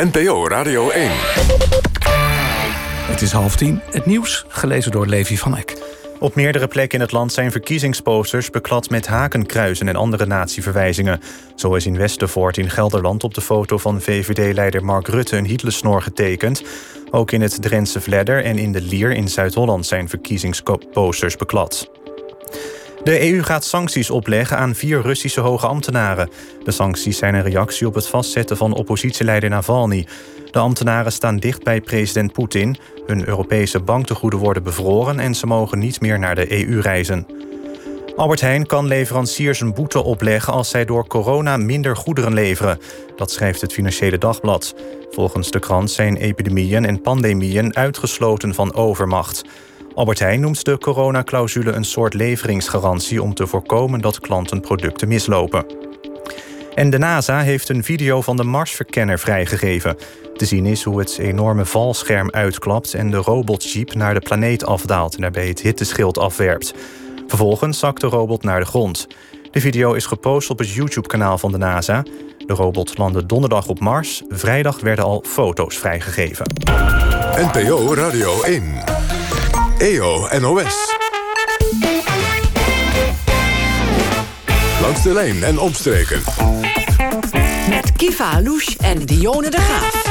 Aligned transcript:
NPO 0.00 0.48
Radio 0.48 0.90
1. 0.90 1.10
Het 3.10 3.22
is 3.22 3.32
half 3.32 3.56
tien. 3.56 3.80
Het 3.90 4.06
nieuws, 4.06 4.44
gelezen 4.48 4.90
door 4.90 5.06
Levi 5.06 5.36
van 5.36 5.56
Eck. 5.56 5.82
Op 6.18 6.34
meerdere 6.34 6.68
plekken 6.68 6.98
in 6.98 7.04
het 7.04 7.12
land 7.12 7.32
zijn 7.32 7.50
verkiezingsposters 7.50 8.50
beklad 8.50 8.90
met 8.90 9.06
hakenkruizen 9.06 9.88
en 9.88 9.96
andere 9.96 10.26
natieverwijzingen. 10.26 11.20
Zo 11.54 11.74
is 11.74 11.86
in 11.86 11.96
Westervoort 11.96 12.58
in 12.58 12.70
Gelderland 12.70 13.24
op 13.24 13.34
de 13.34 13.40
foto 13.40 13.78
van 13.78 14.00
VVD-leider 14.00 14.84
Mark 14.84 15.08
Rutte 15.08 15.36
een 15.36 15.46
Hitlersnor 15.46 16.02
getekend. 16.02 16.62
Ook 17.10 17.32
in 17.32 17.40
het 17.40 17.62
Drentse 17.62 18.00
Vledder 18.00 18.44
en 18.44 18.58
in 18.58 18.72
de 18.72 18.80
Lier 18.80 19.12
in 19.12 19.28
Zuid-Holland 19.28 19.86
zijn 19.86 20.08
verkiezingsposters 20.08 21.36
beklad. 21.36 21.90
De 23.02 23.32
EU 23.32 23.42
gaat 23.42 23.64
sancties 23.64 24.10
opleggen 24.10 24.56
aan 24.56 24.74
vier 24.74 25.00
Russische 25.00 25.40
hoge 25.40 25.66
ambtenaren. 25.66 26.30
De 26.64 26.70
sancties 26.70 27.18
zijn 27.18 27.34
een 27.34 27.42
reactie 27.42 27.86
op 27.86 27.94
het 27.94 28.06
vastzetten 28.06 28.56
van 28.56 28.72
oppositieleider 28.72 29.50
Navalny. 29.50 30.06
De 30.50 30.58
ambtenaren 30.58 31.12
staan 31.12 31.36
dicht 31.36 31.62
bij 31.62 31.80
president 31.80 32.32
Poetin. 32.32 32.76
Hun 33.06 33.28
Europese 33.28 33.80
banktegoeden 33.80 34.38
worden 34.38 34.62
bevroren 34.62 35.20
en 35.20 35.34
ze 35.34 35.46
mogen 35.46 35.78
niet 35.78 36.00
meer 36.00 36.18
naar 36.18 36.34
de 36.34 36.66
EU 36.66 36.80
reizen. 36.80 37.26
Albert 38.16 38.40
Heijn 38.40 38.66
kan 38.66 38.86
leveranciers 38.86 39.60
een 39.60 39.74
boete 39.74 40.02
opleggen 40.02 40.52
als 40.52 40.68
zij 40.68 40.84
door 40.84 41.06
corona 41.06 41.56
minder 41.56 41.96
goederen 41.96 42.34
leveren. 42.34 42.78
Dat 43.16 43.30
schrijft 43.30 43.60
het 43.60 43.72
Financiële 43.72 44.18
Dagblad. 44.18 44.74
Volgens 45.10 45.50
de 45.50 45.58
krant 45.58 45.90
zijn 45.90 46.16
epidemieën 46.16 46.84
en 46.86 47.00
pandemieën 47.00 47.76
uitgesloten 47.76 48.54
van 48.54 48.74
overmacht. 48.74 49.44
Albert 50.00 50.18
Heijn 50.18 50.40
noemt 50.40 50.64
de 50.64 50.78
coronaclausule 50.78 51.72
een 51.72 51.84
soort 51.84 52.14
leveringsgarantie 52.14 53.22
om 53.22 53.34
te 53.34 53.46
voorkomen 53.46 54.00
dat 54.00 54.20
klanten 54.20 54.60
producten 54.60 55.08
mislopen. 55.08 55.66
En 56.74 56.90
de 56.90 56.98
NASA 56.98 57.40
heeft 57.40 57.68
een 57.68 57.84
video 57.84 58.20
van 58.22 58.36
de 58.36 58.44
Marsverkenner 58.44 59.18
vrijgegeven. 59.18 59.96
Te 60.36 60.44
zien 60.44 60.66
is 60.66 60.82
hoe 60.82 60.98
het 60.98 61.18
enorme 61.18 61.64
valscherm 61.64 62.30
uitklapt 62.30 62.94
en 62.94 63.10
de 63.10 63.16
robotjeep 63.16 63.94
naar 63.94 64.14
de 64.14 64.20
planeet 64.20 64.66
afdaalt 64.66 65.14
en 65.14 65.20
daarbij 65.20 65.48
het 65.48 65.60
hitteschild 65.60 66.18
afwerpt. 66.18 66.74
Vervolgens 67.26 67.78
zakt 67.78 68.00
de 68.00 68.06
robot 68.06 68.42
naar 68.42 68.60
de 68.60 68.66
grond. 68.66 69.06
De 69.50 69.60
video 69.60 69.92
is 69.92 70.06
gepost 70.06 70.50
op 70.50 70.58
het 70.58 70.70
YouTube-kanaal 70.70 71.38
van 71.38 71.52
de 71.52 71.58
NASA. 71.58 72.02
De 72.46 72.54
robot 72.54 72.98
landde 72.98 73.26
donderdag 73.26 73.68
op 73.68 73.80
Mars. 73.80 74.22
Vrijdag 74.28 74.80
werden 74.80 75.04
al 75.04 75.24
foto's 75.26 75.78
vrijgegeven. 75.78 76.46
NPO 77.36 77.94
Radio 77.94 78.42
1. 78.42 79.19
EO 79.80 80.28
NOS. 80.38 80.96
Langs 84.80 85.02
de 85.02 85.12
lijn 85.12 85.44
en 85.44 85.58
omstreken. 85.58 86.22
Met 87.68 87.92
Kiva 87.96 88.40
Louche 88.42 88.76
en 88.78 88.98
Dione 88.98 89.50
de 89.50 89.60
Graaf. 89.60 90.09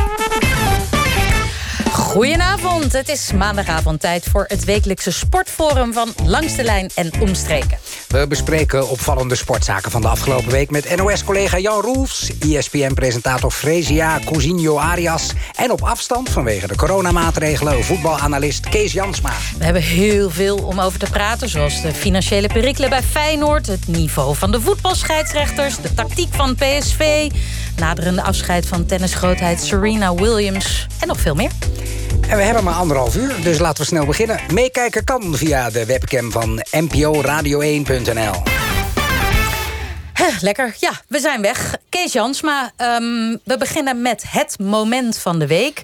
Goedenavond, 2.09 2.93
het 2.93 3.09
is 3.09 3.31
maandagavond 3.33 3.99
tijd 3.99 4.25
voor 4.31 4.45
het 4.47 4.65
wekelijkse 4.65 5.11
sportforum 5.11 5.93
van 5.93 6.13
Langs 6.25 6.55
de 6.55 6.63
Lijn 6.63 6.89
en 6.95 7.11
Omstreken. 7.19 7.77
We 8.07 8.27
bespreken 8.27 8.89
opvallende 8.89 9.35
sportzaken 9.35 9.91
van 9.91 10.01
de 10.01 10.07
afgelopen 10.07 10.51
week 10.51 10.69
met 10.69 10.95
NOS-collega 10.95 11.57
Jan 11.57 11.81
Roels, 11.81 12.31
ESPN-presentator 12.39 13.51
Fresia 13.51 14.19
Cousinho 14.25 14.77
Arias 14.77 15.31
en 15.55 15.71
op 15.71 15.81
afstand 15.81 16.29
vanwege 16.29 16.67
de 16.67 16.75
coronamaatregelen 16.75 17.83
voetbalanalist 17.83 18.69
Kees 18.69 18.91
Jansma. 18.91 19.33
We 19.57 19.63
hebben 19.63 19.81
heel 19.81 20.29
veel 20.29 20.57
om 20.57 20.79
over 20.79 20.99
te 20.99 21.09
praten, 21.11 21.49
zoals 21.49 21.81
de 21.81 21.93
financiële 21.93 22.47
perikelen 22.47 22.89
bij 22.89 23.03
Feyenoord, 23.03 23.67
het 23.67 23.87
niveau 23.87 24.35
van 24.35 24.51
de 24.51 24.61
voetbalscheidsrechters, 24.61 25.81
de 25.81 25.93
tactiek 25.93 26.33
van 26.33 26.55
PSV, 26.55 27.31
naderende 27.75 28.21
afscheid 28.21 28.65
van 28.65 28.85
tennisgrootheid 28.85 29.61
Serena 29.61 30.13
Williams 30.13 30.87
en 30.99 31.07
nog 31.07 31.19
veel 31.19 31.35
meer. 31.35 31.51
En 32.29 32.37
we 32.37 32.43
hebben 32.43 32.63
maar 32.63 32.73
anderhalf 32.73 33.15
uur, 33.15 33.43
dus 33.43 33.59
laten 33.59 33.81
we 33.81 33.87
snel 33.87 34.05
beginnen. 34.05 34.39
Meekijken 34.53 35.03
kan 35.03 35.35
via 35.35 35.69
de 35.69 35.85
webcam 35.85 36.31
van 36.31 36.63
nporadio1.nl. 36.75 38.41
Lekker, 40.41 40.75
ja, 40.79 40.91
we 41.07 41.19
zijn 41.19 41.41
weg. 41.41 41.75
Kees 41.89 42.13
Jansma, 42.13 42.71
um, 42.77 43.39
we 43.43 43.57
beginnen 43.57 44.01
met 44.01 44.23
het 44.27 44.59
moment 44.59 45.17
van 45.17 45.39
de 45.39 45.47
week. 45.47 45.83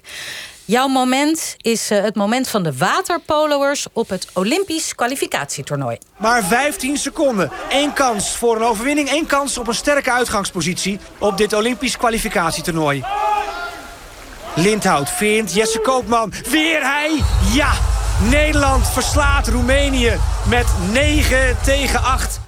Jouw 0.64 0.88
moment 0.88 1.54
is 1.56 1.90
uh, 1.90 2.02
het 2.02 2.14
moment 2.14 2.48
van 2.48 2.62
de 2.62 2.76
waterpoloers 2.76 3.86
op 3.92 4.08
het 4.08 4.28
Olympisch 4.32 4.94
kwalificatietoernooi. 4.94 5.98
Maar 6.16 6.44
15 6.44 6.96
seconden. 6.96 7.50
Eén 7.70 7.92
kans 7.92 8.36
voor 8.36 8.56
een 8.56 8.62
overwinning. 8.62 9.08
één 9.08 9.26
kans 9.26 9.58
op 9.58 9.68
een 9.68 9.74
sterke 9.74 10.12
uitgangspositie 10.12 10.98
op 11.18 11.36
dit 11.36 11.52
Olympisch 11.52 11.96
kwalificatietoernooi. 11.96 13.04
Lindhout 14.56 15.10
vindt 15.10 15.54
Jesse 15.54 15.78
Koopman. 15.78 16.32
Weer 16.50 16.82
hij. 16.82 17.22
Ja, 17.52 17.72
Nederland 18.30 18.88
verslaat 18.88 19.48
Roemenië 19.48 20.16
met 20.48 20.66
9 20.90 21.56
tegen 21.64 22.02
8. 22.02 22.40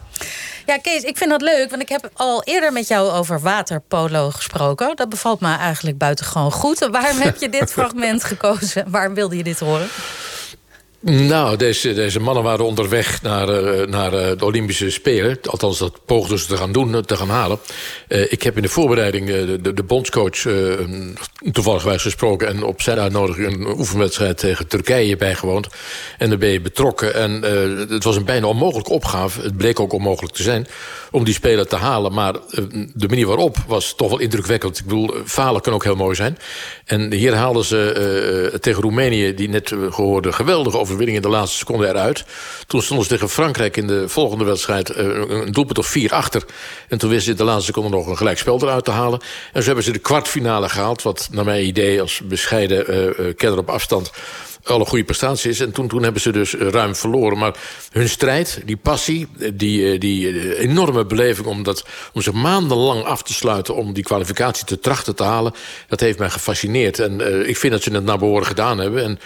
Ja, 0.66 0.78
Kees, 0.78 1.02
ik 1.02 1.16
vind 1.16 1.30
dat 1.30 1.42
leuk, 1.42 1.70
want 1.70 1.82
ik 1.82 1.88
heb 1.88 2.10
al 2.14 2.42
eerder 2.42 2.72
met 2.72 2.88
jou 2.88 3.10
over 3.10 3.40
waterpolo 3.40 4.30
gesproken. 4.30 4.96
Dat 4.96 5.08
bevalt 5.08 5.40
me 5.40 5.56
eigenlijk 5.56 5.98
buitengewoon 5.98 6.52
goed. 6.52 6.78
Waarom 6.90 7.18
heb 7.18 7.36
je 7.36 7.48
dit 7.48 7.72
fragment 7.78 8.24
gekozen? 8.24 8.84
Waarom 8.90 9.14
wilde 9.14 9.36
je 9.36 9.42
dit 9.42 9.58
horen? 9.60 9.88
Nou, 11.00 11.56
deze, 11.56 12.20
mannen 12.20 12.42
waren 12.42 12.64
onderweg 12.64 13.22
naar, 13.22 13.48
uh, 13.48 13.86
naar 13.86 14.12
uh, 14.12 14.38
de 14.38 14.44
Olympische 14.44 14.90
Spelen. 14.90 15.38
Althans, 15.50 15.78
dat 15.78 16.04
poogden 16.04 16.38
ze 16.38 16.46
te 16.46 16.56
gaan 16.56 16.72
doen, 16.72 17.04
te 17.04 17.16
gaan 17.16 17.28
halen. 17.28 17.58
Ik 18.08 18.42
heb 18.42 18.56
in 18.56 18.62
de 18.62 18.68
voorbereiding 18.68 19.26
de, 19.26 19.74
de, 19.74 19.82
bondscoach 19.82 20.46
toevallig 21.52 22.02
gesproken... 22.02 22.48
en 22.48 22.62
op 22.62 22.82
zijn 22.82 22.98
uitnodiging 22.98 23.46
een 23.46 23.78
oefenwedstrijd 23.78 24.38
tegen 24.38 24.68
Turkije 24.68 25.16
bijgewoond. 25.16 25.68
En 26.18 26.28
daar 26.28 26.38
ben 26.38 26.48
je 26.48 26.60
betrokken. 26.60 27.14
En 27.14 27.42
het 27.88 28.04
was 28.04 28.16
een 28.16 28.24
bijna 28.24 28.46
onmogelijke 28.46 28.92
opgave. 28.92 29.42
Het 29.42 29.56
bleek 29.56 29.80
ook 29.80 29.92
onmogelijk 29.92 30.34
te 30.34 30.42
zijn 30.42 30.66
om 31.10 31.24
die 31.24 31.34
Spelen 31.34 31.68
te 31.68 31.76
halen. 31.76 32.12
Maar 32.12 32.34
de 32.94 33.08
manier 33.08 33.26
waarop 33.26 33.56
was 33.66 33.94
toch 33.94 34.08
wel 34.08 34.18
indrukwekkend. 34.18 34.78
Ik 34.78 34.84
bedoel, 34.84 35.14
falen 35.24 35.60
kan 35.60 35.72
ook 35.72 35.84
heel 35.84 35.96
mooi 35.96 36.14
zijn. 36.14 36.38
En 36.84 37.12
hier 37.12 37.34
haalden 37.34 37.64
ze 37.64 38.56
tegen 38.60 38.82
Roemenië, 38.82 39.34
die 39.34 39.48
net 39.48 39.74
gehoorde, 39.90 40.32
geweldige 40.32 40.78
overwinning 40.78 41.16
in 41.16 41.22
de 41.22 41.28
laatste 41.28 41.56
seconde 41.56 41.88
eruit. 41.88 42.24
Toen 42.66 42.82
stonden 42.82 43.06
ze 43.06 43.12
tegen 43.12 43.28
Frankrijk 43.28 43.76
in 43.76 43.86
de 43.86 44.08
volgende 44.08 44.44
wedstrijd... 44.44 44.90
Eh, 44.90 45.06
een 45.28 45.52
doelpunt 45.52 45.78
of 45.78 45.86
vier 45.86 46.12
achter. 46.12 46.44
En 46.88 46.98
toen 46.98 47.10
wisten 47.10 47.32
ze 47.32 47.38
de 47.38 47.44
laatste 47.44 47.64
seconde 47.64 47.96
nog 47.96 48.06
een 48.06 48.16
gelijkspel 48.16 48.62
eruit 48.62 48.84
te 48.84 48.90
halen. 48.90 49.20
En 49.52 49.60
zo 49.60 49.66
hebben 49.66 49.84
ze 49.84 49.92
de 49.92 49.98
kwartfinale 49.98 50.68
gehaald. 50.68 51.02
Wat 51.02 51.28
naar 51.30 51.44
mijn 51.44 51.66
idee 51.66 52.00
als 52.00 52.20
bescheiden 52.24 52.84
uh, 52.90 53.34
kenner 53.36 53.58
op 53.58 53.70
afstand 53.70 54.10
alle 54.70 54.84
goede 54.84 55.04
prestaties. 55.04 55.60
En 55.60 55.72
toen, 55.72 55.88
toen 55.88 56.02
hebben 56.02 56.22
ze 56.22 56.32
dus 56.32 56.54
ruim 56.54 56.96
verloren. 56.96 57.38
Maar 57.38 57.56
hun 57.92 58.08
strijd, 58.08 58.60
die 58.64 58.76
passie, 58.76 59.28
die, 59.54 59.98
die 59.98 60.56
enorme 60.58 61.04
beleving... 61.04 61.46
Om, 61.46 61.62
dat, 61.62 61.84
om 62.12 62.22
zich 62.22 62.32
maandenlang 62.32 63.04
af 63.04 63.22
te 63.22 63.32
sluiten 63.32 63.74
om 63.74 63.92
die 63.92 64.02
kwalificatie 64.02 64.64
te 64.64 64.78
trachten 64.78 65.16
te 65.16 65.22
halen... 65.22 65.54
dat 65.88 66.00
heeft 66.00 66.18
mij 66.18 66.30
gefascineerd. 66.30 66.98
En 66.98 67.48
ik 67.48 67.56
vind 67.56 67.72
dat 67.72 67.82
ze 67.82 67.92
het 67.92 68.04
naar 68.04 68.18
behoren 68.18 68.46
gedaan 68.46 68.78
hebben. 68.78 69.04
En 69.04 69.18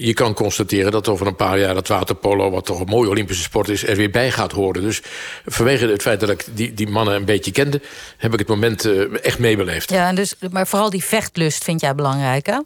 je 0.00 0.12
kan 0.12 0.34
constateren 0.34 0.92
dat 0.92 1.08
over 1.08 1.26
een 1.26 1.36
paar 1.36 1.58
jaar... 1.58 1.74
dat 1.74 1.88
waterpolo, 1.88 2.50
wat 2.50 2.64
toch 2.64 2.80
een 2.80 2.86
mooie 2.86 3.08
Olympische 3.08 3.42
sport 3.42 3.68
is... 3.68 3.86
er 3.86 3.96
weer 3.96 4.10
bij 4.10 4.30
gaat 4.30 4.52
horen. 4.52 4.82
Dus 4.82 5.02
vanwege 5.46 5.86
het 5.86 6.02
feit 6.02 6.20
dat 6.20 6.30
ik 6.30 6.44
die, 6.54 6.74
die 6.74 6.88
mannen 6.88 7.14
een 7.14 7.24
beetje 7.24 7.50
kende... 7.50 7.80
heb 8.16 8.32
ik 8.32 8.38
het 8.38 8.48
moment 8.48 8.88
echt 9.20 9.38
meebeleefd. 9.38 9.90
Ja, 9.90 10.12
dus, 10.12 10.34
maar 10.50 10.66
vooral 10.66 10.90
die 10.90 11.04
vechtlust 11.04 11.64
vind 11.64 11.80
jij 11.80 11.94
belangrijk, 11.94 12.46
hè? 12.46 12.58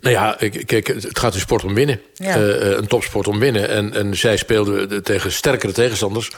Nou 0.00 0.14
ja, 0.14 0.36
kijk, 0.64 0.86
het 0.86 1.18
gaat 1.18 1.34
een 1.34 1.40
sport 1.40 1.64
om 1.64 1.74
winnen. 1.74 2.00
Ja. 2.14 2.38
Uh, 2.38 2.70
een 2.70 2.86
topsport 2.86 3.28
om 3.28 3.38
winnen. 3.38 3.68
En, 3.68 3.94
en 3.94 4.16
zij 4.16 4.36
speelden 4.36 5.02
tegen 5.02 5.32
sterkere 5.32 5.72
tegenstanders. 5.72 6.30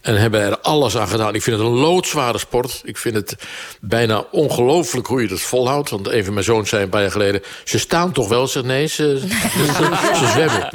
En 0.00 0.16
hebben 0.16 0.40
er 0.40 0.58
alles 0.58 0.96
aan 0.96 1.08
gedaan. 1.08 1.34
Ik 1.34 1.42
vind 1.42 1.56
het 1.56 1.66
een 1.66 1.72
loodzware 1.72 2.38
sport. 2.38 2.80
Ik 2.84 2.96
vind 2.96 3.14
het 3.14 3.36
bijna 3.80 4.24
ongelooflijk 4.30 5.06
hoe 5.06 5.22
je 5.22 5.28
dat 5.28 5.40
volhoudt. 5.40 5.90
Want 5.90 6.08
een 6.08 6.24
van 6.24 6.32
mijn 6.32 6.44
zoons 6.44 6.68
zei 6.68 6.82
een 6.82 6.88
paar 6.88 7.00
jaar 7.00 7.10
geleden... 7.10 7.42
ze 7.64 7.78
staan 7.78 8.12
toch 8.12 8.28
wel? 8.28 8.46
Zeg 8.46 8.62
nee, 8.62 8.86
ze, 8.86 9.18
ze, 9.20 9.28
ze 10.14 10.26
zwemmen. 10.32 10.70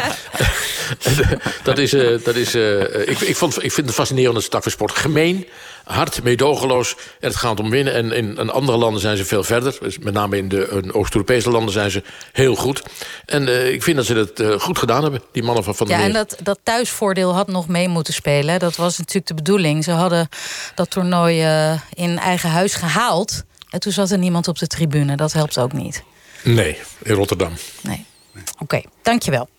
dat 1.64 1.78
is... 1.78 1.94
Uh, 1.94 2.24
dat 2.24 2.36
is 2.36 2.56
uh, 2.56 2.82
ik, 2.82 3.20
ik, 3.20 3.36
vond, 3.36 3.64
ik 3.64 3.72
vind 3.72 3.88
het 3.88 3.96
fascinerende 3.96 4.48
tak 4.48 4.64
van 4.64 4.72
sport. 4.72 4.92
Gemeen 4.92 5.48
hard, 5.86 6.24
meedogenloos. 6.24 6.96
En 7.20 7.28
het 7.28 7.36
gaat 7.36 7.60
om 7.60 7.70
winnen. 7.70 7.94
En 7.94 8.12
in, 8.12 8.38
in 8.38 8.50
andere 8.50 8.78
landen 8.78 9.02
zijn 9.02 9.18
ze 9.18 9.26
veel 9.26 9.44
verder. 9.44 9.78
Dus 9.80 9.98
met 9.98 10.14
name 10.14 10.38
in 10.38 10.48
de 10.48 10.94
Oost-Europese 10.94 11.50
landen 11.50 11.74
zijn 11.74 11.92
ze 11.92 12.04
heel 12.32 12.56
goed. 12.56 12.84
En 13.26 13.48
uh, 13.48 13.72
ik 13.72 13.84
vind 13.84 13.98
dat 13.98 14.06
ze 14.06 14.14
dat 14.14 14.40
uh, 14.40 14.60
goed 14.60 14.78
gedaan 14.78 15.02
hebben, 15.02 15.22
die 15.32 15.44
mannen 15.44 15.64
van 15.64 15.76
Van 15.76 15.88
der 15.88 15.98
Ja, 15.98 16.04
en 16.04 16.14
dat, 16.14 16.38
dat 16.44 16.60
thuisvoordeel 16.64 17.34
had 17.34 17.48
nog 17.48 17.68
mee 17.68 17.88
moeten 17.88 18.14
spelen. 18.14 18.60
Dat 18.60 18.76
was 18.76 18.98
natuurlijk 18.98 19.28
de 19.28 19.34
bedoeling. 19.34 19.84
Ze 19.84 19.92
hadden 19.92 20.30
dat 20.76 20.90
toernooi 20.90 21.46
uh, 21.46 21.80
in 21.94 22.20
eigen 22.20 22.50
huis 22.50 22.74
gehaald. 22.76 23.44
En 23.70 23.80
toen 23.80 23.92
zat 23.92 24.12
er 24.12 24.18
niemand 24.18 24.48
op 24.48 24.58
de 24.58 24.68
tribune. 24.68 25.16
Dat 25.16 25.34
helpt 25.34 25.58
ook 25.58 25.74
niet. 25.74 26.04
Nee, 26.44 26.78
in 27.04 27.14
Rotterdam. 27.14 27.54
Nee. 27.82 28.06
Oké, 28.36 28.44
okay, 28.60 28.86
dankjewel. 29.02 29.50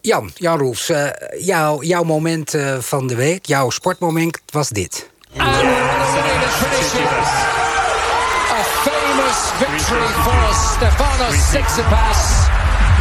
Jan, 0.00 0.30
Jan 0.34 0.58
Roels, 0.58 0.90
jou, 1.38 1.86
jouw 1.86 2.02
moment 2.02 2.54
van 2.78 3.06
de 3.06 3.14
week, 3.14 3.46
jouw 3.46 3.70
sportmoment 3.70 4.40
was 4.50 4.68
dit. 4.68 5.10
And 5.34 5.42
Serena's 5.42 6.56
finished 6.62 6.94
A 8.48 8.62
famous 8.86 9.38
victory 9.60 10.08
for 10.24 10.44
Stefanos 10.56 11.36
Tsitsipas 11.52 12.48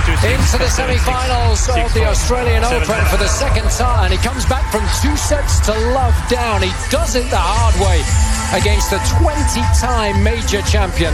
into 0.08 0.58
the 0.58 0.70
semi-finals 0.70 1.68
of 1.70 1.94
the 1.94 2.06
Australian 2.06 2.64
Open 2.64 3.06
for 3.06 3.18
the 3.18 3.28
second 3.28 3.70
time. 3.72 4.12
He 4.12 4.18
comes 4.18 4.46
back 4.46 4.72
from 4.72 4.82
two 5.02 5.16
sets 5.18 5.60
to 5.66 5.74
love 5.92 6.16
down. 6.30 6.62
He 6.62 6.72
does 6.90 7.16
it 7.16 7.30
the 7.30 7.38
hard 7.38 7.76
way 7.80 8.00
against 8.58 8.90
the 8.90 8.98
20-time 9.20 10.24
major 10.24 10.62
champion 10.62 11.14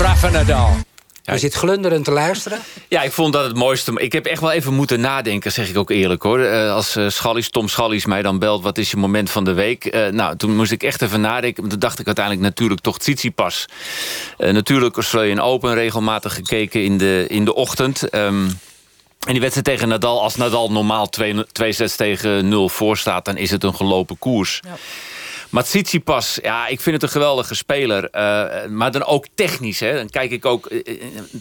Rafa 0.00 0.28
Nadal. 0.28 0.93
Je 1.32 1.38
zit 1.38 1.54
glunderend 1.54 2.04
te 2.04 2.10
luisteren. 2.10 2.58
Ja, 2.88 3.02
ik 3.02 3.12
vond 3.12 3.32
dat 3.32 3.44
het 3.44 3.56
mooiste. 3.56 3.92
Ik 3.94 4.12
heb 4.12 4.26
echt 4.26 4.40
wel 4.40 4.50
even 4.50 4.74
moeten 4.74 5.00
nadenken, 5.00 5.52
zeg 5.52 5.68
ik 5.68 5.76
ook 5.76 5.90
eerlijk 5.90 6.22
hoor. 6.22 6.40
Uh, 6.40 6.72
als 6.72 6.96
uh, 6.96 7.08
Schallies, 7.08 7.50
Tom 7.50 7.68
Schallies 7.68 8.06
mij 8.06 8.22
dan 8.22 8.38
belt, 8.38 8.62
wat 8.62 8.78
is 8.78 8.90
je 8.90 8.96
moment 8.96 9.30
van 9.30 9.44
de 9.44 9.52
week? 9.52 9.94
Uh, 9.94 10.06
nou, 10.06 10.36
toen 10.36 10.56
moest 10.56 10.72
ik 10.72 10.82
echt 10.82 11.02
even 11.02 11.20
nadenken. 11.20 11.68
Toen 11.68 11.78
dacht 11.78 11.98
ik 11.98 12.06
uiteindelijk 12.06 12.46
natuurlijk 12.46 12.80
toch 12.80 12.98
Tsitsipas. 12.98 13.66
natuurlijk 14.38 14.94
Australian 14.94 15.40
Open 15.40 15.74
regelmatig 15.74 16.34
gekeken 16.34 16.84
in 16.84 16.98
de, 16.98 17.24
in 17.28 17.44
de 17.44 17.54
ochtend. 17.54 18.14
Um, 18.14 18.58
en 19.26 19.32
die 19.32 19.40
wedstrijd 19.40 19.66
tegen 19.66 19.88
Nadal, 19.88 20.22
als 20.22 20.36
Nadal 20.36 20.70
normaal 20.70 21.08
2 21.52 21.72
sets 21.72 21.96
tegen 21.96 22.48
0 22.48 22.68
voor 22.68 22.96
staat... 22.96 23.24
dan 23.24 23.36
is 23.36 23.50
het 23.50 23.64
een 23.64 23.74
gelopen 23.74 24.18
koers. 24.18 24.60
Ja. 24.64 24.76
Maar 25.54 25.64
Tsitsipas, 25.64 26.38
ja, 26.42 26.66
ik 26.66 26.80
vind 26.80 26.94
het 26.94 27.02
een 27.02 27.20
geweldige 27.20 27.54
speler. 27.54 28.02
Uh, 28.02 28.66
maar 28.70 28.92
dan 28.92 29.04
ook 29.04 29.26
technisch. 29.34 29.80
Hè. 29.80 29.94
Dan 29.94 30.10
kijk 30.10 30.30
ik 30.30 30.44
ook 30.44 30.70
uh, 30.70 30.82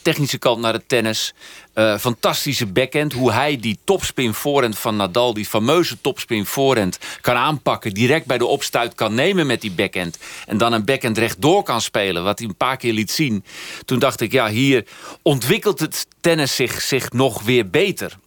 technische 0.03 0.37
kant 0.37 0.61
naar 0.61 0.73
het 0.73 0.87
tennis. 0.87 1.33
Uh, 1.75 1.97
fantastische 1.97 2.65
backhand. 2.65 3.13
Hoe 3.13 3.31
hij 3.31 3.57
die 3.57 3.77
topspin 3.83 4.33
voorhand 4.33 4.77
van 4.77 4.95
Nadal... 4.95 5.33
die 5.33 5.45
fameuze 5.45 6.01
topspin 6.01 6.45
voorhand 6.45 6.97
kan 7.21 7.35
aanpakken. 7.35 7.93
Direct 7.93 8.25
bij 8.25 8.37
de 8.37 8.45
opstuit 8.45 8.95
kan 8.95 9.13
nemen 9.13 9.47
met 9.47 9.61
die 9.61 9.71
backhand. 9.71 10.17
En 10.45 10.57
dan 10.57 10.73
een 10.73 10.85
backhand 10.85 11.17
rechtdoor 11.17 11.63
kan 11.63 11.81
spelen. 11.81 12.23
Wat 12.23 12.39
hij 12.39 12.47
een 12.47 12.55
paar 12.55 12.77
keer 12.77 12.93
liet 12.93 13.11
zien. 13.11 13.43
Toen 13.85 13.99
dacht 13.99 14.21
ik, 14.21 14.31
ja, 14.31 14.49
hier 14.49 14.85
ontwikkelt 15.21 15.79
het 15.79 16.05
tennis 16.21 16.55
zich, 16.55 16.81
zich 16.81 17.11
nog 17.11 17.41
weer 17.41 17.69
beter. 17.69 18.17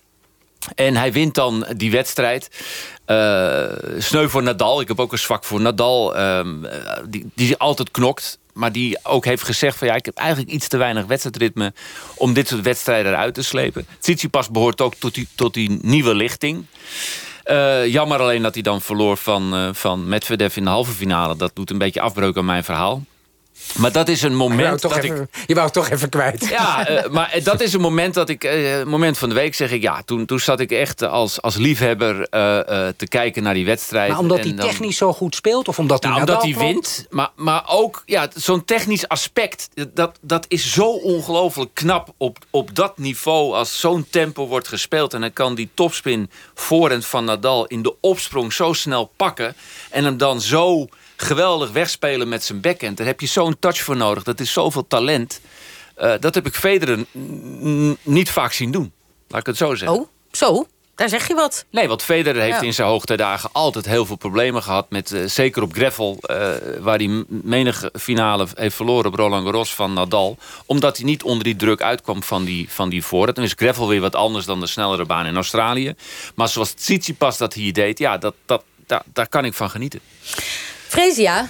En 0.75 0.97
hij 0.97 1.13
wint 1.13 1.35
dan 1.35 1.67
die 1.77 1.91
wedstrijd. 1.91 2.51
Uh, 3.07 3.65
sneu 3.99 4.29
voor 4.29 4.43
Nadal. 4.43 4.81
Ik 4.81 4.89
heb 4.89 5.01
ook 5.01 5.13
een 5.13 5.19
zwak 5.19 5.45
voor 5.45 5.61
Nadal. 5.61 6.19
Um, 6.19 6.67
die, 7.09 7.31
die 7.35 7.57
altijd 7.57 7.91
knokt. 7.91 8.39
Maar 8.53 8.73
die 8.73 8.99
ook 9.03 9.25
heeft 9.25 9.43
gezegd 9.43 9.79
van 9.79 9.87
ja, 9.87 9.95
ik 9.95 10.05
heb 10.05 10.17
eigenlijk 10.17 10.51
iets 10.51 10.69
te 10.69 10.77
weinig 10.77 11.05
wedstrijdritme 11.07 11.73
om 12.15 12.33
dit 12.33 12.49
soort 12.49 12.63
wedstrijden 12.63 13.13
eruit 13.13 13.35
te 13.35 13.43
slepen. 13.43 13.87
Tsitsipas 13.99 14.51
behoort 14.51 14.81
ook 14.81 14.95
tot 14.95 15.15
die, 15.15 15.29
tot 15.35 15.55
die 15.55 15.79
nieuwe 15.83 16.15
lichting. 16.15 16.65
Uh, 17.45 17.87
jammer 17.87 18.21
alleen 18.21 18.43
dat 18.43 18.55
hij 18.55 18.63
dan 18.63 18.83
verloor 18.83 19.17
van, 19.17 19.55
uh, 19.55 19.69
van 19.73 20.09
Medvedev 20.09 20.57
in 20.57 20.65
de 20.65 20.71
halve 20.71 20.93
finale. 20.93 21.37
Dat 21.37 21.51
doet 21.55 21.71
een 21.71 21.79
beetje 21.79 22.01
afbreuk 22.01 22.37
aan 22.37 22.45
mijn 22.45 22.65
verhaal. 22.65 23.05
Maar 23.75 23.93
dat 23.93 24.09
is 24.09 24.23
een 24.23 24.35
moment 24.35 24.83
dat 24.83 24.97
even, 24.97 25.29
ik... 25.33 25.45
Je 25.47 25.55
wou 25.55 25.67
het 25.67 25.75
toch 25.75 25.91
even 25.91 26.09
kwijt. 26.09 26.49
Ja, 26.49 26.91
uh, 26.91 27.09
maar 27.17 27.39
dat 27.43 27.61
is 27.61 27.73
een 27.73 27.81
moment 27.81 28.15
dat 28.15 28.29
ik... 28.29 28.45
Uh, 28.45 28.83
moment 28.83 29.19
van 29.19 29.29
de 29.29 29.35
week 29.35 29.55
zeg 29.55 29.71
ik... 29.71 29.83
Ja, 29.83 30.03
toen, 30.05 30.27
toen 30.27 30.41
zat 30.41 30.61
ik 30.61 30.71
echt 30.71 31.03
als, 31.03 31.43
als 31.43 31.57
liefhebber 31.57 32.15
uh, 32.15 32.27
te 32.97 33.07
kijken 33.09 33.43
naar 33.43 33.55
die 33.55 33.65
wedstrijd. 33.65 34.11
Maar 34.11 34.19
omdat 34.19 34.39
hij 34.39 34.55
dan, 34.55 34.67
technisch 34.67 34.97
zo 34.97 35.13
goed 35.13 35.35
speelt? 35.35 35.69
Of 35.69 35.79
omdat 35.79 36.03
hij 36.03 36.13
nou, 36.13 36.23
omdat 36.23 36.43
hij 36.43 36.55
wint. 36.55 37.07
Maar, 37.11 37.31
maar 37.35 37.63
ook 37.67 38.03
ja, 38.07 38.29
zo'n 38.35 38.65
technisch 38.65 39.09
aspect. 39.09 39.69
Dat, 39.95 40.19
dat 40.21 40.45
is 40.49 40.73
zo 40.73 40.87
ongelooflijk 40.87 41.71
knap 41.75 42.09
op, 42.17 42.39
op 42.51 42.75
dat 42.75 42.99
niveau. 42.99 43.55
Als 43.55 43.81
zo'n 43.81 44.07
tempo 44.11 44.47
wordt 44.47 44.69
gespeeld. 44.69 45.15
En 45.15 45.21
dan 45.21 45.33
kan 45.33 45.55
die 45.55 45.69
topspin 45.75 46.31
voorhand 46.55 47.07
van 47.07 47.25
Nadal 47.25 47.67
in 47.67 47.83
de 47.83 47.95
opsprong 48.01 48.53
zo 48.53 48.73
snel 48.73 49.11
pakken. 49.17 49.57
En 49.91 50.05
hem 50.05 50.17
dan 50.17 50.41
zo 50.41 50.89
geweldig 51.17 51.71
wegspelen 51.71 52.29
met 52.29 52.45
zijn 52.45 52.61
backhand. 52.61 52.97
Daar 52.97 53.07
heb 53.07 53.21
je 53.21 53.27
zo'n 53.27 53.59
touch 53.59 53.79
voor 53.79 53.97
nodig. 53.97 54.23
Dat 54.23 54.41
is 54.41 54.53
zoveel 54.53 54.87
talent. 54.87 55.41
Uh, 55.99 56.13
dat 56.21 56.35
heb 56.35 56.47
ik 56.47 56.55
Federer 56.55 57.05
niet 58.03 58.31
vaak 58.31 58.53
zien 58.53 58.71
doen. 58.71 58.93
Laat 59.29 59.41
ik 59.41 59.47
het 59.47 59.57
zo 59.57 59.75
zeggen. 59.75 59.99
Oh, 59.99 60.09
zo? 60.31 60.67
Daar 60.97 61.09
zeg 61.09 61.29
je 61.29 61.35
wat. 61.35 61.65
Nee, 61.71 61.89
want 61.89 62.03
Federer 62.03 62.43
heeft 62.43 62.61
ja. 62.61 62.67
in 62.67 62.75
zijn 62.75 62.89
hoogtijdagen 62.89 63.51
altijd 63.53 63.87
heel 63.87 64.07
veel 64.07 64.17
problemen 64.17 64.63
gehad. 64.63 64.91
Met, 64.91 65.11
uh, 65.11 65.27
zeker 65.27 65.63
op 65.63 65.73
Greffel, 65.73 66.19
uh, 66.21 66.37
waar 66.81 66.99
hij 66.99 67.25
menige 67.29 67.91
finale 67.99 68.47
heeft 68.55 68.77
verloren 68.77 69.07
op 69.07 69.15
Roland 69.15 69.45
Garros 69.45 69.75
van 69.75 69.93
Nadal. 69.93 70.39
Omdat 70.67 70.97
hij 70.97 71.07
niet 71.07 71.23
onder 71.23 71.45
die 71.45 71.57
druk 71.57 71.83
uitkwam 71.83 72.23
van 72.23 72.45
die, 72.45 72.67
van 72.71 72.89
die 72.89 73.05
voorraad. 73.05 73.35
Dan 73.35 73.45
is 73.45 73.53
Greffel 73.57 73.89
weer 73.89 74.01
wat 74.01 74.15
anders 74.15 74.45
dan 74.45 74.61
de 74.61 74.67
snellere 74.67 75.05
baan 75.05 75.27
in 75.27 75.35
Australië. 75.35 75.95
Maar 76.35 76.49
zoals 76.49 76.71
Tsitsipas 76.71 77.39
dat 77.39 77.55
hier 77.55 77.73
deed, 77.73 77.99
ja, 77.99 78.19
dat, 78.19 78.35
dat, 78.45 78.63
daar, 78.87 79.03
daar 79.13 79.29
kan 79.29 79.45
ik 79.45 79.55
van 79.55 79.71
genieten. 79.71 80.01
Fresia, 80.97 81.49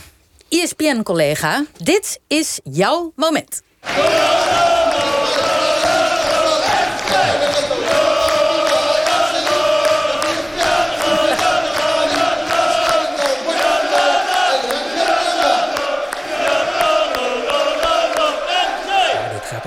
ESPN-collega, 0.49 1.65
dit 1.79 2.21
is 2.27 2.61
jouw 2.65 3.13
moment. 3.15 3.63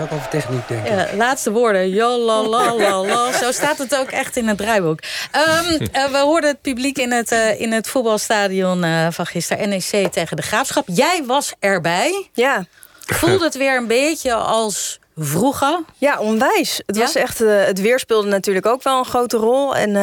Ook 0.02 0.12
over 0.12 0.30
techniek, 0.30 0.68
denk 0.68 0.86
ik. 0.86 0.92
Ja, 0.92 1.08
laatste 1.16 1.52
woorden. 1.52 1.90
Jolalala. 1.90 3.32
Zo 3.42 3.52
staat 3.52 3.78
het 3.78 3.96
ook 3.96 4.10
echt 4.10 4.38
in 4.38 4.48
het 4.48 4.58
draaiboek. 4.58 5.00
Um, 5.36 5.82
uh, 5.82 6.06
we 6.16 6.18
hoorden 6.18 6.50
het 6.50 6.62
publiek 6.62 6.98
in 6.98 7.12
het, 7.12 7.32
uh, 7.32 7.62
in 7.62 7.72
het 7.72 7.88
voetbalstadion 7.88 8.84
uh, 8.84 9.08
van 9.10 9.26
gisteren. 9.26 9.70
NEC 9.70 10.12
tegen 10.12 10.36
de 10.36 10.42
Graafschap. 10.42 10.88
Jij 10.88 11.24
was 11.26 11.54
erbij. 11.60 12.30
Ja. 12.34 12.66
Voelde 13.06 13.44
het 13.44 13.58
weer 13.58 13.78
een 13.78 13.88
beetje 13.88 14.34
als 14.34 15.00
vroeger? 15.18 15.80
Ja, 15.98 16.20
onwijs. 16.20 16.82
Het, 16.86 16.98
was 16.98 17.16
echt, 17.16 17.40
het 17.40 17.82
weer 17.82 18.00
speelde 18.00 18.28
natuurlijk 18.28 18.66
ook 18.66 18.84
wel 18.84 19.00
een 19.00 19.06
grote 19.06 19.38
rol. 19.38 19.76
En 19.76 19.96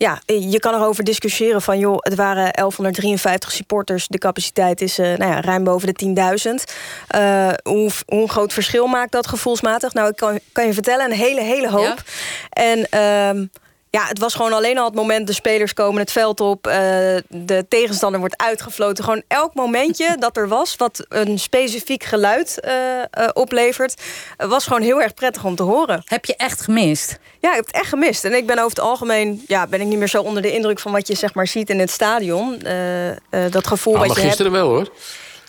ja, 0.00 0.20
je 0.26 0.58
kan 0.58 0.74
erover 0.74 1.04
discussiëren 1.04 1.62
van... 1.62 1.78
joh, 1.78 1.96
het 1.98 2.14
waren 2.14 2.52
1153 2.52 3.52
supporters. 3.52 4.06
De 4.06 4.18
capaciteit 4.18 4.80
is 4.80 4.98
uh, 4.98 5.06
nou 5.06 5.30
ja, 5.30 5.40
ruim 5.40 5.64
boven 5.64 5.94
de 5.94 6.06
10.000. 6.06 6.74
Uh, 7.16 7.50
hoe, 7.62 7.90
hoe 8.06 8.28
groot 8.28 8.52
verschil 8.52 8.86
maakt 8.86 9.12
dat 9.12 9.26
gevoelsmatig? 9.26 9.92
Nou, 9.92 10.08
ik 10.08 10.16
kan, 10.16 10.38
kan 10.52 10.66
je 10.66 10.72
vertellen, 10.72 11.04
een 11.04 11.16
hele, 11.16 11.40
hele 11.40 11.70
hoop. 11.70 11.82
Ja. 11.82 11.96
En... 12.50 12.86
Uh, 13.38 13.46
ja, 13.90 14.06
het 14.06 14.18
was 14.18 14.34
gewoon 14.34 14.52
alleen 14.52 14.78
al 14.78 14.84
het 14.84 14.94
moment... 14.94 15.26
de 15.26 15.32
spelers 15.32 15.72
komen 15.72 16.00
het 16.00 16.12
veld 16.12 16.40
op, 16.40 16.66
uh, 16.66 16.72
de 17.28 17.64
tegenstander 17.68 18.20
wordt 18.20 18.42
uitgefloten. 18.42 19.04
Gewoon 19.04 19.22
elk 19.28 19.54
momentje 19.54 20.16
dat 20.18 20.36
er 20.36 20.48
was... 20.48 20.76
wat 20.76 21.04
een 21.08 21.38
specifiek 21.38 22.04
geluid 22.04 22.58
uh, 22.64 22.72
uh, 22.72 23.28
oplevert... 23.32 24.02
was 24.36 24.64
gewoon 24.64 24.82
heel 24.82 25.02
erg 25.02 25.14
prettig 25.14 25.44
om 25.44 25.54
te 25.54 25.62
horen. 25.62 26.02
Heb 26.04 26.24
je 26.24 26.36
echt 26.36 26.60
gemist? 26.60 27.18
Ja, 27.40 27.48
ik 27.48 27.56
heb 27.56 27.66
het 27.66 27.74
echt 27.74 27.88
gemist. 27.88 28.24
En 28.24 28.34
ik 28.34 28.46
ben 28.46 28.56
over 28.56 28.70
het 28.70 28.80
algemeen... 28.80 29.44
Ja, 29.46 29.66
ben 29.66 29.80
ik 29.80 29.86
niet 29.86 29.98
meer 29.98 30.08
zo 30.08 30.22
onder 30.22 30.42
de 30.42 30.52
indruk 30.52 30.78
van 30.78 30.92
wat 30.92 31.08
je 31.08 31.14
zeg 31.14 31.34
maar, 31.34 31.46
ziet 31.46 31.70
in 31.70 31.78
het 31.78 31.90
stadion. 31.90 32.58
dat 33.50 33.66
gevoel 33.66 33.94
nou, 33.94 34.06
wat 34.06 34.16
je 34.16 34.22
gisteren 34.22 34.52
hebt. 34.52 34.64
wel, 34.64 34.74
hoor. 34.74 34.88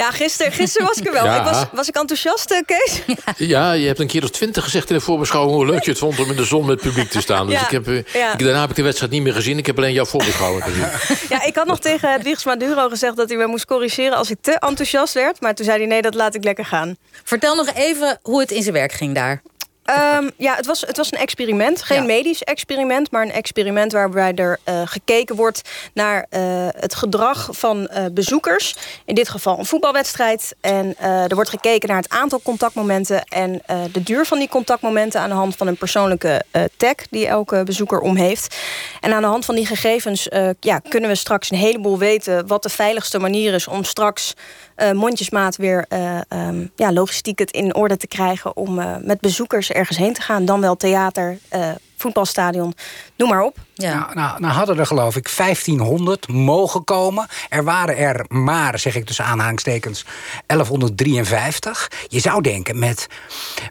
Ja, 0.01 0.11
gisteren, 0.11 0.51
gisteren 0.51 0.87
was 0.87 0.97
ik 0.97 1.05
er 1.05 1.13
wel. 1.13 1.25
Ja. 1.25 1.37
Ik 1.37 1.43
was, 1.43 1.65
was 1.71 1.87
ik 1.87 1.95
enthousiast, 1.95 2.51
eh, 2.51 2.59
Kees? 2.65 3.01
Ja, 3.37 3.71
je 3.71 3.87
hebt 3.87 3.99
een 3.99 4.07
keer 4.07 4.23
of 4.23 4.29
twintig 4.29 4.63
gezegd 4.63 4.89
in 4.89 4.95
de 4.95 5.01
voorbeschouwing... 5.01 5.55
hoe 5.55 5.65
leuk 5.65 5.83
je 5.83 5.89
het 5.89 5.99
vond 5.99 6.19
om 6.19 6.29
in 6.29 6.35
de 6.35 6.43
zon 6.43 6.65
met 6.65 6.79
het 6.81 6.89
publiek 6.89 7.09
te 7.09 7.21
staan. 7.21 7.47
Dus 7.47 7.55
Ja, 7.55 7.65
ik 7.65 7.71
heb, 7.71 7.87
eh, 7.87 8.03
ja. 8.13 8.33
ik, 8.33 8.39
daarna 8.39 8.59
heb 8.61 8.69
ik 8.69 8.75
de 8.75 8.81
wedstrijd 8.83 9.11
niet 9.11 9.21
meer 9.21 9.33
gezien. 9.33 9.57
Ik 9.57 9.65
heb 9.65 9.77
alleen 9.77 9.93
jouw 9.93 10.05
voorbeschouwing 10.05 10.63
gezien. 10.69 11.17
Ja, 11.29 11.43
ik 11.43 11.55
had 11.55 11.67
nog 11.67 11.79
tegen 11.79 12.11
Hedwigs 12.11 12.43
Maduro 12.45 12.89
gezegd 12.89 13.15
dat 13.15 13.29
hij 13.29 13.37
me 13.37 13.45
moest 13.45 13.65
corrigeren 13.65 14.17
als 14.17 14.29
ik 14.29 14.37
te 14.41 14.51
enthousiast 14.59 15.13
werd. 15.13 15.41
Maar 15.41 15.55
toen 15.55 15.65
zei 15.65 15.77
hij 15.77 15.87
nee, 15.87 16.01
dat 16.01 16.13
laat 16.13 16.35
ik 16.35 16.43
lekker 16.43 16.65
gaan. 16.65 16.95
Vertel 17.23 17.55
nog 17.55 17.73
even 17.73 18.19
hoe 18.21 18.39
het 18.39 18.51
in 18.51 18.61
zijn 18.61 18.73
werk 18.73 18.91
ging 18.91 19.15
daar. 19.15 19.41
Um, 19.85 20.31
ja, 20.37 20.55
het 20.55 20.65
was, 20.65 20.81
het 20.81 20.97
was 20.97 21.11
een 21.11 21.19
experiment. 21.19 21.81
Geen 21.81 21.97
Ja. 21.97 22.03
medisch 22.03 22.43
experiment, 22.43 23.11
maar 23.11 23.21
een 23.21 23.31
experiment 23.31 23.91
waarbij 23.91 24.33
er 24.35 24.59
uh, 24.69 24.81
gekeken 24.85 25.35
wordt 25.35 25.61
naar 25.93 26.25
uh, 26.29 26.67
het 26.69 26.95
gedrag 26.95 27.47
van 27.51 27.89
uh, 27.91 28.05
bezoekers. 28.11 28.75
In 29.05 29.15
dit 29.15 29.29
geval 29.29 29.59
een 29.59 29.65
voetbalwedstrijd. 29.65 30.55
En 30.61 30.97
er 30.97 31.35
wordt 31.35 31.49
gekeken 31.49 31.89
naar 31.89 31.97
het 31.97 32.09
aantal 32.09 32.41
contactmomenten 32.41 33.23
en 33.23 33.61
de 33.91 34.03
duur 34.03 34.25
van 34.25 34.39
die 34.39 34.49
contactmomenten 34.49 35.21
aan 35.21 35.29
de 35.29 35.35
hand 35.35 35.55
van 35.55 35.67
een 35.67 35.77
persoonlijke 35.77 36.43
tag 36.77 36.95
die 37.09 37.27
elke 37.27 37.63
bezoeker 37.63 37.99
om 37.99 38.15
heeft. 38.15 38.55
En 38.99 39.13
aan 39.13 39.21
de 39.21 39.27
hand 39.27 39.45
van 39.45 39.55
die 39.55 39.65
gegevens 39.65 40.27
ja, 40.59 40.79
kunnen 40.89 41.09
we 41.09 41.15
straks 41.15 41.51
een 41.51 41.57
heleboel 41.57 41.97
weten 41.97 42.47
wat 42.47 42.63
de 42.63 42.69
veiligste 42.69 43.19
manier 43.19 43.53
is 43.53 43.67
om 43.67 43.83
straks 43.83 44.33
mondjesmaat 44.93 45.55
weer 45.55 45.85
uh, 45.89 46.19
um, 46.29 46.71
ja, 46.75 46.93
logistiek 46.93 47.39
het 47.39 47.51
in 47.51 47.75
orde 47.75 47.97
te 47.97 48.07
krijgen 48.07 48.55
om 48.55 48.79
uh, 48.79 48.95
met 49.01 49.19
bezoekers 49.19 49.71
ergens 49.71 49.97
heen 49.97 50.13
te 50.13 50.21
gaan. 50.21 50.45
Dan 50.45 50.61
wel 50.61 50.75
theater, 50.75 51.37
voetbalstadion, 51.97 52.73
noem 53.15 53.29
maar 53.29 53.43
op. 53.43 53.57
Ja. 53.81 53.95
Nou, 53.95 54.13
nou, 54.13 54.39
nou 54.39 54.53
hadden 54.53 54.79
er 54.79 54.85
geloof 54.85 55.15
ik 55.15 55.33
1500 55.37 56.27
mogen 56.27 56.83
komen. 56.83 57.27
Er 57.49 57.63
waren 57.63 57.97
er 57.97 58.25
maar, 58.27 58.79
zeg 58.79 58.95
ik 58.95 59.05
tussen 59.05 59.25
aanhalingstekens, 59.25 60.05
1153. 60.45 61.91
Je 62.07 62.19
zou 62.19 62.41
denken, 62.41 62.79
met, 62.79 63.07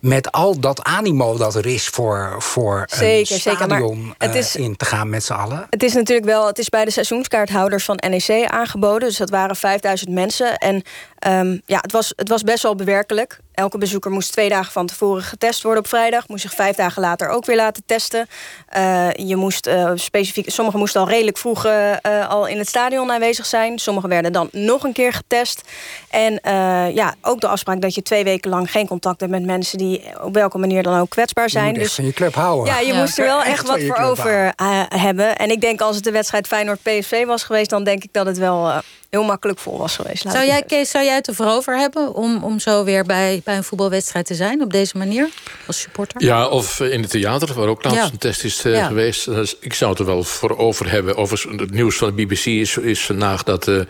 met 0.00 0.32
al 0.32 0.60
dat 0.60 0.82
animo 0.82 1.36
dat 1.36 1.54
er 1.54 1.66
is 1.66 1.88
voor, 1.88 2.34
voor 2.38 2.84
Zeker, 2.86 3.34
een 3.34 3.40
zeker, 3.40 3.56
stadion 3.56 4.14
het 4.18 4.34
eh, 4.34 4.64
in 4.64 4.76
te 4.76 4.84
gaan 4.84 5.10
met 5.10 5.24
z'n 5.24 5.32
allen. 5.32 5.66
Het 5.70 5.82
is 5.82 5.94
natuurlijk 5.94 6.26
wel, 6.26 6.46
het 6.46 6.58
is 6.58 6.68
bij 6.68 6.84
de 6.84 6.90
seizoenskaarthouders 6.90 7.84
van 7.84 7.98
NEC 8.08 8.46
aangeboden. 8.46 9.08
Dus 9.08 9.16
dat 9.16 9.30
waren 9.30 9.56
5000 9.56 10.10
mensen. 10.10 10.56
En 10.56 10.82
ehm, 11.18 11.58
ja, 11.66 11.78
het 11.80 11.92
was, 11.92 12.12
het 12.16 12.28
was 12.28 12.42
best 12.42 12.62
wel 12.62 12.74
bewerkelijk. 12.74 13.38
Elke 13.54 13.78
bezoeker 13.78 14.10
moest 14.10 14.32
twee 14.32 14.48
dagen 14.48 14.72
van 14.72 14.86
tevoren 14.86 15.22
getest 15.22 15.62
worden 15.62 15.82
op 15.82 15.88
vrijdag. 15.88 16.28
Moest 16.28 16.42
zich 16.42 16.54
vijf 16.54 16.76
dagen 16.76 17.02
later 17.02 17.28
ook 17.28 17.46
weer 17.46 17.56
laten 17.56 17.82
testen. 17.86 18.28
Eh, 18.66 19.12
je 19.12 19.36
moest 19.36 19.66
eh, 19.66 19.92
specifiek, 20.04 20.50
sommigen 20.50 20.78
moesten 20.80 21.00
al 21.00 21.08
redelijk 21.08 21.38
vroeg 21.38 21.64
eh, 21.64 21.92
eh, 21.92 22.28
al 22.28 22.46
in 22.46 22.58
het 22.58 22.68
stadion 22.68 23.12
aanwezig 23.12 23.46
zijn. 23.46 23.78
Sommigen 23.78 24.08
werden 24.08 24.32
dan 24.32 24.48
nog 24.52 24.84
een 24.84 24.92
keer 24.92 25.12
getest. 25.12 25.62
En 26.08 26.40
eh, 26.40 26.94
ja, 26.94 27.14
ook 27.22 27.40
de 27.40 27.46
afspraak 27.46 27.80
dat 27.80 27.94
je 27.94 28.02
twee 28.02 28.24
weken 28.24 28.50
lang 28.50 28.70
geen 28.70 28.86
contact 28.86 29.20
hebt 29.20 29.32
met 29.32 29.44
mensen 29.44 29.78
die 29.78 30.02
op 30.22 30.34
welke 30.34 30.58
manier 30.58 30.82
dan 30.82 31.00
ook 31.00 31.10
kwetsbaar 31.10 31.44
Je 31.44 31.50
zijn. 31.50 31.64
moet 31.68 31.76
echt 31.76 31.84
Dus 31.84 31.94
van 31.94 32.04
je 32.04 32.12
club 32.12 32.34
houden. 32.34 32.74
ja, 32.74 32.80
je 32.80 32.94
moest 32.94 33.18
er 33.18 33.24
wel 33.24 33.42
echt 33.42 33.66
van 33.66 33.66
wat 33.66 33.80
je 33.80 33.86
voor 33.86 34.04
over 34.04 34.52
hebben. 34.88 35.36
En 35.36 35.50
ik 35.50 35.60
denk 35.60 35.80
als 35.80 35.94
het 35.94 36.04
de 36.04 36.10
wedstrijd 36.10 36.46
Feyenoord-PSV 36.46 37.26
was 37.26 37.42
geweest... 37.42 37.70
dan 37.70 37.84
denk 37.84 38.04
ik 38.04 38.12
dat 38.12 38.26
het 38.26 38.38
wel 38.38 38.82
heel 39.10 39.22
makkelijk 39.22 39.58
vol 39.58 39.78
was 39.78 39.96
geweest. 39.96 40.22
Zou 40.22 40.46
jij, 40.46 40.56
het 40.56 40.66
Kees, 40.66 40.90
zou 40.90 41.04
jij 41.04 41.14
het 41.14 41.28
ervoor 41.28 41.46
over 41.46 41.78
hebben 41.78 42.14
om, 42.14 42.44
om 42.44 42.58
zo 42.60 42.84
weer 42.84 43.04
bij, 43.04 43.40
bij 43.44 43.56
een 43.56 43.64
voetbalwedstrijd 43.64 44.26
te 44.26 44.34
zijn 44.34 44.62
op 44.62 44.72
deze 44.72 44.98
manier 44.98 45.28
als 45.66 45.80
supporter? 45.80 46.22
Ja, 46.24 46.48
of 46.48 46.80
in 46.80 47.00
het 47.00 47.10
theater, 47.10 47.54
waar 47.54 47.68
ook 47.68 47.84
laatst 47.84 47.98
Ja. 47.98 48.08
een 48.12 48.18
test 48.18 48.44
is 48.44 48.64
eh, 48.64 48.74
Ja. 48.74 48.86
geweest. 48.86 49.24
Dus 49.24 49.56
ik 49.60 49.74
zou 49.74 49.90
het 49.90 50.00
er 50.00 50.06
wel 50.06 50.24
voor 50.24 50.58
over 50.58 50.90
hebben. 50.90 51.16
Overigens, 51.16 51.60
het 51.60 51.70
nieuws 51.70 51.96
van 51.96 52.14
de 52.14 52.26
BBC 52.26 52.44
is, 52.46 52.76
is 52.76 53.00
vandaag 53.06 53.42
dat 53.42 53.68
eh, 53.68 53.80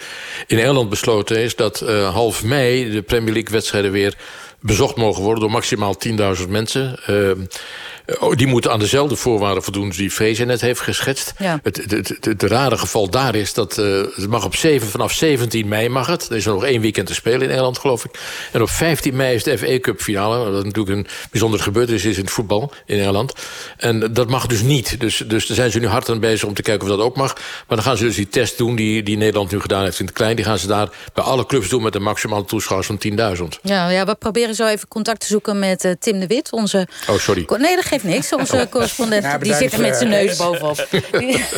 in 0.47 0.59
Engeland 0.59 0.89
besloten 0.89 1.39
is... 1.39 1.57
dat 1.57 1.81
eh, 1.81 2.13
half 2.15 2.45
mei 2.45 2.91
de 2.91 3.03
Premier 3.03 3.33
League-wedstrijden 3.33 3.93
weer 3.93 4.15
bezocht 4.61 4.97
mogen 4.97 5.23
worden... 5.23 5.43
door 5.43 5.51
maximaal 5.53 5.97
10.000 6.39 6.49
mensen. 6.49 6.99
Oh, 8.19 8.37
die 8.37 8.47
moeten 8.47 8.73
aan 8.73 8.79
dezelfde 8.79 9.17
voorwaarden 9.17 9.63
voldoen 9.63 9.91
die 9.91 10.13
Vrezen 10.13 10.47
net 10.47 10.61
heeft 10.61 10.81
geschetst. 10.81 11.33
Ja. 11.39 11.61
Het, 11.63 11.77
het, 11.77 12.09
het, 12.09 12.25
het 12.25 12.43
rare 12.43 12.79
geval 12.79 13.11
daar 13.11 13.35
is 13.35 13.55
dat 13.55 13.79
eh, 13.79 14.03
het 14.15 14.29
mag 14.29 14.45
op 14.45 14.55
7, 14.55 14.89
vanaf 14.89 15.13
17 15.13 15.69
mei 15.69 15.89
mag 15.89 16.07
het. 16.07 16.29
Er 16.29 16.37
is 16.37 16.45
nog 16.45 16.65
één 16.65 16.81
weekend 16.81 17.07
te 17.07 17.15
spelen 17.15 17.43
in 17.43 17.51
Engeland, 17.51 17.79
geloof 17.79 18.05
ik. 18.05 18.11
En 18.53 18.63
op 18.63 18.71
15 18.71 19.17
mei 19.17 19.35
is 19.35 19.43
de 19.43 19.59
FA 19.59 19.79
Cup 19.81 20.01
finale. 20.01 20.51
Wat 20.51 20.65
natuurlijk 20.65 20.97
een 20.97 21.07
bijzondere 21.31 21.63
gebeurtenis 21.63 22.05
is 22.05 22.17
in 22.17 22.25
het 22.25 22.33
voetbal 22.33 22.73
in 22.87 22.99
Engeland. 22.99 23.33
En 23.77 24.13
dat 24.13 24.29
mag 24.29 24.47
dus 24.47 24.63
niet. 24.63 25.01
Dus, 25.01 25.17
dus 25.27 25.47
daar 25.47 25.57
zijn 25.57 25.71
ze 25.71 25.79
nu 25.79 25.87
hard 25.87 26.09
aan 26.09 26.21
bezig 26.21 26.49
om 26.49 26.55
te 26.55 26.63
kijken 26.63 26.89
of 26.91 26.97
dat 26.97 27.07
ook 27.07 27.17
mag. 27.17 27.35
Maar 27.35 27.77
dan 27.77 27.83
gaan 27.83 27.97
ze 27.97 28.05
dus 28.05 28.17
die 28.17 28.29
test 28.29 28.59
doen 28.59 28.77
die, 28.77 29.03
die 29.03 29.17
Nederland 29.17 29.51
nu 29.51 29.61
gedaan 29.61 29.85
heeft 29.85 29.99
in 29.99 30.07
het 30.07 30.15
klein. 30.15 30.37
Die 30.37 30.45
gaan 30.45 30.59
ze 30.59 30.67
daar 30.67 30.89
bij 31.15 31.25
alle 31.25 31.47
clubs 31.47 31.69
doen 31.69 31.83
met 31.83 31.95
een 31.95 32.03
maximale 32.03 32.45
toeschouwers 32.45 32.87
van 32.87 32.99
10.000. 33.37 33.61
Ja, 33.63 33.89
ja, 33.89 34.07
we 34.07 34.15
proberen 34.15 34.55
zo 34.55 34.67
even 34.67 34.89
contact 34.89 35.21
te 35.21 35.27
zoeken 35.27 35.59
met 35.59 35.85
eh, 35.85 35.93
Tim 35.99 36.21
de 36.21 36.27
Wit, 36.27 36.53
onze... 36.53 36.89
Oh, 37.09 37.19
sorry. 37.19 37.45
Nee, 37.59 37.75
dat 37.77 37.85
geeft 37.85 38.00
niks. 38.03 38.33
Onze 38.33 38.67
correspondent 38.71 39.23
Ja, 39.25 39.39
die 39.39 39.55
zit 39.55 39.73
er 39.73 39.81
met 39.81 39.97
zijn 39.97 40.13
eh, 40.13 40.23
neus 40.25 40.37
bovenop. 40.37 40.87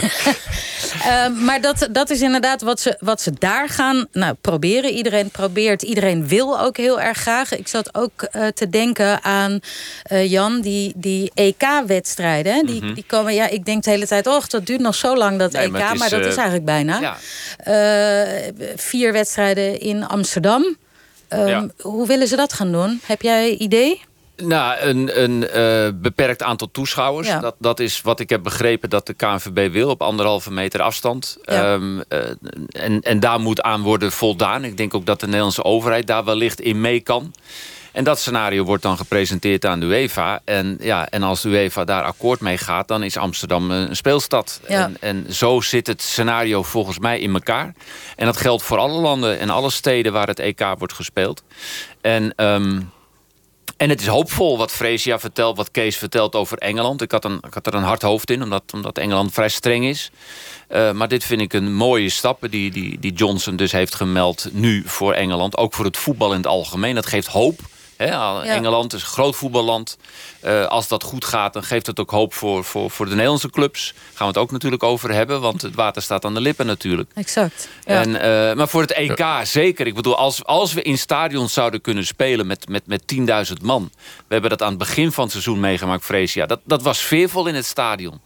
Eh, 1.07 1.29
maar 1.29 1.61
dat, 1.61 1.89
dat 1.91 2.11
is 2.11 2.21
inderdaad 2.21 2.63
wat 2.63 2.81
ze, 2.81 2.97
wat 3.01 3.21
ze 3.21 3.33
daar 3.39 3.69
gaan 3.69 4.07
nou, 4.13 4.35
proberen. 4.41 4.91
Iedereen 4.91 5.31
probeert, 5.31 5.83
iedereen 5.83 6.29
wil 6.29 6.61
ook 6.61 6.77
heel 6.77 7.01
erg 7.01 7.19
graag. 7.19 7.57
Ik 7.57 7.69
zat 7.69 7.95
ook 7.95 8.23
eh, 8.23 8.47
te 8.47 8.69
denken 8.69 9.23
aan 9.23 9.61
eh, 10.03 10.31
Jan, 10.31 10.61
die, 10.61 10.93
die 10.97 11.31
EK-wedstrijden. 11.35 12.67
Die, 12.67 12.83
Mhm. 12.85 12.95
die 12.95 13.05
komen, 13.07 13.35
ja, 13.35 13.49
ik 13.49 13.65
denk 13.65 13.83
de 13.85 13.91
hele 13.91 14.07
tijd, 14.07 14.27
och, 14.27 14.47
dat 14.49 14.67
duurt 14.67 14.81
nog 14.81 14.95
zo 14.95 15.17
lang, 15.17 15.39
dat 15.39 15.53
Nee, 15.53 15.63
EK. 15.65 15.71
maar 15.71 15.97
Maar, 15.97 16.11
dat 16.11 16.21
eh, 16.21 16.27
is 16.27 16.35
eigenlijk 16.37 16.65
bijna. 16.65 17.01
Ja. 17.01 17.17
Eh, 17.59 18.53
vier 18.77 19.13
wedstrijden 19.13 19.81
in 19.81 20.07
Amsterdam. 20.07 20.77
Ehm, 21.29 21.47
Ja. 21.47 21.67
Hoe 21.81 22.07
willen 22.07 22.27
ze 22.29 22.37
dat 22.37 22.53
gaan 22.53 22.73
doen? 22.73 23.01
Heb 23.07 23.23
jij 23.23 23.51
idee? 23.57 24.03
Nou, 24.37 24.81
een, 24.81 25.23
een 25.23 25.49
eh, 25.49 25.89
beperkt 25.95 26.43
aantal 26.43 26.71
toeschouwers. 26.73 27.29
Ja. 27.29 27.41
Dat, 27.41 27.55
dat 27.59 27.81
is 27.81 28.01
wat 28.01 28.21
ik 28.21 28.31
heb 28.31 28.43
begrepen 28.43 28.91
dat 28.91 29.07
de 29.07 29.15
KNVB 29.15 29.73
wil. 29.73 29.91
Op 29.91 30.03
anderhalve 30.03 30.53
meter 30.53 30.83
afstand. 30.83 31.39
Ja. 31.43 31.73
Ehm, 31.73 32.01
eh, 32.09 32.19
en, 32.71 33.01
en 33.01 33.21
daar 33.21 33.41
moet 33.41 33.63
aan 33.63 33.83
worden 33.83 34.13
voldaan. 34.13 34.65
Ik 34.65 34.77
denk 34.77 34.95
ook 34.95 35.07
dat 35.07 35.21
de 35.21 35.27
Nederlandse 35.27 35.65
overheid 35.65 36.07
daar 36.07 36.25
wellicht 36.25 36.61
in 36.61 36.81
mee 36.81 37.01
kan. 37.01 37.35
En 37.93 38.05
dat 38.05 38.19
scenario 38.19 38.65
wordt 38.65 38.83
dan 38.83 38.97
gepresenteerd 38.97 39.67
aan 39.67 39.81
de 39.81 39.87
UEFA. 39.87 40.41
En, 40.45 40.79
ja, 40.81 41.09
en 41.09 41.23
als 41.23 41.43
de 41.43 41.49
UEFA 41.49 41.85
daar 41.85 42.03
akkoord 42.03 42.41
mee 42.41 42.59
gaat... 42.59 42.89
dan 42.89 43.03
is 43.03 43.17
Amsterdam 43.17 43.71
een 43.71 43.97
speelstad. 43.97 44.61
Ja. 44.69 44.85
En, 44.85 44.97
en 45.01 45.35
zo 45.35 45.61
zit 45.61 45.87
het 45.87 46.03
scenario 46.03 46.63
volgens 46.63 46.99
mij 46.99 47.21
in 47.21 47.35
elkaar. 47.35 47.75
En 48.17 48.27
dat 48.27 48.37
geldt 48.37 48.63
voor 48.63 48.79
alle 48.79 49.01
landen 49.01 49.39
en 49.39 49.51
alle 49.51 49.71
steden... 49.71 50.13
waar 50.13 50.27
het 50.27 50.39
EK 50.39 50.65
wordt 50.79 50.95
gespeeld. 50.95 51.43
En... 52.01 52.35
ehm, 52.37 52.81
en 53.83 53.89
het 53.89 54.01
is 54.01 54.07
hoopvol 54.07 54.59
wat 54.59 54.73
Freesia 54.73 55.19
vertelt, 55.19 55.57
wat 55.57 55.71
Kees 55.71 55.97
vertelt 55.97 56.35
over 56.35 56.59
Engeland. 56.59 57.03
Ik 57.03 57.11
had, 57.11 57.25
een, 57.25 57.41
ik 57.47 57.55
had 57.55 57.67
er 57.67 57.75
een 57.75 57.83
hard 57.83 58.03
hoofd 58.03 58.31
in, 58.31 58.43
omdat, 58.43 58.63
omdat 58.73 58.99
Engeland 58.99 59.33
vrij 59.33 59.49
streng 59.49 59.85
is. 59.85 60.11
Eh, 60.69 60.93
maar 60.93 61.09
dit 61.09 61.25
vind 61.25 61.41
ik 61.41 61.53
een 61.53 61.75
mooie 61.75 62.09
stap 62.09 62.47
die, 62.51 62.71
die, 62.71 62.99
die 62.99 63.13
Johnson 63.13 63.57
dus 63.57 63.73
heeft 63.73 63.95
gemeld 63.95 64.49
nu 64.53 64.83
voor 64.87 65.13
Engeland. 65.13 65.57
Ook 65.57 65.75
voor 65.75 65.85
het 65.85 65.97
voetbal 65.97 66.31
in 66.31 66.37
het 66.37 66.47
algemeen. 66.47 66.95
Dat 66.95 67.07
geeft 67.07 67.27
hoop. 67.27 67.61
Hè? 68.03 68.17
Al- 68.17 68.45
Ja. 68.45 68.55
Engeland 68.55 68.93
is 68.93 69.03
een 69.03 69.09
groot 69.09 69.37
voetballand. 69.37 69.97
Eh, 70.41 70.67
als 70.67 70.89
dat 70.89 71.03
goed 71.03 71.25
gaat, 71.25 71.53
dan 71.53 71.63
geeft 71.63 71.87
het 71.87 72.01
ook 72.01 72.11
hoop 72.11 72.35
voor, 72.35 72.65
voor, 72.65 72.91
voor 72.91 73.05
de 73.07 73.11
Nederlandse 73.13 73.51
clubs. 73.51 73.95
Gaan 74.15 74.27
we 74.27 74.33
het 74.33 74.37
ook 74.43 74.51
natuurlijk 74.51 74.83
over 74.83 75.13
hebben, 75.13 75.41
want 75.41 75.63
het 75.63 75.75
water 75.75 76.03
staat 76.03 76.25
aan 76.25 76.35
de 76.35 76.41
lippen 76.41 76.67
natuurlijk. 76.67 77.11
Exact. 77.15 77.69
Ja. 77.85 78.01
En, 78.01 78.21
eh, 78.21 78.57
maar 78.57 78.69
voor 78.69 78.81
het 78.81 78.93
EK 78.93 79.27
zeker. 79.43 79.87
Ik 79.87 79.95
bedoel, 79.95 80.17
als, 80.17 80.45
als 80.45 80.73
we 80.73 80.83
in 80.83 80.99
stadions 80.99 81.53
zouden 81.53 81.81
kunnen 81.81 82.07
spelen 82.07 82.47
met, 82.47 82.69
met, 82.69 82.87
met 82.87 83.03
10.000 83.07 83.63
man. 83.63 83.91
We 84.17 84.33
hebben 84.33 84.51
dat 84.51 84.63
aan 84.63 84.69
het 84.69 84.79
begin 84.79 85.13
van 85.13 85.23
het 85.23 85.33
seizoen 85.33 85.61
meegemaakt, 85.61 86.05
Freesia. 86.05 86.47
Dat, 86.47 86.61
dat 86.65 86.83
was 86.83 86.99
sfeervol 86.99 87.47
in 87.47 87.55
het 87.55 87.67
stadion. 87.67 88.21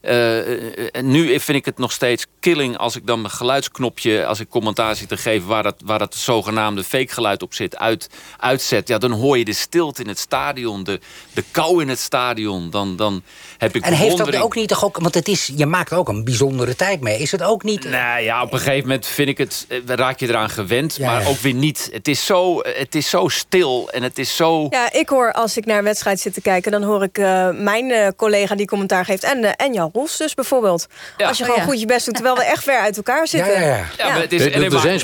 Eh, 0.00 0.96
en 0.96 1.10
nu 1.10 1.40
vind 1.40 1.58
ik 1.58 1.64
het 1.64 1.78
nog 1.78 1.92
steeds 1.92 2.26
killing 2.46 2.78
als 2.78 2.96
ik 2.96 3.06
dan 3.06 3.20
mijn 3.20 3.32
geluidsknopje... 3.32 4.26
als 4.26 4.40
ik 4.40 4.48
commentaar 4.48 4.96
zit 4.96 5.08
te 5.08 5.16
geven 5.16 5.48
waar 5.48 5.62
dat, 5.62 5.74
waar 5.84 5.98
dat 5.98 6.14
zogenaamde 6.14 6.84
fake 6.84 7.12
geluid 7.12 7.42
op 7.42 7.54
zit... 7.54 7.78
Uit, 7.78 8.08
uitzet, 8.38 8.88
ja, 8.88 8.98
dan 8.98 9.10
hoor 9.10 9.38
je 9.38 9.44
de 9.44 9.52
stilte 9.52 10.02
in 10.02 10.08
het 10.08 10.18
stadion, 10.18 10.84
de, 10.84 11.00
de 11.32 11.44
kou 11.50 11.82
in 11.82 11.88
het 11.88 11.98
stadion. 11.98 12.70
Dan, 12.70 12.96
dan 12.96 13.22
heb 13.58 13.76
ik 13.76 13.82
En 13.82 13.92
heeft 13.92 14.16
dat 14.16 14.36
ook 14.36 14.54
niet 14.54 14.68
toch 14.68 14.84
ook... 14.84 14.98
Want 14.98 15.14
het 15.14 15.28
is, 15.28 15.52
je 15.56 15.66
maakt 15.66 15.92
ook 15.92 16.08
een 16.08 16.24
bijzondere 16.24 16.76
tijd 16.76 17.00
mee. 17.00 17.18
Is 17.18 17.32
het 17.32 17.42
ook 17.42 17.62
niet... 17.62 17.84
Nou 17.84 18.22
ja, 18.22 18.42
op 18.42 18.52
een 18.52 18.58
gegeven 18.58 18.88
moment 18.88 19.06
vind 19.06 19.28
ik 19.28 19.38
het, 19.38 19.66
eh, 19.68 19.78
raak 19.86 20.18
je 20.20 20.28
eraan 20.28 20.50
gewend, 20.50 20.96
Ja, 20.96 21.06
maar 21.06 21.22
ja. 21.22 21.28
ook 21.28 21.38
weer 21.38 21.54
niet. 21.54 21.88
Het 21.92 22.08
is, 22.08 22.26
zo, 22.26 22.60
het 22.62 22.94
is 22.94 23.10
zo 23.10 23.28
stil 23.28 23.90
en 23.90 24.02
het 24.02 24.18
is 24.18 24.36
zo. 24.36 24.66
Ja, 24.70 24.92
ik 24.92 25.08
hoor 25.08 25.32
als 25.32 25.56
ik 25.56 25.66
naar 25.66 25.78
een 25.78 25.84
wedstrijd 25.84 26.20
zit 26.20 26.34
te 26.34 26.40
kijken... 26.40 26.72
dan 26.72 26.82
hoor 26.82 27.02
ik 27.02 27.18
eh, 27.18 27.50
mijn 27.50 27.90
eh, 27.90 28.08
collega 28.16 28.54
die 28.54 28.66
commentaar 28.66 29.04
geeft... 29.04 29.24
en, 29.24 29.44
eh, 29.44 29.66
en 29.66 29.72
Jan 29.72 29.90
Roels 29.92 30.16
dus 30.16 30.34
bijvoorbeeld. 30.34 30.86
Ja. 31.16 31.28
Als 31.28 31.38
je 31.38 31.44
Oh, 31.46 31.50
gewoon 31.50 31.64
ja. 31.64 31.70
goed 31.70 31.80
je 31.80 31.86
best 31.86 32.04
doet... 32.04 32.14
terwijl 32.14 32.35
we 32.36 32.44
echt 32.44 32.62
ver 32.62 32.78
uit 32.78 32.96
elkaar 32.96 33.26
zitten. 33.28 33.52
ja, 33.52 33.60
ja. 33.60 33.84
Ja, 33.96 34.08
maar 34.08 34.20
het 34.20 34.32
is, 34.32 34.40
Er- 34.44 34.52
er, 34.52 34.72
er- 34.74 34.80
zijn 34.80 35.00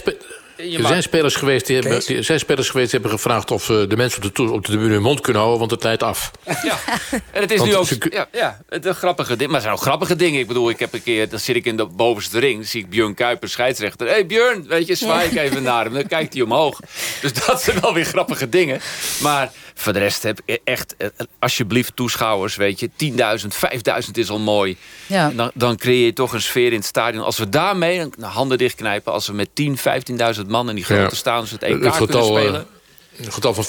er 0.56 0.80
mag- 0.80 0.90
zijn 0.90 1.02
spelers 1.02 1.34
geweest 1.34 1.66
die 1.66 1.78
hebben, 1.78 2.00
die, 2.06 2.16
er 2.16 2.24
zijn 2.24 2.38
spelers 2.38 2.70
geweest 2.70 2.90
die 2.90 3.00
hebben 3.00 3.18
gevraagd 3.18 3.50
of 3.50 3.70
eh, 3.70 3.88
de 3.88 3.96
mensen 3.96 4.24
op 4.24 4.34
de, 4.34 4.42
op 4.42 4.64
de 4.64 4.70
tribune 4.70 4.92
hun 4.92 5.02
mond 5.02 5.20
kunnen 5.20 5.40
houden, 5.42 5.60
want 5.60 5.70
het 5.70 5.82
leidt 5.82 6.02
af. 6.02 6.30
Ja, 6.44 6.78
en 7.32 7.40
het 7.40 7.50
is 7.50 7.58
Want 7.58 7.70
nu 7.70 7.76
ook 7.76 7.86
ze 7.86 8.06
ja, 8.10 8.28
ja, 8.32 8.60
het 8.68 8.86
een 8.86 8.94
grappige 8.94 9.36
ding. 9.36 9.50
Maar 9.50 9.60
het 9.60 9.62
zijn 9.62 9.74
ook 9.74 9.82
grappige 9.82 10.16
dingen. 10.16 10.40
Ik 10.40 10.46
bedoel, 10.46 10.70
ik 10.70 10.78
heb 10.78 10.92
een 10.92 11.02
keer, 11.02 11.28
dan 11.28 11.38
zit 11.38 11.56
ik 11.56 11.64
in 11.64 11.76
de 11.76 11.86
bovenste 11.86 12.38
ring, 12.38 12.56
dan 12.56 12.64
zie 12.64 12.80
ik 12.80 12.90
Björn 12.90 13.14
Kuiper, 13.14 13.48
scheidsrechter. 13.48 14.06
Hé 14.06 14.12
hey 14.12 14.26
Björn, 14.26 14.64
weet 14.68 14.86
je, 14.86 14.94
zwaai 14.94 15.30
ik 15.30 15.36
even 15.36 15.62
naar 15.62 15.84
hem. 15.84 15.94
Dan 15.94 16.06
kijkt 16.06 16.32
hij 16.32 16.42
omhoog. 16.42 16.80
Dus 17.20 17.32
dat 17.32 17.62
zijn 17.62 17.80
wel 17.80 17.94
weer 17.94 18.04
grappige 18.04 18.48
dingen. 18.48 18.80
Maar 19.22 19.52
voor 19.74 19.92
de 19.92 19.98
rest 19.98 20.22
heb 20.22 20.40
ik 20.44 20.60
echt, 20.64 20.94
eh, 20.98 21.08
alsjeblieft 21.38 21.96
toeschouwers, 21.96 22.56
weet 22.56 22.80
je, 22.80 22.90
10.000, 22.96 23.54
5.000 23.54 24.18
is 24.18 24.30
al 24.30 24.38
mooi. 24.38 24.76
Ja. 25.06 25.30
Dan, 25.30 25.50
dan 25.54 25.76
creëer 25.76 26.04
je 26.04 26.12
toch 26.12 26.32
een 26.32 26.42
sfeer 26.42 26.72
in 26.72 26.78
het 26.78 26.84
stadion. 26.84 27.24
Als 27.24 27.38
we 27.38 27.48
daarmee, 27.48 28.08
handen 28.20 28.58
dichtknijpen, 28.58 29.12
als 29.12 29.26
we 29.26 29.32
met 29.32 29.48
10, 29.54 29.78
15.000 29.78 30.46
man 30.52 30.68
in 30.68 30.74
die 30.74 30.84
grote 30.84 31.00
Ja. 31.00 31.08
stadions 31.08 31.50
het 31.50 31.62
EK 31.62 31.68
Het 31.70 31.78
kunnen 31.80 31.94
getal, 31.98 32.36
eh, 32.38 32.42
spelen. 32.42 32.66
Een 33.24 33.32
getal 33.32 33.54
van 33.54 33.64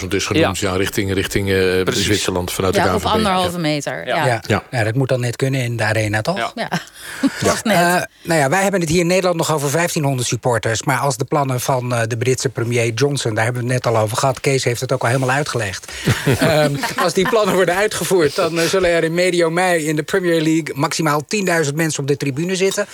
15.000 0.00 0.06
is 0.08 0.26
genoemd, 0.26 0.58
ja. 0.58 0.76
richting, 0.76 1.12
richting 1.14 1.50
eh, 1.50 1.82
Precies. 1.82 2.04
Zwitserland 2.04 2.52
vanuit 2.52 2.74
Ja, 2.74 2.82
de 2.84 2.94
op 2.94 3.00
KNVB. 3.00 3.12
anderhalve 3.12 3.50
Ja. 3.50 3.58
meter. 3.58 4.06
Ja. 4.06 4.16
Ja. 4.16 4.26
Ja. 4.26 4.40
Ja. 4.46 4.62
Ja, 4.70 4.84
dat 4.84 4.94
moet 4.94 5.08
dan 5.08 5.20
net 5.20 5.36
kunnen 5.36 5.60
in 5.60 5.76
de 5.76 5.84
arena, 5.84 6.20
toch? 6.20 6.36
Ja. 6.36 6.52
Ja. 6.54 6.68
Wacht 7.48 7.64
net. 7.64 7.76
Eh, 7.76 8.02
nou 8.22 8.40
ja, 8.40 8.48
wij 8.48 8.62
hebben 8.62 8.80
het 8.80 8.88
hier 8.88 9.00
in 9.00 9.06
Nederland 9.06 9.36
nog 9.36 9.52
over 9.52 9.70
1500 9.72 10.28
supporters. 10.28 10.82
Maar 10.82 10.98
als 10.98 11.16
de 11.16 11.24
plannen 11.24 11.60
van 11.60 11.94
eh, 11.94 12.00
de 12.06 12.16
Britse 12.16 12.48
premier 12.48 12.92
Johnson... 12.92 13.34
daar 13.34 13.44
hebben 13.44 13.62
we 13.66 13.72
het 13.72 13.84
net 13.84 13.94
al 13.94 14.02
over 14.02 14.16
gehad. 14.16 14.40
Kees 14.40 14.64
heeft 14.64 14.80
het 14.80 14.92
ook 14.92 15.02
al 15.02 15.06
helemaal 15.08 15.30
uitgelegd. 15.30 15.92
Ehm, 16.38 16.74
als 16.96 17.12
die 17.14 17.28
plannen 17.28 17.54
worden 17.54 17.74
uitgevoerd... 17.76 18.34
dan 18.34 18.58
zullen 18.58 18.90
er 18.90 19.04
in 19.04 19.14
medio 19.14 19.50
mei 19.50 19.84
in 19.86 19.96
de 19.96 20.02
Premier 20.02 20.40
League... 20.40 20.74
maximaal 20.74 21.22
10.000 21.66 21.74
mensen 21.74 22.00
op 22.02 22.08
de 22.08 22.16
tribune 22.16 22.56
zitten. 22.56 22.86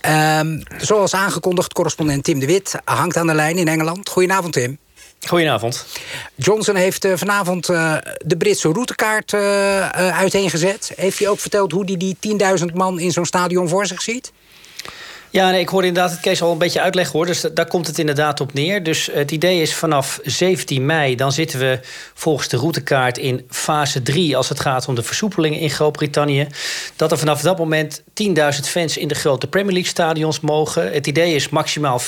Ehm, 0.00 0.60
zoals 0.78 1.14
aangekondigd, 1.14 1.72
correspondent 1.72 2.24
Tim 2.24 2.38
de 2.38 2.46
Wit... 2.46 2.74
hangt 2.84 3.16
aan 3.16 3.26
de 3.26 3.34
lijn 3.34 3.56
in 3.58 3.68
Engeland. 3.68 4.08
Goedenavond, 4.08 4.52
Tim. 4.52 4.78
Goedenavond. 5.28 5.86
Johnson 6.34 6.74
heeft 6.74 7.06
vanavond 7.14 7.66
de 7.66 8.36
Britse 8.38 8.68
routekaart 8.68 9.34
uiteengezet. 9.94 10.92
Heeft 10.96 11.18
hij 11.18 11.28
ook 11.28 11.40
verteld 11.40 11.72
hoe 11.72 11.84
hij 11.84 11.96
die 11.96 12.16
10.000 12.58 12.74
man 12.74 12.98
in 13.00 13.12
zo'n 13.12 13.24
stadion 13.24 13.68
voor 13.68 13.86
zich 13.86 14.02
ziet? 14.02 14.32
Ja, 15.34 15.52
ik 15.52 15.68
hoorde 15.68 15.86
inderdaad 15.86 16.12
het 16.12 16.20
Kees 16.20 16.42
al 16.42 16.52
een 16.52 16.58
beetje 16.58 16.80
uitleggen 16.80 17.12
hoor. 17.16 17.26
Dus 17.26 17.40
daar 17.54 17.66
komt 17.66 17.86
het 17.86 17.98
inderdaad 17.98 18.40
op 18.40 18.52
neer. 18.52 18.82
Dus 18.82 19.08
het 19.12 19.30
idee 19.30 19.60
is 19.60 19.74
vanaf 19.74 20.20
17 20.22 20.86
mei, 20.86 21.16
dan 21.16 21.32
zitten 21.32 21.58
we 21.58 21.78
volgens 22.14 22.48
de 22.48 22.56
routekaart 22.56 23.18
in 23.18 23.46
fase 23.48 24.02
3 24.02 24.36
als 24.36 24.48
het 24.48 24.60
gaat 24.60 24.88
om 24.88 24.94
de 24.94 25.02
versoepelingen 25.02 25.58
in 25.58 25.70
Groot-Brittannië. 25.70 26.46
Dat 26.96 27.12
er 27.12 27.18
vanaf 27.18 27.40
dat 27.40 27.58
moment 27.58 28.00
10.000 28.00 28.04
fans 28.62 28.96
in 28.96 29.08
de 29.08 29.14
grote 29.14 29.46
Premier 29.46 29.72
League 29.72 29.90
stadions 29.90 30.40
mogen. 30.40 30.92
Het 30.92 31.06
idee 31.06 31.34
is 31.34 31.48
maximaal 31.48 32.00
25% 32.00 32.04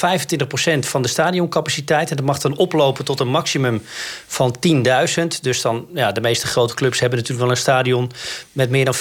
van 0.79 1.03
de 1.03 1.09
stadioncapaciteit. 1.09 2.11
En 2.11 2.17
dat 2.17 2.25
mag 2.25 2.39
dan 2.39 2.57
oplopen 2.57 3.05
tot 3.05 3.21
een 3.21 3.29
maximum 3.29 3.83
van 4.27 4.57
10.000. 4.69 5.27
Dus 5.41 5.61
dan, 5.61 5.87
ja, 5.95 6.13
de 6.13 6.21
meeste 6.21 6.47
grote 6.47 6.75
clubs 6.75 7.01
hebben 7.01 7.19
natuurlijk 7.19 7.47
wel 7.47 7.57
een 7.57 7.63
stadion 7.63 8.11
met 8.53 8.71
meer 8.71 8.85
dan 8.85 8.95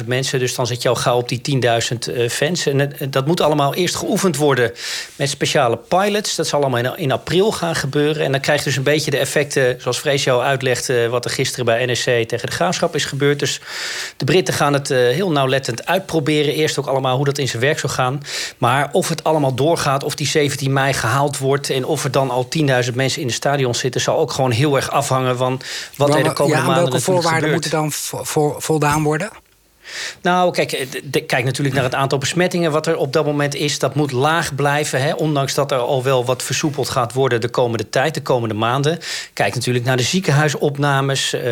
40.000 0.00 0.06
mensen. 0.06 0.38
Dus 0.38 0.54
dan 0.54 0.66
zit 0.66 0.82
je 0.82 0.88
al 0.88 0.94
gauw 0.94 1.16
op 1.16 1.28
die 1.28 1.60
10.000 1.62 2.14
eh, 2.14 2.28
fans. 2.28 2.66
En 2.66 2.92
dat 3.10 3.26
moet 3.26 3.40
allemaal 3.40 3.60
eerst 3.70 3.94
geoefend 3.94 4.36
worden 4.36 4.72
met 5.16 5.28
speciale 5.28 5.76
pilots. 5.76 6.34
Dat 6.36 6.46
zal 6.46 6.60
allemaal 6.60 6.96
in, 6.96 7.12
april 7.12 7.52
gaan 7.52 7.74
gebeuren. 7.74 8.24
En 8.24 8.32
dan 8.32 8.40
krijg 8.40 8.58
je 8.58 8.64
dus 8.64 8.76
een 8.76 8.82
beetje 8.82 9.10
de 9.10 9.18
effecten, 9.18 9.80
zoals 9.80 10.00
Vrees 10.00 10.24
jou 10.24 10.42
uitlegt... 10.42 10.88
Eh, 10.88 11.06
wat 11.06 11.24
er 11.24 11.30
gisteren 11.30 11.64
bij 11.64 11.86
NSC 11.86 12.04
tegen 12.04 12.46
de 12.46 12.54
Graafschap 12.54 12.94
is 12.94 13.04
gebeurd. 13.04 13.38
Dus 13.38 13.60
de 14.16 14.24
Britten 14.24 14.54
gaan 14.54 14.72
het 14.72 14.90
eh, 14.90 14.98
heel 14.98 15.30
nauwlettend 15.30 15.86
uitproberen. 15.86 16.54
Eerst 16.54 16.78
ook 16.78 16.86
allemaal 16.86 17.16
hoe 17.16 17.24
dat 17.24 17.38
in 17.38 17.48
zijn 17.48 17.62
werk 17.62 17.78
zou 17.78 17.92
gaan. 17.92 18.20
Maar 18.58 18.88
of 18.92 19.08
het 19.08 19.24
allemaal 19.24 19.54
doorgaat, 19.54 20.04
of 20.04 20.14
die 20.14 20.26
17 20.26 20.72
mei 20.72 20.92
gehaald 20.92 21.38
wordt... 21.38 21.70
en 21.70 21.84
of 21.84 22.04
er 22.04 22.10
dan 22.10 22.30
al 22.30 22.48
10.000 22.84 22.94
mensen 22.94 23.20
in 23.20 23.26
de 23.26 23.32
stadion 23.32 23.74
zitten... 23.74 24.00
zal 24.00 24.18
ook 24.18 24.32
gewoon 24.32 24.50
heel 24.50 24.76
erg 24.76 24.90
afhangen 24.90 25.36
van 25.36 25.60
wat 25.96 26.14
er 26.14 26.22
de 26.22 26.32
komende 26.32 26.60
ja, 26.60 26.66
maanden 26.66 26.84
welke 26.84 27.00
voorwaarden 27.00 27.50
moeten 27.50 27.70
dan 27.70 27.92
voldaan 28.58 29.02
worden? 29.02 29.30
Nou, 30.22 30.52
kijk, 30.52 30.72
eh, 30.72 31.26
kijk 31.26 31.44
natuurlijk 31.44 31.74
naar 31.74 31.84
het 31.84 31.94
aantal 31.94 32.18
besmettingen 32.18 32.72
wat 32.72 32.86
er 32.86 32.96
op 32.96 33.12
dat 33.12 33.24
moment 33.24 33.54
is. 33.54 33.78
Dat 33.78 33.94
moet 33.94 34.12
laag 34.12 34.54
blijven, 34.54 35.02
hè, 35.02 35.14
ondanks 35.14 35.54
dat 35.54 35.70
er 35.70 35.78
al 35.78 36.02
wel 36.02 36.24
wat 36.24 36.42
versoepeld 36.42 36.88
gaat 36.88 37.12
worden 37.12 37.40
de 37.40 37.48
komende 37.48 37.88
tijd, 37.88 38.14
de 38.14 38.22
komende 38.22 38.54
maanden. 38.54 38.98
Kijk 39.32 39.54
natuurlijk 39.54 39.84
naar 39.84 39.96
de 39.96 40.02
ziekenhuisopnames. 40.02 41.34
Uh, 41.34 41.42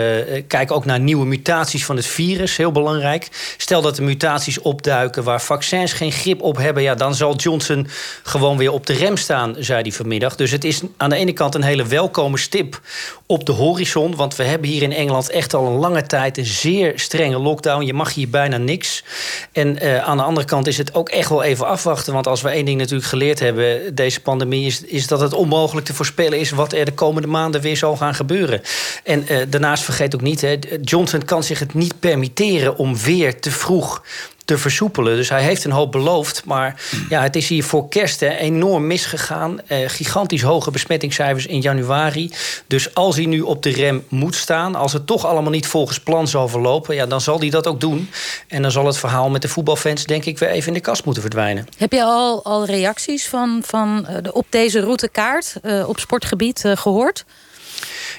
kijk 0.46 0.70
ook 0.70 0.84
naar 0.84 1.00
nieuwe 1.00 1.26
mutaties 1.26 1.84
van 1.84 1.96
het 1.96 2.06
virus, 2.06 2.56
heel 2.56 2.72
belangrijk. 2.72 3.54
Stel 3.56 3.82
dat 3.82 3.98
er 3.98 4.04
mutaties 4.04 4.60
opduiken 4.60 5.24
waar 5.24 5.40
vaccins 5.40 5.92
geen 5.92 6.12
grip 6.12 6.42
op 6.42 6.56
hebben, 6.56 6.82
ja, 6.82 6.94
dan 6.94 7.14
zal 7.14 7.36
Johnson 7.36 7.86
gewoon 8.22 8.56
weer 8.56 8.72
op 8.72 8.86
de 8.86 8.92
rem 8.92 9.16
staan, 9.16 9.54
zei 9.58 9.82
hij 9.82 9.92
vanmiddag. 9.92 10.36
Dus 10.36 10.50
het 10.50 10.64
is 10.64 10.80
aan 10.96 11.10
de 11.10 11.16
ene 11.16 11.32
kant 11.32 11.54
een 11.54 11.62
hele 11.62 11.86
welkome 11.86 12.38
stip 12.38 12.80
op 13.26 13.46
de 13.46 13.52
horizon, 13.52 14.16
want 14.16 14.36
we 14.36 14.44
hebben 14.44 14.68
hier 14.68 14.82
in 14.82 14.92
Engeland 14.92 15.30
echt 15.30 15.54
al 15.54 15.66
een 15.66 15.78
lange 15.78 16.06
tijd 16.06 16.38
een 16.38 16.46
zeer 16.46 16.92
strenge 16.96 17.38
lockdown. 17.38 17.84
Je 17.84 17.94
mag 17.94 18.14
hier 18.14 18.29
bijna 18.30 18.56
niks. 18.56 19.04
En 19.52 19.84
uh, 19.84 19.98
aan 19.98 20.16
de 20.16 20.22
andere 20.22 20.46
kant 20.46 20.66
is 20.66 20.78
het 20.78 20.94
ook 20.94 21.08
echt 21.08 21.28
wel 21.28 21.42
even 21.42 21.66
afwachten. 21.66 22.12
Want 22.12 22.26
als 22.26 22.42
we 22.42 22.48
één 22.48 22.64
ding 22.64 22.78
natuurlijk 22.78 23.08
geleerd 23.08 23.38
hebben, 23.38 23.94
deze 23.94 24.20
pandemie, 24.20 24.66
is, 24.66 24.82
is 24.82 25.06
dat 25.06 25.20
het 25.20 25.32
onmogelijk 25.32 25.86
te 25.86 25.94
voorspellen 25.94 26.38
is 26.38 26.50
wat 26.50 26.72
er 26.72 26.84
de 26.84 26.92
komende 26.92 27.28
maanden 27.28 27.60
weer 27.60 27.76
zal 27.76 27.96
gaan 27.96 28.14
gebeuren. 28.14 28.62
En 29.04 29.24
uh, 29.28 29.38
daarnaast 29.48 29.84
vergeet 29.84 30.14
ook 30.14 30.20
niet, 30.20 30.40
hè, 30.40 30.58
Johnson 30.82 31.24
kan 31.24 31.42
zich 31.42 31.58
het 31.58 31.74
niet 31.74 32.00
permitteren 32.00 32.76
om 32.76 32.96
weer 32.96 33.40
te 33.40 33.50
vroeg 33.50 34.02
te 34.50 34.58
versoepelen. 34.58 35.16
Dus 35.16 35.28
hij 35.28 35.42
heeft 35.42 35.64
een 35.64 35.70
hoop 35.70 35.92
beloofd. 35.92 36.42
Maar 36.44 36.82
ja, 37.08 37.22
het 37.22 37.36
is 37.36 37.48
hier 37.48 37.64
voor 37.64 37.88
kerst 37.88 38.20
hè, 38.20 38.28
enorm 38.28 38.86
misgegaan. 38.86 39.60
Eh, 39.66 39.78
gigantisch 39.86 40.42
hoge 40.42 40.70
besmettingscijfers 40.70 41.46
in 41.46 41.60
januari. 41.60 42.32
Dus 42.66 42.94
als 42.94 43.16
hij 43.16 43.26
nu 43.26 43.40
op 43.40 43.62
de 43.62 43.70
rem 43.70 44.04
moet 44.08 44.34
staan... 44.34 44.74
als 44.74 44.92
het 44.92 45.06
toch 45.06 45.26
allemaal 45.26 45.50
niet 45.50 45.66
volgens 45.66 46.00
plan 46.00 46.28
zal 46.28 46.48
verlopen... 46.48 46.94
Ja, 46.94 47.06
dan 47.06 47.20
zal 47.20 47.38
hij 47.38 47.50
dat 47.50 47.66
ook 47.66 47.80
doen. 47.80 48.10
En 48.48 48.62
dan 48.62 48.70
zal 48.70 48.86
het 48.86 48.98
verhaal 48.98 49.30
met 49.30 49.42
de 49.42 49.48
voetbalfans... 49.48 50.04
denk 50.04 50.24
ik 50.24 50.38
weer 50.38 50.48
even 50.48 50.68
in 50.68 50.74
de 50.74 50.80
kast 50.80 51.04
moeten 51.04 51.22
verdwijnen. 51.22 51.66
Heb 51.76 51.92
je 51.92 52.02
al, 52.02 52.44
al 52.44 52.64
reacties 52.64 53.28
van, 53.28 53.62
van, 53.64 54.06
uh, 54.10 54.16
op 54.32 54.46
deze 54.48 54.80
routekaart 54.80 55.56
uh, 55.62 55.88
op 55.88 55.98
sportgebied 55.98 56.64
uh, 56.64 56.76
gehoord? 56.76 57.24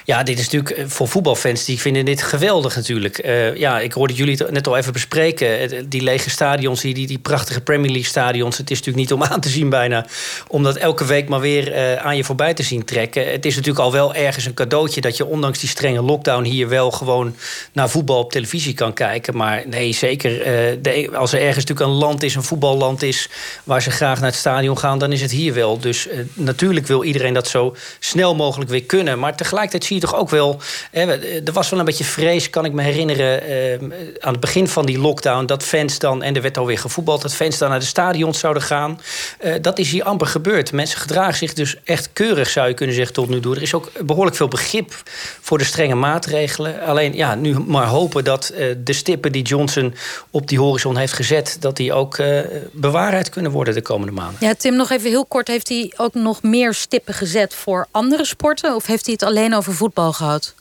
Ja, 0.04 0.22
dit 0.22 0.38
is 0.38 0.44
natuurlijk 0.50 0.78
eh, 0.78 0.84
voor 0.86 1.08
voetbalfans, 1.08 1.64
die 1.64 1.80
vinden 1.80 2.04
dit 2.04 2.22
geweldig 2.22 2.76
natuurlijk. 2.76 3.26
Uh, 3.26 3.56
ja, 3.56 3.80
ik 3.80 3.92
hoorde 3.92 4.14
jullie 4.14 4.44
net 4.50 4.66
al 4.66 4.76
even 4.76 4.92
bespreken. 4.92 5.88
Die 5.88 6.02
lege 6.02 6.30
stadions, 6.30 6.80
die, 6.80 7.06
die, 7.06 7.18
prachtige 7.18 7.60
Premier 7.60 7.90
League 7.90 8.08
stadions. 8.08 8.58
Het 8.58 8.70
is 8.70 8.78
natuurlijk 8.78 9.10
niet 9.10 9.12
om 9.12 9.24
aan 9.32 9.40
te 9.40 9.48
zien 9.48 9.68
bijna. 9.68 10.06
Om 10.48 10.62
dat 10.62 10.76
elke 10.76 11.04
week 11.04 11.28
maar 11.28 11.40
weer 11.40 11.98
aan 11.98 12.16
je 12.16 12.24
voorbij 12.24 12.54
te 12.54 12.62
zien 12.62 12.84
trekken. 12.84 13.30
Het 13.30 13.44
is 13.44 13.54
natuurlijk 13.54 13.84
al 13.84 13.92
wel 13.92 14.14
ergens 14.14 14.44
een 14.44 14.54
cadeautje... 14.54 15.00
dat 15.00 15.16
je 15.16 15.26
ondanks 15.26 15.58
die 15.58 15.68
strenge 15.68 16.02
lockdown 16.02 16.44
hier 16.44 16.68
wel 16.68 16.90
gewoon 16.90 17.36
naar 17.72 17.90
voetbal 17.90 18.18
op 18.18 18.32
televisie 18.32 18.74
kan 18.74 18.92
kijken. 18.92 19.36
Maar 19.36 19.62
nee, 19.66 19.92
zeker. 19.92 20.30
De, 20.82 21.10
als 21.14 21.32
er 21.32 21.40
ergens 21.40 21.64
natuurlijk 21.64 21.90
een 21.90 21.96
land 21.96 22.22
is, 22.22 22.34
een 22.34 22.42
voetballand 22.42 23.02
is... 23.02 23.28
waar 23.64 23.82
ze 23.82 23.90
graag 23.90 24.20
naar 24.20 24.30
het 24.30 24.38
stadion 24.38 24.78
gaan, 24.78 24.98
dan 24.98 25.12
is 25.12 25.20
het 25.20 25.30
hier 25.30 25.54
wel. 25.54 25.78
Dus 25.78 26.08
natuurlijk 26.34 26.86
wil 26.86 27.04
iedereen 27.04 27.34
dat 27.34 27.48
zo 27.48 27.76
snel 27.98 28.34
mogelijk 28.34 28.70
weer 28.70 28.84
kunnen. 28.84 29.18
Maar 29.18 29.36
tegelijkertijd 29.36 29.81
zie 29.84 29.96
je 29.96 30.02
toch 30.02 30.16
ook 30.16 30.30
wel... 30.30 30.60
Hè, 30.90 31.04
er 31.44 31.52
was 31.52 31.70
wel 31.70 31.78
een 31.78 31.84
beetje 31.84 32.04
vrees, 32.04 32.50
kan 32.50 32.64
ik 32.64 32.72
me 32.72 32.82
herinneren... 32.82 33.42
Eh, 33.42 33.72
aan 34.20 34.32
het 34.32 34.40
begin 34.40 34.68
van 34.68 34.86
die 34.86 34.98
lockdown... 34.98 35.46
dat 35.46 35.62
fans 35.62 35.98
dan, 35.98 36.22
en 36.22 36.36
er 36.36 36.42
werd 36.42 36.58
alweer 36.58 36.78
gevoetbald... 36.78 37.22
dat 37.22 37.34
fans 37.34 37.58
dan 37.58 37.70
naar 37.70 37.78
de 37.78 37.84
stadions 37.84 38.38
zouden 38.38 38.62
gaan. 38.62 39.00
Uh, 39.44 39.54
dat 39.60 39.78
is 39.78 39.90
hier 39.90 40.04
amper 40.04 40.26
gebeurd. 40.26 40.72
Mensen 40.72 40.98
gedragen 40.98 41.36
zich 41.36 41.52
dus 41.52 41.76
echt 41.84 42.10
keurig, 42.12 42.48
zou 42.48 42.68
je 42.68 42.74
kunnen 42.74 42.94
zeggen, 42.94 43.14
tot 43.14 43.28
nu 43.28 43.40
toe. 43.40 43.56
Er 43.56 43.62
is 43.62 43.74
ook 43.74 43.90
behoorlijk 44.04 44.36
veel 44.36 44.48
begrip 44.48 45.02
voor 45.40 45.58
de 45.58 45.64
strenge 45.64 45.94
maatregelen. 45.94 46.80
Alleen, 46.80 47.14
ja, 47.14 47.34
nu 47.34 47.58
maar 47.58 47.86
hopen 47.86 48.24
dat 48.24 48.52
de 48.84 48.92
stippen 48.92 49.32
die 49.32 49.42
Johnson 49.42 49.94
op 50.30 50.48
die 50.48 50.58
horizon 50.58 50.96
heeft 50.96 51.12
gezet... 51.12 51.56
dat 51.60 51.76
die 51.76 51.92
ook 51.92 52.16
bewaarheid 52.72 53.28
kunnen 53.28 53.52
worden 53.52 53.74
de 53.74 53.82
komende 53.82 54.12
maanden. 54.12 54.36
Ja, 54.40 54.54
Tim, 54.54 54.76
nog 54.76 54.90
even 54.90 55.10
heel 55.10 55.24
kort. 55.24 55.48
Heeft 55.48 55.68
hij 55.68 55.92
ook 55.96 56.14
nog 56.14 56.42
meer 56.42 56.74
stippen 56.74 57.14
gezet 57.14 57.54
voor 57.54 57.86
andere 57.90 58.24
sporten? 58.24 58.74
Of 58.74 58.86
heeft 58.86 59.04
hij 59.04 59.14
het 59.20 59.22
alleen 59.22 59.54
over 59.54 59.71
voetbal 59.74 60.12
gehad? 60.12 60.54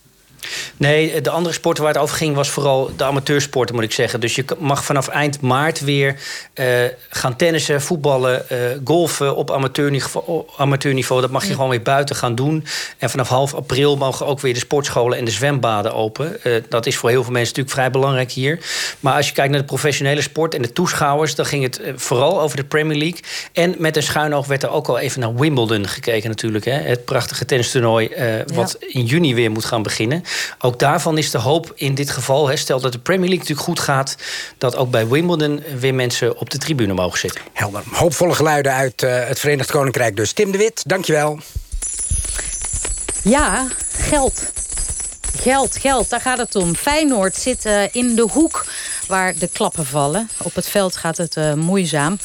Nee, 0.77 1.21
de 1.21 1.29
andere 1.29 1.53
sporten 1.53 1.83
waar 1.83 1.93
het 1.93 2.01
over 2.01 2.15
ging 2.15 2.35
was 2.35 2.49
vooral 2.49 2.91
de 2.97 3.03
amateursporten, 3.03 3.75
moet 3.75 3.83
ik 3.83 3.91
zeggen. 3.91 4.19
Dus 4.19 4.35
je 4.35 4.45
mag 4.59 4.85
vanaf 4.85 5.07
eind 5.07 5.41
maart 5.41 5.79
weer 5.79 6.15
uh, 6.55 6.65
gaan 7.09 7.35
tennissen, 7.35 7.81
voetballen, 7.81 8.45
uh, 8.51 8.57
golfen 8.83 9.35
op 9.35 9.51
amateurniveau, 9.51 10.45
amateurniveau. 10.57 11.21
Dat 11.21 11.31
mag 11.31 11.45
je 11.45 11.53
gewoon 11.53 11.69
weer 11.69 11.81
buiten 11.81 12.15
gaan 12.15 12.35
doen. 12.35 12.65
En 12.97 13.09
vanaf 13.09 13.27
half 13.27 13.53
april 13.53 13.97
mogen 13.97 14.25
ook 14.25 14.39
weer 14.39 14.53
de 14.53 14.59
sportscholen 14.59 15.17
en 15.17 15.25
de 15.25 15.31
zwembaden 15.31 15.93
open. 15.93 16.37
Uh, 16.43 16.55
dat 16.69 16.85
is 16.85 16.97
voor 16.97 17.09
heel 17.09 17.23
veel 17.23 17.31
mensen 17.31 17.55
natuurlijk 17.55 17.75
vrij 17.75 17.91
belangrijk 17.91 18.31
hier. 18.31 18.59
Maar 18.99 19.13
als 19.13 19.27
je 19.27 19.33
kijkt 19.33 19.51
naar 19.51 19.59
de 19.59 19.65
professionele 19.65 20.21
sport 20.21 20.55
en 20.55 20.61
de 20.61 20.73
toeschouwers, 20.73 21.35
dan 21.35 21.45
ging 21.45 21.63
het 21.63 21.81
vooral 21.95 22.41
over 22.41 22.57
de 22.57 22.63
Premier 22.63 22.97
League. 22.97 23.19
En 23.53 23.75
met 23.77 23.95
een 23.95 24.03
schuin 24.03 24.33
oog 24.33 24.47
werd 24.47 24.63
er 24.63 24.69
ook 24.69 24.87
al 24.87 24.99
even 24.99 25.19
naar 25.19 25.35
Wimbledon 25.35 25.87
gekeken, 25.87 26.29
natuurlijk. 26.29 26.65
Hè? 26.65 26.71
Het 26.71 27.05
prachtige 27.05 27.45
tennistoernooi, 27.45 28.09
wat 28.53 28.77
in 28.79 29.05
juni 29.05 29.35
weer 29.35 29.51
moet 29.51 29.65
gaan 29.65 29.83
beginnen. 29.83 30.23
Ook 30.59 30.79
daarvan 30.79 31.17
is 31.17 31.31
de 31.31 31.37
hoop 31.37 31.71
in 31.75 31.95
dit 31.95 32.09
geval, 32.09 32.47
hè, 32.47 32.55
stel 32.55 32.79
dat 32.79 32.91
de 32.91 32.99
Premier 32.99 33.29
League 33.29 33.39
natuurlijk 33.39 33.67
goed 33.67 33.79
gaat, 33.79 34.15
dat 34.57 34.75
ook 34.75 34.91
bij 34.91 35.07
Wimbledon 35.07 35.63
weer 35.79 35.95
mensen 35.95 36.37
op 36.37 36.49
de 36.49 36.57
tribune 36.57 36.93
mogen 36.93 37.19
zitten. 37.19 37.41
Helder. 37.53 37.83
Hoopvolle 37.91 38.33
geluiden 38.33 38.73
uit 38.73 39.01
uh, 39.01 39.27
het 39.27 39.39
Verenigd 39.39 39.71
Koninkrijk 39.71 40.15
dus. 40.15 40.31
Tim 40.31 40.51
de 40.51 40.57
Wit, 40.57 40.83
dankjewel. 40.85 41.39
Ja, 43.23 43.67
geld. 43.97 44.51
Geld, 45.37 45.77
geld, 45.77 46.09
daar 46.09 46.21
gaat 46.21 46.37
het 46.37 46.55
om. 46.55 46.75
Feyenoord 46.75 47.35
zit 47.35 47.65
uh, 47.65 47.83
in 47.91 48.15
de 48.15 48.21
hoek 48.21 48.65
waar 49.07 49.37
de 49.37 49.47
klappen 49.47 49.85
vallen. 49.85 50.29
Op 50.43 50.55
het 50.55 50.67
veld 50.67 50.95
gaat 50.95 51.17
het 51.17 51.35
uh, 51.35 51.53
moeizaam. 51.53 52.17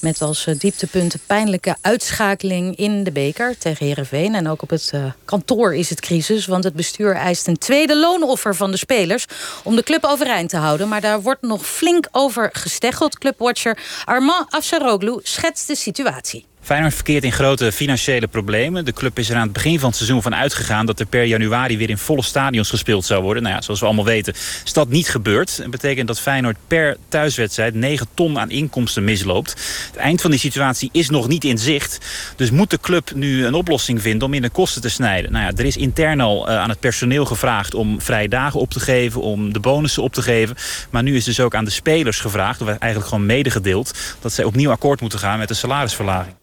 Met 0.00 0.22
als 0.22 0.46
uh, 0.46 0.58
dieptepunt 0.58 1.16
pijnlijke 1.26 1.76
uitschakeling 1.80 2.76
in 2.76 3.04
de 3.04 3.12
beker 3.12 3.58
tegen 3.58 3.86
Heerenveen. 3.86 4.34
En 4.34 4.48
ook 4.48 4.62
op 4.62 4.70
het 4.70 4.92
kantoor 5.24 5.74
is 5.74 5.90
het 5.90 6.00
crisis. 6.00 6.46
Want 6.46 6.64
het 6.64 6.74
bestuur 6.74 7.14
eist 7.14 7.46
een 7.46 7.58
tweede 7.58 7.96
loonoffer 7.96 8.54
van 8.54 8.70
de 8.70 8.76
spelers... 8.76 9.26
om 9.64 9.76
de 9.76 9.82
club 9.82 10.04
overeind 10.04 10.48
te 10.48 10.56
houden. 10.56 10.88
Maar 10.88 11.00
daar 11.00 11.22
wordt 11.22 11.42
nog 11.42 11.66
flink 11.66 12.08
over 12.12 12.50
gesteggeld. 12.52 13.18
Clubwatcher 13.18 13.78
Armand 14.04 14.50
Afsaroglu 14.50 15.18
schetst 15.22 15.66
de 15.66 15.76
situatie. 15.76 16.46
Feyenoord 16.64 16.94
verkeert 16.94 17.24
in 17.24 17.32
grote 17.32 17.72
financiële 17.72 18.26
problemen. 18.26 18.84
De 18.84 18.92
club 18.92 19.18
is 19.18 19.30
er 19.30 19.36
aan 19.36 19.42
het 19.42 19.52
begin 19.52 19.78
van 19.78 19.88
het 19.88 19.96
seizoen 19.96 20.22
van 20.22 20.34
uitgegaan... 20.34 20.86
dat 20.86 21.00
er 21.00 21.06
per 21.06 21.24
januari 21.24 21.78
weer 21.78 21.90
in 21.90 21.98
volle 21.98 22.22
stadions 22.22 22.70
gespeeld 22.70 23.04
zou 23.04 23.22
worden. 23.22 23.42
Nou 23.42 23.54
ja, 23.54 23.60
zoals 23.60 23.80
we 23.80 23.86
allemaal 23.86 24.04
weten 24.04 24.34
is 24.64 24.72
dat 24.72 24.88
niet 24.88 25.08
gebeurd. 25.08 25.56
Dat 25.56 25.70
betekent 25.70 26.06
dat 26.06 26.20
Feyenoord 26.20 26.56
per 26.66 26.96
thuiswedstrijd 27.08 27.74
9 27.74 28.06
ton 28.14 28.38
aan 28.38 28.50
inkomsten 28.50 29.04
misloopt. 29.04 29.50
Het 29.86 29.96
eind 29.96 30.20
van 30.20 30.30
die 30.30 30.40
situatie 30.40 30.88
is 30.92 31.10
nog 31.10 31.28
niet 31.28 31.44
in 31.44 31.58
zicht. 31.58 31.98
Dus 32.36 32.50
moet 32.50 32.70
de 32.70 32.80
club 32.80 33.10
nu 33.14 33.46
een 33.46 33.54
oplossing 33.54 34.02
vinden 34.02 34.28
om 34.28 34.34
in 34.34 34.42
de 34.42 34.50
kosten 34.50 34.82
te 34.82 34.90
snijden. 34.90 35.32
Nou 35.32 35.44
ja, 35.44 35.52
er 35.56 35.64
is 35.64 35.76
intern 35.76 36.20
al 36.20 36.48
uh, 36.48 36.56
aan 36.56 36.68
het 36.68 36.80
personeel 36.80 37.24
gevraagd 37.24 37.74
om 37.74 38.00
vrije 38.00 38.28
dagen 38.28 38.60
op 38.60 38.70
te 38.70 38.80
geven... 38.80 39.20
om 39.20 39.52
de 39.52 39.60
bonussen 39.60 40.02
op 40.02 40.12
te 40.12 40.22
geven. 40.22 40.56
Maar 40.90 41.02
nu 41.02 41.16
is 41.16 41.24
dus 41.24 41.40
ook 41.40 41.54
aan 41.54 41.64
de 41.64 41.70
spelers 41.70 42.20
gevraagd, 42.20 42.60
of 42.60 42.68
eigenlijk 42.68 43.06
gewoon 43.06 43.26
medegedeeld... 43.26 43.98
dat 44.20 44.32
zij 44.32 44.44
opnieuw 44.44 44.70
akkoord 44.70 45.00
moeten 45.00 45.18
gaan 45.18 45.38
met 45.38 45.48
de 45.48 45.54
salarisverlaging. 45.54 46.34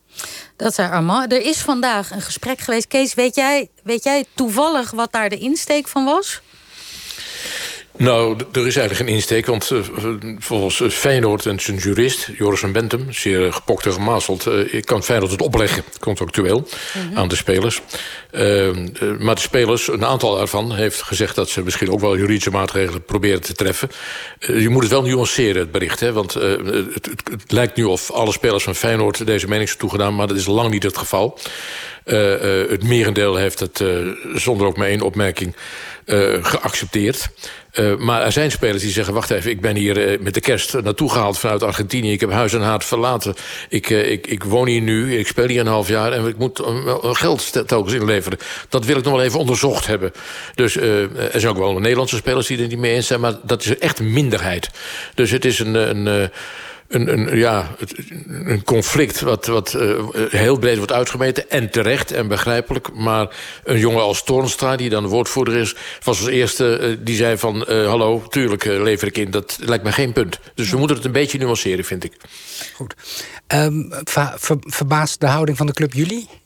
Dat 0.62 0.74
zei 0.74 0.92
Armand. 0.92 1.34
Er 1.34 1.42
is 1.42 1.62
vandaag 1.62 2.12
een 2.12 2.22
gesprek 2.22 2.60
geweest. 2.60 2.88
Kees, 2.88 3.14
weet 3.14 3.36
jij, 3.36 3.70
weet 3.84 4.04
jij 4.04 4.26
toevallig 4.34 4.92
wat 4.92 5.12
daar 5.12 5.30
de 5.30 5.38
insteek 5.38 5.88
van 5.88 6.06
was? 6.06 6.42
Nou, 8.02 8.38
er 8.52 8.68
is 8.68 8.76
eigenlijk 8.76 8.96
geen 8.96 9.16
insteek, 9.16 9.46
want 9.46 9.70
uh, 9.70 9.80
volgens 10.40 10.94
Feyenoord 10.94 11.46
en 11.46 11.60
zijn 11.60 11.78
jurist... 11.78 12.30
Joris 12.38 12.60
van 12.60 12.72
Bentum, 12.72 13.14
zeer 13.14 13.54
gepokt 13.54 13.86
en 13.86 13.94
gemazeld... 13.94 14.48
Uh, 14.48 14.82
kan 14.82 15.04
Feyenoord 15.04 15.32
het 15.32 15.42
opleggen, 15.42 15.84
contractueel, 16.00 16.58
mm 16.58 17.02
-hmm. 17.02 17.18
aan 17.18 17.28
de 17.28 17.36
spelers. 17.36 17.82
Uh, 18.32 18.70
maar 19.20 19.36
de 19.36 19.42
spelers, 19.42 19.88
een 19.88 20.06
aantal 20.06 20.36
daarvan, 20.36 20.76
heeft 20.76 21.02
gezegd... 21.02 21.36
dat 21.36 21.50
ze 21.50 21.64
misschien 21.64 21.92
ook 21.92 22.00
wel 22.00 22.18
juridische 22.18 22.52
maatregelen 22.52 23.04
proberen 23.04 23.42
te 23.42 23.54
treffen. 23.54 23.90
je 24.40 24.70
moet 24.70 24.84
het 24.84 24.92
wel 24.92 25.02
nuanceren, 25.02 25.62
het 25.62 25.72
bericht. 25.72 26.00
Hè, 26.00 26.14
want 26.14 26.34
het, 26.34 27.06
het, 27.06 27.22
het, 27.32 27.52
lijkt 27.52 27.76
nu 27.76 27.84
of 27.84 28.12
alle 28.12 28.32
spelers 28.32 28.64
van 28.64 28.76
Feyenoord 28.76 29.26
deze 29.26 29.48
mening 29.48 29.68
zijn 29.68 29.80
toegedaan... 29.80 30.16
maar 30.16 30.28
dat 30.28 30.38
is 30.38 30.46
lang 30.46 30.72
niet 30.72 30.84
het 30.84 30.98
geval. 30.98 31.40
het 32.04 32.84
merendeel 32.84 33.36
heeft 33.36 33.60
het, 33.60 33.84
zonder 34.34 34.68
ook 34.68 34.78
maar 34.78 34.88
één 34.88 35.02
opmerking... 35.02 35.56
geaccepteerd. 36.42 37.30
Uh, 37.80 37.96
maar 37.98 38.22
er 38.22 38.32
zijn 38.32 38.52
spelers 38.52 38.84
die 38.84 38.92
zeggen... 38.92 39.14
wacht 39.14 39.30
even, 39.30 39.52
ik 39.52 39.62
ben 39.62 39.76
hier 39.76 40.12
uh, 40.12 40.20
met 40.20 40.34
de 40.34 40.40
kerst 40.40 40.82
naartoe 40.82 41.12
gehaald 41.12 41.40
vanuit 41.40 41.64
Argentinië. 41.64 42.12
Ik 42.12 42.20
heb 42.20 42.32
huis 42.32 42.54
en 42.54 42.62
haard 42.62 42.86
verlaten. 42.86 43.36
Ik, 43.70 43.90
uh, 43.90 44.12
ik, 44.12 44.28
ik 44.28 44.44
woon 44.44 44.68
hier 44.68 44.82
nu, 44.82 45.18
ik 45.18 45.28
speel 45.28 45.48
hier 45.48 45.60
een 45.60 45.68
half 45.68 45.88
jaar... 45.88 46.12
en 46.12 46.28
ik 46.28 46.38
moet 46.38 46.62
geld 47.02 47.68
telkens 47.68 47.94
inleveren. 47.94 48.38
Dat 48.70 48.86
wil 48.86 48.98
ik 48.98 49.04
nog 49.04 49.14
wel 49.14 49.24
even 49.24 49.40
onderzocht 49.40 49.88
hebben. 49.88 50.12
Dus 50.56 50.76
er 50.76 51.30
zijn 51.34 51.48
ook 51.48 51.58
wel 51.58 51.80
Nederlandse 51.80 52.16
spelers 52.16 52.48
die 52.48 52.62
er 52.62 52.68
niet 52.68 52.78
mee 52.78 52.94
eens 52.94 53.08
zijn... 53.08 53.20
maar 53.20 53.36
dat 53.44 53.62
is 53.62 53.78
echt 53.78 54.02
minderheid. 54.02 54.70
Dus 55.16 55.32
het 55.32 55.46
is 55.46 55.60
een... 55.60 55.76
een 55.76 56.30
een, 56.92 57.14
een, 57.14 57.38
ja, 57.38 57.76
een 58.28 58.64
conflict 58.64 59.22
wat, 59.22 59.46
wat 59.46 59.74
uh, 59.74 60.06
heel 60.30 60.60
breed 60.60 60.78
wordt 60.78 60.92
uitgemeten. 60.92 61.50
En 61.50 61.72
terecht 61.72 62.12
en 62.12 62.28
begrijpelijk. 62.28 62.94
Maar 62.94 63.36
een 63.64 63.80
jongen 63.80 64.02
als 64.02 64.24
Toornstra, 64.24 64.76
die 64.76 64.90
dan 64.90 65.08
woordvoerder 65.08 65.56
is... 65.56 65.76
was 66.04 66.20
als 66.20 66.30
eerste, 66.30 66.80
uh, 66.82 66.98
die 67.00 67.16
zei 67.16 67.38
van... 67.38 67.66
Uh, 67.70 67.88
hallo, 67.88 68.24
tuurlijk 68.28 68.66
lever 68.66 69.08
ik 69.08 69.18
in. 69.18 69.32
Dat 69.32 69.58
lijkt 69.62 69.84
me 69.84 69.92
geen 69.92 70.14
punt. 70.14 70.40
Dus 70.56 70.70
we 70.70 70.78
moeten 70.78 70.96
het 70.96 71.06
een 71.06 71.12
beetje 71.12 71.38
nuanceren, 71.38 71.86
vind 71.86 72.04
ik. 72.04 72.14
Goed. 72.74 72.94
Ver, 74.04 74.34
verbaast 74.60 75.20
de 75.20 75.28
houding 75.28 75.58
van 75.58 75.66
de 75.66 75.74
club 75.74 75.94
jullie? 75.94 76.41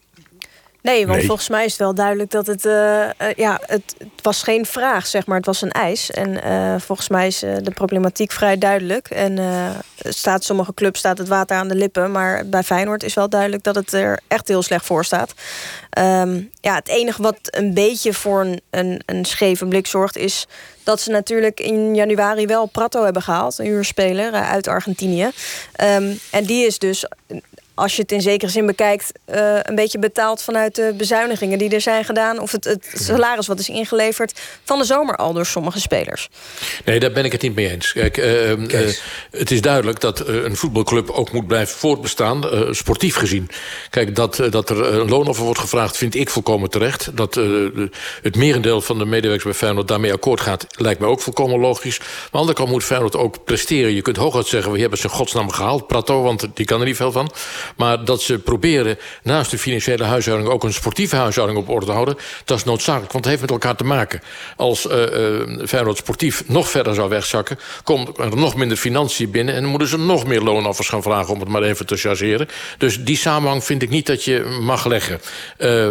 Nee, 0.86 1.06
want 1.06 1.18
nee. 1.18 1.28
volgens 1.28 1.50
mij 1.50 1.66
is 1.66 1.72
het 1.72 1.82
wel 1.82 1.94
duidelijk 1.94 2.32
dat 2.32 2.48
het... 2.48 2.66
Uh, 2.66 2.74
uh, 2.74 3.10
ja, 3.36 3.60
het, 3.66 3.96
het, 3.98 4.22
was 4.22 4.44
geen 4.44 4.66
vraag, 4.66 5.08
zeg 5.08 5.26
maar. 5.26 5.38
Het 5.38 5.46
was 5.46 5.62
een 5.62 5.72
eis. 5.72 6.12
En 6.12 6.48
uh, 6.48 6.76
volgens 6.80 7.10
mij 7.10 7.28
is 7.28 7.40
de 7.40 7.72
problematiek 7.74 8.32
vrij 8.32 8.58
duidelijk. 8.58 9.10
En 9.10 9.40
staat 9.96 10.44
sommige 10.44 10.74
clubs 10.74 11.00
staat 11.00 11.18
het 11.18 11.28
water 11.28 11.58
aan 11.58 11.68
de 11.68 11.76
lippen. 11.76 12.12
Maar 12.12 12.46
bij 12.46 12.64
Feyenoord 12.64 13.04
is 13.04 13.14
wel 13.14 13.30
duidelijk 13.30 13.64
dat 13.64 13.76
het 13.76 13.94
er 13.94 14.20
echt 14.28 14.48
heel 14.48 14.62
slecht 14.62 14.86
voor 14.86 15.06
staat. 15.06 15.34
Um, 16.00 16.50
ja, 16.62 16.76
het 16.76 16.88
enige 16.88 17.22
wat 17.22 17.38
een 17.42 17.74
beetje 17.74 18.14
voor 18.14 18.42
een, 18.42 18.62
een, 18.70 19.02
een 19.06 19.26
scheve 19.26 19.66
blik 19.66 19.88
zorgt... 19.88 20.18
is 20.18 20.48
dat 20.84 21.02
ze 21.02 21.10
natuurlijk 21.12 21.60
in 21.60 21.96
januari 21.96 22.46
wel 22.46 22.66
Prato 22.66 23.04
hebben 23.04 23.22
gehaald. 23.22 23.58
Een 23.58 23.66
huurspeler 23.66 24.32
uit 24.32 24.68
Argentinië. 24.68 25.24
Um, 25.84 26.20
en 26.32 26.44
die 26.44 26.66
is 26.66 26.80
dus 26.80 27.06
als 27.76 27.96
je 27.96 28.02
het 28.02 28.12
in 28.12 28.22
zekere 28.22 28.52
zin 28.52 28.66
bekijkt, 28.66 29.12
uh, 29.36 29.60
een 29.62 29.76
beetje 29.76 30.00
betaald 30.00 30.42
vanuit 30.42 30.76
de 30.76 30.94
bezuinigingen 30.98 31.58
die 31.58 31.70
er 31.70 31.82
zijn 31.82 32.06
gedaan. 32.06 32.40
Of 32.40 32.52
het, 32.52 32.64
het, 32.64 32.92
salaris 32.94 33.48
wat 33.48 33.60
is 33.60 33.70
ingeleverd 33.70 34.40
van 34.64 34.80
de 34.80 34.86
zomer 34.86 35.16
al 35.16 35.34
door 35.34 35.46
sommige 35.46 35.80
spelers. 35.80 36.30
Nee, 36.86 37.00
daar 37.00 37.12
ben 37.12 37.26
ik 37.26 37.32
het 37.32 37.42
niet 37.42 37.56
mee 37.56 37.70
eens. 37.70 37.94
Kijk, 37.94 38.18
uh, 38.18 38.50
uh, 38.52 38.90
het 39.32 39.52
is 39.52 39.62
duidelijk 39.62 40.00
dat 40.00 40.28
een 40.28 40.56
voetbalclub 40.56 41.10
ook 41.10 41.32
moet 41.32 41.48
blijven 41.48 41.78
voortbestaan, 41.78 42.44
sportief 42.72 43.16
gezien. 43.16 43.50
Kijk, 43.90 44.16
dat, 44.16 44.42
dat 44.50 44.70
er 44.70 44.94
een 44.94 45.10
loonoffer 45.10 45.46
wordt 45.46 45.60
gevraagd, 45.60 45.98
vind 45.98 46.16
ik 46.16 46.30
volkomen 46.30 46.70
terecht. 46.70 47.18
Dat 47.18 47.36
het 48.22 48.36
merendeel 48.36 48.82
van 48.82 48.98
de 48.98 49.06
medewerkers 49.06 49.44
bij 49.44 49.54
Feyenoord 49.54 49.88
daarmee 49.88 50.14
akkoord 50.14 50.42
gaat, 50.42 50.68
lijkt 50.70 51.00
mij 51.00 51.10
ook 51.10 51.22
volkomen 51.22 51.60
logisch. 51.60 51.98
Maar 52.00 52.08
aan 52.08 52.30
de 52.32 52.38
andere 52.38 52.58
kant 52.58 52.70
moet 52.70 52.84
Feyenoord 52.84 53.16
ook 53.16 53.44
presteren. 53.44 53.94
Je 53.94 54.02
kunt 54.02 54.18
hooguit 54.18 54.48
zeggen, 54.48 54.72
we 54.72 54.80
hebben 54.80 55.00
ze 55.00 55.10
godsnaam 55.10 55.50
gehaald, 55.50 55.88
Prato, 55.88 56.22
want 56.22 56.48
die 56.54 56.66
kan 56.66 56.80
er 56.80 56.86
niet 56.86 56.96
veel 56.96 57.12
van. 57.12 57.32
Maar 57.76 58.06
dat 58.06 58.22
ze 58.22 58.40
proberen 58.40 58.98
naast 59.24 59.52
de 59.52 59.58
financiële 59.58 60.04
huishouding... 60.04 60.50
ook 60.50 60.64
een 60.64 60.74
sportieve 60.74 61.16
huishouding 61.16 61.60
op 61.60 61.70
orde 61.70 61.86
te 61.86 61.92
houden... 61.92 62.16
dat 62.46 62.58
is 62.58 62.64
noodzakelijk, 62.64 63.12
want 63.12 63.26
het 63.26 63.34
heeft 63.34 63.42
met 63.42 63.52
elkaar 63.52 63.76
te 63.76 63.84
maken. 63.84 64.22
Als 64.56 64.86
uh, 64.86 64.92
Feyenoord 65.68 65.98
sportief 65.98 66.44
nog 66.48 66.70
verder 66.70 66.94
zou 66.94 67.10
wegzakken... 67.10 67.60
komt 67.84 68.18
er 68.18 68.38
nog 68.38 68.56
minder 68.56 68.78
financiën 68.78 69.32
binnen... 69.32 69.56
en 69.56 69.62
dan 69.62 69.70
moeten 69.70 69.88
ze 69.88 69.98
nog 69.98 70.26
meer 70.26 70.42
loonoffers 70.42 70.90
gaan 70.90 71.04
vragen... 71.04 71.34
om 71.34 71.40
het 71.40 71.50
maar 71.50 71.64
even 71.64 71.86
te 71.86 71.98
chargeren. 71.98 72.48
Dus 72.78 73.04
die 73.04 73.18
samenhang 73.18 73.64
vind 73.64 73.82
ik 73.82 73.90
niet 73.90 74.06
dat 74.06 74.24
je 74.24 74.58
mag 74.62 74.86
leggen. 74.86 75.22
Uh, 75.58 75.90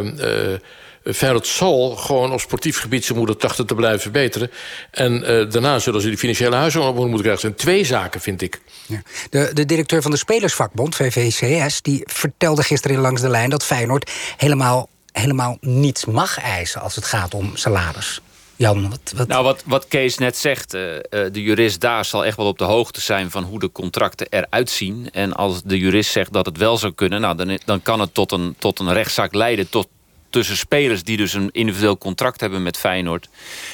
Feyenoord 1.13 1.47
zal 1.47 1.97
gewoon 1.97 2.33
op 2.33 2.41
sportief 2.41 2.81
gebied 2.81 3.05
zijn 3.05 3.19
moeten 3.19 3.39
trachten 3.39 3.67
te 3.67 3.75
blijven 3.75 4.01
verbeteren. 4.01 4.51
En 4.91 5.13
uh, 5.13 5.51
daarna 5.51 5.79
zullen 5.79 6.01
ze 6.01 6.09
die 6.09 6.19
financiële 6.19 6.57
huishouding 6.57 6.99
moeten 6.99 7.19
krijgen. 7.21 7.41
Zijn 7.41 7.55
twee 7.55 7.85
zaken, 7.85 8.21
vind 8.21 8.43
ik. 8.43 8.61
Ja. 8.87 9.03
De, 9.31 9.51
de 9.53 9.65
directeur 9.65 10.03
van 10.03 10.11
de 10.11 10.17
Spelersvakbond, 10.17 10.95
VVCS... 10.95 11.83
die 11.83 12.03
vertelde 12.07 12.63
gisteren 12.63 12.99
langs 12.99 13.21
de 13.21 13.29
lijn 13.29 13.51
dat 13.51 13.65
Feyenoord 13.65 14.11
helemaal, 14.37 14.89
helemaal 15.13 15.57
niets 15.61 16.05
mag 16.05 16.39
eisen... 16.39 16.81
als 16.81 16.95
het 16.95 17.05
gaat 17.05 17.35
om 17.35 17.51
salaris. 17.55 18.21
Jan, 18.57 18.91
wat, 18.91 19.13
wat... 19.17 19.29
Nou, 19.29 19.45
wat, 19.45 19.63
wat 19.67 19.89
Kees 19.89 20.19
net 20.19 20.37
zegt, 20.37 20.75
uh, 20.75 20.81
de 21.11 21.43
jurist 21.43 21.81
daar 21.81 22.05
zal 22.05 22.25
echt 22.25 22.37
wel 22.37 22.47
op 22.47 22.59
de 22.59 22.65
hoogte 22.65 23.01
zijn... 23.01 23.31
van 23.31 23.43
hoe 23.43 23.61
de 23.61 23.73
contracten 23.73 24.27
eruit 24.31 24.71
zien. 24.71 25.09
En 25.13 25.33
als 25.33 25.63
de 25.63 25.79
jurist 25.79 26.11
zegt 26.11 26.33
dat 26.33 26.47
het 26.47 26.57
wel 26.57 26.77
zou 26.77 26.93
kunnen... 26.93 27.21
Nou, 27.21 27.37
dan, 27.37 27.59
dan 27.65 27.83
kan 27.83 28.01
het 28.01 28.15
tot 28.15 28.33
een, 28.33 28.55
tot 28.59 28.79
een 28.79 28.93
rechtszaak 28.93 29.35
leiden... 29.35 29.69
tot 29.69 29.89
tussen 30.35 30.57
spelers 30.57 31.03
die 31.03 31.17
dus 31.17 31.33
een 31.33 31.49
individueel 31.53 31.99
contract 31.99 32.41
hebben 32.41 32.63
met 32.63 32.77
Feyenoord 32.77 33.29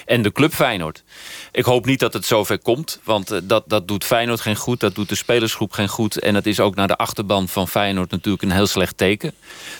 en 0.06 0.22
de 0.22 0.32
club 0.32 0.52
Feyenoord. 0.52 1.02
Ik 1.52 1.64
hoop 1.64 1.86
niet 1.86 2.00
dat 2.00 2.12
het 2.12 2.26
zover 2.26 2.58
komt, 2.58 3.00
want 3.04 3.32
uh, 3.32 3.38
dat, 3.42 3.64
dat 3.66 3.88
doet 3.88 4.04
Feyenoord 4.04 4.40
geen 4.40 4.56
goed, 4.56 4.80
dat 4.80 4.94
doet 4.94 5.08
de 5.08 5.14
spelersgroep 5.14 5.72
geen 5.72 5.88
goed 5.88 6.18
en 6.18 6.34
het 6.34 6.46
is 6.46 6.60
ook 6.60 6.74
naar 6.74 6.88
de 6.88 6.96
achterban 6.96 7.48
van 7.48 7.68
Feyenoord 7.68 8.10
natuurlijk 8.10 8.42
een 8.42 8.50
heel 8.50 8.66
slecht 8.66 8.96
teken. 8.96 9.34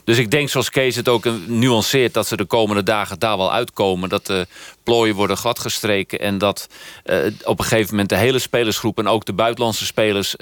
Dus 0.05 0.19
ik 0.19 0.31
denk 0.31 0.49
zoals 0.49 0.71
Kees 0.71 0.97
het 0.97 1.09
ook 1.09 1.25
nuanceert 1.47 2.15
dat 2.15 2.27
ze 2.27 2.37
de 2.37 2.45
komende 2.45 2.83
dagen 2.83 3.19
daar 3.19 3.37
wel 3.37 3.53
uitkomen, 3.53 4.09
dat 4.09 4.27
de 4.27 4.47
plooien 4.83 5.15
worden 5.15 5.37
gladgestreken 5.37 6.21
en 6.21 6.39
dat 6.39 6.69
uh, 7.05 7.17
op 7.45 7.59
een 7.59 7.65
gegeven 7.65 7.91
moment 7.91 8.09
de 8.09 8.17
hele 8.17 8.39
spelersgroep 8.39 8.99
en 8.99 9.09
ook 9.09 9.25
de 9.25 9.33
buitenlandse 9.33 9.87
spelers 9.87 10.35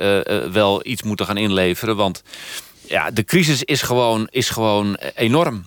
wel 0.53 0.87
iets 0.87 1.03
moeten 1.03 1.27
gaan 1.27 1.37
inleveren, 1.37 1.97
want 1.97 2.23
ja, 2.89 3.11
de 3.11 3.25
crisis 3.25 3.65
is 3.65 3.83
gewoon, 3.83 4.29
is 4.31 4.51
gewoon 4.51 4.95
enorm 5.15 5.65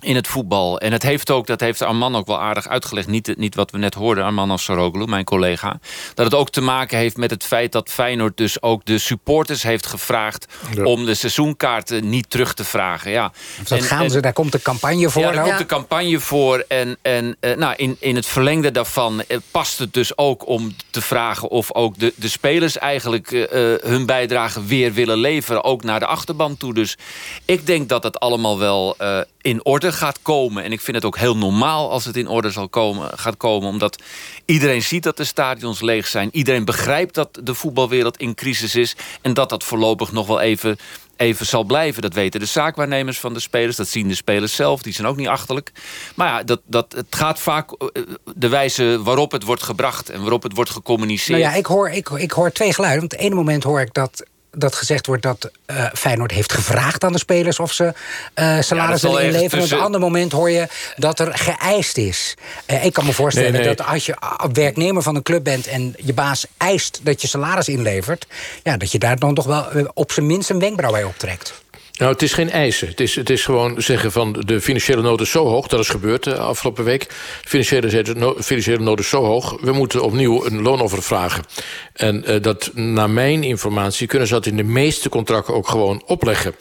in 0.00 0.14
het 0.14 0.28
voetbal. 0.28 0.80
En 0.80 0.92
het 0.92 1.02
heeft 1.02 1.30
ook, 1.30 1.46
dat 1.46 1.60
heeft 1.60 1.82
Arman 1.82 2.16
ook 2.16 2.26
wel 2.26 2.40
aardig 2.40 2.68
uitgelegd... 2.68 3.06
niet, 3.06 3.34
niet 3.36 3.54
wat 3.54 3.70
we 3.70 3.78
net 3.78 3.94
hoorden, 3.94 4.24
Arman 4.24 4.50
Assoroglu, 4.50 5.06
mijn 5.06 5.24
collega... 5.24 5.78
dat 6.14 6.24
het 6.24 6.34
ook 6.34 6.50
te 6.50 6.60
maken 6.60 6.98
heeft 6.98 7.16
met 7.16 7.30
het 7.30 7.44
feit 7.44 7.72
dat 7.72 7.90
Feyenoord... 7.90 8.36
dus 8.36 8.62
ook 8.62 8.84
de 8.84 8.98
supporters 8.98 9.62
heeft 9.62 9.86
gevraagd... 9.86 10.46
om 10.84 11.04
de 11.04 11.14
seizoenkaarten 11.14 12.08
niet 12.08 12.30
terug 12.30 12.54
te 12.54 12.64
vragen. 12.64 13.10
Ja. 13.10 13.32
Dat 13.58 13.78
en, 13.78 13.84
gaan 13.84 14.10
ze, 14.10 14.20
daar 14.20 14.32
komt 14.32 14.52
de 14.52 14.62
campagne 14.62 15.10
voor. 15.10 15.22
Ja, 15.22 15.32
daar 15.32 15.44
komt 15.44 15.58
de 15.58 15.66
campagne 15.66 16.20
voor. 16.20 16.64
En, 16.68 16.96
en 17.02 17.36
uh, 17.40 17.56
nou, 17.56 17.74
in, 17.76 17.96
in 18.00 18.16
het 18.16 18.26
verlengde 18.26 18.70
daarvan 18.70 19.22
uh, 19.28 19.38
past 19.50 19.78
het 19.78 19.94
dus 19.94 20.18
ook 20.18 20.46
om 20.46 20.74
te 20.90 21.00
vragen... 21.00 21.48
of 21.48 21.74
ook 21.74 21.98
de, 21.98 22.12
de 22.16 22.28
spelers 22.28 22.78
eigenlijk 22.78 23.30
uh, 23.30 23.48
hun 23.80 24.06
bijdrage 24.06 24.64
weer 24.64 24.92
willen 24.92 25.18
leveren... 25.18 25.64
ook 25.64 25.82
naar 25.82 26.00
de 26.00 26.06
achterban 26.06 26.56
toe. 26.56 26.74
Dus 26.74 26.96
ik 27.44 27.66
denk 27.66 27.88
dat 27.88 28.02
het 28.02 28.20
allemaal 28.20 28.58
wel 28.58 28.96
in 29.40 29.64
orde 29.64 29.92
gaat 29.92 30.22
komen. 30.22 30.64
En 30.64 30.72
ik 30.72 30.80
vind 30.80 30.96
het 30.96 31.06
ook 31.06 31.18
heel 31.18 31.36
normaal 31.36 31.90
als 31.90 32.04
het 32.04 32.16
in 32.16 32.28
orde 32.28 32.50
zal 32.50 32.68
komen, 32.68 33.18
gaat 33.18 33.36
komen. 33.36 33.68
Omdat 33.68 34.02
iedereen 34.44 34.82
ziet 34.82 35.02
dat 35.02 35.16
de 35.16 35.24
stadions 35.24 35.80
leeg 35.80 36.06
zijn. 36.06 36.28
Iedereen 36.32 36.64
begrijpt 36.64 37.14
dat 37.14 37.40
de 37.42 37.54
voetbalwereld 37.54 38.16
in 38.16 38.34
crisis 38.34 38.74
is. 38.74 38.96
En 39.22 39.34
dat 39.34 39.48
dat 39.48 39.64
voorlopig 39.64 40.12
nog 40.12 40.26
wel 40.26 40.40
even 40.40 40.78
even 41.16 41.46
zal 41.46 41.64
blijven. 41.64 42.02
Dat 42.02 42.14
weten 42.14 42.40
de 42.40 42.46
zaakwaarnemers 42.46 43.18
van 43.18 43.34
de 43.34 43.40
spelers. 43.40 43.76
Dat 43.76 43.88
zien 43.88 44.08
de 44.08 44.14
spelers 44.14 44.54
zelf. 44.54 44.82
Die 44.82 44.92
zijn 44.92 45.06
ook 45.06 45.16
niet 45.16 45.28
achterlijk. 45.28 45.72
Maar 46.14 46.28
ja, 46.28 46.42
dat, 46.42 46.60
dat, 46.64 46.92
het 46.92 47.06
gaat 47.10 47.40
vaak 47.40 47.72
eh, 47.72 48.02
de 48.34 48.48
wijze 48.48 49.02
waarop 49.02 49.32
het 49.32 49.42
wordt 49.42 49.62
gebracht... 49.62 50.10
en 50.10 50.20
waarop 50.20 50.42
het 50.42 50.54
wordt 50.54 50.70
gecommuniceerd. 50.70 51.40
Nou 51.40 51.52
ja, 51.52 51.58
ik 51.58 51.66
hoor, 51.66 51.90
ik, 51.90 52.08
ik 52.08 52.30
hoor 52.30 52.52
twee 52.52 52.72
geluiden. 52.72 53.00
Want 53.00 53.12
het 53.12 53.20
ene 53.20 53.34
moment 53.34 53.62
hoor 53.62 53.80
ik 53.80 53.94
dat 53.94 54.24
dat 54.60 54.74
gezegd 54.74 55.06
wordt 55.06 55.22
dat 55.22 55.50
uh, 55.66 55.86
Feyenoord 55.94 56.30
heeft 56.30 56.52
gevraagd 56.52 57.04
aan 57.04 57.12
de 57.12 57.18
spelers 57.18 57.58
of 57.58 57.72
ze 57.72 57.92
uh, 58.34 58.60
salaris 58.60 59.02
willen 59.02 59.24
inleveren. 59.24 59.64
Op 59.64 59.70
een 59.70 59.78
ander 59.78 60.00
moment 60.00 60.32
hoor 60.32 60.50
je 60.50 60.66
dat 60.96 61.18
er 61.18 61.38
geëist 61.38 61.96
is. 61.96 62.34
Uh, 62.66 62.84
ik 62.84 62.92
kan 62.92 63.06
me 63.06 63.12
voorstellen 63.12 63.52
nee, 63.52 63.60
nee. 63.60 63.74
dat 63.74 63.86
als 63.86 64.06
je 64.06 64.16
werknemer 64.52 65.02
van 65.02 65.16
een 65.16 65.22
club 65.22 65.44
bent 65.44 65.66
en 65.66 65.94
je 65.96 66.12
baas 66.12 66.46
eist 66.56 67.00
dat 67.02 67.22
je 67.22 67.28
salaris 67.28 67.68
inlevert, 67.68 68.26
ja, 68.62 68.76
dat 68.76 68.92
je 68.92 68.98
daar 68.98 69.18
dan 69.18 69.34
toch 69.34 69.46
wel 69.46 69.90
op 69.94 70.12
zijn 70.12 70.26
minst 70.26 70.50
een 70.50 70.58
wenkbrauw 70.58 70.92
bij 70.92 71.04
optrekt. 71.04 71.66
Nou, 71.98 72.12
het 72.12 72.22
is 72.22 72.32
geen 72.32 72.50
eisen. 72.50 72.88
Het 72.88 73.00
is, 73.00 73.14
het 73.14 73.30
is 73.30 73.44
gewoon 73.44 73.82
zeggen 73.82 74.12
van 74.12 74.32
de 74.46 74.60
financiële 74.60 75.02
nood 75.02 75.20
is 75.20 75.30
zo 75.30 75.46
hoog. 75.46 75.66
Dat 75.66 75.80
is 75.80 75.88
gebeurd 75.88 76.24
de 76.24 76.36
afgelopen 76.36 76.84
week. 76.84 77.06
Financiële, 77.44 78.14
no, 78.14 78.34
financiële 78.40 78.82
nood 78.82 78.98
is 78.98 79.08
zo 79.08 79.24
hoog. 79.24 79.56
We 79.60 79.72
moeten 79.72 80.02
opnieuw 80.02 80.46
een 80.46 80.62
loonoffer 80.62 81.02
vragen. 81.02 81.44
En 81.92 82.24
uh, 82.26 82.42
dat, 82.42 82.70
naar 82.74 83.10
mijn 83.10 83.42
informatie, 83.42 84.06
kunnen 84.06 84.28
ze 84.28 84.34
dat 84.34 84.46
in 84.46 84.56
de 84.56 84.62
meeste 84.62 85.08
contracten 85.08 85.54
ook 85.54 85.68
gewoon 85.68 86.02
opleggen. 86.06 86.54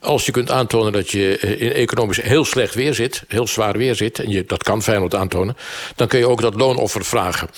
Als 0.00 0.26
je 0.26 0.32
kunt 0.32 0.50
aantonen 0.50 0.92
dat 0.92 1.10
je 1.10 1.38
in 1.38 1.72
economisch 1.72 2.22
heel 2.22 2.44
slecht 2.44 2.74
weer 2.74 2.94
zit... 2.94 3.22
heel 3.28 3.46
zwaar 3.46 3.78
weer 3.78 3.94
zit, 3.94 4.18
en 4.18 4.30
je, 4.30 4.44
dat 4.46 4.62
kan 4.62 4.82
Feyenoord 4.82 5.14
aantonen... 5.14 5.56
dan 5.96 6.08
kun 6.08 6.18
je 6.18 6.28
ook 6.28 6.40
dat 6.40 6.54
loonoffer 6.54 7.04
vragen. 7.04 7.48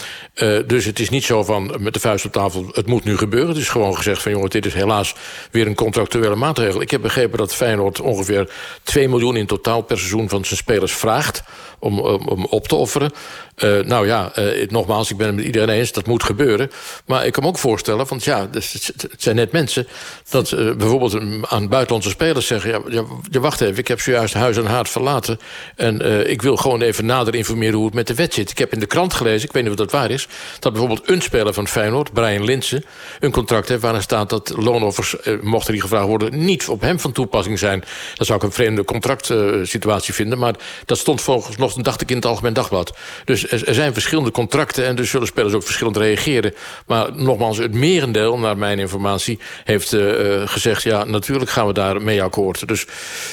Dus 0.67 0.85
het 0.85 0.99
is 0.99 1.09
niet 1.09 1.25
zo 1.25 1.45
van 1.45 1.77
met 1.79 1.95
de 1.95 2.01
vuist 2.01 2.25
op 2.25 2.33
tafel... 2.33 2.67
het 2.73 2.87
moet 2.87 3.05
nu 3.05 3.17
gebeuren. 3.17 3.49
Het 3.49 3.59
is 3.59 3.69
gewoon 3.69 3.97
gezegd 3.97 4.23
van... 4.23 4.33
jongen, 4.33 4.51
dit 4.51 4.67
is 4.67 4.75
helaas 4.75 5.15
weer 5.51 5.67
een 5.67 5.75
contractuele 5.75 6.35
maatregel. 6.35 6.81
Ik 6.81 6.91
heb 6.91 7.03
begrepen 7.03 7.26
dat 7.33 7.55
Feyenoord 7.55 8.01
ongeveer 8.01 8.51
2 8.83 9.09
miljoen 9.09 9.37
in 9.37 9.47
totaal 9.47 9.83
per 9.83 9.99
seizoen 9.99 10.29
van 10.29 10.45
zijn 10.45 10.59
spelers 10.59 10.93
vraagt 10.93 11.43
om, 11.79 12.01
om, 12.01 12.29
om 12.29 12.45
op 12.45 12.69
te 12.69 12.75
offeren. 12.75 13.13
Uh, 13.57 13.81
nou 13.81 14.07
ja, 14.07 14.33
uh, 14.39 14.69
nogmaals, 14.69 15.11
ik 15.11 15.17
ben 15.17 15.27
het 15.27 15.37
met 15.37 15.45
iedereen 15.45 15.69
eens, 15.69 15.93
dat 15.93 16.07
moet 16.07 16.23
gebeuren. 16.23 16.71
Maar 17.07 17.27
ik 17.27 17.33
kan 17.33 17.43
me 17.43 17.49
ook 17.49 17.59
voorstellen, 17.59 18.07
want 18.07 18.25
ja, 18.25 18.49
het 18.53 18.95
zijn 19.17 19.37
net 19.37 19.53
mensen... 19.53 19.87
dat 20.31 20.51
uh, 20.51 20.75
bijvoorbeeld 20.75 21.15
aan 21.49 21.69
buitenlandse 21.69 22.11
spelers 22.11 22.47
zeggen... 22.47 22.71
Ja, 22.91 23.05
ja, 23.31 23.41
wacht 23.41 23.61
even, 23.61 23.79
ik 23.79 23.89
heb 23.89 24.01
zojuist 24.01 24.35
huis 24.35 24.57
en 24.57 24.67
haard 24.67 24.89
verlaten... 24.89 25.39
en 25.77 26.29
ik 26.31 26.43
wil 26.43 26.57
gewoon 26.57 26.83
even 26.83 27.07
nader 27.07 27.35
informeren 27.35 27.75
hoe 27.75 27.85
het 27.85 27.95
met 27.95 28.07
de 28.07 28.15
wet 28.15 28.35
zit. 28.35 28.51
Ik 28.51 28.59
heb 28.59 28.73
in 28.73 28.81
de 28.81 28.87
krant 28.87 29.15
gelezen, 29.15 29.49
ik 29.49 29.53
weet 29.53 29.63
niet 29.63 29.73
of 29.73 29.79
dat 29.79 29.91
waar 29.91 30.11
is... 30.11 30.29
dat 30.59 30.73
bijvoorbeeld 30.73 31.09
een 31.09 31.23
speler 31.23 31.55
van 31.55 31.69
Feyenoord, 31.69 32.13
Brian 32.13 32.45
Linsen... 32.45 32.85
een 33.21 33.33
contract 33.33 33.69
heeft 33.69 33.83
waarin 33.83 34.03
staat 34.03 34.31
dat 34.31 34.53
loonoffers, 34.57 35.17
mochten 35.41 35.73
die 35.73 35.83
gevraagd 35.83 36.07
worden... 36.07 36.45
niet 36.45 36.69
op 36.69 36.81
hem 36.81 37.01
van 37.01 37.13
toepassing 37.17 37.59
zijn. 37.59 37.85
Dat 38.15 38.27
zou 38.27 38.39
ik 38.39 38.45
een 38.45 38.53
vreemde 38.53 38.85
contractsituatie 38.85 40.15
vinden... 40.15 40.39
maar 40.39 40.55
dat 40.85 40.99
stond 40.99 41.21
volgens 41.21 41.57
nog 41.57 41.73
dacht 41.73 42.01
ik 42.01 42.11
in 42.11 42.17
het 42.17 42.27
Algemeen 42.27 42.53
Dagblad. 42.53 42.97
Dus 43.25 43.51
er, 43.51 43.75
zijn 43.75 43.93
verschillende 43.93 44.31
contracten 44.31 44.87
en 44.87 44.97
dus 44.97 45.11
zullen 45.11 45.27
spelers 45.27 45.55
ook 45.55 45.63
verschillend 45.63 45.97
reageren. 45.97 46.55
Maar 46.87 47.15
nogmaals, 47.15 47.59
het 47.59 47.75
merendeel, 47.75 48.39
naar 48.39 48.59
mijn 48.59 48.79
informatie, 48.79 49.39
heeft 49.65 49.93
uh, 49.93 50.43
gezegd... 50.45 50.83
ja, 50.83 51.05
natuurlijk 51.05 51.51
gaan 51.51 51.67
we 51.67 51.73
daar 51.73 52.03
mee 52.03 52.23
akkoord. 52.23 52.69
Dus 52.69 52.87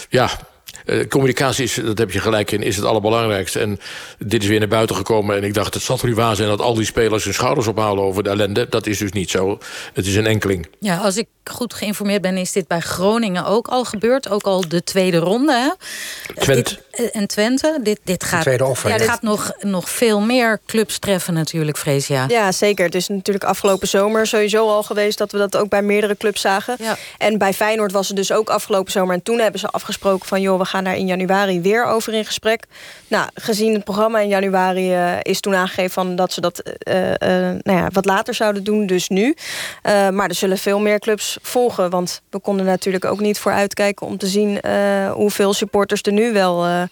ja, 0.09 0.29
uh, 0.85 1.07
communicatie 1.07 1.63
is, 1.63 1.73
dat 1.73 1.97
heb 1.97 2.11
je 2.11 2.19
gelijk 2.19 2.51
in, 2.51 2.61
is 2.61 2.75
het 2.75 2.85
allerbelangrijkste. 2.85 3.59
En 3.59 3.79
dit 4.17 4.43
is 4.43 4.49
weer 4.49 4.59
naar 4.59 4.67
buiten 4.67 4.95
gekomen 4.95 5.35
en 5.35 5.43
ik 5.43 5.53
dacht... 5.53 5.73
het 5.73 5.83
zal 5.83 5.97
toch 5.97 6.05
niet 6.05 6.15
waar 6.15 6.35
zijn 6.35 6.49
dat 6.49 6.61
al 6.61 6.73
die 6.73 6.85
spelers 6.85 7.23
hun 7.23 7.33
schouders 7.33 7.67
ophalen 7.67 8.03
over 8.03 8.23
de 8.23 8.29
ellende. 8.29 8.69
Dat 8.69 8.87
is 8.87 8.97
dus 8.97 9.11
niet 9.11 9.29
zo. 9.29 9.57
Het 9.93 10.05
is 10.05 10.15
een 10.15 10.27
enkeling. 10.27 10.67
Ja, 10.79 10.97
als 10.97 11.17
ik 11.17 11.27
goed 11.43 11.73
geïnformeerd 11.73 12.21
ben, 12.21 12.37
is 12.37 12.51
dit 12.51 12.67
bij 12.67 12.79
Groningen 12.79 13.45
ook 13.45 13.67
al 13.67 13.85
gebeurd. 13.85 14.29
Ook 14.29 14.43
al 14.43 14.69
de 14.69 14.83
tweede 14.83 15.17
ronde. 15.17 15.53
Hè? 15.53 15.69
Twente. 16.41 16.79
Dit, 16.91 17.11
en 17.11 17.27
Twente. 17.27 17.79
Dit, 17.83 17.99
dit 18.03 18.23
gaat, 18.23 18.41
tweede 18.41 18.65
offer, 18.65 18.89
ja, 18.89 18.97
dit 18.97 19.07
gaat 19.07 19.21
nog, 19.21 19.51
nog 19.59 19.89
veel 19.89 20.19
meer 20.19 20.59
clubs 20.65 20.99
treffen 20.99 21.33
natuurlijk, 21.33 21.77
Freesia. 21.77 22.25
Ja, 22.27 22.51
zeker. 22.51 22.85
Het 22.85 22.95
is 22.95 23.07
natuurlijk 23.07 23.45
afgelopen 23.45 23.87
zomer 23.87 24.27
sowieso 24.27 24.67
al 24.67 24.83
geweest... 24.83 25.17
dat 25.17 25.31
we 25.31 25.37
dat 25.37 25.57
ook 25.57 25.69
bij 25.69 25.81
meerdere 25.81 26.17
clubs 26.17 26.41
zagen. 26.41 26.75
Ja. 26.79 26.97
En 27.17 27.37
bij 27.37 27.53
Feyenoord 27.53 27.91
was 27.91 28.07
het 28.07 28.17
dus 28.17 28.31
ook 28.31 28.49
afgelopen 28.49 28.91
zomer. 28.91 29.15
En 29.15 29.23
toen 29.23 29.39
hebben 29.39 29.59
ze 29.59 29.67
afgesproken 29.67 30.27
van... 30.27 30.41
joh, 30.41 30.57
we 30.63 30.69
gaan 30.69 30.83
daar 30.83 30.97
in 30.97 31.07
januari 31.07 31.61
weer 31.61 31.85
over 31.85 32.13
in 32.13 32.25
gesprek. 32.25 32.65
Nou, 33.07 33.29
gezien 33.33 33.73
het 33.73 33.83
programma 33.83 34.19
in 34.19 34.27
januari 34.27 34.93
uh, 34.93 35.17
is 35.21 35.39
toen 35.39 35.55
aangegeven... 35.55 35.91
Van 35.91 36.15
dat 36.15 36.33
ze 36.33 36.41
dat 36.41 36.61
uh, 36.87 37.09
uh, 37.09 37.15
nou 37.61 37.77
ja, 37.77 37.89
wat 37.91 38.05
later 38.05 38.33
zouden 38.33 38.63
doen, 38.63 38.85
dus 38.85 39.07
nu. 39.09 39.35
maar 39.83 40.27
er 40.27 40.35
zullen 40.35 40.57
veel 40.57 40.79
meer 40.79 40.99
clubs 40.99 41.37
volgen. 41.41 41.89
Want 41.89 42.21
we 42.29 42.39
konden 42.39 42.65
natuurlijk 42.65 43.05
ook 43.05 43.19
niet 43.19 43.39
voor 43.39 43.51
uitkijken... 43.51 44.07
om 44.07 44.17
te 44.17 44.27
zien 44.27 44.59
hoeveel 45.11 45.53
supporters 45.53 46.01
er 46.01 46.11
nu 46.11 46.33
wel 46.33 46.87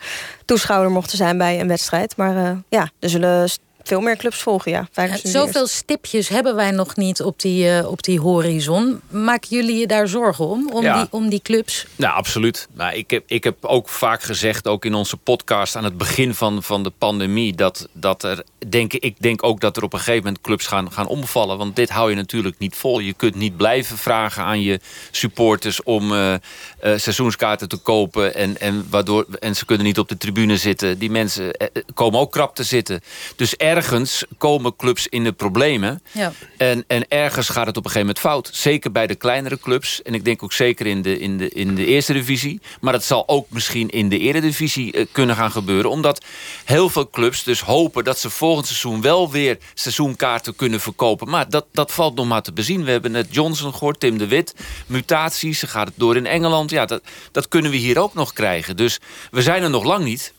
toeschouwer 0.46 0.92
mochten 0.92 1.18
zijn 1.18 1.38
bij 1.38 1.60
een 1.60 1.68
wedstrijd. 1.68 2.18
Maar 2.18 2.58
ja, 2.70 2.90
er 3.00 3.10
zullen 3.10 3.50
veel 3.92 4.02
meer 4.02 4.18
clubs 4.18 4.42
volgen, 4.42 4.72
ja. 4.72 4.88
ja 4.94 5.18
zoveel 5.24 5.68
stipjes 5.68 6.28
hebben 6.28 6.56
wij 6.56 6.72
nog 6.72 6.96
niet 6.96 7.22
op 7.22 7.40
die, 7.40 7.66
uh, 7.66 7.92
op 7.92 8.04
die 8.04 8.20
horizon. 8.20 9.02
Maken 9.10 9.50
jullie 9.50 9.78
je 9.78 9.88
daar 9.88 10.08
zorgen 10.08 10.48
om, 10.48 10.70
om, 10.74 10.84
Ja. 10.84 10.98
die, 10.98 11.08
om 11.10 11.30
die 11.30 11.42
clubs? 11.42 11.86
Nou, 11.96 12.16
absoluut. 12.16 12.68
Nou, 12.74 12.96
ik, 12.96 13.10
heb, 13.10 13.24
ik 13.28 13.44
heb 13.44 13.66
ook 13.66 13.90
vaak 13.90 14.24
gezegd, 14.24 14.68
ook 14.68 14.86
in 14.86 14.94
onze 14.94 15.18
podcast 15.18 15.76
aan 15.76 15.84
het 15.84 15.98
begin 15.98 16.34
van, 16.34 16.64
van 16.64 16.84
de 16.84 16.92
pandemie, 16.98 17.56
dat, 17.56 17.88
dat 17.92 18.24
er, 18.24 18.44
denk, 18.68 18.94
ik 18.94 19.16
denk 19.20 19.44
ook 19.44 19.60
dat 19.60 19.78
er 19.78 19.84
op 19.84 19.94
een 19.94 20.00
gegeven 20.00 20.24
moment 20.24 20.42
clubs 20.42 20.68
gaan, 20.68 20.92
gaan 20.92 21.08
omvallen. 21.08 21.58
Want 21.58 21.76
dit 21.76 21.90
hou 21.90 22.10
je 22.10 22.16
natuurlijk 22.16 22.60
niet 22.60 22.76
vol. 22.76 23.00
Je 23.00 23.14
kunt 23.14 23.36
niet 23.36 23.58
blijven 23.58 23.98
vragen 23.98 24.44
aan 24.44 24.62
je 24.62 24.80
supporters 25.12 25.84
om 25.84 26.14
eh, 26.14 26.34
eh, 26.82 26.98
seizoenskaarten 26.98 27.70
te 27.70 27.78
kopen. 27.78 28.36
En, 28.36 28.60
en, 28.60 28.88
waardoor, 28.90 29.26
en 29.40 29.56
ze 29.56 29.66
kunnen 29.66 29.86
niet 29.86 30.00
op 30.00 30.10
de 30.10 30.18
tribune 30.18 30.58
zitten. 30.58 30.98
Die 30.98 31.12
mensen 31.12 31.54
eh, 31.54 31.68
komen 31.94 32.20
ook 32.20 32.32
krap 32.32 32.56
te 32.56 32.64
zitten. 32.64 33.02
Dus 33.36 33.56
ergens 33.56 34.26
komen 34.38 34.76
clubs 34.76 35.08
in 35.08 35.24
de 35.24 35.32
problemen. 35.32 36.02
Ja. 36.12 36.34
En, 36.58 36.84
en 36.88 37.08
ergens 37.08 37.50
gaat 37.50 37.66
het 37.66 37.78
op 37.78 37.86
een 37.86 37.92
gegeven 37.92 38.08
moment 38.08 38.20
fout. 38.20 38.50
Zeker 38.54 38.92
bij 38.92 39.08
de 39.08 39.16
kleinere 39.16 39.60
clubs. 39.60 40.02
En 40.02 40.14
ik 40.14 40.26
denk 40.26 40.44
ook 40.44 40.54
zeker 40.54 40.86
in 40.86 41.02
de, 41.02 41.20
in 41.20 41.38
de, 41.38 41.50
in 41.50 41.76
de 41.76 41.86
eerste 41.86 42.14
divisie. 42.14 42.62
Maar 42.82 42.94
het 42.94 43.04
zal 43.04 43.28
ook 43.28 43.46
misschien 43.50 43.90
in 43.90 44.10
de 44.10 44.20
eredivisie 44.20 44.92
eh, 44.92 45.06
kunnen 45.12 45.36
gaan 45.36 45.52
gebeuren. 45.52 45.92
Omdat 45.92 46.26
heel 46.66 46.90
veel 46.90 47.10
clubs 47.10 47.44
dus 47.44 47.62
hopen 47.62 48.04
dat 48.04 48.20
ze 48.20 48.30
volgend 48.30 48.68
seizoen 48.68 49.02
wel 49.02 49.32
weer 49.32 49.58
seizoenkaarten 49.74 50.56
kunnen 50.56 50.80
verkopen. 50.80 51.30
Maar 51.30 51.50
dat, 51.50 51.66
dat 51.72 51.92
valt 51.92 52.16
nog 52.16 52.28
maar 52.28 52.42
te 52.42 52.54
bezien. 52.54 52.84
We 52.84 52.92
hebben 52.92 53.12
net 53.12 53.28
Johnson 53.30 53.74
gehoord, 53.74 54.00
Tim 54.00 54.18
de 54.18 54.28
Wit. 54.28 54.56
Mutaties, 54.86 55.60
ze 55.60 55.68
gaat 55.68 55.88
het 55.88 55.96
door 55.98 56.16
in 56.16 56.26
Engeland. 56.26 56.71
Ja, 56.72 56.86
dat, 56.86 57.02
dat 57.32 57.48
kunnen 57.48 57.72
we 57.72 57.78
hier 57.78 58.00
ook 58.00 58.14
nog 58.14 58.34
krijgen. 58.34 58.78
Dus 58.78 59.00
we 59.32 59.42
zijn 59.42 59.64
er 59.64 59.70
nog 59.70 59.84
lang 59.84 60.04
niet. 60.04 60.34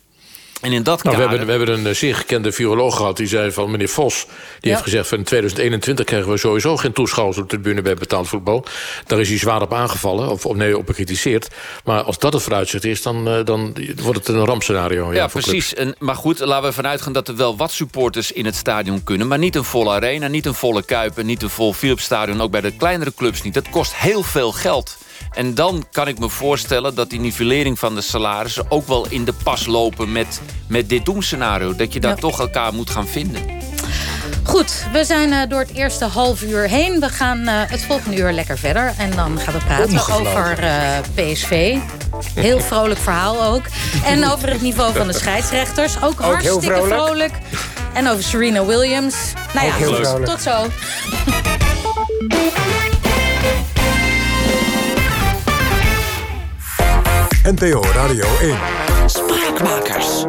En 0.61 0.73
in 0.73 0.83
dat 0.83 1.03
Nou, 1.03 1.16
we, 1.16 1.23
kader- 1.23 1.38
hebben, 1.38 1.59
we 1.59 1.64
hebben 1.64 1.85
een 1.85 1.92
eh, 1.92 1.99
zeer 1.99 2.14
gekende 2.16 2.53
viroloog 2.53 2.97
gehad. 2.97 3.16
Die 3.16 3.27
zei 3.27 3.53
van 3.53 3.71
meneer 3.71 3.88
Vos. 3.88 4.27
Die 4.61 4.71
heeft 4.71 4.83
gezegd 4.83 5.09
van 5.09 5.18
in 5.18 5.25
2021 5.25 6.05
krijgen 6.05 6.31
we 6.31 6.37
sowieso 6.37 6.77
geen 6.77 6.92
toeschouwers 6.92 7.38
op 7.38 7.51
de 7.51 7.61
tribune 7.61 7.83
bij 7.83 7.95
betaald 7.95 8.29
voetbal. 8.29 8.64
Daar 9.07 9.21
is 9.21 9.29
hij 9.29 9.38
zwaar 9.38 9.62
op 9.62 9.73
aangevallen. 9.73 10.29
Of, 10.31 10.47
of 10.47 10.57
nee, 10.57 10.79
op 10.79 10.87
bekritiseerd. 10.87 11.49
Maar 11.85 12.03
als 12.03 12.18
dat 12.18 12.33
het 12.33 12.42
vooruitzicht 12.42 12.85
is, 12.85 13.03
dan, 13.03 13.29
eh, 13.29 13.45
dan 13.45 13.77
wordt 14.03 14.18
het 14.27 14.37
een 14.37 14.45
rampscenario. 14.45 15.07
Ja, 15.12 15.14
Ja, 15.18 15.29
voor 15.29 15.40
precies. 15.40 15.75
En, 15.75 15.95
maar 15.99 16.16
goed, 16.16 16.38
laten 16.38 16.61
we 16.62 16.66
ervan 16.68 16.87
uitgaan 16.87 17.12
dat 17.12 17.29
er 17.29 17.37
wel 17.37 17.57
wat 17.57 17.73
supporters 17.73 18.33
in 18.33 18.45
het 18.45 18.57
stadion 18.57 19.05
kunnen. 19.05 19.29
Maar 19.29 19.38
niet 19.38 19.57
een 19.57 19.64
volle 19.64 19.90
arena, 19.90 20.27
niet 20.27 20.47
een 20.47 20.55
volle 20.55 20.83
Kuip... 20.85 21.18
en 21.18 21.27
niet 21.27 21.42
een 21.42 21.51
vol 21.51 21.73
Philipsstadion, 21.73 22.40
ook 22.42 22.51
bij 22.51 22.61
de 22.61 22.77
kleinere 22.77 23.14
clubs 23.14 23.42
niet. 23.42 23.55
Dat 23.55 23.68
kost 23.71 23.95
heel 23.97 24.23
veel 24.23 24.53
geld. 24.53 24.97
En 25.35 25.55
dan 25.55 25.85
kan 25.90 26.09
ik 26.09 26.18
me 26.18 26.29
voorstellen 26.29 26.95
dat 26.95 27.11
die 27.11 27.21
nivellering 27.21 27.79
van 27.79 27.95
de 27.95 28.01
salarissen... 28.01 28.64
ook 28.68 28.87
wel 28.87 29.07
in 29.09 29.25
de 29.25 29.33
pas 29.45 29.66
lopen 29.66 30.12
met, 30.12 30.40
met 30.66 30.88
dit 30.88 31.05
doemscenario. 31.05 31.77
Dat 31.77 31.92
je 31.92 32.01
daar 32.01 32.14
Ja. 32.14 32.16
toch 32.21 32.40
elkaar 32.40 32.75
moet 32.75 32.90
gaan 32.90 33.07
vinden. 33.07 33.61
Goed, 34.45 34.87
we 34.92 35.05
zijn 35.05 35.33
eh, 35.33 35.49
door 35.49 35.61
het 35.61 35.73
eerste 35.75 36.05
half 36.05 36.42
uur 36.42 36.68
heen. 36.68 37.01
We 37.01 37.09
gaan 37.09 37.47
eh, 37.47 37.55
het 37.66 37.83
volgende 37.83 38.16
uur 38.16 38.33
lekker 38.33 38.59
verder. 38.59 38.95
En 38.99 39.11
dan 39.11 39.38
gaan 39.38 39.53
we 39.55 39.61
praten 39.64 40.14
over 40.14 40.59
eh, 40.59 40.99
PSV. 41.14 41.77
Heel 42.35 42.61
vrolijk 42.61 43.01
verhaal 43.01 43.45
ook. 43.45 43.62
En 44.05 44.31
over 44.31 44.49
het 44.51 44.61
niveau 44.61 44.95
van 44.95 45.07
de 45.07 45.12
scheidsrechters. 45.12 46.03
Ook, 46.03 46.21
hartstikke 46.21 46.61
vrolijk. 46.61 46.92
vrolijk. 46.95 47.33
En 47.92 48.09
over 48.09 48.23
Serena 48.23 48.64
Williams. 48.64 49.14
Nou 49.55 49.87
Ook 49.87 50.03
ja, 50.05 50.18
tot 50.25 50.42
zo. 50.42 50.66
NPO 57.44 57.83
Radio 57.94 58.24
1. 58.40 58.57
Spraakmakers. 59.09 60.26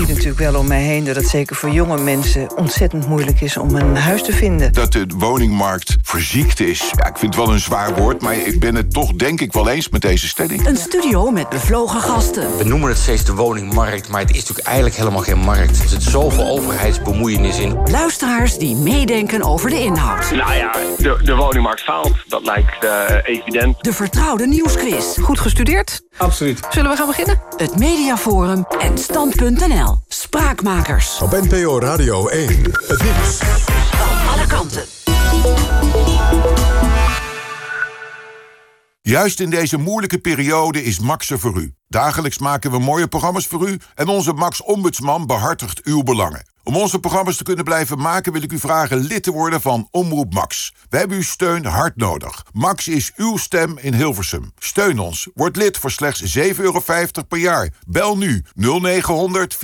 Ik 0.00 0.06
zie 0.06 0.14
natuurlijk 0.14 0.50
wel 0.50 0.60
om 0.60 0.68
mij 0.68 0.82
heen 0.82 1.04
dat 1.04 1.16
het 1.16 1.28
zeker 1.28 1.56
voor 1.56 1.70
jonge 1.70 1.98
mensen 1.98 2.56
ontzettend 2.56 3.08
moeilijk 3.08 3.40
is 3.40 3.56
om 3.56 3.74
een 3.74 3.96
huis 3.96 4.22
te 4.22 4.32
vinden. 4.32 4.72
Dat 4.72 4.92
de 4.92 5.06
woningmarkt 5.16 5.96
verziekt 6.02 6.60
is. 6.60 6.92
Ja, 6.96 7.06
ik 7.06 7.18
vind 7.18 7.34
het 7.34 7.44
wel 7.44 7.54
een 7.54 7.60
zwaar 7.60 7.94
woord, 7.94 8.22
maar 8.22 8.34
ik 8.36 8.60
ben 8.60 8.74
het 8.74 8.92
toch 8.92 9.12
denk 9.12 9.40
ik 9.40 9.52
wel 9.52 9.68
eens 9.68 9.88
met 9.88 10.02
deze 10.02 10.28
stelling. 10.28 10.66
Een 10.66 10.76
studio 10.76 11.30
met 11.30 11.48
bevlogen 11.48 12.00
gasten. 12.00 12.56
We 12.56 12.64
noemen 12.64 12.88
het 12.88 12.98
steeds 12.98 13.24
de 13.24 13.34
woningmarkt, 13.34 14.08
maar 14.08 14.20
het 14.20 14.30
is 14.30 14.36
natuurlijk 14.36 14.66
eigenlijk 14.66 14.96
helemaal 14.96 15.22
geen 15.22 15.38
markt. 15.38 15.82
Er 15.82 15.88
zit 15.88 16.02
zoveel 16.02 16.48
overheidsbemoeienis 16.48 17.58
in. 17.58 17.78
Luisteraars 17.90 18.58
die 18.58 18.76
meedenken 18.76 19.42
over 19.42 19.70
de 19.70 19.78
inhoud. 19.78 20.30
Nou 20.30 20.54
ja, 20.54 20.72
de, 20.98 21.20
de 21.22 21.34
woningmarkt 21.34 21.80
faalt. 21.80 22.12
Dat 22.26 22.44
lijkt 22.44 22.84
eh, 22.84 23.16
evident. 23.24 23.84
De 23.84 23.92
vertrouwde 23.92 24.46
nieuwsquiz. 24.46 25.18
Goed 25.18 25.40
gestudeerd? 25.40 26.02
Absoluut. 26.20 26.60
Zullen 26.70 26.90
we 26.90 26.96
gaan 26.96 27.06
beginnen? 27.06 27.40
Het 27.56 27.78
Mediaforum 27.78 28.66
en 28.78 28.98
Stand.nl. 28.98 29.98
Spraakmakers. 30.08 31.20
Op 31.20 31.30
NPO 31.30 31.78
Radio 31.78 32.28
1. 32.28 32.48
Het 32.86 33.02
nieuws. 33.02 33.38
Van 33.90 34.34
alle 34.34 34.46
kanten. 34.46 34.82
Juist 39.10 39.40
in 39.40 39.50
deze 39.50 39.76
moeilijke 39.76 40.18
periode 40.18 40.82
is 40.82 40.98
Max 40.98 41.30
er 41.30 41.38
voor 41.38 41.60
u. 41.60 41.74
Dagelijks 41.88 42.38
maken 42.38 42.70
we 42.70 42.78
mooie 42.78 43.08
programma's 43.08 43.46
voor 43.46 43.68
u... 43.68 43.78
en 43.94 44.08
onze 44.08 44.32
Max-ombudsman 44.32 45.26
behartigt 45.26 45.84
uw 45.84 46.02
belangen. 46.02 46.46
Om 46.62 46.76
onze 46.76 46.98
programma's 46.98 47.36
te 47.36 47.42
kunnen 47.42 47.64
blijven 47.64 47.98
maken... 47.98 48.32
wil 48.32 48.42
ik 48.42 48.52
u 48.52 48.58
vragen 48.58 48.98
lid 48.98 49.22
te 49.22 49.30
worden 49.30 49.60
van 49.60 49.88
Omroep 49.90 50.34
Max. 50.34 50.74
We 50.88 50.96
hebben 50.96 51.16
uw 51.16 51.22
steun 51.22 51.64
hard 51.64 51.96
nodig. 51.96 52.44
Max 52.52 52.88
is 52.88 53.12
uw 53.16 53.36
stem 53.36 53.78
in 53.78 53.94
Hilversum. 53.94 54.52
Steun 54.58 54.98
ons. 54.98 55.28
Word 55.34 55.56
lid 55.56 55.78
voor 55.78 55.90
slechts 55.90 56.38
7,50 56.38 56.42
euro 56.56 56.82
per 57.28 57.38
jaar. 57.38 57.72
Bel 57.86 58.16
nu 58.16 58.44
0900 58.54 59.56
4x5 59.56 59.58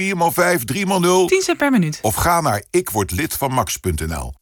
3x0 0.74 1.26
10 1.26 1.42
cent 1.42 1.58
per 1.58 1.70
minuut. 1.70 1.98
of 2.02 2.14
ga 2.14 2.40
naar 2.40 2.62
ikwordlidvanmax.nl. 2.70 4.34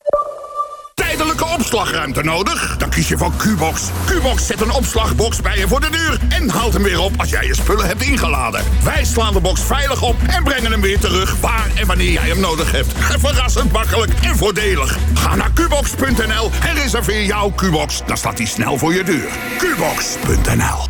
Tijdelijke 1.15 1.45
opslagruimte 1.45 2.23
nodig? 2.23 2.77
Dan 2.77 2.91
kies 2.91 3.09
je 3.09 3.19
voor 3.19 3.33
Qbox. 3.37 3.83
Qbox 4.07 4.47
zet 4.47 4.61
een 4.61 4.71
opslagbox 4.71 5.41
bij 5.41 5.59
je 5.59 5.69
voor 5.69 5.81
de 5.81 5.91
deur... 5.91 6.19
en 6.29 6.51
haalt 6.51 6.73
hem 6.73 6.83
weer 6.83 7.01
op 7.01 7.13
als 7.17 7.31
jij 7.31 7.47
je 7.47 7.55
spullen 7.55 7.87
hebt 7.87 8.03
ingeladen. 8.03 8.65
Wij 8.85 9.05
slaan 9.05 9.33
de 9.33 9.41
box 9.41 9.61
veilig 9.61 10.03
op 10.03 10.17
en 10.27 10.45
brengen 10.45 10.71
hem 10.71 10.81
weer 10.81 10.99
terug... 10.99 11.41
waar 11.41 11.71
en 11.75 11.87
wanneer 11.87 12.13
jij 12.13 12.29
hem 12.29 12.41
nodig 12.41 12.73
hebt. 12.73 12.93
Verrassend 12.97 13.73
makkelijk 13.73 14.13
en 14.23 14.37
voordelig. 14.37 14.99
Ga 15.15 15.35
naar 15.35 15.51
qbox.nl 15.51 16.51
en 16.67 16.75
reserveer 16.75 17.25
jouw 17.25 17.51
Qbox. 17.51 18.03
Dan 18.07 18.17
staat 18.17 18.39
hij 18.39 18.47
snel 18.47 18.79
voor 18.79 18.95
je 18.95 19.05
deur. 19.05 19.29
Qbox.nl 19.59 20.87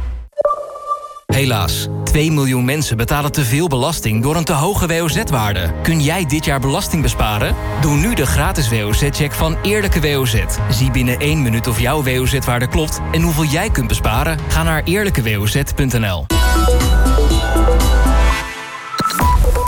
Helaas, 1.26 1.86
2 2.14 2.32
miljoen 2.32 2.64
mensen 2.64 2.96
betalen 2.96 3.32
te 3.32 3.44
veel 3.44 3.68
belasting 3.68 4.22
door 4.22 4.36
een 4.36 4.44
te 4.44 4.52
hoge 4.52 4.86
WOZ-waarde. 4.86 5.72
Kun 5.82 6.02
jij 6.02 6.26
dit 6.26 6.44
jaar 6.44 6.60
belasting 6.60 7.02
besparen? 7.02 7.54
Doe 7.80 7.96
nu 7.96 8.14
de 8.14 8.26
gratis 8.26 8.68
WOZ-check 8.68 9.32
van 9.32 9.56
Eerlijke 9.62 10.00
WOZ. 10.00 10.44
Zie 10.70 10.90
binnen 10.90 11.18
1 11.18 11.42
minuut 11.42 11.66
of 11.66 11.80
jouw 11.80 12.02
WOZ-waarde 12.02 12.68
klopt 12.68 13.00
en 13.12 13.22
hoeveel 13.22 13.44
jij 13.44 13.70
kunt 13.70 13.88
besparen. 13.88 14.38
Ga 14.48 14.62
naar 14.62 14.82
eerlijkewoz.nl. 14.84 16.26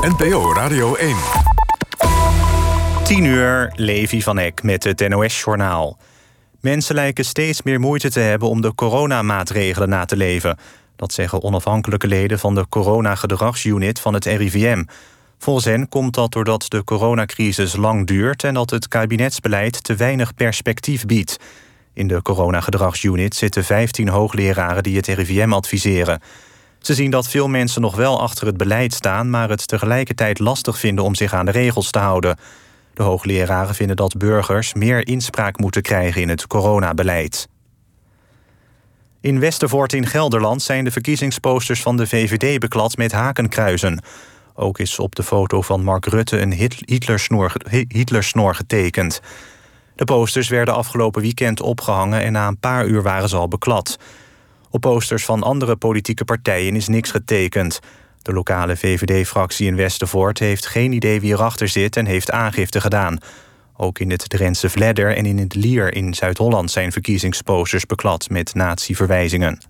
NPO 0.00 0.52
Radio 0.52 0.94
1. 0.94 1.16
10 3.04 3.24
uur, 3.24 3.72
Levi 3.74 4.22
van 4.22 4.38
Eck 4.38 4.62
met 4.62 4.84
het 4.84 5.08
NOS-journaal. 5.08 5.98
Mensen 6.60 6.94
lijken 6.94 7.24
steeds 7.24 7.62
meer 7.62 7.80
moeite 7.80 8.10
te 8.10 8.20
hebben 8.20 8.48
om 8.48 8.60
de 8.60 8.74
coronamaatregelen 8.74 9.88
na 9.88 10.04
te 10.04 10.16
leven. 10.16 10.58
Dat 10.96 11.12
zeggen 11.12 11.42
onafhankelijke 11.42 12.06
leden 12.06 12.38
van 12.38 12.54
de 12.54 12.66
coronagedragsunit 12.68 14.00
van 14.00 14.14
het 14.14 14.24
RIVM. 14.24 14.84
Volgens 15.38 15.64
hen 15.64 15.88
komt 15.88 16.14
dat 16.14 16.32
doordat 16.32 16.64
de 16.68 16.84
coronacrisis 16.84 17.76
lang 17.76 18.06
duurt... 18.06 18.44
en 18.44 18.54
dat 18.54 18.70
het 18.70 18.88
kabinetsbeleid 18.88 19.84
te 19.84 19.94
weinig 19.94 20.34
perspectief 20.34 21.06
biedt. 21.06 21.36
In 21.92 22.08
de 22.08 22.22
coronagedragsunit 22.22 23.34
zitten 23.34 23.64
15 23.64 24.08
hoogleraren 24.08 24.82
die 24.82 24.96
het 24.96 25.06
RIVM 25.06 25.52
adviseren. 25.52 26.20
Ze 26.78 26.94
zien 26.94 27.10
dat 27.10 27.28
veel 27.28 27.48
mensen 27.48 27.80
nog 27.80 27.96
wel 27.96 28.20
achter 28.20 28.46
het 28.46 28.56
beleid 28.56 28.94
staan... 28.94 29.30
maar 29.30 29.48
het 29.48 29.68
tegelijkertijd 29.68 30.38
lastig 30.38 30.78
vinden 30.78 31.04
om 31.04 31.14
zich 31.14 31.34
aan 31.34 31.44
de 31.46 31.50
regels 31.50 31.90
te 31.90 31.98
houden. 31.98 32.36
De 32.94 33.02
hoogleraren 33.02 33.74
vinden 33.74 33.96
dat 33.96 34.16
burgers 34.16 34.74
meer 34.74 35.06
inspraak 35.06 35.58
moeten 35.58 35.82
krijgen 35.82 36.22
in 36.22 36.28
het 36.28 36.46
coronabeleid. 36.46 37.48
In 39.20 39.40
Westervoort 39.40 39.92
in 39.92 40.06
Gelderland 40.06 40.62
zijn 40.62 40.84
de 40.84 40.90
verkiezingsposters 40.90 41.82
van 41.82 41.96
de 41.96 42.06
VVD 42.06 42.58
beklad 42.58 42.96
met 42.96 43.12
hakenkruizen. 43.12 44.02
Ook 44.54 44.78
is 44.78 44.98
op 44.98 45.14
de 45.14 45.22
foto 45.22 45.62
van 45.62 45.84
Mark 45.84 46.06
Rutte 46.06 46.40
een 46.40 46.52
Hitlersnor, 47.88 48.54
getekend. 48.54 49.20
De 49.94 50.04
posters 50.04 50.48
werden 50.48 50.74
afgelopen 50.74 51.22
weekend 51.22 51.60
opgehangen 51.60 52.22
en 52.22 52.32
na 52.32 52.48
een 52.48 52.58
paar 52.58 52.86
uur 52.86 53.02
waren 53.02 53.28
ze 53.28 53.36
al 53.36 53.48
beklad. 53.48 53.98
Op 54.70 54.80
posters 54.80 55.24
van 55.24 55.42
andere 55.42 55.76
politieke 55.76 56.24
partijen 56.24 56.76
is 56.76 56.88
niks 56.88 57.10
getekend. 57.10 57.80
De 58.22 58.32
lokale 58.32 58.76
VVD-fractie 58.76 59.66
in 59.66 59.76
Westervoort 59.76 60.38
heeft 60.38 60.66
geen 60.66 60.92
idee 60.92 61.20
wie 61.20 61.32
erachter 61.32 61.68
zit 61.68 61.96
en 61.96 62.06
heeft 62.06 62.30
aangifte 62.30 62.80
gedaan. 62.80 63.18
Ook 63.76 63.98
in 63.98 64.10
het 64.10 64.28
Drentse 64.28 64.70
Vledder 64.70 65.16
en 65.16 65.26
in 65.26 65.38
het 65.38 65.54
Lier 65.54 65.94
in 65.94 66.14
Zuid-Holland 66.14 66.70
zijn 66.70 66.92
verkiezingsposters 66.92 67.86
beklad 67.86 68.28
met 68.30 68.54
nazi-verwijzingen. 68.54 69.60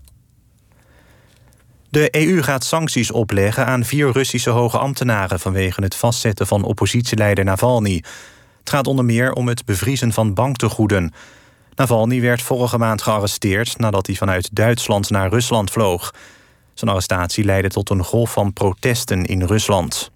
De 1.89 2.15
EU 2.15 2.43
gaat 2.43 2.63
sancties 2.63 3.11
opleggen 3.11 3.65
aan 3.65 3.85
vier 3.85 4.11
Russische 4.11 4.49
hoge 4.49 4.77
ambtenaren 4.77 5.39
vanwege 5.39 5.81
het 5.81 5.95
vastzetten 5.95 6.47
van 6.47 6.63
oppositieleider 6.63 7.43
Navalny. 7.43 8.03
Het 8.59 8.69
gaat 8.69 8.87
onder 8.87 9.05
meer 9.05 9.33
om 9.33 9.47
het 9.47 9.65
bevriezen 9.65 10.13
van 10.13 10.33
banktegoeden. 10.33 11.13
Navalny 11.75 12.21
werd 12.21 12.41
vorige 12.41 12.77
maand 12.77 13.01
gearresteerd 13.01 13.77
nadat 13.77 14.07
hij 14.07 14.15
vanuit 14.15 14.55
Duitsland 14.55 15.09
naar 15.09 15.29
Rusland 15.29 15.71
vloog. 15.71 16.13
Zijn 16.73 16.89
arrestatie 16.89 17.43
leidde 17.43 17.69
tot 17.69 17.89
een 17.89 18.03
golf 18.03 18.31
van 18.31 18.53
protesten 18.53 19.25
in 19.25 19.43
Rusland. 19.43 20.11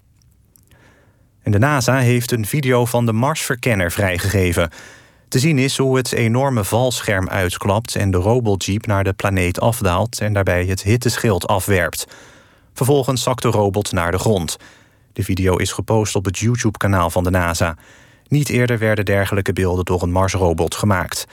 En 1.42 1.52
de 1.52 1.60
NASA 1.60 1.98
heeft 1.98 2.32
een 2.32 2.46
video 2.46 2.86
van 2.86 3.06
de 3.06 3.14
Marsverkenner 3.14 3.92
vrijgegeven. 3.92 4.70
Te 5.28 5.40
zien 5.40 5.58
is 5.58 5.78
hoe 5.78 5.98
het 5.98 6.12
enorme 6.12 6.64
valscherm 6.64 7.30
uitklapt 7.30 7.96
en 7.96 8.12
de 8.12 8.18
robotjeep 8.18 8.86
naar 8.86 9.04
de 9.04 9.14
planeet 9.14 9.60
afdaalt 9.60 10.20
en 10.20 10.34
daarbij 10.34 10.66
het 10.66 10.84
hitteschild 10.84 11.48
afwerpt. 11.48 12.08
Vervolgens 12.74 13.24
zakt 13.24 13.42
de 13.42 13.48
robot 13.48 13.92
naar 13.92 14.12
de 14.12 14.18
grond. 14.18 14.58
De 15.14 15.24
video 15.24 15.56
is 15.56 15.72
gepost 15.72 16.16
op 16.16 16.26
het 16.26 16.38
YouTube-kanaal 16.38 17.10
van 17.10 17.24
de 17.24 17.30
NASA. 17.30 17.76
Niet 18.28 18.50
eerder 18.50 18.78
werden 18.78 19.06
dergelijke 19.06 19.54
beelden 19.54 19.86
door 19.86 20.02
een 20.02 20.12
Marsrobot 20.12 20.76
gemaakt. 20.76 21.26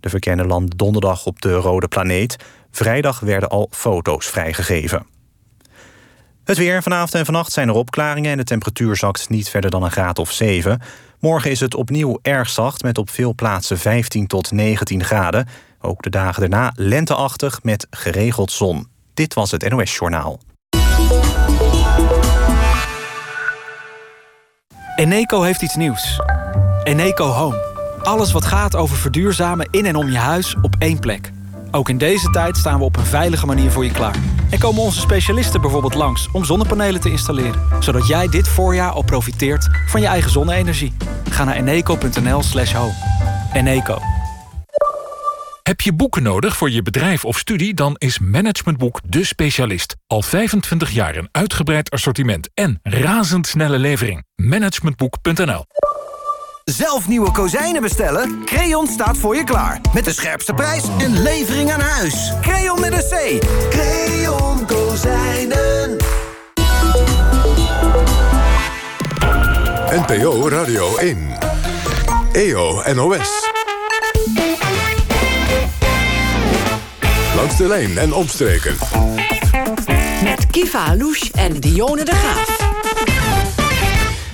De 0.00 0.08
verkenner 0.08 0.46
landde 0.46 0.76
donderdag 0.76 1.26
op 1.26 1.40
de 1.40 1.54
rode 1.54 1.88
planeet. 1.88 2.36
Vrijdag 2.70 3.20
werden 3.20 3.48
al 3.48 3.68
foto's 3.70 4.26
vrijgegeven. 4.26 5.11
Het 6.44 6.56
weer 6.56 6.82
vanavond 6.82 7.14
en 7.14 7.24
vannacht 7.24 7.52
zijn 7.52 7.68
er 7.68 7.74
opklaringen 7.74 8.30
en 8.30 8.36
de 8.36 8.44
temperatuur 8.44 8.96
zakt 8.96 9.28
niet 9.28 9.48
verder 9.48 9.70
dan 9.70 9.82
een 9.82 9.90
graad 9.90 10.18
of 10.18 10.32
7. 10.32 10.80
Morgen 11.20 11.50
is 11.50 11.60
het 11.60 11.74
opnieuw 11.74 12.18
erg 12.22 12.50
zacht 12.50 12.82
met 12.82 12.98
op 12.98 13.10
veel 13.10 13.34
plaatsen 13.34 13.78
15 13.78 14.26
tot 14.26 14.52
19 14.52 15.04
graden. 15.04 15.48
Ook 15.80 16.02
de 16.02 16.10
dagen 16.10 16.40
daarna 16.40 16.72
lenteachtig 16.74 17.62
met 17.62 17.86
geregeld 17.90 18.52
zon. 18.52 18.88
Dit 19.14 19.34
was 19.34 19.50
het 19.50 19.70
NOS 19.70 19.96
Journaal. 19.96 20.40
Eneco 24.96 25.42
heeft 25.42 25.62
iets 25.62 25.76
nieuws. 25.76 26.20
Eneco 26.82 27.26
Home. 27.26 27.70
Alles 28.02 28.32
wat 28.32 28.44
gaat 28.44 28.76
over 28.76 28.96
verduurzamen 28.96 29.68
in 29.70 29.86
en 29.86 29.96
om 29.96 30.10
je 30.10 30.18
huis 30.18 30.56
op 30.62 30.76
één 30.78 30.98
plek. 30.98 31.30
Ook 31.74 31.88
in 31.88 31.98
deze 31.98 32.30
tijd 32.30 32.56
staan 32.56 32.78
we 32.78 32.84
op 32.84 32.96
een 32.96 33.04
veilige 33.04 33.46
manier 33.46 33.70
voor 33.70 33.84
je 33.84 33.90
klaar. 33.90 34.16
En 34.50 34.58
komen 34.58 34.82
onze 34.82 35.00
specialisten 35.00 35.60
bijvoorbeeld 35.60 35.94
langs 35.94 36.28
om 36.32 36.44
zonnepanelen 36.44 37.00
te 37.00 37.10
installeren. 37.10 37.62
Zodat 37.80 38.06
jij 38.06 38.28
dit 38.28 38.48
voorjaar 38.48 38.90
al 38.90 39.02
profiteert 39.02 39.68
van 39.86 40.00
je 40.00 40.06
eigen 40.06 40.30
zonne-energie. 40.30 40.92
Ga 41.30 41.44
naar 41.44 41.56
eneco.nl 41.56 42.42
slash 42.42 42.72
home. 42.72 42.94
Eneco. 43.52 43.98
Heb 45.62 45.80
je 45.80 45.92
boeken 45.92 46.22
nodig 46.22 46.56
voor 46.56 46.70
je 46.70 46.82
bedrijf 46.82 47.24
of 47.24 47.38
studie? 47.38 47.74
Dan 47.74 47.94
is 47.98 48.18
Managementboek 48.18 49.00
de 49.06 49.24
specialist. 49.24 49.96
Al 50.06 50.22
25 50.22 50.90
jaar 50.90 51.16
een 51.16 51.28
uitgebreid 51.30 51.90
assortiment 51.90 52.50
en 52.54 52.80
razendsnelle 52.82 53.78
levering. 53.78 54.24
Managementboek.nl 54.34 55.64
Zelf 56.64 57.08
nieuwe 57.08 57.30
kozijnen 57.30 57.82
bestellen? 57.82 58.44
Creon 58.44 58.86
staat 58.86 59.16
voor 59.16 59.36
je 59.36 59.44
klaar. 59.44 59.80
Met 59.94 60.04
de 60.04 60.12
scherpste 60.12 60.54
prijs 60.54 60.84
en 60.98 61.22
levering 61.22 61.72
aan 61.72 61.80
huis. 61.80 62.32
Creon 62.40 62.80
met 62.80 62.92
een 62.92 63.38
C. 63.38 63.44
Creon 63.70 64.66
Kozijnen. 64.66 65.96
NPO 69.90 70.48
Radio 70.48 70.96
1. 70.96 71.18
EO 72.32 72.82
NOS. 72.94 73.50
Langs 77.36 77.56
de 77.56 77.66
lijn 77.66 77.98
en 77.98 78.12
omstreken. 78.12 78.76
Met 80.22 80.46
Kiva 80.50 80.96
Louche 80.96 81.30
en 81.32 81.60
Dionne 81.60 82.04
de 82.04 82.14
Graaf. 82.14 82.61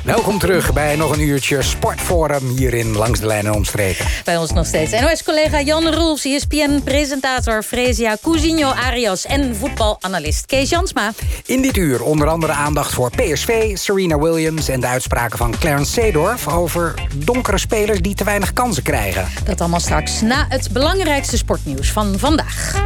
Welkom 0.09 0.39
terug 0.39 0.73
bij 0.73 0.97
nog 0.97 1.13
een 1.13 1.21
uurtje 1.21 1.63
Sportforum 1.63 2.49
hierin 2.49 2.97
Langs 2.97 3.21
de 3.21 3.27
Lijnen 3.27 3.55
Omstreken. 3.55 4.07
Bij 4.25 4.37
ons 4.37 4.53
nog 4.53 4.67
steeds 4.67 5.01
NOS-collega 5.01 5.61
Jan 5.61 5.95
Roels, 5.95 6.25
ESPN-presentator 6.25 7.63
Fresia 7.63 8.17
Cousinho 8.23 8.69
Arias 8.69 9.27
en 9.27 9.57
voetbalanalist 9.57 10.47
Kees 10.47 10.71
Jansma. 10.71 11.13
In 11.47 11.63
dit 11.63 11.77
uur 11.77 12.03
onder 12.03 12.29
andere 12.29 12.53
aandacht 12.53 12.95
voor 12.95 13.11
PSV, 13.11 13.77
Serena 13.77 14.19
Williams... 14.19 14.69
en 14.69 14.81
de 14.81 14.87
uitspraken 14.87 15.39
van 15.39 15.55
Clarence 15.59 15.93
Seedorf 15.93 16.49
over 16.49 16.95
donkere 17.15 17.59
spelers 17.59 18.01
die 18.01 18.15
te 18.15 18.25
weinig 18.25 18.53
kansen 18.53 18.83
krijgen. 18.83 19.29
Dat 19.45 19.61
allemaal 19.61 19.81
straks 19.81 20.21
na 20.21 20.47
het 20.49 20.73
belangrijkste 20.73 21.37
sportnieuws 21.37 21.93
van 21.93 22.19
vandaag. 22.19 22.77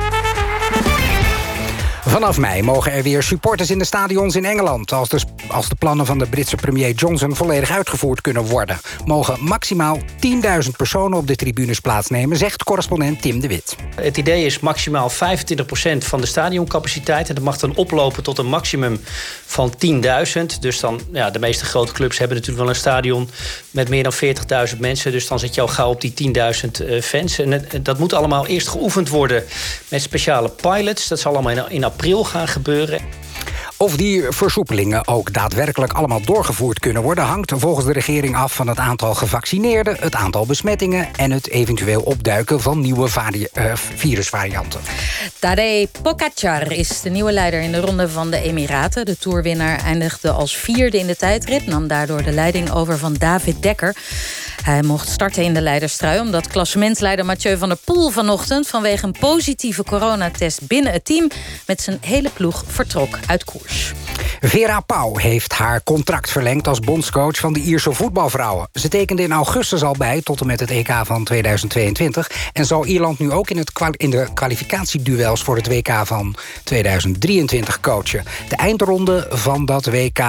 Vanaf 2.07 2.39
mei 2.39 2.63
mogen 2.63 2.93
er 2.93 3.03
weer 3.03 3.23
supporters 3.23 3.71
in 3.71 3.79
de 3.79 3.85
stadions 3.85 4.37
in 4.37 4.45
Engeland. 4.45 4.93
Als 4.93 5.09
de, 5.09 5.21
als 5.49 5.69
de 5.69 5.75
plannen 5.75 6.07
van 6.07 6.19
de 6.19 6.27
Britse 6.27 6.57
premier 6.57 6.91
Johnson 6.91 7.37
volledig 7.37 7.71
uitgevoerd 7.71 8.21
kunnen 8.21 8.43
worden... 8.43 8.81
mogen 9.05 9.45
maximaal 9.45 9.99
10.000 9.99 10.71
personen 10.77 11.19
op 11.19 11.27
de 11.27 11.37
tribunes 11.37 11.81
plaatsnemen... 11.81 12.37
zegt 12.37 12.65
correspondent 12.65 13.23
Tim 13.23 13.41
de 13.41 13.49
Wit. 13.49 13.77
Het 13.95 14.17
idee 14.17 14.45
is 14.45 14.59
maximaal 14.59 15.11
25% 15.11 15.15
van 15.99 16.21
de 16.21 16.27
stadioncapaciteit. 16.27 17.29
En 17.29 17.35
dat 17.35 17.45
mag 17.45 17.59
dan 17.59 17.77
oplopen 17.77 18.23
tot 18.23 18.39
een 18.39 18.47
maximum 18.47 19.01
van 19.47 19.75
10.000. 19.87 20.43
Dus 20.61 20.81
dan, 20.81 21.01
ja, 21.13 21.31
de 21.31 21.39
meeste 21.39 21.65
grote 21.65 21.93
clubs 21.93 22.19
hebben 22.19 22.37
natuurlijk 22.37 22.65
wel 22.65 22.75
een 22.75 22.81
stadion... 22.81 23.31
met 23.71 23.89
meer 23.89 24.03
dan 24.03 24.15
40.000 24.75 24.79
mensen. 24.79 25.13
Dus 25.13 25.27
dan 25.27 25.39
zit 25.39 25.55
je 25.55 25.61
al 25.61 25.69
gauw 25.69 25.91
op 25.91 26.01
die 26.01 26.33
10.000 26.65 26.71
uh, 26.81 27.03
fans. 27.03 27.39
En 27.39 27.65
dat 27.83 27.99
moet 27.99 28.13
allemaal 28.13 28.47
eerst 28.47 28.69
geoefend 28.69 29.09
worden 29.09 29.45
met 29.89 30.03
speciale 30.03 30.49
pilots. 30.49 31.09
Dat 31.09 31.21
zal 31.21 31.33
allemaal 31.33 31.67
in, 31.67 31.71
in 31.71 31.85
april 31.93 32.25
gaan 32.25 32.49
gebeuren. 32.49 33.01
Of 33.77 33.97
die 33.97 34.25
versoepelingen 34.29 35.09
ook 35.09 35.33
daadwerkelijk 35.33 35.93
allemaal 35.93 36.21
doorgevoerd 36.25 36.79
kunnen 36.79 37.03
worden... 37.03 37.25
hangt 37.25 37.53
volgens 37.57 37.87
de 37.87 37.93
regering 37.93 38.37
af 38.37 38.55
van 38.55 38.69
het 38.69 38.79
aantal 38.79 39.15
gevaccineerden... 39.15 39.97
het 40.01 40.15
aantal 40.15 40.47
besmettingen 40.47 41.09
en 41.17 41.31
het 41.31 41.49
eventueel 41.49 42.01
opduiken 42.01 42.61
van 42.61 42.81
nieuwe 42.81 43.09
uh, 43.19 43.73
virusvarianten. 43.75 44.81
Tadej 45.39 45.89
Pogacar 46.03 46.73
is 46.73 47.01
de 47.01 47.11
nieuwe 47.11 47.33
leider 47.33 47.61
in 47.61 47.73
de 47.73 47.81
ronde 47.81 48.09
van 48.09 48.31
de 48.31 48.41
Emiraten. 48.41 49.05
De 49.05 49.19
toerwinnaar 49.19 49.79
eindigde 49.79 50.31
als 50.31 50.57
vierde 50.57 50.99
in 50.99 51.07
de 51.07 51.17
tijdrit... 51.17 51.67
nam 51.67 51.87
daardoor 51.87 52.23
de 52.23 52.33
leiding 52.33 52.71
over 52.71 52.99
van 52.99 53.15
David 53.15 53.63
Dekker. 53.63 53.97
Hij 54.63 54.83
mocht 54.83 55.09
starten 55.09 55.43
in 55.43 55.55
de 55.55 55.61
leiderstrui... 55.61 56.21
omdat 56.21 56.47
klassementsleider 56.47 57.25
Mathieu 57.25 57.59
van 57.59 57.69
der 57.69 57.79
Poel 57.85 58.11
vanochtend... 58.11 58.69
vanwege 58.69 59.07
een 59.07 59.17
positieve 59.21 59.85
coronatest 59.85 60.67
binnen 60.67 60.93
het 60.93 61.05
team... 61.05 61.29
met 61.67 61.81
zijn 61.81 61.99
hele 62.01 62.31
ploeg 62.31 62.65
vertrok 62.67 63.19
uit 63.27 63.45
koers. 63.45 63.93
Vera 64.45 64.81
Pauw 64.81 65.17
heeft 65.17 65.53
haar 65.53 65.83
contract 65.83 66.31
verlengd 66.31 66.69
als 66.69 66.81
bondscoach 66.81 67.37
van 67.37 67.53
de 67.53 67.61
Ierse 67.61 67.93
voetbalvrouwen. 67.93 68.69
Ze 68.73 68.89
tekende 68.89 69.23
in 69.23 69.33
augustus 69.33 69.83
al 69.83 69.95
bij 69.99 70.21
tot 70.23 70.41
en 70.41 70.47
met 70.47 70.61
het 70.61 70.71
EK 70.71 70.93
van 71.03 71.25
2022... 71.25 72.31
en 72.53 72.67
zal 72.67 72.87
Ierland 72.87 73.19
nu 73.19 73.33
ook 73.33 73.51
in, 73.51 73.59
het 73.59 73.73
in 73.97 74.11
de 74.11 74.27
kwalificatieduels 74.35 75.43
voor 75.43 75.57
het 75.57 75.67
WK 75.67 75.91
van 76.05 76.35
2023 76.65 77.81
coachen. 77.81 78.25
De 78.49 78.57
eindronde 78.57 79.27
van 79.31 79.67
dat 79.67 79.87
WK 79.87 80.21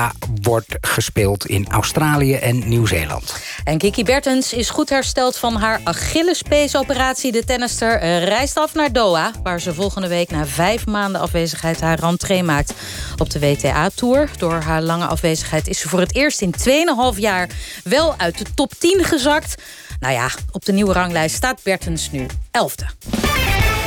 wordt 0.42 0.78
gespeeld 0.82 1.46
in 1.46 1.68
Australië 1.70 2.34
en 2.34 2.70
Nieuw-Zeeland. 2.70 3.36
En 3.64 3.78
Kiki 3.78 4.04
Bertens 4.24 4.54
is 4.54 4.70
goed 4.70 4.90
hersteld 4.90 5.38
van 5.38 5.56
haar 5.56 5.82
Achillespees-operatie. 5.84 7.32
De 7.32 7.44
tennister 7.44 8.20
reist 8.24 8.58
af 8.58 8.74
naar 8.74 8.92
Doha... 8.92 9.32
waar 9.44 9.62
ze 9.62 9.74
volgende 9.74 10.08
week 10.08 10.32
na 10.32 10.46
vijf 10.46 10.86
maanden 10.86 11.22
afwezigheid 11.22 11.82
haar 11.82 12.00
rentree 12.00 12.44
maakt 12.44 12.74
op 13.18 13.30
de 13.30 13.40
WTA-tour. 13.40 14.30
Door 14.38 14.54
haar 14.54 14.82
lange 14.82 15.06
afwezigheid 15.06 15.68
is 15.68 15.80
ze 15.80 15.90
voor 15.90 16.00
het 16.00 16.16
eerst 16.16 16.42
in 16.42 16.54
2,5 17.14 17.20
jaar 17.20 17.50
wel 17.84 18.16
uit 18.18 18.38
de 18.38 18.46
top 18.54 18.74
10 18.78 19.04
gezakt. 19.04 19.62
Nou 20.00 20.14
ja, 20.14 20.30
op 20.52 20.66
de 20.66 20.72
nieuwe 20.72 20.94
ranglijst 20.94 21.36
staat 21.36 21.60
Bertens 21.64 22.12
nu 22.12 22.26
11e. 22.46 23.10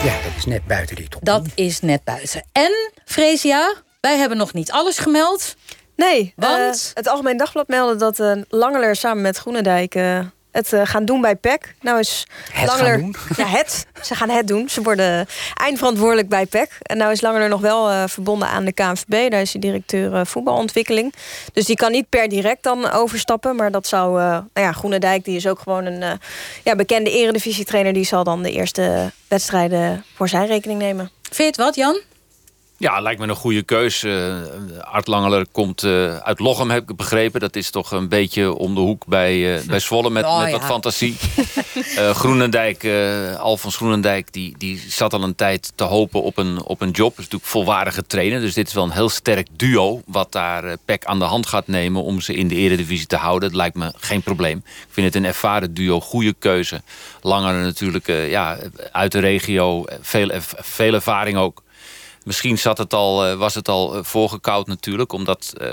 Ja, 0.04 0.14
dat 0.22 0.32
is 0.36 0.44
net 0.44 0.66
buiten 0.66 0.96
die 0.96 1.08
top 1.08 1.24
10. 1.24 1.32
Dat 1.32 1.46
is 1.54 1.80
net 1.80 2.04
buiten. 2.04 2.44
En, 2.52 2.92
Fresia, 3.04 3.74
wij 4.00 4.16
hebben 4.16 4.38
nog 4.38 4.52
niet 4.52 4.70
alles 4.70 4.98
gemeld. 4.98 5.54
Nee, 5.96 6.32
want 6.36 6.58
uh, 6.58 6.94
het 6.94 7.08
Algemeen 7.08 7.36
Dagblad 7.36 7.68
meldde 7.68 7.96
dat 7.96 8.18
uh, 8.18 8.42
Langeler 8.48 8.96
samen 8.96 9.22
met 9.22 9.36
Groenendijk 9.36 9.94
uh, 9.94 10.18
het 10.50 10.72
gaan 10.82 11.04
doen 11.04 11.20
bij 11.20 11.36
PEC. 11.36 11.74
Nou 11.80 11.98
is 11.98 12.26
het 12.52 12.68
Langeler, 12.68 12.98
doen. 12.98 13.16
Ja, 13.36 13.46
het. 13.46 13.86
Ze 14.02 14.14
gaan 14.14 14.30
het 14.30 14.48
doen. 14.48 14.68
Ze 14.68 14.82
worden 14.82 15.26
eindverantwoordelijk 15.54 16.28
bij 16.28 16.46
PEC. 16.46 16.78
En 16.82 16.96
nou 16.96 17.12
is 17.12 17.20
Langeler 17.20 17.48
nog 17.48 17.60
wel 17.60 18.08
verbonden 18.08 18.48
aan 18.48 18.64
de 18.64 18.72
KNVB. 18.72 19.30
Daar 19.30 19.40
is 19.40 19.52
hij 19.52 19.60
directeur 19.60 20.26
voetbalontwikkeling. 20.26 21.14
Dus 21.52 21.64
die 21.64 21.76
kan 21.76 21.92
niet 21.92 22.08
per 22.08 22.28
direct 22.28 22.62
dan 22.62 22.90
overstappen. 22.90 23.56
Maar 23.56 23.70
dat 23.70 23.86
zou... 23.86 24.12
nou 24.18 24.46
ja, 24.52 24.72
Groenendijk 24.72 25.24
die 25.24 25.36
is 25.36 25.46
ook 25.46 25.58
gewoon 25.58 25.84
een 25.84 26.18
ja, 26.64 26.76
bekende 26.76 27.10
eredivisietrainer. 27.10 27.92
Die 27.92 28.04
zal 28.04 28.24
dan 28.24 28.42
de 28.42 28.52
eerste 28.52 29.12
wedstrijden 29.28 30.04
voor 30.14 30.28
zijn 30.28 30.46
rekening 30.46 30.78
nemen. 30.78 31.10
Vind 31.22 31.36
je 31.36 31.44
het 31.44 31.56
wat, 31.56 31.74
Jan? 31.74 32.00
Ja, 32.78 33.00
lijkt 33.00 33.20
me 33.20 33.26
een 33.26 33.34
goede 33.34 33.62
keus. 33.62 34.02
Uh, 34.02 34.34
Art 34.80 35.06
Langeler 35.06 35.46
komt 35.52 35.82
uh, 35.82 36.16
uit 36.16 36.38
Lochem, 36.38 36.70
heb 36.70 36.90
ik 36.90 36.96
begrepen. 36.96 37.40
Dat 37.40 37.56
is 37.56 37.70
toch 37.70 37.90
een 37.90 38.08
beetje 38.08 38.54
om 38.54 38.74
de 38.74 38.80
hoek 38.80 39.06
bij, 39.06 39.58
uh, 39.58 39.62
bij 39.68 39.78
Zwolle 39.78 40.10
met, 40.10 40.24
oh, 40.24 40.38
met 40.38 40.50
ja. 40.50 40.58
wat 40.58 40.64
fantasie. 40.66 41.16
Groenendijk, 42.12 42.86
Alfons 43.38 43.76
Groenendijk, 43.76 44.32
die, 44.32 44.54
die 44.58 44.84
zat 44.88 45.12
al 45.12 45.22
een 45.22 45.34
tijd 45.34 45.72
te 45.74 45.84
hopen 45.84 46.22
op 46.22 46.36
een, 46.36 46.62
op 46.62 46.80
een 46.80 46.90
job. 46.90 47.10
Is 47.10 47.16
natuurlijk 47.16 47.50
volwaardige 47.50 48.06
trainer. 48.06 48.40
Dus 48.40 48.54
dit 48.54 48.68
is 48.68 48.74
wel 48.74 48.84
een 48.84 48.90
heel 48.90 49.08
sterk 49.08 49.46
duo 49.56 50.02
wat 50.06 50.32
daar 50.32 50.76
PEC 50.84 51.04
aan 51.04 51.18
de 51.18 51.24
hand 51.24 51.46
gaat 51.46 51.66
nemen... 51.66 52.02
om 52.02 52.20
ze 52.20 52.34
in 52.34 52.48
de 52.48 52.54
eredivisie 52.54 53.06
te 53.06 53.16
houden. 53.16 53.48
Dat 53.48 53.58
lijkt 53.58 53.76
me 53.76 53.92
geen 53.96 54.22
probleem. 54.22 54.56
Ik 54.66 54.88
vind 54.90 55.06
het 55.06 55.16
een 55.16 55.24
ervaren 55.24 55.74
duo, 55.74 56.00
goede 56.00 56.34
keuze. 56.38 56.82
Langeler 57.20 57.62
natuurlijk 57.62 58.06
ja, 58.06 58.58
uit 58.92 59.12
de 59.12 59.18
regio, 59.18 59.84
veel, 60.00 60.30
veel 60.60 60.94
ervaring 60.94 61.36
ook. 61.38 61.64
Misschien 62.26 62.58
zat 62.58 62.78
het 62.78 62.94
al, 62.94 63.36
was 63.36 63.54
het 63.54 63.68
al 63.68 64.04
voorgekoud 64.04 64.66
natuurlijk... 64.66 65.12
omdat 65.12 65.52
uh, 65.62 65.68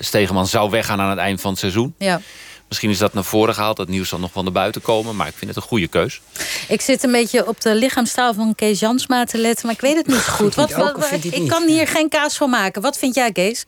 Stegeman 0.00 0.46
zou 0.46 0.70
weggaan 0.70 1.00
aan 1.00 1.10
het 1.10 1.18
eind 1.18 1.40
van 1.40 1.50
het 1.50 1.60
seizoen. 1.60 1.94
Ja. 1.98 2.20
Misschien 2.68 2.90
is 2.90 2.98
dat 2.98 3.14
naar 3.14 3.24
voren 3.24 3.54
gehaald. 3.54 3.76
Dat 3.76 3.88
nieuws 3.88 4.08
zal 4.08 4.18
nog 4.18 4.32
van 4.32 4.44
naar 4.44 4.52
buiten 4.52 4.82
komen. 4.82 5.16
Maar 5.16 5.26
ik 5.26 5.34
vind 5.36 5.54
het 5.54 5.56
een 5.62 5.68
goede 5.68 5.88
keus. 5.88 6.20
Ik 6.68 6.80
zit 6.80 7.02
een 7.02 7.12
beetje 7.12 7.48
op 7.48 7.60
de 7.60 7.74
lichaamstaal 7.74 8.34
van 8.34 8.54
Kees 8.54 8.80
Jansma 8.80 9.24
te 9.24 9.38
letten... 9.38 9.66
maar 9.66 9.74
ik 9.74 9.80
weet 9.80 9.96
het 9.96 10.06
niet 10.06 10.26
goed. 10.26 10.54
Wat, 10.64 10.74
ook, 10.74 10.96
wat, 10.96 11.12
ik 11.12 11.38
niet? 11.38 11.50
kan 11.50 11.66
hier 11.68 11.88
geen 11.88 12.08
kaas 12.08 12.36
van 12.36 12.50
maken. 12.50 12.82
Wat 12.82 12.98
vind 12.98 13.14
jij, 13.14 13.32
Kees? 13.32 13.64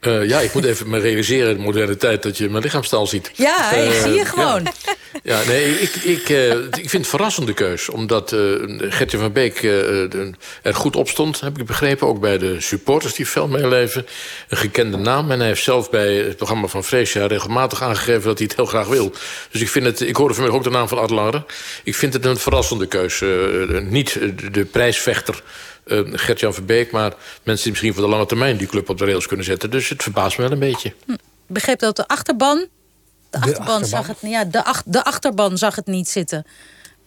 Uh, 0.00 0.28
ja, 0.28 0.40
ik 0.40 0.54
moet 0.54 0.64
even 0.64 0.90
me 0.90 0.98
realiseren 0.98 1.50
in 1.50 1.56
de 1.56 1.62
moderne 1.62 1.96
tijd 1.96 2.22
dat 2.22 2.38
je 2.38 2.50
mijn 2.50 2.62
lichaamstaal 2.62 3.06
ziet. 3.06 3.30
Ja, 3.34 3.72
ik 3.72 3.92
Uh, 3.92 4.02
zie 4.02 4.12
je 4.12 4.24
gewoon. 4.24 4.62
Ja, 4.62 4.92
ja 5.22 5.46
nee, 5.46 5.80
ik, 5.80 5.94
ik, 5.94 6.28
uh, 6.28 6.50
ik 6.52 6.72
vind 6.72 6.92
het 6.92 6.94
een 6.94 7.04
verrassende 7.04 7.54
keus. 7.54 7.88
Omdat 7.88 8.36
Gertje 8.78 9.18
van 9.18 9.32
Beek 9.32 9.62
er 10.62 10.74
goed 10.74 10.96
op 10.96 11.08
stond, 11.08 11.40
heb 11.40 11.58
ik 11.58 11.66
begrepen. 11.66 12.06
Ook 12.06 12.20
bij 12.20 12.38
de 12.38 12.60
supporters 12.60 13.14
die 13.14 13.26
fel 13.26 13.48
meeleven. 13.48 14.06
Een 14.48 14.56
gekende 14.56 14.96
naam. 14.96 15.30
En 15.30 15.38
hij 15.38 15.48
heeft 15.48 15.62
zelf 15.62 15.90
bij 15.90 16.14
het 16.14 16.36
programma 16.36 16.66
van 16.66 16.84
Freesia 16.84 17.26
regelmatig 17.26 17.82
aangegeven 17.82 18.22
dat 18.22 18.38
hij 18.38 18.46
het 18.46 18.56
heel 18.56 18.66
graag 18.66 18.86
wil. 18.86 19.12
Dus 19.50 19.60
ik 19.60 19.68
vind 19.68 19.84
het, 19.84 20.00
ik 20.00 20.16
hoorde 20.16 20.34
vanmiddag 20.34 20.60
ook 20.60 20.66
de 20.66 20.78
naam 20.78 20.88
van 20.88 21.14
Langer. 21.14 21.44
Ik 21.84 21.94
vind 21.94 22.12
het 22.12 22.24
een 22.24 22.36
verrassende 22.36 22.86
keus. 22.86 23.22
niet 23.82 24.18
de 24.52 24.64
prijsvechter 24.64 25.42
uh, 25.86 26.00
Gert-Jan 26.12 26.54
Verbeek... 26.54 26.90
maar 26.90 27.14
mensen 27.42 27.62
die 27.62 27.70
misschien 27.70 27.94
voor 27.94 28.02
de 28.02 28.08
lange 28.08 28.26
termijn 28.26 28.56
die 28.56 28.66
club 28.66 28.88
op 28.88 28.98
de 28.98 29.04
rails 29.04 29.26
kunnen 29.26 29.46
zetten. 29.46 29.70
Dus 29.70 29.88
het 29.88 30.02
verbaast 30.02 30.38
me 30.38 30.42
wel 30.42 30.52
een 30.52 30.58
beetje. 30.58 30.94
Hm. 31.06 31.16
Begreep 31.46 31.78
dat 31.78 31.96
de 31.96 32.08
achterban... 32.08 32.56
De, 32.56 32.68
De 33.30 33.38
achterban, 33.38 33.66
achterban? 33.66 33.84
Zag 33.84 34.06
het, 34.06 34.16
ja, 34.20 34.44
de, 34.44 34.64
ach, 34.64 34.82
de 34.86 35.04
achterban 35.04 35.58
zag 35.58 35.76
het 35.76 35.86
niet 35.86 36.08
zitten 36.08 36.46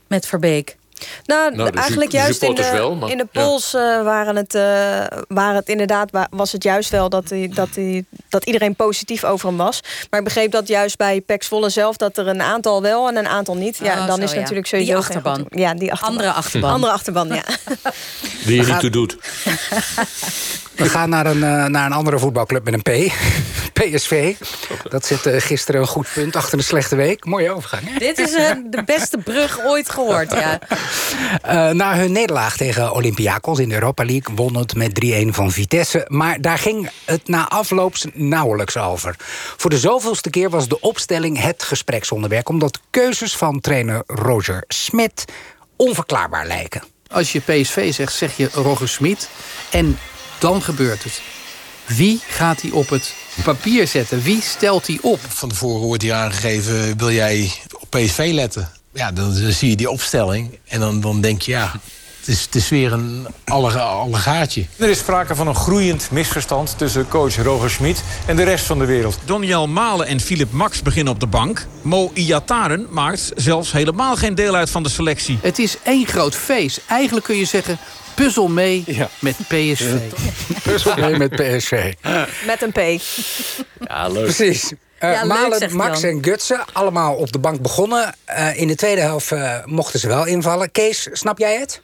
met 0.08 0.26
Verbeek. 0.26 0.78
Nou, 1.26 1.56
Nou, 1.56 1.70
eigenlijk 1.78 2.12
juist 2.12 2.42
in 2.44 2.56
de, 2.56 2.62
supporters 2.64 2.70
wel, 2.72 2.96
maar- 2.96 3.10
in 3.10 3.18
de 3.18 3.28
ja. 3.32 3.42
polls 3.42 3.74
eh, 3.74 3.82
waren, 4.04 4.36
het, 4.36 4.56
eh, 4.56 4.62
waren 5.28 5.56
het 5.56 5.68
inderdaad 5.68 6.12
wa- 6.12 6.28
was 6.32 6.52
het 6.52 6.64
juist 6.64 6.90
wel 6.90 7.10
dat, 7.10 7.30
hij, 7.30 7.50
dat, 7.54 7.68
hij, 7.74 8.04
dat 8.30 8.46
iedereen 8.46 8.76
positief 8.76 9.24
over 9.24 9.48
hem 9.48 9.58
was. 9.58 9.80
Maar 10.10 10.20
ik 10.20 10.26
begreep 10.26 10.52
dat 10.52 10.68
juist 10.68 10.98
bij 10.98 11.22
Pax 11.22 11.48
Volle 11.48 11.70
zelf 11.70 11.98
dat 11.98 12.18
er 12.18 12.28
een 12.28 12.42
aantal 12.42 12.82
wel 12.82 13.08
en 13.08 13.16
een 13.18 13.28
aantal 13.28 13.56
niet. 13.56 13.78
Ja, 13.78 14.00
Oh, 14.00 14.08
dan 14.08 14.18
zo, 14.18 14.24
is 14.24 14.32
ja. 14.32 14.40
natuurlijk 14.40 14.70
Die 14.70 14.80
sowieso 14.80 15.02
geen 15.02 15.16
achterban. 15.16 15.38
goed- 15.50 15.60
Ja, 15.60 15.74
die 15.74 15.92
achterban. 15.92 16.16
Andere 16.18 16.32
achterban. 16.34 16.72
Andere 16.72 16.92
achterban, 16.94 17.28
ja. 17.28 17.44
Die 18.46 18.62
je 18.62 18.68
niet 18.68 18.80
toe 18.80 18.90
doet. 18.90 19.18
We 20.76 20.90
gaan 20.90 21.10
naar 21.10 21.26
een, 21.26 21.44
eh, 21.44 21.66
naar 21.66 21.86
een 21.86 21.92
andere 21.92 22.20
voetbalclub 22.20 22.64
met 22.70 22.74
een 22.74 22.82
P. 22.82 23.14
PSV. 23.80 24.36
Dat 24.90 25.06
zit 25.06 25.20
gisteren 25.44 25.82
een 25.82 25.88
goed 25.88 26.08
punt 26.14 26.36
achter 26.36 26.58
een 26.58 26.64
slechte 26.64 26.96
week. 26.96 27.26
Mooie 27.26 27.52
overgang, 27.52 27.84
hè? 27.86 27.98
Dit 27.98 28.18
is 28.20 28.32
de 28.70 28.84
beste 28.86 29.18
brug 29.18 29.60
ooit 29.66 29.90
gehoord, 29.90 30.32
ja. 30.34 30.60
Eh, 31.42 31.70
na 31.70 31.96
hun 31.96 32.12
nederlaag 32.12 32.58
tegen 32.58 32.94
Olympiakos 32.94 33.60
in 33.60 33.70
de 33.70 33.76
Europa 33.76 34.06
League... 34.06 34.36
won 34.36 34.58
het 34.58 34.76
met 34.76 35.06
3-1 35.06 35.28
van 35.28 35.52
Vitesse. 35.52 36.06
Maar 36.08 36.42
daar 36.42 36.58
ging 36.58 36.90
het 37.06 37.28
na 37.28 37.50
afloops 37.50 38.06
nauwelijks 38.14 38.78
over. 38.78 39.16
Voor 39.58 39.70
de 39.70 39.80
zoveelste 39.80 40.30
keer 40.30 40.50
was 40.50 40.68
de 40.68 40.80
opstelling 40.80 41.42
het 41.42 41.64
gespreksonderwerp... 41.64 42.50
omdat 42.50 42.80
keuzes 42.90 43.36
van 43.36 43.60
trainer 43.60 44.04
Roger 44.06 44.64
Smit 44.68 45.26
onverklaarbaar 45.76 46.48
lijken. 46.48 46.84
Als 47.08 47.32
je 47.32 47.40
PSV 47.40 47.94
zegt, 47.94 48.14
zeg 48.14 48.38
je 48.38 48.50
Roger 48.54 48.90
Smit. 48.90 49.30
En 49.72 50.00
dan 50.40 50.62
gebeurt 50.62 51.04
het. 51.04 51.22
Wie 51.86 52.22
gaat 52.28 52.62
hij 52.62 52.72
op 52.72 52.90
het 52.90 53.14
papier 53.44 53.88
zetten? 53.88 54.22
Wie 54.22 54.42
stelt 54.42 54.88
hij 54.88 54.98
op? 55.02 55.20
Van 55.28 55.50
tevoren 55.50 55.86
wordt 55.88 56.02
hier 56.02 56.14
aangegeven, 56.14 56.98
wil 56.98 57.12
jij 57.12 57.52
op 57.80 57.90
PSV 57.90 58.30
letten? 58.34 58.79
Ja, 58.94 59.12
dan, 59.12 59.42
dan 59.42 59.52
zie 59.52 59.70
je 59.70 59.76
die 59.76 59.90
opstelling 59.90 60.60
en 60.68 60.80
dan, 60.80 61.02
dan 61.02 61.22
denk 61.22 61.42
je, 61.42 61.52
ja, 61.52 61.72
het 62.20 62.28
is, 62.28 62.42
het 62.42 62.56
is 62.56 62.70
weer 62.70 62.94
een 62.94 63.28
allega- 63.46 63.80
allegaatje. 63.80 64.66
Er 64.78 64.90
is 64.90 64.98
sprake 64.98 65.36
van 65.36 65.48
een 65.48 65.56
groeiend 65.56 66.12
misverstand 66.12 66.78
tussen 66.78 67.08
coach 67.08 67.36
Roger 67.44 67.70
Smit 67.70 68.04
en 68.26 68.36
de 68.36 68.44
rest 68.44 68.66
van 68.66 68.80
de 68.80 68.86
wereld. 68.86 69.18
Doniel 69.26 69.68
Malen 69.68 70.08
en 70.08 70.20
Philip 70.20 70.52
Max 70.52 70.82
beginnen 70.82 71.14
op 71.14 71.20
de 71.20 71.28
bank. 71.28 71.68
Mo 71.82 72.12
Iataren 72.14 72.88
maakt 72.90 73.32
zelfs 73.36 73.72
helemaal 73.72 74.16
geen 74.16 74.36
deel 74.36 74.56
uit 74.56 74.70
van 74.70 74.84
de 74.84 74.90
selectie. 74.90 75.38
Het 75.42 75.60
is 75.60 75.76
één 75.84 76.08
groot 76.08 76.36
feest. 76.36 76.82
Eigenlijk 76.88 77.26
kun 77.26 77.36
je 77.38 77.46
zeggen, 77.46 77.78
Puzzel 78.16 78.48
mee 78.48 78.84
met 79.20 79.36
PSV. 79.48 79.94
Puzzel 80.64 80.96
mee 80.96 81.18
met 81.18 81.30
PSV. 81.30 81.94
Met 82.46 82.62
een 82.62 82.72
P. 82.72 83.02
Ja, 83.88 84.08
leuk. 84.08 84.24
Precies. 84.24 84.72
Uh, 85.00 85.12
Ja, 85.12 85.24
Malen, 85.26 85.76
Max 85.76 86.02
Jan. 86.02 86.10
en 86.12 86.24
Gutsen, 86.24 86.66
allemaal 86.74 87.16
op 87.16 87.32
de 87.32 87.40
bank 87.40 87.62
begonnen. 87.62 88.16
Eh, 88.26 88.60
in 88.60 88.68
de 88.68 88.76
tweede 88.76 89.02
helft 89.02 89.32
eh, 89.32 89.66
mochten 89.66 90.00
ze 90.00 90.08
wel 90.08 90.26
invallen. 90.26 90.72
Kees, 90.72 91.10
snap 91.12 91.38
jij 91.38 91.60
het? 91.60 91.82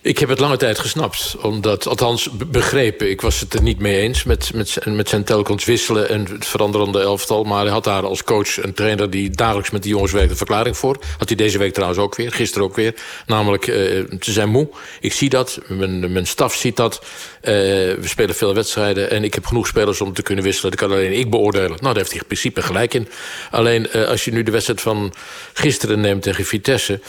Ik 0.00 0.18
heb 0.18 0.28
het 0.28 0.38
lange 0.38 0.56
tijd 0.56 0.78
gesnapt. 0.78 1.36
Omdat, 1.42 1.86
althans 1.86 2.30
be- 2.30 2.46
begrepen. 2.46 3.10
Ik 3.10 3.20
was 3.20 3.40
het 3.40 3.54
er 3.54 3.62
niet 3.62 3.78
mee 3.78 4.00
eens 4.00 4.24
met, 4.24 4.50
met, 4.54 4.78
met 4.84 5.08
zijn 5.08 5.24
telkens 5.24 5.64
wisselen 5.64 6.08
en 6.08 6.26
het 6.30 6.46
veranderende 6.46 7.00
elftal. 7.00 7.44
Maar 7.44 7.62
hij 7.62 7.72
had 7.72 7.84
daar 7.84 8.04
als 8.04 8.24
coach 8.24 8.62
een 8.62 8.74
trainer 8.74 9.10
die 9.10 9.30
dagelijks 9.30 9.70
met 9.70 9.82
die 9.82 9.92
jongens 9.92 10.12
werkte 10.12 10.36
verklaring 10.36 10.76
voor. 10.76 10.98
Had 11.18 11.28
hij 11.28 11.36
deze 11.36 11.58
week 11.58 11.72
trouwens 11.72 12.00
ook 12.00 12.14
weer, 12.16 12.32
gisteren 12.32 12.66
ook 12.66 12.76
weer. 12.76 12.94
Namelijk, 13.26 13.66
eh, 13.66 13.74
ze 14.20 14.32
zijn 14.32 14.48
moe. 14.48 14.68
Ik 15.00 15.12
zie 15.12 15.28
dat, 15.28 15.60
mijn, 15.68 16.12
mijn 16.12 16.26
staf 16.26 16.54
ziet 16.54 16.76
dat. 16.76 17.02
Eh, 17.40 17.52
we 17.54 17.98
spelen 18.02 18.34
veel 18.34 18.54
wedstrijden 18.54 19.10
en 19.10 19.24
ik 19.24 19.34
heb 19.34 19.46
genoeg 19.46 19.66
spelers 19.66 20.00
om 20.00 20.12
te 20.12 20.22
kunnen 20.22 20.44
wisselen. 20.44 20.70
Dat 20.70 20.80
kan 20.80 20.90
alleen 20.90 21.12
ik 21.12 21.30
beoordelen. 21.30 21.68
Nou, 21.68 21.80
daar 21.80 21.96
heeft 21.96 22.10
hij 22.10 22.20
in 22.20 22.26
principe 22.26 22.62
gelijk 22.62 22.94
in. 22.94 23.08
Alleen, 23.50 23.90
eh, 23.90 24.08
als 24.08 24.24
je 24.24 24.32
nu 24.32 24.42
de 24.42 24.50
wedstrijd 24.50 24.80
van 24.80 25.12
gisteren 25.52 26.00
neemt 26.00 26.22
tegen 26.22 26.44
Vitesse... 26.44 27.00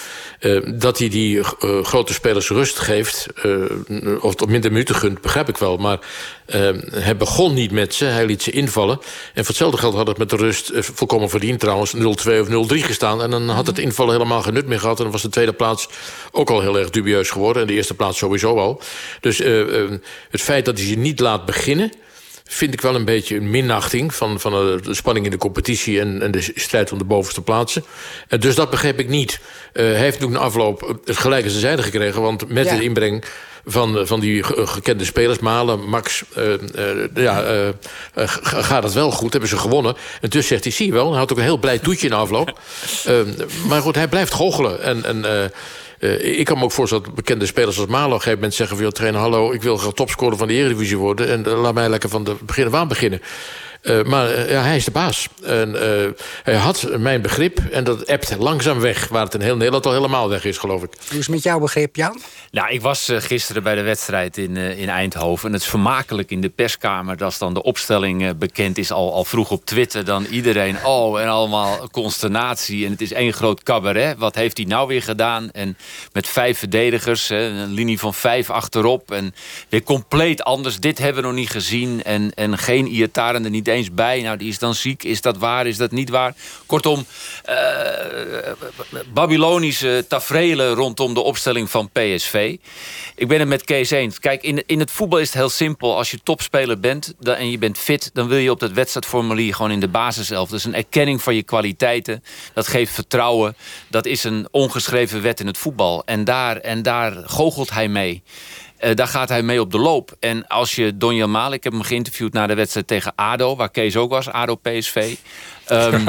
dat 0.76 0.98
hij 0.98 1.10
die 1.10 1.44
grote 1.84 2.14
spelers 2.14 2.50
rust 2.50 2.79
geeft... 2.80 3.28
eh, 3.44 4.24
of 4.24 4.36
tot 4.36 4.50
minder 4.50 4.72
minuten 4.72 4.96
gunt, 4.96 5.22
begrijp 5.22 5.50
ik 5.50 5.58
wel. 5.58 5.78
Maar 5.78 6.00
eh, 6.46 6.70
hij 6.92 7.18
begon 7.18 7.54
niet 7.54 7.72
met 7.72 7.94
ze, 7.94 8.06
hij 8.06 8.26
liet 8.26 8.44
ze 8.44 8.52
invallen. 8.52 9.00
En 9.00 9.06
voor 9.34 9.48
hetzelfde 9.48 9.78
geld 9.78 9.94
had 9.94 10.08
het 10.08 10.18
met 10.18 10.30
de 10.30 10.36
rust, 10.36 10.70
eh, 10.70 10.82
volkomen 10.82 11.30
verdiend 11.30 11.60
trouwens... 11.60 11.94
0-2 11.94 11.98
of 12.40 12.48
0-3 12.48 12.84
gestaan. 12.84 13.22
En 13.22 13.30
dan 13.30 13.50
had 13.50 13.68
het 13.68 13.80
invallen 13.80 14.14
helemaal 14.14 14.42
geen 14.42 14.54
nut 14.54 14.68
meer 14.68 14.80
gehad. 14.80 14.98
En 14.98 15.04
dan 15.04 15.12
was 15.12 15.22
de 15.22 15.30
tweede 15.30 15.54
plaats 15.54 15.88
ook 16.32 16.50
al 16.50 16.62
heel 16.62 16.80
erg 16.80 16.90
dubieus 16.90 17.30
geworden. 17.30 17.62
En 17.62 17.68
de 17.68 17.74
eerste 17.74 17.94
plaats 17.94 18.18
sowieso 18.18 18.58
al. 18.58 18.82
Dus 19.20 19.40
eh, 19.40 19.84
eh, 19.84 19.92
het 20.30 20.42
feit 20.42 20.66
dat 20.66 20.78
hij 20.78 20.88
ze 20.88 20.96
niet 20.96 21.20
laat 21.20 21.46
beginnen 21.46 21.92
vind 22.52 22.74
ik 22.74 22.82
wel 22.82 22.96
een 22.96 23.06
beetje 23.06 23.36
een 23.36 23.50
minachting 23.50 24.14
van, 24.16 24.40
van 24.40 24.54
eh, 24.54 24.84
de 24.84 24.94
spanning 24.94 25.26
in 25.26 25.32
de 25.32 25.38
competitie 25.38 26.00
en, 26.00 26.22
en 26.22 26.32
de 26.32 26.52
strijd 26.56 26.92
om 26.92 26.98
de 26.98 27.04
bovenste 27.04 27.42
plaatsen. 27.42 27.84
En 28.28 28.40
dus 28.40 28.56
dat 28.56 28.70
begreep 28.70 29.00
ik 29.00 29.08
niet. 29.10 29.40
Eh, 29.74 29.84
hij 29.86 29.94
heeft 29.94 30.20
natuurlijk 30.20 30.40
na 30.42 30.46
afloop 30.48 31.00
het 31.06 31.18
gelijk 31.18 31.44
aan 31.44 31.50
zijn 31.50 31.62
zijde 31.62 31.84
gekregen, 31.84 32.22
want 32.22 32.50
met 32.50 32.66
Ja. 32.66 32.76
de 32.76 32.84
inbreng 32.84 33.24
van, 33.66 33.98
eh, 34.00 34.06
van 34.06 34.20
die 34.20 34.44
ge- 34.44 34.68
gekende 34.68 35.06
spelers, 35.06 35.40
Malen, 35.40 35.90
Max, 35.90 36.24
eh, 36.36 36.54
eh, 36.54 36.60
ja, 37.14 37.44
eh, 37.44 37.68
eh, 37.68 37.74
ga- 38.14 38.62
gaat 38.62 38.84
het 38.84 38.94
wel 38.94 39.12
goed, 39.12 39.32
hebben 39.32 39.50
ze 39.50 39.58
gewonnen. 39.58 39.96
En 40.22 40.30
dus 40.30 40.48
zegt 40.48 40.64
hij, 40.64 40.74
zie 40.74 40.86
je 40.86 40.92
wel, 40.94 41.10
hij 41.10 41.20
had 41.20 41.32
ook 41.32 41.38
een 41.38 41.44
heel 41.44 41.58
blij 41.58 41.80
toetje 41.80 42.10
na 42.10 42.16
afloop. 42.16 42.60
Eh, 43.06 43.16
maar 43.68 43.82
goed, 43.82 43.96
hij 43.96 44.08
blijft 44.08 44.34
goochelen. 44.34 44.82
En, 44.82 45.06
en 45.06 45.52
eh, 46.00 46.40
ik 46.40 46.46
kan 46.46 46.58
me 46.58 46.64
ook 46.64 46.72
voorstellen 46.72 47.04
dat 47.04 47.16
bekende 47.16 47.46
spelers 47.46 47.80
als 47.80 47.88
Malo 47.88 48.06
op 48.06 48.12
een 48.12 48.18
gegeven 48.18 48.38
moment 48.38 48.54
zeggen... 48.54 48.76
van, 48.76 48.86
joh, 48.86 48.94
trainer, 48.94 49.22
hallo, 49.22 49.52
ik 49.52 49.62
wil 49.62 49.78
graag 49.78 49.94
topscorer 49.94 50.38
van 50.38 50.48
de 50.48 50.54
Eredivisie 50.54 50.98
worden... 50.98 51.30
en 51.30 51.46
eh, 51.46 51.62
laat 51.62 51.74
mij 51.74 51.90
lekker 51.90 52.10
van 52.10 52.24
de 52.24 52.36
begin 52.42 52.68
af 52.68 52.74
aan 52.74 52.88
beginnen. 52.88 53.22
Eh, 53.82 54.04
maar 54.04 54.30
eh, 54.30 54.52
ja, 54.52 54.62
hij 54.62 54.76
is 54.76 54.86
de 54.86 54.92
baas. 54.92 55.28
En, 55.44 55.82
eh, 55.82 56.10
hij 56.44 56.56
had 56.56 56.88
mijn 56.98 57.22
begrip 57.22 57.60
en 57.72 57.84
dat 57.84 58.02
ebt 58.02 58.36
langzaam 58.38 58.80
weg... 58.80 59.08
waar 59.08 59.24
het 59.24 59.34
in 59.34 59.42
heel 59.42 59.56
Nederland 59.56 59.86
al 59.86 59.94
helemaal 59.94 60.30
weg 60.30 60.46
is, 60.46 60.58
geloof 60.58 60.84
ik. 60.84 60.90
Hoe 61.10 61.20
is 61.20 61.26
het 61.26 61.36
met 61.36 61.44
jouw 61.44 61.60
begrip, 61.60 61.96
Jan? 61.96 62.22
Nou, 62.52 62.70
ik 62.70 62.82
was 62.82 63.12
gisteren 63.14 63.64
bij 63.64 63.76
de 63.76 63.82
wedstrijd 63.82 64.38
in, 64.38 64.58
in 64.58 64.90
Eindhoven. 64.90 65.48
En 65.48 65.54
het 65.54 65.62
is 65.62 65.68
vermakelijk 65.68 66.32
in 66.32 66.42
de 66.42 66.50
perskamer. 66.50 67.24
Als 67.24 67.38
dan 67.38 67.54
de 67.54 67.64
opstelling 67.64 68.38
bekend 68.38 68.78
is, 68.78 68.92
al, 68.92 69.14
al 69.14 69.26
vroeg 69.26 69.52
op 69.52 69.66
Twitter. 69.66 70.06
Dan 70.06 70.26
iedereen, 70.26 70.86
oh, 70.86 71.22
en 71.22 71.28
allemaal 71.28 71.90
consternatie. 71.92 72.86
En 72.86 72.92
het 72.92 73.02
is 73.02 73.14
één 73.14 73.34
groot 73.34 73.64
cabaret. 73.64 74.18
Wat 74.18 74.36
heeft 74.36 74.58
hij 74.58 74.66
nou 74.66 74.88
weer 74.88 75.04
gedaan? 75.04 75.52
En 75.52 75.78
met 76.14 76.28
vijf 76.28 76.58
verdedigers, 76.58 77.28
hè, 77.28 77.44
een 77.44 77.74
linie 77.74 78.00
van 78.00 78.14
vijf 78.14 78.50
achterop. 78.50 79.12
En 79.12 79.36
weer 79.70 79.84
compleet 79.84 80.44
anders. 80.44 80.80
Dit 80.80 80.98
hebben 80.98 81.22
we 81.22 81.28
nog 81.28 81.38
niet 81.38 81.50
gezien. 81.50 82.04
En, 82.04 82.34
en 82.34 82.58
geen 82.58 82.88
Iataren 82.88 83.44
er 83.44 83.50
niet 83.50 83.68
eens 83.70 83.92
bij. 83.92 84.22
Nou, 84.22 84.38
die 84.38 84.50
is 84.50 84.60
dan 84.60 84.76
ziek. 84.76 85.04
Is 85.04 85.22
dat 85.22 85.38
waar? 85.38 85.68
Is 85.68 85.78
dat 85.78 85.92
niet 85.92 86.10
waar? 86.10 86.34
Kortom, 86.66 87.06
eh, 87.44 87.56
Babylonische 89.14 90.06
tafereelen 90.08 90.74
rondom 90.74 91.14
de 91.14 91.22
opstelling 91.22 91.70
van 91.70 91.90
PSV. 91.92 92.58
Ik 93.16 93.28
ben 93.28 93.40
het 93.40 93.48
met 93.48 93.64
Kees 93.64 93.90
eens. 93.90 94.20
Kijk, 94.20 94.44
in, 94.44 94.64
in 94.66 94.80
het 94.80 94.92
voetbal 94.92 95.20
is 95.20 95.28
het 95.28 95.36
heel 95.36 95.50
simpel. 95.50 95.98
Als 95.98 96.12
je 96.12 96.20
topspeler 96.24 96.80
bent 96.80 97.14
dan, 97.20 97.36
en 97.36 97.52
je 97.52 97.58
bent 97.58 97.78
fit... 97.78 98.10
dan 98.14 98.28
wil 98.28 98.38
je 98.38 98.52
op 98.52 98.60
dat 98.60 98.72
wedstrijdformulier 98.72 99.56
gewoon 99.56 99.72
in 99.72 99.80
de 99.80 99.88
basiself. 99.88 100.50
Dat 100.50 100.60
is 100.60 100.66
een 100.66 100.76
erkenning 100.76 101.22
van 101.22 101.36
je 101.36 101.44
kwaliteiten. 101.44 102.24
Dat 102.54 102.68
geeft 102.68 102.94
vertrouwen. 102.94 103.56
Dat 103.90 104.06
is 104.06 104.24
een 104.24 104.48
ongeschreven 104.52 105.22
wet 105.22 105.40
in 105.40 105.48
het 105.48 105.58
voetbal. 105.58 106.02
En 106.06 106.24
daar, 106.24 106.58
en 106.58 106.82
daar 106.82 107.14
goochelt 107.26 107.70
hij 107.70 107.88
mee. 107.88 108.24
Eh, 108.80 108.96
daar 108.96 109.08
gaat 109.08 109.30
hij 109.30 109.42
mee 109.42 109.62
op 109.62 109.72
de 109.72 109.78
loop. 109.78 110.16
En 110.20 110.48
als 110.48 110.76
je 110.76 110.98
Donja 110.98 111.28
Maal, 111.28 111.54
ik 111.54 111.64
heb 111.64 111.74
hem 111.74 111.82
geïnterviewd 111.82 112.34
na 112.34 112.48
de 112.48 112.54
wedstrijd 112.54 112.88
tegen 112.88 113.14
ADO... 113.16 113.56
waar 113.56 113.70
Kees 113.70 113.96
ook 113.96 114.10
was, 114.10 114.30
ADO-PSV... 114.30 115.16
Ehm, 115.66 116.08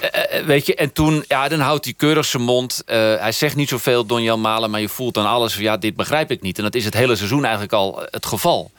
eh, 0.00 0.38
eh, 0.38 0.44
weet 0.44 0.66
je, 0.66 0.74
en 0.74 0.92
toen, 0.92 1.24
ja, 1.28 1.48
dan 1.48 1.60
houdt 1.60 1.84
hij 1.84 1.94
keurig 1.94 2.24
zijn 2.24 2.42
mond. 2.42 2.82
Eh, 2.86 2.96
hij 2.96 3.32
zegt 3.32 3.56
niet 3.56 3.68
zoveel, 3.68 4.06
Don 4.06 4.22
Jan 4.22 4.40
Malen, 4.40 4.70
maar 4.70 4.80
je 4.80 4.88
voelt 4.88 5.14
dan 5.14 5.26
alles 5.26 5.54
van... 5.54 5.62
ja, 5.62 5.76
dit 5.76 5.96
begrijp 5.96 6.30
ik 6.30 6.42
niet. 6.42 6.58
En 6.58 6.64
dat 6.64 6.74
is 6.74 6.84
het 6.84 6.94
hele 6.94 7.16
seizoen 7.16 7.42
eigenlijk 7.42 7.72
al 7.72 8.02
het 8.10 8.26
geval. 8.26 8.70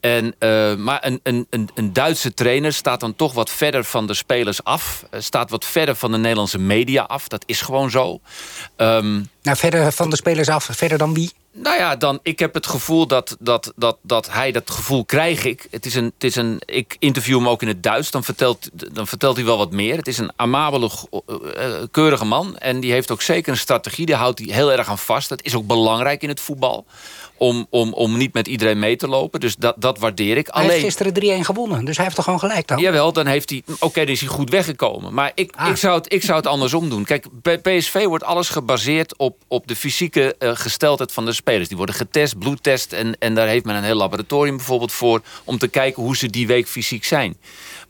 En, 0.00 0.34
eh, 0.38 0.74
maar 0.74 0.98
een, 1.06 1.20
een, 1.22 1.46
een, 1.50 1.68
een 1.74 1.92
Duitse 1.92 2.34
trainer 2.34 2.72
staat 2.72 3.00
dan 3.00 3.16
toch 3.16 3.32
wat 3.32 3.50
verder 3.50 3.84
van 3.84 4.06
de 4.06 4.14
spelers 4.14 4.64
af. 4.64 5.04
Staat 5.18 5.50
wat 5.50 5.64
verder 5.64 5.94
van 5.94 6.12
de 6.12 6.18
Nederlandse 6.18 6.58
media 6.58 7.02
af. 7.02 7.28
Dat 7.28 7.42
is 7.46 7.60
gewoon 7.60 7.90
zo. 7.90 8.20
Ehm, 8.76 9.20
Nou, 9.42 9.56
verder 9.56 9.92
van 9.92 10.10
de 10.10 10.16
spelers 10.16 10.48
af, 10.48 10.68
verder 10.72 10.98
dan 10.98 11.14
wie? 11.14 11.30
Nou 11.52 11.76
ja, 11.76 11.96
dan, 11.96 12.18
ik 12.22 12.38
heb 12.38 12.54
het 12.54 12.66
gevoel 12.66 13.06
dat, 13.06 13.36
dat, 13.40 13.72
dat, 13.76 13.98
dat 14.02 14.32
hij 14.32 14.52
dat 14.52 14.70
gevoel 14.70 15.04
krijg 15.04 15.44
ik. 15.44 15.66
Het 15.70 15.86
is 15.86 15.94
een, 15.94 16.04
het 16.04 16.24
is 16.24 16.36
een, 16.36 16.62
ik 16.64 16.96
interview 16.98 17.36
hem 17.36 17.48
ook 17.48 17.62
in 17.62 17.68
het 17.68 17.82
Duits, 17.82 18.10
dan 18.10 18.24
vertelt, 18.24 18.70
dan 18.94 19.06
vertelt 19.06 19.36
hij 19.36 19.44
wel 19.44 19.56
wat 19.56 19.72
meer. 19.72 19.96
Het 19.96 20.08
is 20.08 20.18
een 20.18 20.32
amabele, 20.36 20.90
eh, 21.10 21.64
eh, 21.64 21.82
keurige 21.90 22.24
man. 22.24 22.58
En 22.58 22.80
die 22.80 22.92
heeft 22.92 23.10
ook 23.10 23.22
zeker 23.22 23.52
een 23.52 23.58
strategie, 23.58 24.06
daar 24.06 24.18
houdt 24.18 24.38
hij 24.38 24.54
heel 24.54 24.72
erg 24.72 24.88
aan 24.88 24.98
vast. 24.98 25.28
Dat 25.28 25.42
is 25.42 25.54
ook 25.54 25.66
belangrijk 25.66 26.22
in 26.22 26.28
het 26.28 26.40
voetbal. 26.40 26.86
Om, 27.42 27.66
om, 27.70 27.92
om 27.92 28.16
niet 28.16 28.32
met 28.32 28.48
iedereen 28.48 28.78
mee 28.78 28.96
te 28.96 29.08
lopen. 29.08 29.40
Dus 29.40 29.56
dat, 29.56 29.74
dat 29.78 29.98
waardeer 29.98 30.36
ik. 30.36 30.46
Hij 30.46 30.54
Alleen, 30.54 30.70
heeft 30.70 30.96
gisteren 30.96 31.40
3-1 31.42 31.44
gewonnen, 31.44 31.84
dus 31.84 31.94
hij 31.94 32.04
heeft 32.04 32.16
toch 32.16 32.24
gewoon 32.24 32.40
gelijk 32.40 32.66
dan? 32.66 32.78
Jawel, 32.78 33.12
dan 33.12 33.26
heeft 33.26 33.50
hij. 33.50 33.62
Oké, 33.78 34.00
dan 34.00 34.08
is 34.08 34.20
hij 34.20 34.28
goed 34.28 34.50
weggekomen. 34.50 35.14
Maar 35.14 35.32
ik, 35.34 35.52
Ah. 35.56 35.68
ik, 35.68 35.76
zou, 35.76 35.94
het, 35.98 36.12
ik 36.12 36.22
zou 36.22 36.36
het 36.36 36.46
andersom 36.46 36.88
doen. 36.88 37.04
Kijk, 37.04 37.26
bij 37.42 37.58
PSV 37.58 38.04
wordt 38.04 38.24
alles 38.24 38.48
gebaseerd 38.48 39.16
op, 39.16 39.36
op 39.48 39.66
de 39.66 39.76
fysieke 39.76 40.34
eh, 40.38 40.50
gesteldheid 40.54 41.12
van 41.12 41.24
de 41.24 41.32
spelers. 41.32 41.68
Die 41.68 41.76
worden 41.76 41.94
getest, 41.94 42.38
bloedtest. 42.38 42.92
En, 42.92 43.18
en 43.18 43.34
daar 43.34 43.46
heeft 43.48 43.64
men 43.64 43.76
een 43.76 43.84
heel 43.84 43.94
laboratorium 43.94 44.56
bijvoorbeeld 44.56 44.92
voor. 44.92 45.20
om 45.44 45.58
te 45.58 45.68
kijken 45.68 46.02
hoe 46.02 46.16
ze 46.16 46.30
die 46.30 46.46
week 46.46 46.68
fysiek 46.68 47.04
zijn. 47.04 47.36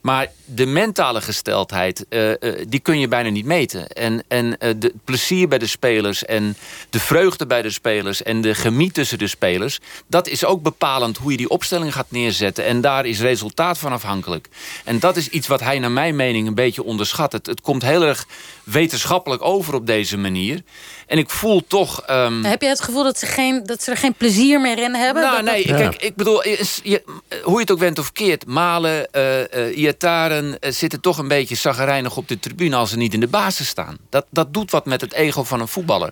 Maar 0.01 0.31
de 0.45 0.65
mentale 0.65 1.21
gesteldheid, 1.21 2.05
eh, 2.09 2.31
eh, 2.31 2.65
die 2.67 2.79
kun 2.79 2.99
je 2.99 3.07
bijna 3.07 3.29
niet 3.29 3.45
meten. 3.45 3.87
En, 3.87 4.23
en 4.27 4.49
de 4.59 4.65
het 4.67 4.93
plezier 5.03 5.47
bij 5.47 5.57
de 5.57 5.67
spelers 5.67 6.25
en 6.25 6.55
de 6.89 6.99
vreugde 6.99 7.45
bij 7.45 7.61
de 7.61 7.69
spelers... 7.69 8.23
en 8.23 8.41
de 8.41 8.53
chemie 8.53 8.91
tussen 8.91 9.17
de 9.17 9.27
spelers... 9.27 9.39
dat 10.07 10.27
is 10.27 10.45
ook 10.45 10.61
bepalend 10.61 11.17
hoe 11.17 11.31
je 11.31 11.37
die 11.37 11.49
opstelling 11.49 11.93
gaat 11.93 12.11
neerzetten. 12.11 12.65
En 12.65 12.81
daar 12.81 13.05
is 13.05 13.19
resultaat 13.19 13.77
van 13.77 13.91
afhankelijk. 13.91 14.47
En 14.83 14.99
dat 14.99 15.17
is 15.17 15.29
iets 15.29 15.47
wat 15.47 15.59
hij 15.59 15.79
naar 15.79 15.91
mijn 15.91 16.15
mening 16.15 16.47
een 16.47 16.55
beetje 16.55 16.83
onderschat. 16.83 17.31
Het 17.31 17.61
komt 17.61 17.81
heel 17.81 18.03
erg 18.03 18.27
wetenschappelijk 18.63 19.43
over 19.45 19.73
op 19.73 19.85
deze 19.85 20.17
manier. 20.17 20.61
En 21.07 21.17
ik 21.17 21.29
voel 21.29 21.63
toch... 21.67 22.01
ehm, 22.01 22.43
Heb 22.43 22.61
je 22.61 22.67
het 22.67 22.81
gevoel 22.81 23.03
dat 23.03 23.19
ze, 23.19 23.25
geen, 23.25 23.63
dat 23.65 23.83
ze 23.83 23.91
er 23.91 23.97
geen 23.97 24.13
plezier 24.13 24.61
meer 24.61 24.77
in 24.77 24.93
hebben? 24.95 25.23
nou, 25.23 25.35
Dat- 25.35 25.45
dat- 25.45 25.53
nee, 25.55 25.63
kijk, 25.89 26.01
ik 26.01 26.15
bedoel, 26.15 26.43
je, 26.47 27.03
hoe 27.43 27.53
je 27.53 27.59
het 27.59 27.71
ook 27.71 27.79
went 27.79 27.99
of 27.99 28.11
keert... 28.11 28.45
Malen, 28.45 29.11
eh 29.11 29.29
eh, 29.53 29.77
Iataren 29.77 30.59
eh, 30.59 30.71
zitten 30.71 31.01
toch 31.01 31.17
een 31.17 31.27
beetje 31.27 31.55
zagrijnig 31.55 32.17
op 32.17 32.27
de 32.27 32.39
tribune... 32.39 32.75
als 32.75 32.89
ze 32.89 32.97
niet 32.97 33.13
in 33.13 33.19
de 33.19 33.27
basis 33.27 33.67
staan. 33.67 33.97
Dat, 34.09 34.25
dat 34.29 34.53
doet 34.53 34.71
wat 34.71 34.85
met 34.85 35.01
het 35.01 35.13
ego 35.13 35.43
van 35.43 35.59
een 35.61 35.67
voetballer. 35.67 36.11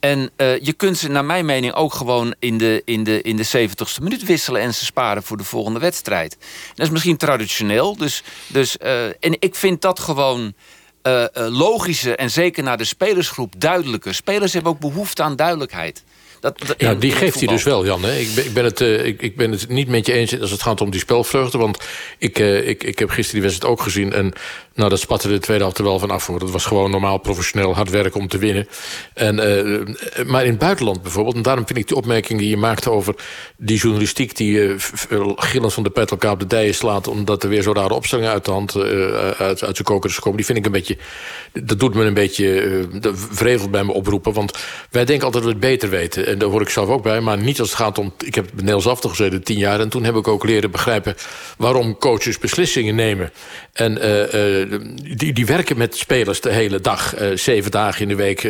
En 0.00 0.30
eh, 0.36 0.58
je 0.60 0.72
kunt 0.72 0.98
ze, 0.98 1.08
naar 1.08 1.24
mijn 1.24 1.44
mening, 1.44 1.72
ook 1.74 1.94
gewoon 1.94 2.34
in 2.38 2.58
de, 2.58 2.82
in, 2.84 3.04
de, 3.04 3.22
in 3.22 3.36
de 3.36 3.46
70ste 3.68 4.02
minuut 4.02 4.24
wisselen... 4.24 4.60
en 4.60 4.74
ze 4.74 4.84
sparen 4.84 5.22
voor 5.22 5.36
de 5.36 5.44
volgende 5.44 5.78
wedstrijd. 5.78 6.36
Dat 6.74 6.86
is 6.86 6.92
misschien 6.92 7.16
traditioneel, 7.16 7.96
dus... 7.96 8.22
dus 8.46 8.76
eh, 8.78 9.04
en 9.06 9.36
ik 9.38 9.54
vind 9.54 9.82
dat 9.82 10.00
gewoon... 10.00 10.54
eh, 11.02 11.22
eh, 11.22 11.28
logischer 11.34 12.16
en 12.16 12.30
zeker 12.30 12.62
naar 12.62 12.76
de 12.76 12.84
spelersgroep 12.84 13.54
duidelijker. 13.58 14.14
Spelers 14.14 14.52
hebben 14.52 14.72
ook 14.72 14.78
behoefte 14.80 15.22
aan 15.22 15.36
duidelijkheid. 15.36 16.04
Dat, 16.40 16.58
dat- 16.78 17.00
die 17.00 17.12
geeft 17.12 17.38
hij 17.38 17.48
dus 17.48 17.62
wel, 17.62 17.84
Jan. 17.84 18.04
Hè? 18.04 18.16
Ik, 18.16 18.34
ben, 18.34 18.44
ik, 18.44 18.52
ben 18.52 18.64
het, 18.64 18.80
eh, 18.80 19.04
ik, 19.04 19.22
ik 19.22 19.36
ben 19.36 19.50
het 19.50 19.68
niet 19.68 19.88
met 19.88 20.06
je 20.06 20.12
eens 20.12 20.40
als 20.40 20.50
het 20.50 20.62
gaat 20.62 20.80
om 20.80 20.90
die 20.90 21.00
spelvreugde. 21.00 21.58
Want 21.58 21.78
ik, 22.18 22.38
eh, 22.38 22.68
ik, 22.68 22.84
ik 22.84 22.98
heb 22.98 23.08
gisteren 23.08 23.40
die 23.40 23.42
wedstrijd 23.50 23.72
ook 23.72 23.82
gezien. 23.82 24.12
En 24.12 24.32
nou, 24.74 24.90
dat 24.90 25.00
spatte 25.00 25.28
de 25.28 25.38
tweede 25.38 25.62
helft 25.62 25.78
er 25.78 25.84
wel 25.84 25.98
van 25.98 26.10
af. 26.10 26.26
Hoor. 26.26 26.38
Dat 26.38 26.50
was 26.50 26.64
gewoon 26.64 26.90
normaal 26.90 27.18
professioneel 27.18 27.74
hard 27.74 27.90
werken 27.90 28.20
om 28.20 28.28
te 28.28 28.38
winnen. 28.38 28.68
En, 29.14 29.38
eh, 29.38 30.24
maar 30.26 30.44
in 30.44 30.50
het 30.50 30.58
buitenland 30.58 31.02
bijvoorbeeld... 31.02 31.36
en 31.36 31.42
daarom 31.42 31.66
vind 31.66 31.78
ik 31.78 31.88
die 31.88 31.96
opmerking 31.96 32.38
die 32.38 32.48
je 32.48 32.56
maakte 32.56 32.90
over 32.90 33.14
die 33.56 33.78
journalistiek... 33.78 34.36
die 34.36 34.74
gillend 35.36 35.72
van 35.72 35.82
de 35.82 35.90
pet 35.90 36.10
elkaar 36.10 36.32
op 36.32 36.40
de 36.40 36.46
dijen 36.46 36.74
slaat... 36.74 37.08
omdat 37.08 37.42
er 37.42 37.48
weer 37.48 37.62
zo 37.62 37.72
rare 37.72 37.94
opstellingen 37.94 38.30
uit 38.30 38.44
de 38.44 38.50
hand 38.50 38.76
uit, 38.76 39.38
uit 39.38 39.58
zijn 39.58 39.82
koker 39.82 40.10
is 40.10 40.14
gekomen... 40.14 40.36
die 40.36 40.46
vind 40.46 40.58
ik 40.58 40.66
een 40.66 40.72
beetje... 40.72 40.96
dat 41.52 41.78
doet 41.80 41.94
me 41.94 42.04
een 42.04 42.14
beetje... 42.14 42.88
dat 43.00 43.70
bij 43.70 43.84
me 43.84 43.92
oproepen. 43.92 44.32
Want 44.32 44.58
wij 44.90 45.04
denken 45.04 45.24
altijd 45.24 45.44
dat 45.44 45.52
we 45.52 45.58
het 45.58 45.70
beter 45.70 45.90
weten. 45.90 46.29
En 46.30 46.38
daar 46.38 46.48
hoor 46.48 46.60
ik 46.60 46.68
zelf 46.68 46.88
ook 46.88 47.02
bij. 47.02 47.20
Maar 47.20 47.38
niet 47.38 47.60
als 47.60 47.68
het 47.68 47.78
gaat 47.78 47.98
om... 47.98 48.12
Ik 48.24 48.34
heb 48.34 48.44
bij 48.44 48.54
Nederlands 48.54 48.86
Aftal 48.86 49.10
gezeten 49.10 49.42
tien 49.42 49.58
jaar... 49.58 49.80
en 49.80 49.88
toen 49.88 50.04
heb 50.04 50.14
ik 50.14 50.28
ook 50.28 50.44
leren 50.44 50.70
begrijpen... 50.70 51.14
waarom 51.56 51.98
coaches 51.98 52.38
beslissingen 52.38 52.94
nemen. 52.94 53.32
En 53.72 53.94
die, 55.16 55.32
die 55.32 55.46
werken 55.46 55.76
met 55.76 55.96
spelers 55.96 56.40
de 56.40 56.52
hele 56.52 56.80
dag. 56.80 57.14
zeven 57.34 57.70
dagen 57.70 58.02
in 58.02 58.08
de 58.08 58.14
week, 58.14 58.48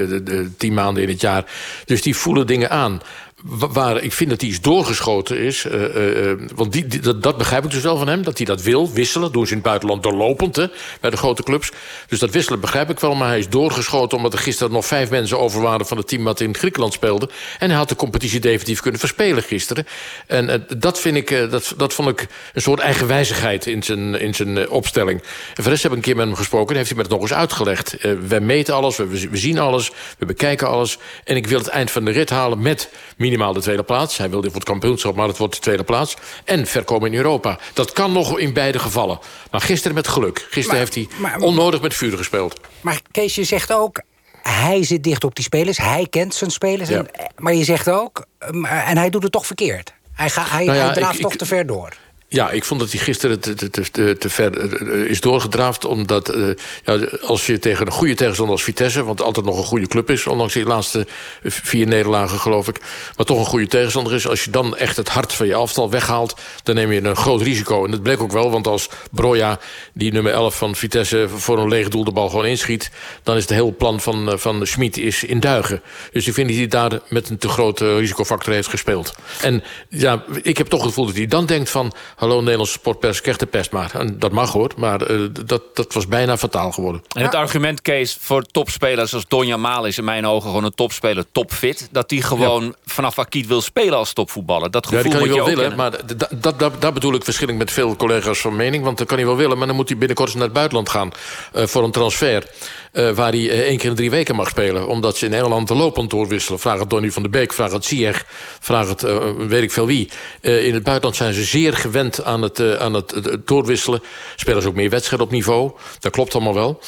tien 0.57 0.75
maanden 0.75 1.03
in 1.03 1.09
het 1.09 1.21
jaar. 1.21 1.45
Dus 1.85 2.03
die 2.03 2.17
voelen 2.17 2.47
dingen 2.47 2.71
aan 2.71 3.01
waar 3.43 4.03
ik 4.03 4.13
vind 4.13 4.31
dat 4.31 4.41
hij 4.41 4.51
iets 4.51 4.61
doorgeschoten 4.61 5.39
is... 5.39 5.65
Uh, 5.65 5.95
uh, 5.95 6.33
want 6.55 6.73
die, 6.73 7.01
dat, 7.01 7.23
dat, 7.23 7.39
begrijp 7.39 7.65
ik 7.65 7.71
dus 7.71 7.83
wel 7.83 7.97
van 7.97 8.09
hem, 8.09 8.23
dat 8.23 8.37
hij 8.37 8.47
dat 8.47 8.63
wil, 8.63 8.93
wisselen. 8.93 9.33
Doen 9.33 9.45
ze 9.45 9.51
in 9.51 9.57
het 9.57 9.67
buitenland 9.67 10.03
doorlopend, 10.03 10.69
bij 11.01 11.11
de 11.11 11.17
grote 11.17 11.43
clubs. 11.43 11.71
Dus 12.09 12.19
dat 12.19 12.31
wisselen 12.31 12.61
begrijp 12.61 12.91
ik 12.91 13.01
wel, 13.01 13.15
maar 13.15 13.29
hij 13.29 13.39
is 13.39 13.49
doorgeschoten... 13.49 14.17
omdat 14.17 14.33
er 14.33 14.39
gisteren 14.39 14.73
nog 14.73 14.87
vijf 14.87 15.11
mensen 15.11 15.39
over 15.39 15.61
waren 15.61 15.87
van 15.87 15.97
het 15.97 16.09
team... 16.09 16.25
wat 16.25 16.41
in 16.41 16.57
Griekenland 16.57 16.93
speelde. 16.93 17.29
En 17.59 17.69
hij 17.69 17.79
had 17.79 17.89
de 17.89 17.97
competitie 17.97 18.41
definitief 18.41 18.81
kunnen 18.81 19.01
verspelen 19.01 19.43
gisteren. 19.43 19.87
En 20.27 20.67
dat, 20.79 21.01
vind 21.01 21.17
ik, 21.17 21.51
dat, 21.51 21.75
dat 21.77 21.95
vond 21.95 22.09
ik 22.09 22.27
een 22.53 22.63
soort 22.63 22.81
eigenwijzigheid 22.81 23.67
in 23.67 23.83
zijn, 23.83 24.21
in 24.21 24.35
zijn 24.35 24.69
opstelling. 24.69 25.23
En 25.55 25.63
voor 25.63 25.73
heb 25.73 25.85
ik 25.85 25.93
een 25.93 26.01
keer 26.01 26.17
met 26.17 26.27
hem 26.27 26.37
gesproken... 26.37 26.69
en 26.69 26.77
heeft 26.77 26.89
hij 26.89 26.97
me 26.97 27.03
het 27.03 27.13
nog 27.13 27.23
eens 27.23 27.33
uitgelegd. 27.33 27.97
wij 28.29 28.41
meten 28.41 28.75
alles, 28.75 28.97
we, 28.97 29.07
we 29.07 29.37
zien 29.37 29.59
alles, 29.59 29.91
we 30.19 30.27
bekijken 30.27 30.69
alles... 30.69 30.99
en 31.25 31.37
ik 31.37 31.47
wil 31.47 31.59
het 31.59 31.69
eind 31.69 31.91
van 31.91 32.05
de 32.05 32.11
rit 32.11 32.31
halen 32.31 32.63
met 32.63 32.91
minimaal 33.31 33.53
de 33.53 33.61
tweede 33.61 33.83
plaats. 33.83 34.17
Hij 34.17 34.31
wilde 34.31 34.47
voor 34.47 34.57
het 34.57 34.69
kampioenschap, 34.69 35.17
maar 35.17 35.29
het 35.29 35.39
wordt 35.39 35.55
de 35.55 35.61
tweede 35.61 35.85
plaats. 35.85 36.17
En 36.45 36.67
verkomen 36.67 37.11
in 37.13 37.17
Europa. 37.17 37.59
Dat 37.73 37.93
kan 37.93 38.13
nog 38.13 38.39
in 38.39 38.53
beide 38.53 38.79
gevallen. 38.79 39.19
Maar 39.51 39.61
gisteren 39.61 39.95
met 39.95 40.09
geluk. 40.09 40.47
Gisteren 40.51 40.79
heeft 40.79 40.95
hij 40.95 41.09
onnodig 41.39 41.81
met 41.81 41.95
vuur 41.95 42.17
gespeeld. 42.17 42.61
Maar 42.81 43.01
Kees, 43.11 43.35
je 43.35 43.45
zegt 43.45 43.73
ook... 43.73 44.03
Hij 44.43 44.85
zit 44.85 45.05
dicht 45.05 45.25
op 45.25 45.35
die 45.35 45.45
spelers, 45.45 45.79
hij 45.79 46.07
kent 46.11 46.35
zijn 46.35 46.51
spelers. 46.51 46.89
En, 46.91 47.09
maar 47.37 47.55
je 47.55 47.65
zegt 47.65 47.91
ook, 47.91 48.27
en 48.39 48.97
hij 48.97 49.11
doet 49.11 49.23
het 49.23 49.33
toch 49.33 49.47
verkeerd. 49.47 49.93
Hij, 50.13 50.31
ga, 50.31 50.45
hij, 50.47 50.65
nou 50.65 50.79
hij 50.79 50.93
draaft 50.93 51.21
toch 51.21 51.37
te 51.37 51.47
ver 51.47 51.67
door. 51.67 51.97
Ja, 52.33 52.51
ik 52.51 52.65
vond 52.65 52.81
dat 52.81 52.91
hij 52.91 53.01
gisteren 53.01 53.41
te, 53.41 53.55
te, 53.55 53.71
te, 53.71 54.17
te 54.19 54.31
ver 54.31 54.59
eh, 54.59 55.11
is 55.11 55.21
doorgedraafd. 55.21 55.85
Omdat 55.85 56.37
uh, 56.37 56.55
ja, 56.85 57.07
als 57.23 57.47
je 57.47 57.59
tegen 57.59 57.87
een 57.87 57.93
goede 57.93 58.15
tegenstander 58.15 58.55
als 58.55 58.65
Vitesse... 58.65 59.05
want 59.05 59.23
altijd 59.23 59.47
nog 59.47 59.59
een 59.59 59.65
goede 59.65 59.87
club 59.87 60.11
is... 60.11 60.27
ondanks 60.27 60.53
die 60.53 60.65
laatste 60.65 61.07
vier 61.43 61.87
nederlagen, 61.87 62.39
geloof 62.39 62.69
ik... 62.69 62.81
maar 63.17 63.27
toch 63.27 63.39
een 63.39 63.45
goede 63.45 63.67
tegenstander 63.67 64.15
is... 64.15 64.29
als 64.29 64.45
je 64.45 64.51
dan 64.51 64.77
echt 64.77 64.97
het 64.97 65.09
hart 65.09 65.33
van 65.33 65.47
je 65.47 65.55
aftal 65.55 65.91
weghaalt... 65.91 66.41
dan 66.63 66.75
neem 66.75 66.93
je 66.93 67.05
een 67.05 67.17
groot 67.17 67.43
risico. 67.43 67.85
En 67.85 67.91
dat 67.91 68.03
bleek 68.03 68.21
ook 68.21 68.33
wel, 68.33 68.51
want 68.51 68.67
als 68.67 68.89
Broja... 69.11 69.59
die 69.95 70.13
nummer 70.13 70.33
11 70.33 70.57
van 70.57 70.75
Vitesse 70.75 71.29
voor 71.29 71.59
een 71.59 71.69
leeg 71.69 71.89
doel 71.89 72.05
de 72.05 72.13
bal 72.13 72.29
gewoon 72.29 72.47
inschiet... 72.47 72.91
dan 73.23 73.37
is 73.37 73.43
het 73.43 73.51
hele 73.51 73.73
plan 73.73 74.01
van, 74.01 74.39
van 74.39 74.67
Schmid 74.67 74.97
is 74.97 75.25
in 75.25 75.41
duigen. 75.41 75.83
Dus 76.13 76.27
ik 76.27 76.35
vind 76.35 76.49
dat 76.49 76.57
hij 76.57 76.67
daar 76.67 77.01
met 77.09 77.29
een 77.29 77.39
te 77.39 77.49
grote 77.49 77.97
risicofactor 77.97 78.53
heeft 78.53 78.69
gespeeld. 78.69 79.15
En 79.41 79.63
ja, 79.89 80.25
ik 80.43 80.59
heb 80.59 80.67
toch 80.67 80.81
het 80.81 80.89
gevoel 80.89 81.07
dat 81.07 81.17
hij 81.17 81.27
dan 81.27 81.47
denkt 81.47 81.71
van 81.71 81.93
hallo 82.21 82.41
Nederlandse 82.41 82.73
sportpers, 82.73 83.21
krijgt 83.21 83.41
de 83.41 83.47
pest 83.47 83.71
maar. 83.71 83.91
En 83.95 84.19
dat 84.19 84.33
mag 84.33 84.53
hoor, 84.53 84.71
maar 84.77 85.11
uh, 85.11 85.29
dat, 85.47 85.63
dat 85.75 85.93
was 85.93 86.07
bijna 86.07 86.37
fataal 86.37 86.73
geworden. 86.73 87.03
En 87.13 87.23
het 87.23 87.35
argument, 87.35 87.83
Kees, 87.83 88.17
voor 88.21 88.43
topspelers 88.43 89.15
als 89.15 89.25
Donja 89.29 89.57
Maal 89.57 89.87
is 89.87 89.99
in 89.99 90.05
mijn 90.05 90.27
ogen 90.27 90.49
gewoon 90.49 90.65
een 90.65 90.75
topspeler, 90.75 91.25
topfit. 91.33 91.89
Dat 91.91 92.09
die 92.09 92.23
gewoon 92.23 92.65
ja. 92.65 92.73
vanaf 92.85 93.19
Akiet 93.19 93.47
wil 93.47 93.61
spelen 93.61 93.99
als 93.99 94.13
topvoetballer. 94.13 94.71
Dat 94.71 94.87
gevoel 94.87 95.13
ja, 95.13 95.19
kan 95.19 95.29
je 95.29 95.35
wel 95.35 95.45
willen, 95.45 95.61
kennen. 95.61 95.79
maar 95.79 96.17
dat, 96.41 96.59
dat, 96.59 96.83
dat 96.83 96.95
bedoel 96.95 97.15
ik 97.15 97.25
verschillend 97.25 97.59
met 97.59 97.71
veel 97.71 97.97
collega's 97.97 98.39
van 98.39 98.57
mening. 98.57 98.85
Want 98.85 98.99
dat 98.99 99.07
kan 99.07 99.17
hij 99.17 99.27
wel 99.27 99.37
willen, 99.37 99.59
maar 99.59 99.67
dan 99.67 99.77
moet 99.77 99.89
hij 99.89 99.99
binnenkort 99.99 100.29
eens 100.29 100.37
naar 100.37 100.47
het 100.47 100.55
buitenland 100.55 100.89
gaan 100.89 101.11
uh, 101.55 101.67
voor 101.67 101.85
een 101.85 101.91
transfer. 101.91 102.45
Uh, 102.93 103.11
waar 103.11 103.31
hij 103.31 103.41
uh, 103.41 103.59
één 103.61 103.79
keer 103.79 103.91
in 103.91 103.97
drie 103.97 104.11
weken 104.11 104.35
mag 104.37 104.49
spelen. 104.49 104.89
Omdat 104.89 105.17
ze 105.17 105.27
in 105.27 105.33
Engeland 105.33 105.69
de 105.69 105.75
lopend 105.75 106.11
doorwisselen. 106.11 106.61
Vraag 106.61 106.79
het 106.79 106.91
Donny 106.91 107.11
van 107.11 107.23
der 107.23 107.31
Beek, 107.31 107.53
vraag 107.53 107.73
het 107.73 107.85
Ziyech, 107.85 108.25
vraag 108.61 108.89
het 108.89 109.03
uh, 109.03 109.19
weet 109.37 109.63
ik 109.63 109.73
veel 109.73 109.87
wie. 109.87 110.11
in 110.41 110.75
het 110.75 110.83
buitenland 110.83 111.17
zijn 111.17 111.35
ze 111.35 111.45
zeer 111.45 111.77
gewend 111.77 112.10
aan 112.23 112.43
het, 112.43 112.79
aan 112.79 112.95
het, 112.95 113.37
doorwisselen. 113.45 114.03
Spelen 114.37 114.63
ze 114.63 114.69
ook 114.69 114.75
meer 114.75 114.91
wedstrijden 114.91 115.27
op 115.27 115.33
niveau. 115.33 115.73
Dat 115.99 116.13
klopt 116.13 116.35
allemaal 116.35 116.55
wel. 116.55 116.81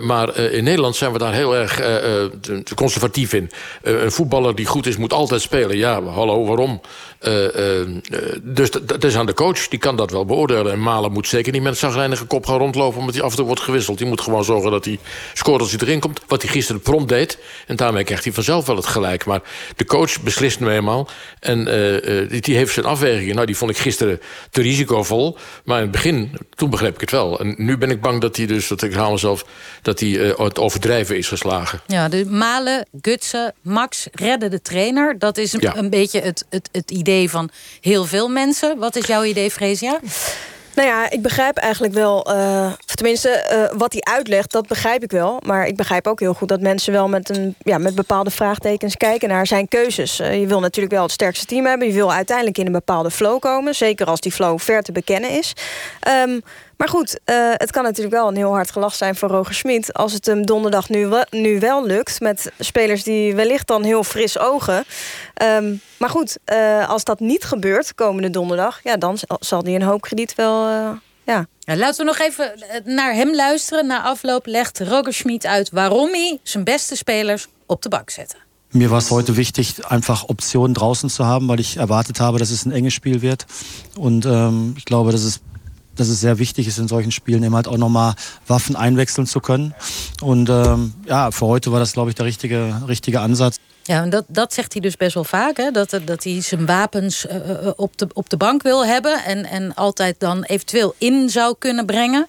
maar 0.00 0.36
in 0.38 0.64
Nederland 0.64 0.96
zijn 0.96 1.12
we 1.12 1.18
daar 1.18 1.32
heel 1.32 1.56
erg 1.56 1.80
conservatief 2.74 3.32
in. 3.32 3.50
een 3.82 4.12
voetballer 4.12 4.54
die 4.54 4.66
goed 4.66 4.86
is, 4.86 4.96
moet 4.96 5.12
altijd 5.12 5.40
spelen. 5.42 5.76
Ja, 5.76 6.02
hallo, 6.02 6.44
waarom? 6.44 6.80
Dus 8.42 8.70
dat 8.70 9.04
is 9.04 9.16
aan 9.16 9.26
de 9.26 9.34
coach, 9.34 9.68
die 9.68 9.78
kan 9.78 9.96
dat 9.96 10.10
wel 10.10 10.24
beoordelen. 10.24 10.72
En 10.72 10.82
Malen 10.82 11.12
moet 11.12 11.28
zeker 11.28 11.52
niet 11.52 11.62
met 11.62 11.72
een 11.72 11.78
zagrijnige 11.78 12.24
kop 12.24 12.46
gaan 12.46 12.58
rondlopen... 12.58 12.98
omdat 12.98 13.14
hij 13.14 13.22
af 13.24 13.30
en 13.30 13.36
toe 13.36 13.46
wordt 13.46 13.60
gewisseld. 13.60 13.98
Die 13.98 14.06
moet 14.06 14.20
gewoon 14.20 14.44
zorgen 14.44 14.70
dat 14.70 14.84
hij 14.84 14.98
scoort 15.34 15.60
als 15.60 15.70
hij 15.70 15.80
erin 15.80 16.00
komt. 16.00 16.20
Wat 16.26 16.42
hij 16.42 16.50
gisteren 16.50 16.80
prompt 16.80 17.08
deed. 17.08 17.38
En 17.66 17.76
daarmee 17.76 18.04
krijgt 18.04 18.24
hij 18.24 18.32
vanzelf 18.32 18.66
wel 18.66 18.76
het 18.76 18.86
gelijk. 18.86 19.24
Maar 19.24 19.40
de 19.76 19.84
coach 19.84 20.22
beslist 20.22 20.60
nu 20.60 20.68
eenmaal. 20.68 21.08
En 21.40 21.58
uh, 21.58 22.40
die 22.42 22.56
heeft 22.56 22.72
zijn 22.72 22.86
afwegingen. 22.86 23.34
Nou, 23.34 23.46
die 23.46 23.56
vond 23.56 23.70
ik 23.70 23.76
gisteren 23.76 24.20
te 24.50 24.62
risicovol. 24.62 25.36
Maar 25.64 25.76
in 25.76 25.82
het 25.82 25.92
begin, 25.92 26.38
toen 26.54 26.70
begreep 26.70 26.94
ik 26.94 27.00
het 27.00 27.10
wel. 27.10 27.40
En 27.40 27.54
nu 27.58 27.78
ben 27.78 27.90
ik 27.90 28.00
bang 28.00 28.20
dat 28.20 28.36
hij 28.36 28.46
dus, 28.46 28.68
dat 28.68 28.82
ik 28.82 28.94
haal 28.94 29.10
mezelf... 29.10 29.44
dat 29.82 30.00
hij 30.00 30.08
het 30.36 30.58
overdrijven 30.58 31.16
is 31.16 31.28
geslagen. 31.28 31.80
Ja, 31.86 32.08
de 32.08 32.26
Malen, 32.26 32.86
Gutsen, 33.00 33.54
Max 33.62 34.06
redden 34.12 34.50
de 34.50 34.62
trainer. 34.62 35.18
Dat 35.18 35.38
is 35.38 35.52
een, 35.52 35.60
Ja. 35.60 35.76
een 35.76 35.90
beetje 35.90 36.20
het, 36.20 36.46
het, 36.50 36.68
het 36.72 36.90
idee 36.90 37.05
van 37.28 37.50
heel 37.80 38.04
veel 38.04 38.28
mensen. 38.28 38.78
Wat 38.78 38.96
is 38.96 39.06
jouw 39.06 39.24
idee, 39.24 39.50
Fresia? 39.50 40.00
Nou 40.76 40.88
ja, 40.88 41.10
ik 41.10 41.22
begrijp 41.22 41.56
eigenlijk 41.56 41.94
wel, 41.94 42.24
eh, 42.24 42.72
tenminste, 42.94 43.28
eh, 43.28 43.78
wat 43.78 43.92
hij 43.92 44.02
uitlegt, 44.02 44.52
dat 44.52 44.66
begrijp 44.66 45.02
ik 45.02 45.10
wel. 45.10 45.40
Maar 45.46 45.66
ik 45.66 45.76
begrijp 45.76 46.06
ook 46.06 46.20
heel 46.20 46.34
goed 46.34 46.48
dat 46.48 46.60
mensen 46.60 46.92
wel 46.92 47.08
met, 47.08 47.28
een, 47.28 47.54
ja, 47.58 47.78
met 47.78 47.94
bepaalde 47.94 48.30
vraagtekens 48.30 48.96
kijken 48.96 49.28
naar 49.28 49.46
zijn 49.46 49.68
keuzes. 49.68 50.20
Eh, 50.20 50.40
je 50.40 50.46
wil 50.46 50.60
natuurlijk 50.60 50.94
wel 50.94 51.02
het 51.02 51.12
sterkste 51.12 51.46
team 51.46 51.66
hebben. 51.66 51.88
Je 51.88 51.94
wil 51.94 52.12
uiteindelijk 52.12 52.58
in 52.58 52.66
een 52.66 52.72
bepaalde 52.72 53.10
flow 53.10 53.38
komen. 53.38 53.74
Zeker 53.74 54.06
als 54.06 54.20
die 54.20 54.32
flow 54.32 54.58
ver 54.58 54.82
te 54.82 54.92
bekennen 54.92 55.30
is. 55.30 55.52
Ehm, 56.00 56.40
maar 56.76 56.88
goed, 56.88 57.18
eh, 57.24 57.36
het 57.52 57.70
kan 57.70 57.82
natuurlijk 57.82 58.14
wel 58.14 58.28
een 58.28 58.36
heel 58.36 58.50
hard 58.52 58.70
gelach 58.70 58.94
zijn 58.94 59.16
voor 59.16 59.28
Roger 59.28 59.54
Smit... 59.54 59.92
als 59.94 60.12
het 60.12 60.26
hem 60.26 60.46
donderdag 60.46 60.88
nu, 60.88 61.06
wel- 61.06 61.26
nu 61.30 61.58
wel 61.60 61.86
lukt... 61.86 62.20
met 62.20 62.52
spelers 62.58 63.02
die 63.02 63.34
wellicht 63.34 63.66
dan 63.66 63.82
heel 63.82 64.04
fris 64.04 64.38
ogen. 64.38 64.84
Ehm, 65.34 65.74
maar 65.98 66.10
goed, 66.10 66.36
eh, 66.44 66.88
als 66.88 67.04
dat 67.04 67.20
niet 67.20 67.44
gebeurt 67.44 67.94
komende 67.94 68.30
donderdag... 68.30 68.80
Ja, 68.82 68.96
dan 68.96 69.18
zal- 69.40 69.62
hij 69.62 69.74
een 69.74 69.82
hoop 69.82 70.00
krediet 70.00 70.34
wel... 70.34 70.66
eh, 70.66 70.88
ja. 71.26 71.46
Ja, 71.60 71.76
laten 71.76 71.98
we 71.98 72.04
nog 72.04 72.18
even 72.18 72.52
naar 72.84 73.14
hem 73.14 73.34
luisteren. 73.34 73.86
Na 73.86 74.02
afloop 74.02 74.46
legt 74.46 74.80
Roger 74.80 75.12
Schmid 75.14 75.46
uit 75.46 75.70
waarom 75.70 76.10
hij 76.10 76.38
zijn 76.42 76.64
beste 76.64 76.96
spelers 76.96 77.46
op 77.66 77.82
de 77.82 77.88
bank 77.88 78.10
zette. 78.10 78.34
Mir 78.70 78.88
war 78.88 78.98
es 78.98 79.08
heute 79.10 79.32
wichtig, 79.32 79.78
einfach 79.90 80.24
Optionen 80.26 80.72
draußen 80.72 81.08
zu 81.10 81.24
haben, 81.24 81.46
weil 81.48 81.58
ich 81.60 81.76
erwartet 81.76 82.18
habe, 82.18 82.38
dass 82.38 82.50
es 82.50 82.64
ein 82.64 82.72
enges 82.72 82.92
Spiel 82.94 83.20
wird. 83.20 83.44
Und 83.98 84.24
ähm, 84.26 84.74
ich 84.76 84.84
glaube, 84.84 85.10
dass 85.10 85.22
es, 85.24 85.40
dass 85.96 86.08
es 86.08 86.20
sehr 86.20 86.38
wichtig 86.38 86.66
ist, 86.66 86.78
in 86.78 86.88
solchen 86.88 87.12
Spielen 87.12 87.42
eben 87.42 87.54
halt 87.54 87.68
auch 87.68 87.76
nochmal 87.76 88.14
Waffen 88.46 88.76
einwechseln 88.76 89.26
zu 89.26 89.40
können. 89.40 89.74
Und 90.20 90.48
ähm, 90.48 90.94
ja, 91.06 91.30
für 91.30 91.46
heute 91.46 91.72
war 91.72 91.80
das, 91.80 91.92
glaube 91.92 92.10
ich, 92.10 92.14
der 92.14 92.26
richtige, 92.26 92.82
richtige 92.86 93.20
Ansatz. 93.20 93.56
Ja, 93.86 94.02
en 94.02 94.10
dat, 94.10 94.24
dat 94.28 94.52
zegt 94.52 94.72
hij 94.72 94.82
dus 94.82 94.96
best 94.96 95.14
wel 95.14 95.24
vaak. 95.24 95.56
Hè? 95.56 95.70
Dat, 95.70 96.00
dat 96.04 96.24
hij 96.24 96.40
zijn 96.40 96.66
wapens 96.66 97.26
eh, 97.26 97.50
eh, 97.50 97.72
op, 97.76 97.98
de, 97.98 98.08
op 98.12 98.30
de 98.30 98.36
bank 98.36 98.62
wil 98.62 98.86
hebben. 98.86 99.24
En, 99.24 99.44
en 99.44 99.74
altijd 99.74 100.20
dan 100.20 100.42
eventueel 100.42 100.94
in 100.98 101.30
zou 101.30 101.54
kunnen 101.58 101.86
brengen. 101.86 102.26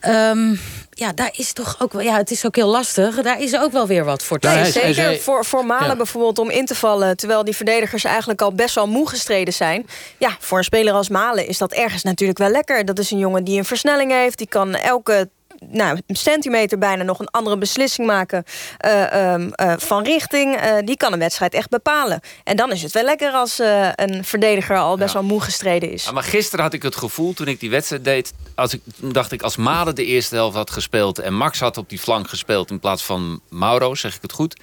Ehm, 0.00 0.54
ja, 0.94 1.12
daar 1.12 1.30
is 1.36 1.52
toch 1.52 1.76
ook 1.78 1.92
wel. 1.92 2.02
Ja, 2.02 2.16
het 2.16 2.30
is 2.30 2.46
ook 2.46 2.56
heel 2.56 2.68
lastig. 2.68 3.22
Daar 3.22 3.40
is 3.40 3.56
ook 3.56 3.72
wel 3.72 3.86
weer 3.86 4.04
wat 4.04 4.22
voor 4.22 4.38
te 4.38 4.48
Nee, 4.48 4.64
zeggen. 4.64 4.94
zeker 4.94 5.20
voor, 5.22 5.44
voor 5.44 5.66
Malen 5.66 5.88
Ja. 5.88 5.96
bijvoorbeeld 5.96 6.38
om 6.38 6.50
in 6.50 6.66
te 6.66 6.74
vallen... 6.74 7.16
terwijl 7.16 7.44
die 7.44 7.56
verdedigers 7.56 8.04
eigenlijk 8.04 8.42
al 8.42 8.52
best 8.52 8.74
wel 8.74 8.86
moe 8.88 9.08
gestreden 9.08 9.54
zijn. 9.54 9.86
Ja, 10.18 10.36
voor 10.38 10.58
een 10.58 10.64
speler 10.64 10.92
als 10.94 11.08
Malen 11.08 11.46
is 11.46 11.58
dat 11.58 11.72
ergens 11.72 12.02
natuurlijk 12.02 12.38
wel 12.38 12.50
lekker. 12.50 12.84
Dat 12.84 12.98
is 12.98 13.10
een 13.10 13.18
jongen 13.18 13.44
die 13.44 13.58
een 13.58 13.64
versnelling 13.64 14.12
heeft. 14.12 14.38
Die 14.38 14.48
kan 14.48 14.74
elke 14.74 15.28
nou, 15.68 16.00
een 16.06 16.16
centimeter 16.16 16.78
bijna 16.78 17.02
nog 17.02 17.18
een 17.18 17.30
andere 17.30 17.58
beslissing 17.58 18.06
maken 18.06 18.44
eh, 18.78 19.32
ehm, 19.32 19.48
eh, 19.50 19.74
van 19.78 20.04
richting. 20.04 20.56
Eh, 20.56 20.76
die 20.84 20.96
kan 20.96 21.12
een 21.12 21.18
wedstrijd 21.18 21.54
echt 21.54 21.68
bepalen. 21.68 22.20
En 22.44 22.56
dan 22.56 22.72
is 22.72 22.82
het 22.82 22.92
wel 22.92 23.04
lekker 23.04 23.32
als 23.32 23.58
een 23.94 24.24
verdediger 24.24 24.76
al 24.76 24.96
best 24.96 25.12
wel 25.12 25.22
moe 25.22 25.40
gestreden 25.40 25.90
is. 25.90 26.04
Ja, 26.04 26.12
maar 26.12 26.22
gisteren 26.22 26.64
had 26.64 26.74
ik 26.74 26.82
het 26.82 26.96
gevoel, 26.96 27.32
toen 27.32 27.48
ik 27.48 27.60
die 27.60 27.70
wedstrijd 27.70 28.04
deed... 28.04 28.32
Als 28.54 28.72
ik, 28.72 28.80
dacht 28.96 29.32
ik, 29.32 29.42
als 29.42 29.56
Malen 29.56 29.94
de 29.94 30.04
eerste 30.04 30.34
helft 30.34 30.56
had 30.56 30.70
gespeeld... 30.70 31.18
en 31.18 31.34
Max 31.34 31.60
had 31.60 31.76
op 31.76 31.88
die 31.88 31.98
flank 31.98 32.28
gespeeld 32.28 32.70
in 32.70 32.80
plaats 32.80 33.02
van 33.02 33.40
Mauro, 33.48 33.94
zeg 33.94 34.14
ik 34.14 34.22
het 34.22 34.32
goed... 34.32 34.60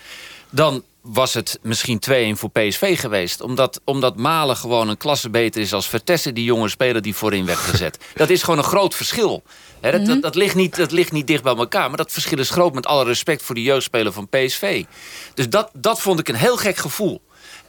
dan 0.50 0.84
was 1.02 1.34
het 1.34 1.60
misschien 1.62 2.02
2-1 2.36 2.40
voor 2.40 2.50
PSV 2.50 3.00
geweest. 3.00 3.42
Omdat, 3.42 3.82
omdat 3.84 4.18
Malen 4.18 4.58
gewoon 4.58 4.90
een 4.90 4.98
klasse 4.98 5.30
beter 5.30 5.62
is 5.62 5.74
als 5.74 5.88
Vertessen... 5.88 6.34
die 6.34 6.44
jonge 6.44 6.70
speler 6.70 7.02
die 7.02 7.16
voorin 7.16 7.46
werd 7.46 7.60
gezet. 7.60 7.98
dat 8.16 8.30
is 8.30 8.44
gewoon 8.44 8.60
een 8.60 8.64
groot 8.64 8.96
verschil. 8.96 9.44
Dat, 9.80 10.06
dat, 10.06 10.22
dat, 10.22 10.36
ligt 10.36 10.56
niet, 10.56 10.76
dat 10.76 10.92
ligt 10.92 11.12
niet 11.12 11.28
dicht 11.28 11.44
bij 11.44 11.56
elkaar. 11.56 11.88
Maar 11.88 11.98
dat 11.98 12.12
verschil 12.12 12.40
is 12.40 12.50
groot 12.50 12.74
met 12.74 12.86
alle 12.86 13.04
respect 13.04 13.42
voor 13.42 13.56
de 13.56 13.64
jeugdspeler 13.64 14.14
van 14.14 14.30
PSV. 14.30 14.84
Dus 15.34 15.50
dat, 15.50 15.70
dat 15.74 16.02
vond 16.02 16.20
ik 16.20 16.28
een 16.28 16.36
heel 16.36 16.58
gek 16.58 16.78
gevoel. 16.78 17.22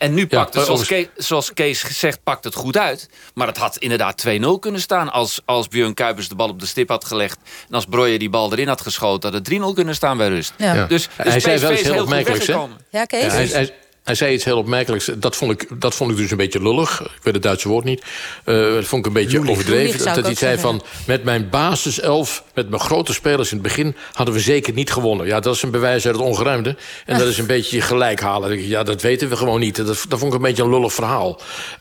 En 0.03 0.15
nu 0.15 0.27
pakt 0.27 0.45
het, 0.45 0.55
maar 0.55 0.65
zoals, 0.65 0.87
Kees, 0.87 1.07
zoals 1.17 1.53
Kees 1.53 1.99
zegt, 1.99 2.23
pakt 2.23 2.45
het 2.45 2.55
goed 2.55 2.77
uit. 2.77 3.09
Maar 3.35 3.47
het 3.47 3.57
had 3.57 3.77
inderdaad 3.77 4.25
2-0 4.29 4.31
kunnen 4.61 4.81
staan... 4.81 5.13
als, 5.13 5.41
als 5.45 5.69
Björn 5.69 5.95
Kuipers 5.95 6.29
de 6.29 6.35
bal 6.35 6.49
op 6.49 6.61
de 6.61 6.67
stip 6.67 6.89
had 6.89 7.05
gelegd... 7.05 7.39
en 7.69 7.75
als 7.75 7.85
Breuer 7.85 8.19
die 8.19 8.31
bal 8.31 8.53
erin 8.53 8.69
had 8.69 8.81
geschoten... 8.81 9.33
had 9.33 9.47
het 9.47 9.61
3-0 9.61 9.75
kunnen 9.75 9.95
staan 9.95 10.17
bij 10.17 10.29
rust. 10.29 10.53
Ja. 10.57 10.87
Dus, 10.87 10.89
dus 10.89 11.09
hij 11.17 11.41
zei 11.41 11.57
PSV 11.57 11.63
wel 11.63 11.73
iets 11.73 11.83
heel 11.83 12.03
opmerkelijks. 12.03 12.47
weggekomen. 12.47 12.79
Ja, 12.91 13.05
Kees? 13.05 13.23
Ja, 13.23 13.31
hij, 13.31 13.75
hij- 14.05 14.11
Hij 14.13 14.15
zei 14.15 14.35
iets 14.35 14.45
heel 14.45 14.59
opmerkelijks. 14.59 15.11
Dat 15.17 15.37
vond 15.37 15.51
ik, 15.53 15.67
dat 15.81 15.95
vond 15.95 16.11
ik 16.11 16.17
dus 16.17 16.31
een 16.31 16.37
beetje 16.37 16.63
lullig. 16.63 17.01
Ik 17.01 17.09
weet 17.23 17.35
het 17.35 17.43
Duitse 17.43 17.69
woord 17.69 17.85
niet. 17.85 18.05
Uh, 18.45 18.75
dat 18.75 18.85
vond 18.85 19.01
ik 19.01 19.07
een 19.07 19.13
beetje 19.23 19.49
overdreven. 19.51 20.15
dat 20.15 20.25
hij 20.25 20.35
zei 20.35 20.59
van... 20.59 20.83
met 21.07 21.25
mijn 21.25 21.49
basiself, 21.51 22.45
met 22.55 22.69
mijn 22.69 22.81
grote 22.83 23.13
spelers 23.13 23.49
in 23.51 23.55
het 23.57 23.67
begin... 23.67 23.97
hadden 24.13 24.35
we 24.35 24.41
zeker 24.41 24.73
niet 24.73 24.93
gewonnen. 24.93 25.27
Ja, 25.27 25.41
dat 25.41 25.55
is 25.55 25.63
een 25.63 25.71
bewijs 25.71 26.07
uit 26.07 26.17
het 26.17 26.25
ongeruimde. 26.25 26.77
En 27.07 27.19
dat 27.19 27.29
is 27.29 27.39
een 27.39 27.47
beetje 27.57 27.81
gelijk 27.81 28.21
halen. 28.21 28.69
Ja, 28.69 28.83
dat 28.83 29.03
weten 29.03 29.29
we 29.29 29.37
gewoon 29.37 29.61
niet. 29.61 29.77
Dat, 29.77 29.87
dat 29.87 30.19
vond 30.19 30.25
ik 30.33 30.33
een 30.33 30.45
beetje 30.45 30.63
een 30.63 30.71
lullig 30.71 30.93
verhaal. 30.93 31.41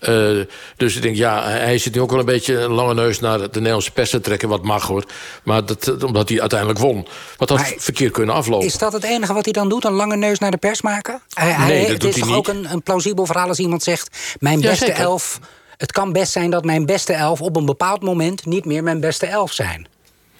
Uh, 0.09 0.39
dus 0.77 0.95
ik 0.95 1.01
denk, 1.01 1.15
ja, 1.15 1.43
hij 1.43 1.77
zit 1.77 1.93
nu 1.95 2.01
ook 2.01 2.09
wel 2.11 2.19
een 2.19 2.25
beetje... 2.25 2.59
een 2.59 2.71
lange 2.71 2.93
neus 2.93 3.19
naar 3.19 3.39
de 3.39 3.47
Nederlandse 3.53 3.91
pers 3.91 4.09
te 4.09 4.19
trekken. 4.21 4.49
Wat 4.49 4.63
mag, 4.63 4.87
hoor. 4.87 5.03
Maar 5.43 5.65
dat, 5.65 6.03
omdat 6.03 6.29
hij 6.29 6.39
uiteindelijk 6.39 6.79
won. 6.79 7.07
Wat 7.37 7.49
had 7.49 7.73
verkeerd 7.77 8.11
kunnen 8.11 8.35
aflopen. 8.35 8.67
Is 8.67 8.77
dat 8.77 8.93
het 8.93 9.03
enige 9.03 9.33
wat 9.33 9.43
hij 9.45 9.53
dan 9.53 9.69
doet? 9.69 9.85
Een 9.85 9.91
lange 9.93 10.15
neus 10.15 10.39
naar 10.39 10.51
de 10.51 10.57
pers 10.57 10.81
maken? 10.81 11.21
Hij, 11.33 11.55
nee, 11.67 11.87
dat 11.87 11.99
doet 11.99 12.10
is 12.15 12.21
toch 12.21 12.35
ook 12.35 12.47
een, 12.47 12.71
een, 12.71 12.83
plausibel 12.83 13.25
verhaal 13.25 13.47
als 13.47 13.59
iemand 13.59 13.83
zegt... 13.83 14.35
mijn 14.39 14.61
beste 14.61 14.91
elf... 14.91 15.39
Het 15.77 15.91
kan 15.91 16.11
best 16.11 16.31
zijn 16.31 16.49
dat 16.49 16.63
mijn 16.65 16.85
beste 16.85 17.13
elf 17.13 17.41
op 17.41 17.55
een 17.55 17.65
bepaald 17.65 18.01
moment... 18.01 18.45
niet 18.45 18.65
meer 18.65 18.83
mijn 18.83 18.99
beste 18.99 19.25
elf 19.25 19.53
zijn. 19.53 19.87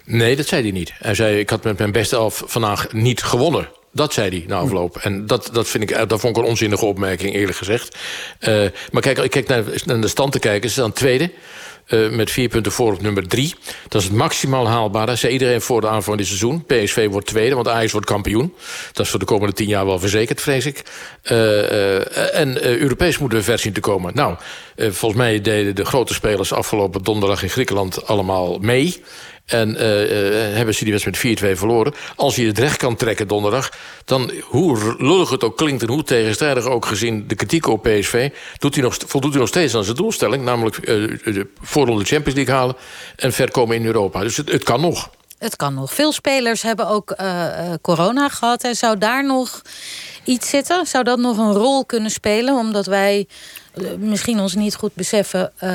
Nee, 0.06 0.36
dat 0.36 0.48
zei 0.48 0.62
hij 0.62 0.72
niet. 0.72 0.92
Hij 0.98 1.16
zei, 1.16 1.40
ik 1.40 1.50
had 1.50 1.64
met 1.64 1.78
mijn 1.78 1.92
beste 1.92 2.16
elf 2.16 2.44
vandaag 2.46 2.94
niet 2.94 3.24
gewonnen. 3.24 3.70
Dat 3.94 4.14
zei 4.14 4.30
hij 4.30 4.44
na 4.48 4.58
afloop. 4.58 4.98
En 4.98 5.26
dat, 5.28 5.50
dat, 5.54 5.68
vind 5.68 5.84
ik, 5.90 6.10
dat 6.10 6.20
vond 6.20 6.38
ik 6.38 6.44
een 6.44 6.50
onzinnige 6.50 6.86
opmerking, 6.86 7.34
eerlijk 7.36 7.58
gezegd. 7.58 7.98
Uh, 8.40 8.66
maar 8.92 9.02
kijk, 9.02 9.18
ik 9.18 9.32
kijk 9.32 9.48
naar, 9.48 9.64
naar 9.86 10.02
de 10.02 10.08
stand 10.08 10.32
te 10.32 10.40
kijken. 10.40 10.70
Ze 10.70 10.80
dan 10.80 10.94
tweede. 10.94 11.32
Uh, 11.92 12.10
met 12.10 12.32
vier 12.32 12.50
punten 12.50 12.72
voor 12.72 12.94
op 12.94 13.02
nummer 13.02 13.28
drie. 13.28 13.56
Dat 13.88 14.02
is 14.02 14.08
het 14.08 14.18
maximaal 14.18 14.68
haalbare. 14.68 15.16
Zei 15.16 15.34
iedereen 15.34 15.62
voor 15.62 15.82
de 15.82 15.88
aanvang 15.88 16.04
van 16.04 16.18
dit 16.18 16.28
seizoen. 16.28 16.66
PSV 16.66 17.08
wordt 17.10 17.28
tweede, 17.28 17.56
want 17.56 17.68
Ajax 17.68 17.92
wordt 17.92 18.08
kampioen. 18.08 18.54
Dat 18.94 19.06
is 19.06 19.12
voor 19.12 19.20
de 19.20 19.26
komende 19.26 19.54
tien 19.54 19.68
jaar 19.68 19.86
wel 19.86 20.00
verzekerd, 20.00 20.42
vrees 20.42 20.66
ik. 20.66 20.84
Uh, 21.32 21.38
uh, 21.38 22.40
en 22.40 22.66
Europees 22.66 23.18
moeten 23.18 23.38
we 23.38 23.44
ver 23.44 23.60
zien 23.60 23.74
te 23.74 23.80
komen. 23.80 24.12
Nou, 24.16 24.36
volgens 24.78 25.22
mij 25.22 25.42
deden 25.42 25.76
de 25.76 25.86
grote 25.86 26.14
spelers 26.14 26.54
afgelopen 26.54 27.04
donderdag 27.04 27.44
in 27.44 27.50
Griekenland 27.50 28.08
allemaal 28.08 28.58
mee. 28.60 29.04
En 29.52 29.70
uh, 29.70 29.80
uh, 29.80 30.56
hebben 30.56 30.76
ze 30.76 30.84
die 30.84 30.94
wedstrijd 30.94 31.42
met 31.42 31.56
4-2 31.56 31.58
verloren. 31.58 31.94
Als 32.16 32.36
hij 32.36 32.46
het 32.46 32.60
recht 32.60 32.78
kan 32.78 32.96
trekken 32.96 33.28
donderdag... 33.28 33.72
dan, 34.06 34.32
hoe 34.44 34.96
lullig 34.98 35.30
het 35.30 35.44
ook 35.44 35.58
klinkt 35.58 35.82
en 35.82 35.90
hoe 35.90 36.04
tegenstrijdig 36.04 36.66
ook 36.66 36.86
gezien 36.86 37.28
de 37.28 37.36
kritiek 37.36 37.68
op 37.68 37.84
PSV... 37.84 38.30
Doet 38.58 38.76
hij 38.76 38.84
nog, 38.84 38.98
voldoet 39.08 39.32
hij 39.32 39.40
nog 39.40 39.50
steeds 39.50 39.76
aan 39.76 39.84
zijn 39.84 39.96
doelstelling... 39.96 40.44
namelijk 40.44 40.90
uh, 40.90 41.44
voorronde 41.62 42.06
Champions 42.06 42.36
League 42.36 42.56
halen 42.56 42.76
en 43.16 43.34
ver 43.34 43.52
komen 43.52 43.76
in 43.76 43.86
Europa. 43.86 44.22
Dus 44.22 44.38
het, 44.38 44.52
het 44.52 44.64
kan 44.64 44.82
nog. 44.82 45.10
Het 45.38 45.56
kan 45.56 45.74
nog. 45.74 45.94
Veel 45.94 46.12
spelers 46.12 46.62
hebben 46.62 46.88
ook 46.88 47.16
corona 47.82 48.30
gehad. 48.30 48.64
En 48.64 48.76
zou 48.76 48.98
daar 48.98 49.26
nog 49.26 49.62
iets 50.24 50.50
zitten? 50.50 50.86
Zou 50.86 51.04
dat 51.04 51.20
nog 51.20 51.38
een 51.38 51.54
rol 51.54 51.86
kunnen 51.86 52.12
spelen? 52.12 52.56
Omdat 52.56 52.86
wij 52.86 53.20
eh, 53.20 53.26
misschien 53.98 54.40
ons 54.40 54.56
niet 54.56 54.76
goed 54.76 54.94
beseffen 54.94 55.52
uh, 55.64 55.70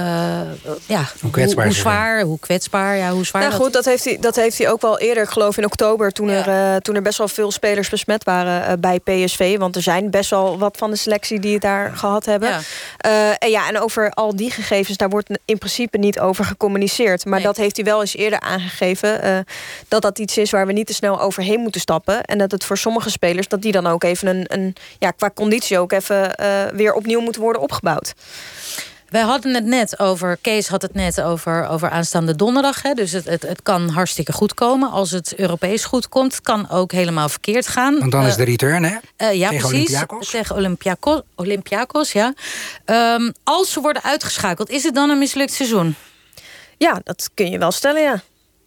ja, 0.86 1.04
hoe, 1.20 1.30
kwetsbaar 1.30 1.64
hoe, 1.64 1.74
hoe 1.74 1.82
zwaar, 1.82 2.22
hoe 2.22 2.38
kwetsbaar, 2.38 2.96
ja, 2.96 3.10
hoe 3.10 3.24
zwaar. 3.24 3.42
Nou 3.42 3.54
goed, 3.54 3.72
dat 3.72 3.84
heeft, 3.84 4.04
hij, 4.04 4.18
dat 4.20 4.36
heeft 4.36 4.58
hij 4.58 4.70
ook 4.70 4.80
wel 4.80 4.98
eerder, 4.98 5.22
ik 5.22 5.28
geloof 5.28 5.56
in 5.56 5.64
oktober, 5.64 6.10
toen, 6.12 6.28
er, 6.28 6.48
uh, 6.48 6.76
toen 6.76 6.94
er 6.94 7.02
best 7.02 7.18
wel 7.18 7.28
veel 7.28 7.50
spelers 7.50 7.88
besmet 7.88 8.24
waren 8.24 8.70
uh, 8.70 8.72
bij 8.78 8.98
PSV. 8.98 9.58
Want 9.58 9.76
er 9.76 9.82
zijn 9.82 10.10
best 10.10 10.30
wel 10.30 10.58
wat 10.58 10.76
van 10.76 10.90
de 10.90 10.96
selectie 10.96 11.40
die 11.40 11.52
het 11.52 11.62
daar 11.62 11.92
gehad 11.96 12.24
hebben. 12.24 12.48
Ja. 12.48 13.38
en 13.38 13.50
ja, 13.50 13.68
en 13.68 13.80
over 13.80 14.10
al 14.10 14.36
die 14.36 14.50
gegevens, 14.50 14.96
daar 14.96 15.08
wordt 15.08 15.30
in 15.44 15.58
principe 15.58 15.98
niet 15.98 16.20
over 16.20 16.44
gecommuniceerd. 16.44 17.24
Maar 17.24 17.34
nee. 17.34 17.46
dat 17.46 17.56
heeft 17.56 17.76
hij 17.76 17.84
wel 17.84 18.00
eens 18.00 18.16
eerder 18.16 18.40
aangegeven. 18.40 19.44
dat 19.88 20.02
dat 20.02 20.18
iets 20.18 20.38
is 20.38 20.50
waar 20.50 20.66
we 20.66 20.72
niet 20.72 20.86
te 20.86 20.94
snel 20.94 21.20
overheen 21.20 21.60
moeten 21.60 21.80
stappen. 21.80 22.22
En 22.22 22.38
dat 22.38 22.50
het 22.50 22.64
voor 22.64 22.78
sommige 22.78 23.10
spelers, 23.10 23.48
dat 23.48 23.62
die 23.62 23.72
dan 23.72 23.86
ook 23.86 24.04
even 24.04 24.28
een, 24.28 24.44
een 24.48 24.74
ja, 24.98 25.10
qua 25.10 25.30
conditie 25.34 25.78
ook 25.78 25.92
even 25.92 26.34
weer 26.74 26.92
opnieuw 26.92 27.20
moeten 27.20 27.42
worden 27.42 27.62
opgebouwd. 27.62 27.84
Wij 29.08 29.22
hadden 29.22 29.54
het 29.54 29.64
net 29.64 29.98
over, 29.98 30.38
Kees 30.40 30.68
had 30.68 30.82
het 30.82 30.94
net 30.94 31.20
over, 31.20 31.68
over 31.68 31.90
aanstaande 31.90 32.36
donderdag. 32.36 32.82
Hè, 32.82 32.94
dus 32.94 33.12
het, 33.12 33.24
het, 33.24 33.42
het 33.42 33.62
kan 33.62 33.88
hartstikke 33.88 34.32
goed 34.32 34.54
komen. 34.54 34.90
Als 34.90 35.10
het 35.10 35.34
Europees 35.34 35.84
goed 35.84 36.08
komt, 36.08 36.34
het 36.34 36.42
kan 36.42 36.70
ook 36.70 36.92
helemaal 36.92 37.28
verkeerd 37.28 37.68
gaan. 37.68 37.98
Want 37.98 38.12
dan 38.12 38.22
uh, 38.22 38.28
is 38.28 38.36
de 38.36 38.44
return, 38.44 38.84
hè? 38.84 38.90
Uh, 38.90 39.32
ja, 39.34 39.48
Tegen 39.48 39.68
precies. 39.68 39.88
Olympiakos. 39.88 40.30
Tegen 40.30 40.56
Olympiakos, 40.56 41.20
Olympiakos 41.34 42.12
ja. 42.12 42.34
Um, 42.84 43.32
als 43.44 43.72
ze 43.72 43.80
worden 43.80 44.02
uitgeschakeld, 44.02 44.70
is 44.70 44.82
het 44.82 44.94
dan 44.94 45.10
een 45.10 45.18
mislukt 45.18 45.52
seizoen? 45.52 45.94
Ja, 46.76 47.00
dat 47.04 47.30
kun 47.34 47.50
je 47.50 47.58
wel 47.58 47.72
stellen, 47.72 48.02
ja. 48.02 48.22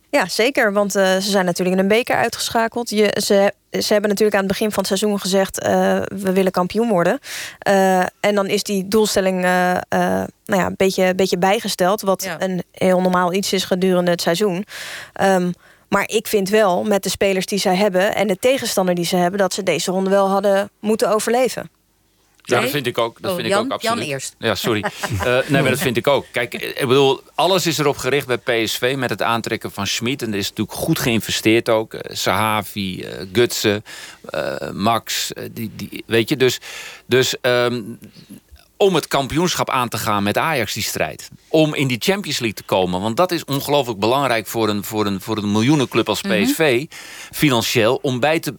Ja, 0.10 0.28
zeker. 0.28 0.74
Want 0.74 0.96
uh, 0.96 1.04
ze 1.04 1.30
zijn 1.30 1.46
natuurlijk 1.46 1.78
in 1.78 1.84
een 1.84 1.90
beker 1.90 2.16
uitgeschakeld. 2.16 2.90
Je, 2.90 3.18
ze, 3.24 3.54
ze 3.72 3.94
hebben 3.94 4.10
natuurlijk 4.10 4.38
aan 4.38 4.44
het 4.44 4.52
begin 4.52 4.72
van 4.72 4.78
het 4.78 4.88
seizoen 4.88 5.20
gezegd... 5.20 5.64
Uh, 5.64 5.70
we 6.06 6.34
willen 6.34 6.52
kampioen 6.52 6.90
worden. 6.90 7.20
Uh, 7.68 8.00
en 8.00 8.36
dan 8.36 8.48
is 8.48 8.64
die 8.64 8.88
doelstelling 8.88 9.42
nou 9.42 10.28
ja, 10.46 10.66
een 10.66 10.74
beetje, 10.78 11.16
beetje 11.16 11.38
bijgesteld. 11.38 12.02
Wat 12.02 12.24
ja. 12.24 12.42
een 12.42 12.64
heel 12.72 13.02
normaal 13.02 13.34
iets 13.34 13.54
is 13.54 13.64
gedurende 13.64 14.12
het 14.12 14.22
seizoen. 14.22 14.66
Um, 15.22 15.54
maar 15.90 16.10
ik 16.10 16.28
vind 16.28 16.50
wel, 16.50 16.84
met 16.84 17.04
de 17.04 17.10
spelers 17.10 17.46
die 17.46 17.60
zij 17.60 17.76
hebben... 17.76 18.16
en 18.16 18.28
de 18.28 18.38
tegenstander 18.38 18.96
die 18.96 19.06
ze 19.06 19.16
hebben... 19.16 19.40
dat 19.40 19.54
ze 19.54 19.64
deze 19.64 19.92
ronde 19.92 20.10
wel 20.10 20.30
hadden 20.30 20.70
moeten 20.80 21.14
overleven. 21.14 21.70
Ja, 22.50 22.62
dat 22.62 22.70
vind 22.70 22.86
ik 22.86 22.98
ook. 22.98 23.22
Dat 23.22 23.32
oh, 23.32 23.38
vind 23.38 23.50
Jan, 23.50 23.60
ik 23.60 23.66
ook 23.66 23.72
absoluut. 23.72 24.04
Jan 24.04 24.08
eerst. 24.14 24.36
Ja, 24.38 24.56
sorry. 24.56 24.84
uh, 25.14 25.24
nee, 25.50 25.62
maar 25.62 25.70
dat 25.70 25.80
vind 25.80 25.98
ik 25.98 26.08
ook. 26.08 26.26
Kijk, 26.32 26.54
ik 26.54 26.88
bedoel, 26.88 27.22
alles 27.36 27.68
is 27.68 27.78
erop 27.78 27.98
gericht 27.98 28.28
bij 28.28 28.38
PSV 28.38 28.96
met 28.98 29.10
het 29.10 29.22
aantrekken 29.22 29.72
van 29.72 29.88
Schmid. 29.88 30.22
En 30.22 30.32
er 30.32 30.38
is 30.38 30.50
natuurlijk 30.50 30.78
goed 30.78 31.00
geïnvesteerd 31.00 31.70
ook. 31.70 31.94
Uh, 31.94 32.00
Sahavi, 32.04 33.04
uh, 33.04 33.12
Gutsen, 33.34 33.84
Max, 34.74 35.32
die, 35.52 35.72
die, 35.76 36.04
weet 36.06 36.30
je. 36.30 36.38
Dus, 36.38 36.60
dus 37.06 37.36
um, 37.42 38.00
om 38.82 38.96
het 38.96 39.08
kampioenschap 39.08 39.70
aan 39.70 39.90
te 39.90 39.98
gaan 39.98 40.24
met 40.24 40.38
Ajax, 40.38 40.74
die 40.74 40.84
strijd. 40.84 41.30
Om 41.48 41.76
in 41.76 41.88
die 41.88 41.98
Champions 42.00 42.40
League 42.40 42.58
te 42.58 42.64
komen. 42.64 43.02
Want 43.02 43.18
dat 43.18 43.32
is 43.32 43.46
ongelooflijk 43.46 44.00
belangrijk 44.00 44.48
voor 44.48 44.70
een, 44.70 44.84
voor 44.84 45.06
een, 45.06 45.22
voor 45.22 45.38
een 45.38 45.52
miljoenenclub 45.52 46.10
als 46.10 46.22
PSV. 46.22 46.60
Mm 46.60 46.78
-hmm. 46.78 46.88
Financieel, 47.32 48.00
om 48.02 48.20
bij 48.20 48.40
te 48.40 48.56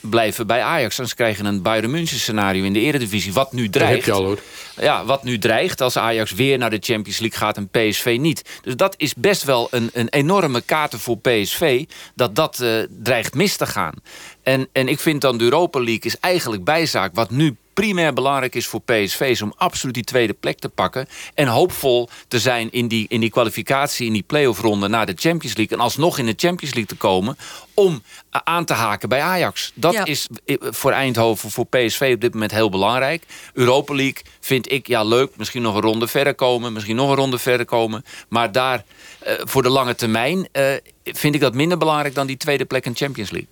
blijven 0.00 0.46
bij 0.46 0.62
Ajax. 0.62 0.96
Anders 0.96 1.16
krijg 1.16 1.36
je 1.38 1.44
een 1.44 1.62
Bayern 1.62 1.90
München 1.90 2.18
scenario 2.18 2.64
in 2.64 2.72
de 2.72 2.80
eredivisie. 2.80 3.32
Wat 3.32 3.52
nu 3.52 3.68
dreigt. 3.68 4.06
Dat 4.06 4.06
heb 4.06 4.14
je 4.14 4.20
al, 4.20 4.24
hoor. 4.24 4.38
Ja, 4.80 5.04
wat 5.04 5.24
nu 5.24 5.38
dreigt 5.38 5.80
als 5.80 5.96
Ajax 5.96 6.32
weer 6.32 6.58
naar 6.58 6.70
de 6.70 6.80
Champions 6.80 7.18
League 7.18 7.38
gaat 7.38 7.56
en 7.56 7.68
PSV 7.68 8.16
niet. 8.20 8.58
Dus 8.62 8.76
dat 8.76 8.94
is 8.96 9.14
best 9.14 9.42
wel 9.44 9.68
een, 9.70 9.90
een 9.92 10.08
enorme 10.08 10.60
kater 10.60 10.98
voor 10.98 11.18
PSV. 11.18 11.84
Dat 12.14 12.36
dat 12.36 12.58
uh, 12.62 12.82
dreigt 13.02 13.34
mis 13.34 13.56
te 13.56 13.66
gaan. 13.66 13.94
En, 14.42 14.68
en 14.72 14.88
ik 14.88 15.00
vind 15.00 15.20
dan 15.20 15.38
de 15.38 15.44
Europa 15.44 15.78
League 15.78 16.02
is 16.02 16.18
eigenlijk 16.18 16.64
bijzaak. 16.64 17.14
Wat 17.14 17.30
nu 17.30 17.56
primair 17.74 18.12
belangrijk 18.12 18.54
is 18.54 18.66
voor 18.66 18.80
PSV... 18.80 19.20
is 19.20 19.42
om 19.42 19.52
absoluut 19.56 19.94
die 19.94 20.04
tweede 20.04 20.32
plek 20.32 20.58
te 20.58 20.68
pakken... 20.68 21.06
en 21.34 21.46
hoopvol 21.46 22.08
te 22.28 22.38
zijn 22.38 22.70
in 22.70 22.88
die, 22.88 23.06
in 23.08 23.20
die 23.20 23.30
kwalificatie... 23.30 24.06
in 24.06 24.12
die 24.12 24.22
playoff-ronde 24.22 24.88
naar 24.88 25.06
de 25.06 25.14
Champions 25.16 25.56
League... 25.56 25.76
en 25.76 25.82
alsnog 25.82 26.18
in 26.18 26.26
de 26.26 26.34
Champions 26.36 26.74
League 26.74 26.96
te 26.96 26.96
komen... 26.96 27.36
om 27.74 28.02
aan 28.30 28.64
te 28.64 28.72
haken 28.72 29.08
bij 29.08 29.20
Ajax. 29.20 29.72
Dat 29.74 29.92
ja. 29.92 30.04
is 30.04 30.26
voor 30.60 30.92
Eindhoven, 30.92 31.50
voor 31.50 31.66
PSV 31.66 32.12
op 32.14 32.20
dit 32.20 32.32
moment 32.32 32.50
heel 32.50 32.70
belangrijk. 32.70 33.24
Europa 33.52 33.94
League 33.94 34.22
vind 34.40 34.72
ik 34.72 34.86
ja 34.86 35.04
leuk. 35.04 35.36
Misschien 35.36 35.62
nog 35.62 35.74
een 35.74 35.80
ronde 35.80 36.06
verder 36.06 36.34
komen. 36.34 36.72
Misschien 36.72 36.96
nog 36.96 37.10
een 37.10 37.16
ronde 37.16 37.38
verder 37.38 37.66
komen. 37.66 38.04
Maar 38.28 38.52
daar, 38.52 38.84
uh, 39.26 39.32
voor 39.38 39.62
de 39.62 39.70
lange 39.70 39.94
termijn... 39.94 40.48
Uh, 40.52 40.72
vind 41.04 41.34
ik 41.34 41.40
dat 41.40 41.54
minder 41.54 41.78
belangrijk 41.78 42.14
dan 42.14 42.26
die 42.26 42.36
tweede 42.36 42.64
plek 42.64 42.86
in 42.86 42.96
Champions 42.96 43.30
League. 43.30 43.48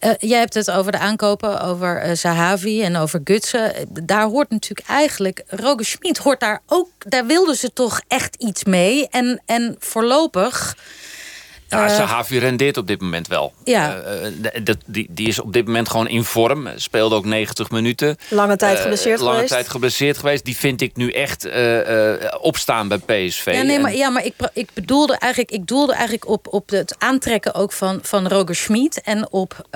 Uh, 0.00 0.10
jij 0.18 0.38
hebt 0.38 0.54
het 0.54 0.70
over 0.70 0.92
de 0.92 0.98
aankopen, 0.98 1.60
over 1.60 2.06
uh, 2.08 2.14
Sahavi 2.14 2.82
en 2.82 2.96
over 2.96 3.20
Gutsen. 3.24 3.72
Daar 4.04 4.24
hoort 4.26 4.50
natuurlijk 4.50 4.88
eigenlijk... 4.88 5.42
Roger 5.46 5.84
Schmid 5.84 6.18
hoort 6.18 6.40
daar 6.40 6.62
ook... 6.66 6.88
Daar 6.98 7.26
wilden 7.26 7.56
ze 7.56 7.72
toch 7.72 8.00
echt 8.08 8.36
iets 8.36 8.64
mee. 8.64 9.08
En, 9.08 9.42
en 9.46 9.76
voorlopig... 9.78 10.76
Ja, 11.70 11.88
uh, 11.88 11.96
Sahavi 11.96 12.38
rendeert 12.38 12.76
op 12.76 12.86
dit 12.86 13.00
moment 13.00 13.26
wel. 13.26 13.52
Ja. 13.64 13.96
Uh, 13.96 14.64
dat, 14.64 14.76
die, 14.86 15.06
die 15.10 15.28
is 15.28 15.40
op 15.40 15.52
dit 15.52 15.66
moment 15.66 15.88
gewoon 15.88 16.08
in 16.08 16.24
vorm. 16.24 16.68
Speelde 16.76 17.14
ook 17.14 17.24
90 17.24 17.70
minuten. 17.70 18.16
Lange 18.28 18.56
tijd 18.56 18.78
geblesseerd 18.78 19.18
uh, 19.18 19.24
lange 19.24 19.34
geweest. 19.34 19.52
tijd 19.52 19.68
geblesseerd 19.68 20.18
geweest. 20.18 20.44
Die 20.44 20.56
vind 20.56 20.80
ik 20.80 20.96
nu 20.96 21.10
echt 21.10 21.48
opstaan 22.40 22.88
bij 22.88 22.98
PSV. 22.98 23.50
Ja, 23.54 23.62
nee, 23.62 23.78
maar, 23.78 23.94
ja, 23.94 24.10
maar 24.10 24.24
ik, 24.24 24.34
ik 24.52 24.68
bedoelde 24.74 25.16
eigenlijk, 25.18 25.52
ik 25.52 25.66
doelde 25.66 25.92
eigenlijk 25.92 26.28
op, 26.28 26.46
op 26.50 26.70
het 26.70 26.94
aantrekken 26.98 27.54
ook 27.54 27.72
van, 27.72 27.98
van 28.02 28.28
Roger 28.28 28.54
Schmid. 28.54 29.00
En 29.00 29.32
op 29.32 29.66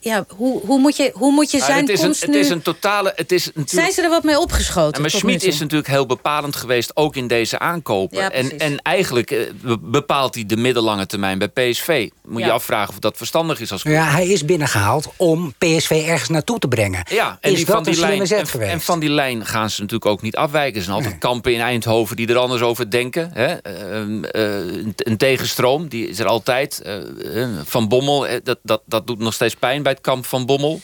ja, 0.00 0.24
hoe, 0.36 0.60
hoe, 0.66 0.78
moet 0.78 0.96
je, 0.96 1.10
hoe 1.14 1.32
moet 1.32 1.50
je 1.50 1.58
zijn 1.58 1.80
het 1.80 1.88
is 1.88 2.00
komst 2.00 2.22
een, 2.22 2.30
nu... 2.30 2.36
Het 2.36 2.44
is 2.44 2.50
een 2.50 2.62
totale... 2.62 3.12
Het 3.16 3.32
is 3.32 3.46
natuurlijk... 3.46 3.70
Zijn 3.70 3.92
ze 3.92 4.02
er 4.02 4.08
wat 4.08 4.22
mee 4.22 4.38
opgeschoten? 4.38 4.94
Ja, 4.94 5.00
maar 5.00 5.10
Schmid 5.10 5.44
is 5.44 5.58
natuurlijk 5.58 5.88
heel 5.88 6.06
bepalend 6.06 6.56
geweest, 6.56 6.96
ook 6.96 7.16
in 7.16 7.26
deze 7.26 7.58
aankopen. 7.58 8.18
Ja, 8.18 8.30
en, 8.30 8.58
en 8.58 8.78
eigenlijk 8.78 9.52
bepaalt 9.80 10.34
hij 10.34 10.46
de 10.46 10.56
middellange 10.56 10.91
termijn 11.06 11.38
bij 11.38 11.48
PSV. 11.48 12.08
Moet 12.24 12.40
Ja. 12.40 12.46
je 12.46 12.52
afvragen 12.52 12.88
of 12.88 12.98
dat 12.98 13.16
verstandig 13.16 13.60
is 13.60 13.72
als 13.72 13.82
Ja, 13.82 14.04
hij 14.04 14.26
is 14.26 14.44
binnengehaald 14.44 15.12
om 15.16 15.54
PSV 15.58 16.04
ergens 16.06 16.28
naartoe 16.28 16.58
te 16.58 16.68
brengen. 16.68 17.06
Ja, 17.10 17.38
en 17.40 17.50
is 17.50 17.56
die 17.56 17.66
dat 17.66 17.74
van 17.74 17.82
die 17.84 17.92
een 17.92 17.98
slimme 17.98 18.16
lijn, 18.16 18.26
zet 18.28 18.38
en, 18.40 18.46
geweest? 18.46 18.70
en 18.72 18.80
van 18.80 19.00
die 19.00 19.10
lijn 19.10 19.46
gaan 19.46 19.70
ze 19.70 19.80
natuurlijk 19.80 20.10
ook 20.10 20.22
niet 20.22 20.36
afwijken. 20.36 20.78
Er 20.78 20.84
zijn 20.84 20.96
altijd 20.96 21.18
kampen 21.18 21.52
in 21.52 21.60
Eindhoven 21.60 22.16
die 22.16 22.28
er 22.28 22.36
anders 22.36 22.62
over 22.62 22.90
denken. 22.90 23.30
Hè? 23.34 23.48
Uh, 23.48 23.52
uh, 23.52 24.74
een, 24.76 24.92
een 24.96 25.16
tegenstroom, 25.16 25.88
die 25.88 26.08
is 26.08 26.18
er 26.18 26.26
altijd. 26.26 26.82
Uh, 26.86 27.48
van 27.64 27.88
Bommel, 27.88 28.26
dat, 28.42 28.58
dat, 28.62 28.82
dat 28.86 29.06
doet 29.06 29.18
nog 29.18 29.34
steeds 29.34 29.54
pijn 29.54 29.82
bij 29.82 29.92
het 29.92 30.00
kamp 30.00 30.26
van 30.26 30.46
Bommel. 30.46 30.80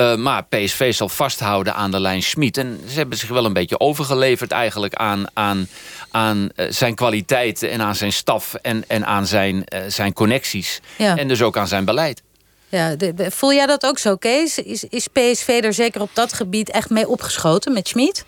Uh, 0.00 0.16
maar 0.16 0.44
PSV 0.44 0.94
zal 0.94 1.08
vasthouden 1.08 1.74
aan 1.74 1.90
de 1.90 2.00
lijn 2.00 2.22
Schmid. 2.22 2.56
En 2.56 2.80
ze 2.88 2.94
hebben 2.94 3.18
zich 3.18 3.28
wel 3.28 3.44
een 3.44 3.52
beetje 3.52 3.80
overgeleverd 3.80 4.50
eigenlijk 4.50 4.94
aan, 4.94 5.24
aan, 5.32 5.68
aan 6.10 6.48
uh, 6.56 6.66
zijn 6.68 6.94
kwaliteiten... 6.94 7.70
en 7.70 7.80
aan 7.80 7.94
zijn 7.94 8.12
staf 8.12 8.54
en, 8.54 8.84
en 8.88 9.06
aan 9.06 9.26
zijn, 9.26 9.56
uh, 9.74 9.80
zijn 9.88 10.12
connecties. 10.12 10.80
Ja. 10.96 11.16
En 11.16 11.28
dus 11.28 11.42
ook 11.42 11.56
aan 11.56 11.68
zijn 11.68 11.84
beleid. 11.84 12.22
Ja, 12.68 12.94
de, 12.94 13.14
de, 13.14 13.30
voel 13.30 13.52
jij 13.52 13.66
dat 13.66 13.86
ook 13.86 13.98
zo, 13.98 14.16
Kees? 14.16 14.58
Is, 14.58 14.84
is 14.84 15.06
PSV 15.06 15.60
er 15.64 15.74
zeker 15.74 16.00
op 16.00 16.10
dat 16.12 16.32
gebied 16.32 16.70
echt 16.70 16.90
mee 16.90 17.08
opgeschoten 17.08 17.72
met 17.72 17.88
Schmid? 17.88 18.24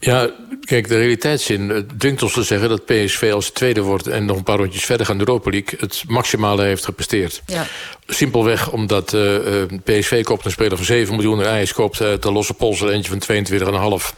Ja, 0.00 0.30
kijk, 0.64 0.88
de 0.88 0.96
realiteitszin 0.96 1.68
het 1.68 2.00
dwingt 2.00 2.22
ons 2.22 2.32
te 2.32 2.42
zeggen 2.42 2.68
dat 2.68 2.84
PSV 2.84 3.30
als 3.34 3.50
tweede 3.50 3.80
wordt 3.80 4.06
en 4.06 4.24
nog 4.24 4.36
een 4.36 4.42
paar 4.42 4.56
rondjes 4.56 4.84
verder 4.84 5.06
gaan 5.06 5.18
de 5.18 5.24
Europa 5.26 5.50
League 5.50 5.78
het 5.80 6.04
maximale 6.06 6.62
heeft 6.62 6.84
gepresteerd. 6.84 7.42
Ja. 7.46 7.66
Simpelweg 8.10 8.70
omdat 8.70 9.12
uh, 9.12 9.34
uh, 9.34 9.62
PSV 9.84 10.22
koopt 10.22 10.44
een 10.44 10.50
speler 10.50 10.76
van 10.76 10.86
7 10.86 11.14
miljoen 11.14 11.42
en 11.42 11.48
Ajax 11.48 11.72
koopt 11.72 12.00
uh, 12.00 12.08
de 12.20 12.32
losse 12.32 12.54
pols 12.54 12.80
er 12.80 12.90
eentje 12.90 13.18
van 13.20 14.00
22,5. 14.00 14.14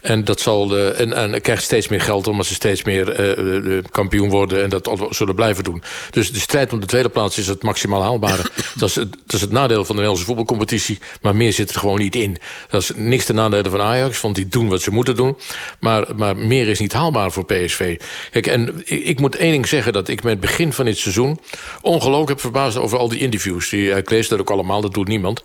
En 0.00 0.24
dat 0.24 0.40
zal 0.40 0.76
en, 0.78 1.12
en 1.12 1.40
krijgt 1.40 1.62
steeds 1.62 1.88
meer 1.88 2.00
geld 2.00 2.26
omdat 2.26 2.46
ze 2.46 2.54
steeds 2.54 2.82
meer 2.82 3.84
kampioen 3.90 4.30
worden 4.30 4.62
en 4.62 4.68
dat 4.68 4.90
zullen 5.10 5.34
blijven 5.34 5.64
doen. 5.64 5.82
Dus 6.10 6.32
de 6.32 6.40
strijd 6.40 6.72
om 6.72 6.80
de 6.80 6.86
tweede 6.86 7.08
plaats 7.08 7.38
is 7.38 7.46
het 7.46 7.62
maximaal 7.62 8.02
haalbare. 8.02 8.42
dat, 8.74 8.88
is 8.88 8.94
het, 8.94 9.12
dat 9.12 9.34
is 9.34 9.40
het 9.40 9.50
nadeel 9.50 9.84
van 9.84 9.96
de 9.96 10.02
Nederlandse 10.02 10.24
voetbalcompetitie, 10.24 10.98
maar 11.22 11.36
meer 11.36 11.52
zit 11.52 11.70
er 11.70 11.80
gewoon 11.80 11.98
niet 11.98 12.14
in. 12.14 12.36
Dat 12.70 12.82
is 12.82 12.90
niks 12.94 13.24
ten 13.24 13.34
nadele 13.34 13.70
van 13.70 13.80
Ajax, 13.80 14.20
want 14.20 14.34
die 14.34 14.48
doen 14.48 14.68
wat 14.68 14.82
ze 14.82 14.90
moeten 14.90 15.16
doen. 15.16 15.36
Maar, 15.80 16.06
maar 16.16 16.36
meer 16.36 16.68
is 16.68 16.80
niet 16.80 16.92
haalbaar 16.92 17.32
voor 17.32 17.44
PSV. 17.44 18.00
Kijk, 18.30 18.46
en 18.46 18.82
ik, 18.84 19.04
ik 19.04 19.20
moet 19.20 19.36
één 19.36 19.52
ding 19.52 19.68
zeggen... 19.68 19.92
dat 19.92 20.08
ik 20.08 20.22
met 20.22 20.32
het 20.32 20.40
begin 20.40 20.72
van 20.72 20.84
dit 20.84 20.98
seizoen... 20.98 21.38
ongelooflijk 21.80 22.28
heb 22.28 22.40
verbaasd 22.40 22.76
over 22.76 22.98
al 22.98 23.08
die 23.08 23.18
interviews. 23.32 23.68
Die, 23.68 23.90
ik 23.90 24.10
lees 24.10 24.28
dat 24.28 24.40
ook 24.40 24.50
allemaal, 24.50 24.80
dat 24.80 24.94
doet 24.94 25.08
niemand. 25.08 25.42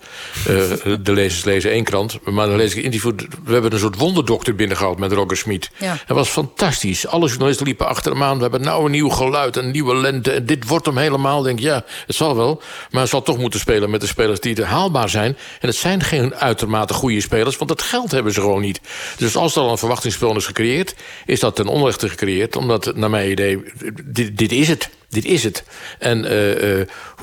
Uh, 0.50 0.96
de 1.00 1.14
lezers 1.14 1.44
lezen 1.44 1.72
één 1.72 1.84
krant. 1.84 2.20
Maar 2.24 2.48
dan 2.48 2.56
lees 2.56 2.76
ik 2.76 2.84
interview... 2.84 3.14
We 3.44 3.54
hebben 3.54 3.74
een 3.74 3.80
soort 3.80 3.98
wonderdokter 3.98 4.56
binnengehaald 4.56 5.00
met 5.00 5.12
Roger 5.12 5.38
Smit. 5.38 5.70
Ja. 5.78 5.98
Dat 6.08 6.18
was 6.18 6.30
fantastisch. 6.30 7.08
Alle 7.08 7.28
journalisten 7.28 7.66
liepen 7.66 7.88
achter 7.88 8.12
hem 8.12 8.24
aan. 8.24 8.36
We 8.36 8.42
hebben 8.42 8.62
nou 8.62 8.86
een 8.86 8.92
nieuw 8.92 9.10
geluid, 9.10 9.56
een 9.56 9.72
nieuwe 9.72 9.96
lente. 9.96 10.32
En 10.32 10.46
dit 10.46 10.68
wordt 10.68 10.86
hem 10.86 10.98
helemaal. 10.98 11.42
Denk 11.42 11.60
ja, 11.60 11.86
het 12.06 12.16
zal 12.16 12.36
wel. 12.36 12.62
Maar 12.92 13.02
hij 13.02 13.10
zal 13.10 13.22
toch 13.22 13.38
moeten 13.38 13.60
spelen 13.60 13.90
met 13.90 14.02
de 14.02 14.08
spelers 14.08 14.40
die 14.40 14.56
er 14.56 14.66
haalbaar 14.66 15.10
zijn. 15.10 15.38
En 15.60 15.68
het 15.68 15.78
zijn 15.78 16.04
geen 16.04 16.36
uitermate 16.36 16.94
goede 16.94 17.22
spelers. 17.22 17.58
Want 17.58 17.70
dat 17.70 17.82
geld 17.82 18.12
hebben 18.12 18.34
ze 18.34 18.42
gewoon 18.42 18.62
niet. 18.62 18.82
Dus 19.18 19.36
als 19.36 19.56
er 19.56 19.62
al 19.62 19.72
een 19.72 19.78
verwachtingsspel 19.78 20.36
is 20.36 20.46
gecreëerd... 20.46 20.96
is 21.26 21.40
dat 21.40 21.56
ten 21.56 21.68
onrechte 21.68 22.10
gecreëerd. 22.10 22.56
Omdat, 22.56 22.96
naar 22.96 23.10
mijn 23.10 23.32
idee, 23.32 23.64
dit, 24.04 24.38
dit 24.38 24.52
is 24.52 24.68
het. 24.68 24.90
Dit 25.10 25.26
is 25.26 25.44
het. 25.44 25.64
En 26.00 26.26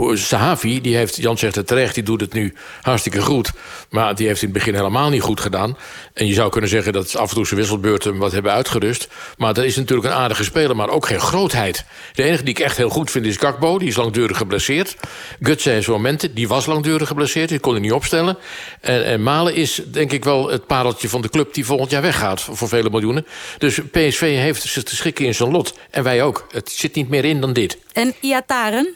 uh, 0.01 0.17
Sahavi, 0.17 0.81
die 0.81 0.97
heeft, 0.97 1.17
Jan 1.17 1.39
zegt 1.39 1.55
het 1.55 1.67
terecht... 1.67 1.95
die 1.95 2.03
doet 2.03 2.21
het 2.21 2.33
nu 2.33 2.55
hartstikke 2.81 3.21
goed. 3.21 3.53
Maar 3.91 4.15
die 4.15 4.27
heeft 4.27 4.43
in 4.43 4.49
het 4.49 4.57
begin 4.57 4.75
helemaal 4.75 5.11
niet 5.11 5.23
goed 5.23 5.41
gedaan. 5.41 5.77
En 6.15 6.27
je 6.27 6.35
zou 6.35 6.51
kunnen 6.51 6.71
zeggen 6.71 6.93
dat 6.93 7.17
af 7.17 7.29
en 7.29 7.35
toe 7.35 7.47
zijn 7.47 7.61
wisselbeurten... 7.61 8.11
hem 8.11 8.19
wat 8.21 8.33
hebben 8.33 8.53
uitgerust. 8.53 9.09
Maar 9.37 9.55
dat 9.55 9.65
is 9.65 9.77
natuurlijk 9.77 10.09
een 10.09 10.15
aardige 10.15 10.45
speler, 10.45 10.77
maar 10.77 10.89
ook 10.89 11.07
geen 11.07 11.21
grootheid. 11.21 11.85
De 12.13 12.23
enige 12.23 12.43
die 12.43 12.55
ik 12.55 12.61
echt 12.61 12.77
heel 12.77 12.89
goed 12.89 13.11
vind 13.11 13.27
is 13.27 13.37
Gakbo. 13.37 13.79
Die 13.79 13.89
is 13.89 13.97
langdurig 13.97 14.37
geblesseerd. 14.37 14.97
Gutsen 15.41 15.73
heeft 15.73 15.89
momenten, 15.89 16.35
die 16.35 16.49
was 16.49 16.67
langdurig 16.67 17.09
geblesseerd. 17.09 17.49
Die 17.49 17.59
kon 17.59 17.73
hij 17.73 17.81
niet 17.81 17.93
opstellen. 17.93 18.37
En, 18.81 19.05
en 19.05 19.23
Malen 19.23 19.55
is 19.55 19.81
denk 19.87 20.13
ik 20.13 20.25
wel 20.25 20.51
het 20.51 20.67
pareltje 20.67 21.09
van 21.09 21.23
de 21.23 21.29
club... 21.29 21.55
die 21.55 21.65
volgend 21.65 21.91
jaar 21.91 22.03
weggaat 22.03 22.41
voor 22.41 22.69
vele 22.69 22.91
miljoenen. 22.91 23.27
Dus 23.59 23.79
PSV 23.91 24.21
heeft 24.21 24.63
zich 24.63 24.83
te 24.83 24.97
schikken 24.97 25.25
in 25.25 25.35
zijn 25.35 25.51
lot. 25.51 25.79
En 25.91 26.03
wij 26.03 26.23
ook. 26.23 26.47
Het 26.51 26.71
zit 26.71 26.95
niet 26.95 27.09
meer 27.09 27.25
in 27.25 27.41
dan 27.41 27.53
dit. 27.53 27.79
En 27.93 28.15
Iataren? 28.21 28.95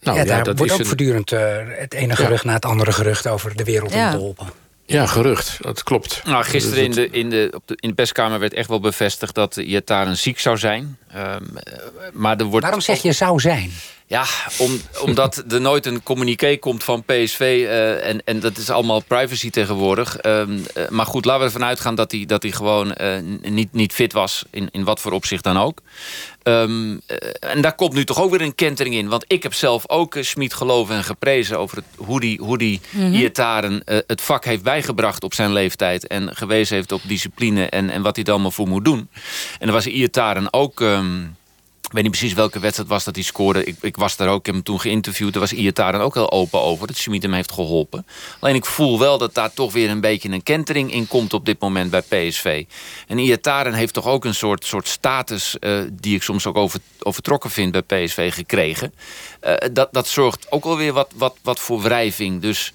Nou, 0.00 0.16
ja, 0.16 0.22
ja, 0.22 0.28
daar 0.28 0.44
dat 0.44 0.58
wordt 0.58 0.64
is 0.64 0.72
ook 0.72 0.78
een- 0.78 0.86
voortdurend 0.86 1.32
eh, 1.32 1.56
het 1.78 1.94
ene 1.94 2.16
gerucht 2.16 2.44
na 2.44 2.52
het 2.52 2.64
andere 2.64 2.92
gerucht 2.92 3.28
over 3.28 3.56
de 3.56 3.64
wereld 3.64 3.92
Ja. 3.92 4.12
in 4.12 4.18
dolpen. 4.18 4.46
Ja, 4.90 5.06
gerucht. 5.06 5.56
Dat 5.60 5.82
klopt. 5.82 6.22
Nou, 6.24 6.44
gisteren 6.44 6.84
in 6.84 6.90
de, 6.90 7.10
in, 7.10 7.30
de, 7.30 7.50
op 7.54 7.62
de, 7.66 7.76
in 7.80 7.88
de 7.88 7.94
perskamer 7.94 8.38
werd 8.38 8.54
echt 8.54 8.68
wel 8.68 8.80
bevestigd 8.80 9.34
dat 9.34 9.56
Iataren 9.56 10.16
ziek 10.16 10.38
zou 10.38 10.58
zijn. 10.58 10.98
Ehm, 11.12 11.56
eh, 11.56 11.74
maar 12.12 12.36
er 12.36 12.44
wordt 12.44 12.64
Waarom 12.64 12.80
zeg 12.80 13.02
je 13.02 13.12
zou 13.12 13.40
zijn? 13.40 13.72
Ja, 14.10 14.24
om, 14.58 14.80
omdat 15.04 15.44
er 15.52 15.60
nooit 15.60 15.86
een 15.86 16.02
communiqué 16.02 16.56
komt 16.56 16.84
van 16.84 17.04
PSV. 17.04 17.40
eh, 17.40 18.08
en, 18.08 18.22
en 18.24 18.40
dat 18.40 18.56
is 18.56 18.70
allemaal 18.70 19.00
privacy 19.00 19.50
tegenwoordig. 19.50 20.16
Ehm, 20.16 20.58
eh, 20.74 20.88
maar 20.88 21.06
goed, 21.06 21.24
laten 21.24 21.40
we 21.40 21.46
ervan 21.52 21.68
uitgaan 21.68 21.94
dat 21.94 22.10
hij, 22.12 22.26
dat 22.26 22.42
hij 22.42 22.52
gewoon 22.52 22.92
eh, 22.94 23.18
niet, 23.42 23.72
niet 23.72 23.92
fit 23.92 24.12
was. 24.12 24.44
In, 24.50 24.68
in 24.72 24.84
wat 24.84 25.00
voor 25.00 25.12
opzicht 25.12 25.44
dan 25.44 25.58
ook. 25.58 25.80
Ehm, 26.42 26.96
eh, 27.06 27.16
en 27.50 27.60
daar 27.60 27.74
komt 27.74 27.92
nu 27.92 28.04
toch 28.04 28.20
ook 28.22 28.30
weer 28.30 28.40
een 28.40 28.54
kentering 28.54 28.94
in. 28.94 29.08
Want 29.08 29.24
ik 29.26 29.42
heb 29.42 29.54
zelf 29.54 29.88
ook 29.88 30.14
uh, 30.14 30.22
Smit 30.22 30.54
geloven 30.54 30.94
en 30.94 31.04
geprezen... 31.04 31.58
over 31.58 31.76
het, 31.76 31.86
hoe 31.96 32.20
die, 32.20 32.38
hoe 32.42 32.58
die 32.58 32.80
Mhm. 32.90 33.12
Iataren 33.12 33.84
eh, 33.84 33.98
het 34.06 34.20
vak 34.20 34.44
heeft 34.44 34.62
bijgebracht 34.62 35.24
op 35.24 35.34
zijn 35.34 35.52
leeftijd... 35.52 36.06
en 36.06 36.36
gewezen 36.36 36.76
heeft 36.76 36.92
op 36.92 37.00
discipline 37.04 37.66
en, 37.68 37.90
en 37.90 38.02
wat 38.02 38.16
hij 38.16 38.24
er 38.24 38.30
allemaal 38.32 38.50
voor 38.50 38.68
moet 38.68 38.84
doen. 38.84 39.08
En 39.58 39.66
dan 39.66 39.72
was 39.74 39.86
Iataren 39.86 40.52
ook... 40.52 40.80
ehm, 40.80 41.18
ik 41.90 41.96
weet 41.96 42.04
niet 42.04 42.18
precies 42.18 42.36
welke 42.36 42.58
wedstrijd 42.58 42.88
was 42.88 43.04
dat 43.04 43.14
hij 43.14 43.24
scoorde. 43.24 43.64
Ik, 43.64 43.76
ik 43.80 43.96
was 43.96 44.16
daar 44.16 44.28
ook, 44.28 44.46
heb 44.46 44.54
hem 44.54 44.64
toen 44.64 44.80
geïnterviewd. 44.80 45.32
Daar 45.32 45.42
was 45.42 45.52
Iataren 45.52 46.00
ook 46.00 46.14
heel 46.14 46.30
open 46.30 46.60
over, 46.60 46.86
dat 46.86 46.96
Schmid 46.96 47.22
hem 47.22 47.32
heeft 47.32 47.52
geholpen. 47.52 48.06
Alleen 48.40 48.54
ik 48.54 48.64
voel 48.64 48.98
wel 48.98 49.18
dat 49.18 49.34
daar 49.34 49.52
toch 49.52 49.72
weer 49.72 49.90
een 49.90 50.00
beetje 50.00 50.28
een 50.28 50.42
kentering 50.42 50.92
in 50.92 51.06
komt... 51.06 51.32
op 51.32 51.44
dit 51.44 51.60
moment 51.60 51.90
bij 51.90 52.02
PSV. 52.02 52.64
En 53.06 53.18
Iataren 53.18 53.72
heeft 53.72 53.94
toch 53.94 54.06
ook 54.06 54.24
een 54.24 54.34
soort, 54.34 54.64
soort 54.64 54.88
status... 54.88 55.58
eh, 55.58 55.80
die 55.92 56.14
ik 56.14 56.22
soms 56.22 56.46
ook 56.46 56.56
over, 56.56 56.80
overtrokken 56.98 57.50
vind 57.50 57.72
bij 57.72 58.04
PSV 58.04 58.34
gekregen. 58.34 58.94
Eh, 59.40 59.54
dat, 59.72 59.88
dat 59.92 60.08
zorgt 60.08 60.52
ook 60.52 60.64
alweer 60.64 60.92
wat, 60.92 61.10
wat, 61.14 61.36
wat 61.42 61.60
voor 61.60 61.82
wrijving. 61.82 62.40
Dus... 62.40 62.72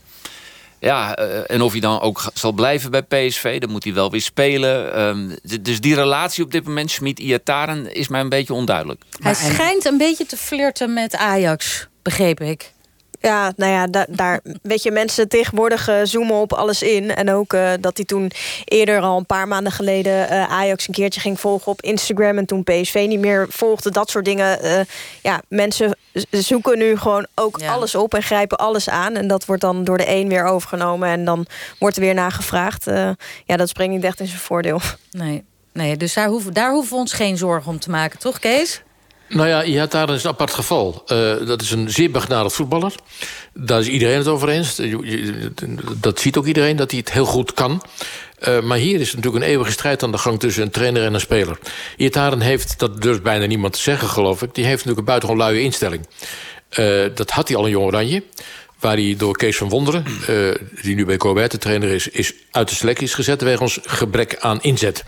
Ja, 0.85 1.15
eh, 1.15 1.55
en 1.55 1.61
of 1.61 1.71
hij 1.71 1.81
dan 1.81 2.01
ook 2.01 2.31
zal 2.33 2.51
blijven 2.51 2.91
bij 2.91 3.01
PSV, 3.01 3.59
dan 3.59 3.69
moet 3.69 3.83
hij 3.83 3.93
wel 3.93 4.11
weer 4.11 4.21
spelen. 4.21 4.93
Ehm, 4.93 5.35
dus 5.61 5.81
die 5.81 5.95
relatie 5.95 6.43
op 6.43 6.51
dit 6.51 6.65
moment, 6.65 6.91
Schmid-Iataren, 6.91 7.93
is 7.95 8.07
mij 8.07 8.21
een 8.21 8.29
beetje 8.29 8.53
onduidelijk. 8.53 9.03
Hij 9.19 9.33
schijnt 9.33 9.85
een 9.85 9.97
beetje 9.97 10.25
te 10.25 10.37
flirten 10.37 10.93
met 10.93 11.15
Ajax, 11.15 11.87
begreep 12.01 12.41
ik. 12.41 12.73
Ja, 13.25 13.53
nou 13.55 13.71
ja, 13.71 13.87
da- 13.87 14.05
daar 14.09 14.39
weet 14.61 14.83
je, 14.83 14.91
mensen 14.91 15.27
tegenwoordig 15.27 15.87
eh, 15.87 15.95
zoomen 16.03 16.35
op 16.35 16.53
alles 16.53 16.81
in. 16.81 17.15
En 17.15 17.31
ook 17.31 17.53
eh, 17.53 17.71
dat 17.79 17.97
hij 17.97 18.05
toen 18.05 18.31
eerder 18.65 18.99
al 19.01 19.17
een 19.17 19.25
paar 19.25 19.47
maanden 19.47 19.71
geleden 19.71 20.29
eh, 20.29 20.51
Ajax 20.51 20.87
een 20.87 20.93
keertje 20.93 21.19
ging 21.19 21.39
volgen 21.39 21.71
op 21.71 21.81
Instagram. 21.81 22.37
En 22.37 22.45
toen 22.45 22.63
PSV 22.63 23.05
niet 23.07 23.19
meer 23.19 23.45
volgde, 23.49 23.91
dat 23.91 24.09
soort 24.09 24.25
dingen. 24.25 24.59
Ja, 25.21 25.41
mensen 25.47 25.97
zoeken 26.29 26.77
nu 26.77 26.97
gewoon 26.97 27.27
ook 27.35 27.59
alles 27.69 27.95
op 27.95 28.13
en 28.13 28.23
grijpen 28.23 28.57
alles 28.57 28.89
aan. 28.89 29.15
En 29.15 29.27
dat 29.27 29.45
wordt 29.45 29.61
dan 29.61 29.83
door 29.83 29.97
de 29.97 30.09
een 30.09 30.27
weer 30.29 30.45
overgenomen. 30.45 31.09
En 31.09 31.25
dan 31.25 31.45
wordt 31.79 31.95
er 31.95 32.01
weer 32.01 32.13
naar 32.13 32.31
gevraagd. 32.31 32.85
Ja, 33.45 33.57
dat 33.57 33.69
springt 33.69 33.95
niet 33.95 34.03
echt 34.03 34.19
in 34.19 34.27
zijn 34.27 34.39
voordeel. 34.39 34.79
Nee, 35.11 35.43
nee 35.73 35.97
dus 35.97 36.13
daar 36.13 36.27
hoeven, 36.27 36.53
daar 36.53 36.71
hoeven 36.71 36.93
we 36.93 36.99
ons 36.99 37.13
geen 37.13 37.37
zorgen 37.37 37.71
om 37.71 37.79
te 37.79 37.89
maken, 37.89 38.19
toch 38.19 38.39
Kees? 38.39 38.81
Nou 39.29 39.47
ja, 39.47 39.63
Ihataren 39.63 40.15
is 40.15 40.23
een 40.23 40.29
apart 40.29 40.53
geval. 40.53 41.03
Eh, 41.07 41.47
dat 41.47 41.61
is 41.61 41.71
een 41.71 41.89
zeer 41.91 42.11
begnadigd 42.11 42.55
voetballer. 42.55 42.93
Daar 43.53 43.79
is 43.79 43.87
iedereen 43.87 44.17
het 44.17 44.27
over 44.27 44.49
eens. 44.49 44.75
Je- 44.75 44.99
je- 45.03 45.51
Dat 45.99 46.19
ziet 46.19 46.37
ook 46.37 46.45
iedereen, 46.45 46.75
dat 46.75 46.91
hij 46.91 46.99
het 46.99 47.11
heel 47.11 47.25
goed 47.25 47.53
kan. 47.53 47.81
Eh, 48.39 48.61
maar 48.61 48.77
hier 48.77 48.99
is 48.99 49.13
natuurlijk 49.15 49.43
een 49.43 49.49
eeuwige 49.49 49.71
strijd 49.71 50.03
aan 50.03 50.11
de 50.11 50.17
gang... 50.17 50.39
tussen 50.39 50.63
een 50.63 50.69
trainer 50.69 51.03
en 51.03 51.13
een 51.13 51.19
speler. 51.19 51.57
Ihataren 51.97 52.41
heeft, 52.41 52.79
dat 52.79 53.01
durft 53.01 53.23
bijna 53.23 53.45
niemand 53.45 53.73
te 53.73 53.79
zeggen, 53.79 54.07
geloof 54.07 54.41
ik... 54.41 54.55
die 54.55 54.63
heeft 54.65 54.85
natuurlijk 54.85 54.99
een 54.99 55.05
buitengewoon 55.05 55.45
luie 55.45 55.61
instelling. 55.63 56.07
Eh, 56.69 57.03
dat 57.15 57.29
had 57.29 57.47
hij 57.47 57.57
al 57.57 57.65
in 57.65 57.71
Jong 57.71 57.85
Oranje. 57.85 58.23
Waar 58.79 58.95
hij 58.95 59.15
door 59.17 59.37
Kees 59.37 59.57
van 59.57 59.69
Wonderen, 59.69 60.05
die 60.81 60.95
nu 60.95 61.05
bij 61.05 61.17
Corbett 61.17 61.51
de 61.51 61.57
trainer 61.57 61.89
is... 61.89 62.07
is 62.07 62.33
uit 62.55 62.69
de 62.69 62.75
selectie 62.75 63.07
is 63.07 63.13
gezet 63.13 63.41
wegens 63.41 63.79
gebrek 63.83 64.37
aan 64.39 64.61
inzet. 64.61 65.03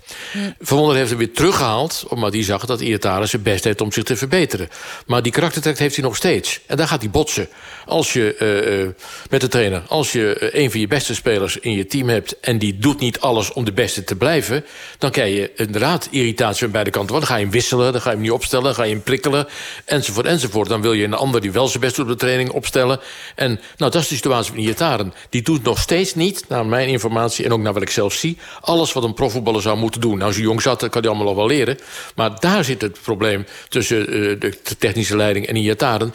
Van 0.59 0.77
Wonderen 0.77 0.97
heeft 0.97 1.09
hem 1.09 1.19
weer 1.19 1.33
teruggehaald... 1.33 2.05
omdat 2.07 2.33
hij 2.33 2.43
zag 2.43 2.65
dat 2.65 2.81
Iataren 2.81 3.27
zijn 3.27 3.41
best 3.41 3.63
heeft 3.63 3.81
om 3.81 3.91
zich 3.91 4.03
te 4.03 4.15
verbeteren. 4.15 4.69
Maar 5.05 5.21
die 5.21 5.31
karaktertrek 5.31 5.79
heeft 5.79 5.95
hij 5.95 6.03
nog 6.03 6.15
steeds. 6.15 6.59
En 6.65 6.77
daar 6.77 6.87
gaat 6.87 7.01
hij 7.01 7.09
botsen. 7.09 7.47
Als 7.85 8.13
je 8.13 8.35
eh, 8.35 8.81
eh, 8.81 8.89
met 9.29 9.41
de 9.41 9.47
trainer... 9.47 9.81
als 9.87 10.11
je 10.11 10.33
eh, 10.33 10.63
een 10.63 10.71
van 10.71 10.79
je 10.79 10.87
beste 10.87 11.15
spelers 11.15 11.57
in 11.57 11.71
je 11.71 11.85
team 11.85 12.09
hebt... 12.09 12.39
en 12.39 12.57
die 12.57 12.77
doet 12.77 12.99
niet 12.99 13.19
alles 13.19 13.53
om 13.53 13.65
de 13.65 13.73
beste 13.73 14.03
te 14.03 14.15
blijven... 14.15 14.65
dan 14.97 15.11
krijg 15.11 15.35
je 15.35 15.51
inderdaad 15.55 16.07
irritatie 16.11 16.65
aan 16.65 16.71
beide 16.71 16.89
kanten. 16.89 17.15
Dan 17.15 17.25
ga 17.25 17.35
je 17.35 17.43
hem 17.43 17.51
wisselen, 17.51 17.91
dan 17.91 18.01
ga 18.01 18.09
je 18.09 18.15
hem 18.15 18.23
niet 18.23 18.33
opstellen... 18.33 18.65
dan 18.65 18.75
ga 18.75 18.83
je 18.83 18.93
hem 18.93 19.03
prikkelen, 19.03 19.47
enzovoort, 19.85 20.25
enzovoort. 20.25 20.69
Dan 20.69 20.81
wil 20.81 20.93
je 20.93 21.03
een 21.03 21.13
ander 21.13 21.41
die 21.41 21.51
wel 21.51 21.67
zijn 21.67 21.81
best 21.81 21.95
doet 21.95 22.05
op 22.05 22.11
de 22.11 22.17
training 22.17 22.49
opstellen. 22.49 22.99
En 23.35 23.59
nou, 23.77 23.91
dat 23.91 24.01
is 24.01 24.07
de 24.07 24.15
situatie 24.15 24.53
van 24.53 24.61
Iataren. 24.61 25.13
Die 25.29 25.41
doet 25.41 25.63
nog 25.63 25.79
steeds 25.79 26.15
niet, 26.15 26.45
naar 26.47 26.65
mijn 26.65 26.87
informatie... 26.87 27.36
en 27.45 27.51
ook 27.51 27.61
naar 27.61 27.73
wat 27.73 27.81
ik 27.81 27.89
zelf 27.89 28.13
zie... 28.13 28.37
alles 28.61 28.93
wat 28.93 29.03
een 29.03 29.13
profvoetballer 29.13 29.61
zou 29.61 29.77
moeten 29.77 30.01
doen. 30.01 30.17
Nou, 30.17 30.33
zo 30.33 30.41
jong 30.41 30.61
zat, 30.61 30.79
dat 30.79 30.89
kan 30.89 31.01
hij 31.01 31.09
allemaal 31.09 31.27
al 31.27 31.35
wel 31.35 31.47
leren. 31.47 31.77
Maar 32.15 32.39
daar 32.39 32.63
zit 32.63 32.81
het 32.81 33.01
probleem 33.01 33.45
tussen 33.69 34.15
uh, 34.15 34.39
de 34.39 34.57
technische 34.77 35.15
leiding 35.15 35.47
en 35.47 35.55
Iataren. 35.55 36.13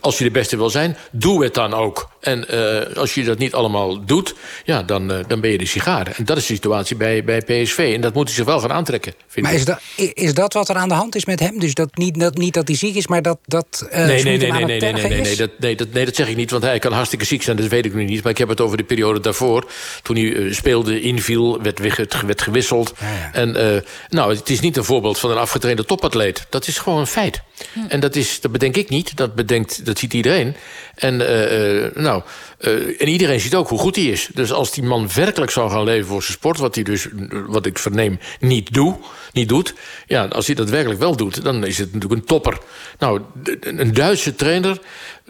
Als 0.00 0.18
je 0.18 0.24
de 0.24 0.30
beste 0.30 0.56
wil 0.56 0.70
zijn, 0.70 0.96
doe 1.10 1.44
het 1.44 1.54
dan 1.54 1.74
ook. 1.74 2.08
En 2.20 2.46
uh, 2.50 2.96
als 2.96 3.14
je 3.14 3.24
dat 3.24 3.38
niet 3.38 3.54
allemaal 3.54 4.04
doet, 4.04 4.34
ja, 4.64 4.82
dan, 4.82 5.12
uh, 5.12 5.18
dan 5.26 5.40
ben 5.40 5.50
je 5.50 5.58
de 5.58 5.66
sigaar. 5.66 6.12
En 6.16 6.24
dat 6.24 6.36
is 6.36 6.46
de 6.46 6.54
situatie 6.54 6.96
bij, 6.96 7.24
bij 7.24 7.40
PSV. 7.40 7.92
En 7.94 8.00
dat 8.00 8.14
moet 8.14 8.26
hij 8.26 8.34
zich 8.34 8.44
wel 8.44 8.60
gaan 8.60 8.72
aantrekken. 8.72 9.12
Vind 9.26 9.46
maar 9.46 9.54
ik. 9.54 9.60
is 9.60 9.64
dat, 9.64 9.80
is 10.14 10.34
dat 10.34 10.52
wat 10.52 10.68
er 10.68 10.76
aan 10.76 10.88
de 10.88 10.94
hand 10.94 11.14
is 11.14 11.24
met 11.24 11.40
hem? 11.40 11.58
Dus 11.58 11.74
dat 11.74 11.96
niet 11.96 12.20
dat, 12.20 12.36
niet 12.36 12.54
dat 12.54 12.68
hij 12.68 12.76
ziek 12.76 12.94
is, 12.94 13.06
maar 13.06 13.22
dat... 13.22 13.38
dat 13.44 13.86
uh, 13.90 14.06
nee, 14.06 14.22
nee, 14.22 14.38
nee, 14.38 14.50
nee, 14.52 14.64
nee, 14.64 14.80
nee, 14.80 14.92
nee, 14.92 15.20
nee, 15.20 15.36
dat, 15.36 15.50
nee, 15.58 15.76
dat, 15.76 15.92
nee, 15.92 16.04
dat 16.04 16.14
zeg 16.14 16.28
ik 16.28 16.36
niet. 16.36 16.50
Want 16.50 16.62
hij 16.62 16.78
kan 16.78 16.92
hartstikke 16.92 17.24
ziek 17.24 17.42
zijn, 17.42 17.56
dat 17.56 17.66
weet 17.66 17.84
ik 17.84 17.94
nu 17.94 18.04
niet. 18.04 18.22
Maar 18.22 18.32
ik 18.32 18.38
heb 18.38 18.48
het 18.48 18.60
over 18.60 18.76
de 18.76 18.84
periode 18.84 19.20
daarvoor. 19.20 19.70
Toen 20.02 20.16
hij 20.16 20.52
speelde, 20.58 21.00
inviel, 21.00 21.62
werd, 21.62 21.78
werd 22.26 22.42
gewisseld. 22.42 22.92
Ja, 23.00 23.06
ja. 23.12 23.30
En 23.32 23.48
uh, 23.56 23.80
nou, 24.08 24.34
het 24.34 24.50
is 24.50 24.60
niet 24.60 24.76
een 24.76 24.84
voorbeeld 24.84 25.18
van 25.18 25.30
een 25.30 25.36
afgetrainde 25.36 25.84
topatleet. 25.84 26.46
Dat 26.48 26.66
is 26.66 26.78
gewoon 26.78 26.98
een 26.98 27.06
feit. 27.06 27.42
Hm. 27.72 27.80
En 27.88 28.00
dat, 28.00 28.16
is, 28.16 28.40
dat 28.40 28.52
bedenk 28.52 28.76
ik 28.76 28.88
niet. 28.88 29.16
Dat, 29.16 29.34
bedenkt, 29.34 29.86
dat 29.86 29.98
ziet 29.98 30.14
iedereen. 30.14 30.56
En, 30.94 31.14
uh, 31.14 32.02
nou, 32.02 32.22
uh, 32.60 33.00
en 33.00 33.08
iedereen 33.08 33.40
ziet 33.40 33.54
ook 33.54 33.68
hoe 33.68 33.78
goed 33.78 33.96
hij 33.96 34.04
is. 34.04 34.28
Dus 34.34 34.52
als 34.52 34.72
die 34.72 34.82
man 34.82 35.08
werkelijk 35.14 35.50
zou 35.50 35.70
gaan 35.70 35.84
leven 35.84 36.06
voor 36.06 36.22
zijn 36.22 36.32
sport... 36.32 36.58
wat 36.58 36.74
hij 36.74 36.84
dus, 36.84 37.08
wat 37.46 37.66
ik 37.66 37.78
verneem, 37.78 38.18
niet, 38.40 38.74
doe, 38.74 38.96
niet 39.32 39.48
doet... 39.48 39.74
ja, 40.06 40.24
als 40.24 40.46
hij 40.46 40.54
dat 40.54 40.70
werkelijk 40.70 41.00
wel 41.00 41.16
doet, 41.16 41.44
dan 41.44 41.66
is 41.66 41.78
het 41.78 41.92
natuurlijk 41.92 42.20
een 42.20 42.26
topper. 42.26 42.58
Nou, 42.98 43.20
een 43.60 43.94
Duitse 43.94 44.34
trainer... 44.34 44.78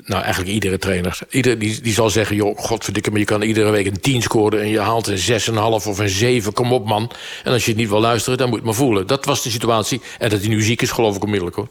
nou, 0.05 0.23
eigenlijk 0.23 0.53
iedere 0.53 0.79
trainer... 0.79 1.19
Ieder, 1.31 1.59
die, 1.59 1.81
die 1.81 1.93
zal 1.93 2.11
zeggen, 2.11 2.37
joh, 2.37 2.59
godverdikke 2.59 3.11
me... 3.11 3.19
je 3.19 3.25
kan 3.25 3.43
iedere 3.43 3.71
week 3.71 3.87
een 3.87 4.01
10 4.01 4.23
scoren... 4.23 4.61
en 4.61 4.69
je 4.69 4.81
haalt 4.81 5.07
een 5.07 5.41
6,5 5.41 5.55
of 5.55 5.99
een 5.99 6.09
7, 6.09 6.53
kom 6.53 6.73
op 6.73 6.87
man. 6.87 7.11
En 7.45 7.53
als 7.53 7.65
je 7.65 7.71
het 7.71 7.81
niet 7.81 7.89
wil 7.89 8.01
luisteren, 8.01 8.39
dan 8.39 8.49
moet 8.49 8.59
je 8.61 8.67
het 8.67 8.77
maar 8.77 8.85
voelen. 8.87 9.07
Dat 9.07 9.25
was 9.25 9.43
de 9.43 9.51
situatie. 9.51 10.01
En 10.19 10.31
dat 10.31 10.41
hij 10.41 10.49
nu 10.49 10.63
ziek 10.63 10.83
is, 10.83 10.91
geloof 10.91 11.17
ik 11.17 11.23
onmiddellijk, 11.23 11.57
hoor. 11.57 11.69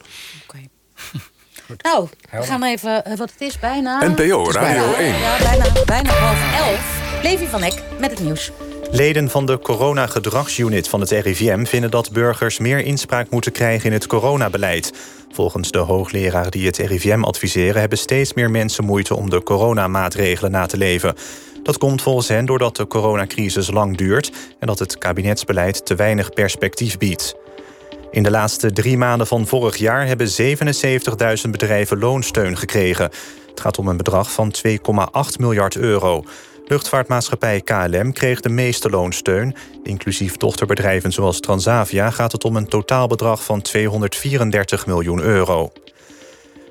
Nou, 1.81 2.07
we 2.31 2.43
gaan 2.43 2.63
even, 2.63 3.03
wat 3.17 3.31
het 3.31 3.41
is, 3.41 3.59
bijna... 3.59 4.03
NPO 4.03 4.51
Radio 4.51 4.93
1. 4.93 5.19
Ja, 5.19 5.37
bijna, 5.37 5.65
bijna 5.85 6.09
half 6.09 6.67
elf. 6.67 7.01
Levi 7.23 7.47
van 7.47 7.63
Eck 7.63 7.83
met 7.99 8.11
het 8.11 8.19
nieuws. 8.19 8.51
Leden 8.91 9.29
van 9.29 9.45
de 9.45 9.59
corona-gedragsunit 9.59 10.87
van 10.87 10.99
het 10.99 11.11
RIVM 11.11 11.65
vinden 11.65 11.91
dat 11.91 12.11
burgers 12.11 12.59
meer 12.59 12.79
inspraak 12.79 13.29
moeten 13.29 13.51
krijgen 13.51 13.85
in 13.85 13.91
het 13.91 14.07
coronabeleid. 14.07 14.93
Volgens 15.31 15.71
de 15.71 15.77
hoogleraar 15.77 16.49
die 16.49 16.65
het 16.65 16.77
RIVM 16.77 17.23
adviseren 17.23 17.79
hebben 17.79 17.97
steeds 17.97 18.33
meer 18.33 18.51
mensen 18.51 18.85
moeite 18.85 19.15
om 19.15 19.29
de 19.29 19.43
coronamaatregelen 19.43 20.51
na 20.51 20.65
te 20.65 20.77
leven. 20.77 21.15
Dat 21.63 21.77
komt 21.77 22.01
volgens 22.01 22.27
hen 22.27 22.45
doordat 22.45 22.75
de 22.75 22.87
coronacrisis 22.87 23.71
lang 23.71 23.97
duurt 23.97 24.31
en 24.59 24.67
dat 24.67 24.79
het 24.79 24.97
kabinetsbeleid 24.97 25.85
te 25.85 25.95
weinig 25.95 26.29
perspectief 26.29 26.97
biedt. 26.97 27.35
In 28.11 28.23
de 28.23 28.31
laatste 28.31 28.71
drie 28.71 28.97
maanden 28.97 29.27
van 29.27 29.47
vorig 29.47 29.77
jaar 29.77 30.07
hebben 30.07 30.27
77.000 31.45 31.49
bedrijven 31.49 31.99
loonsteun 31.99 32.57
gekregen. 32.57 33.09
Het 33.49 33.59
gaat 33.61 33.77
om 33.77 33.87
een 33.87 33.97
bedrag 33.97 34.31
van 34.31 34.53
2,8 34.67 34.71
miljard 35.39 35.75
euro. 35.75 36.23
Luchtvaartmaatschappij 36.65 37.61
KLM 37.61 38.13
kreeg 38.13 38.39
de 38.39 38.49
meeste 38.49 38.89
loonsteun. 38.89 39.55
Inclusief 39.83 40.37
dochterbedrijven 40.37 41.11
zoals 41.11 41.39
Transavia 41.39 42.09
gaat 42.09 42.31
het 42.31 42.43
om 42.43 42.55
een 42.55 42.67
totaalbedrag 42.67 43.43
van 43.43 43.61
234 43.61 44.85
miljoen 44.85 45.19
euro. 45.19 45.71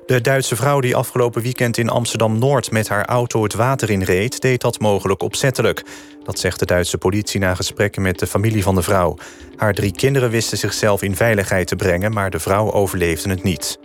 De 0.07 0.21
Duitse 0.21 0.55
vrouw 0.55 0.79
die 0.79 0.95
afgelopen 0.95 1.41
weekend 1.41 1.77
in 1.77 1.89
Amsterdam-Noord... 1.89 2.71
met 2.71 2.87
haar 2.87 3.05
auto 3.05 3.43
het 3.43 3.53
water 3.53 3.89
inreed, 3.89 4.41
deed 4.41 4.61
dat 4.61 4.79
mogelijk 4.79 5.21
opzettelijk. 5.21 5.83
Dat 6.23 6.39
zegt 6.39 6.59
de 6.59 6.65
Duitse 6.65 6.97
politie 6.97 7.39
na 7.39 7.55
gesprekken 7.55 8.01
met 8.01 8.19
de 8.19 8.27
familie 8.27 8.63
van 8.63 8.75
de 8.75 8.81
vrouw. 8.81 9.17
Haar 9.55 9.73
drie 9.73 9.91
kinderen 9.91 10.29
wisten 10.29 10.57
zichzelf 10.57 11.01
in 11.01 11.15
veiligheid 11.15 11.67
te 11.67 11.75
brengen... 11.75 12.13
maar 12.13 12.29
de 12.29 12.39
vrouw 12.39 12.71
overleefde 12.71 13.29
het 13.29 13.43
niet. 13.43 13.79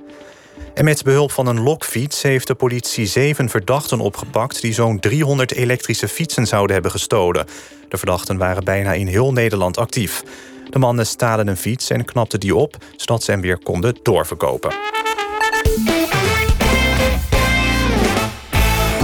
En 0.75 0.85
met 0.85 1.03
behulp 1.03 1.31
van 1.31 1.47
een 1.47 1.63
lokfiets 1.63 2.23
heeft 2.23 2.47
de 2.47 2.55
politie 2.55 3.07
zeven 3.07 3.49
verdachten 3.49 4.01
opgepakt... 4.01 4.61
die 4.61 4.75
zo'n 4.75 5.01
300 5.01 5.53
elektrische 5.53 6.09
fietsen 6.09 6.47
zouden 6.47 6.73
hebben 6.73 6.91
gestolen. 6.91 7.47
De 7.89 7.97
verdachten 7.97 8.37
waren 8.37 8.65
bijna 8.65 8.93
in 8.93 9.07
heel 9.07 9.33
Nederland 9.33 9.79
actief. 9.79 10.23
De 10.71 10.79
mannen 10.79 11.07
stalen 11.07 11.49
een 11.49 11.57
fiets 11.57 11.91
en 11.91 12.05
knapten 12.05 12.41
die 12.41 12.55
op... 12.55 12.77
zodat 12.97 13.23
ze 13.23 13.31
hem 13.31 13.41
weer 13.41 13.59
konden 13.59 13.97
doorverkopen. 14.03 14.71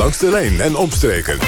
Langs 0.09 0.23
de 0.23 0.31
lijn 0.31 0.61
en 0.61 0.77
omstreken. 0.77 1.39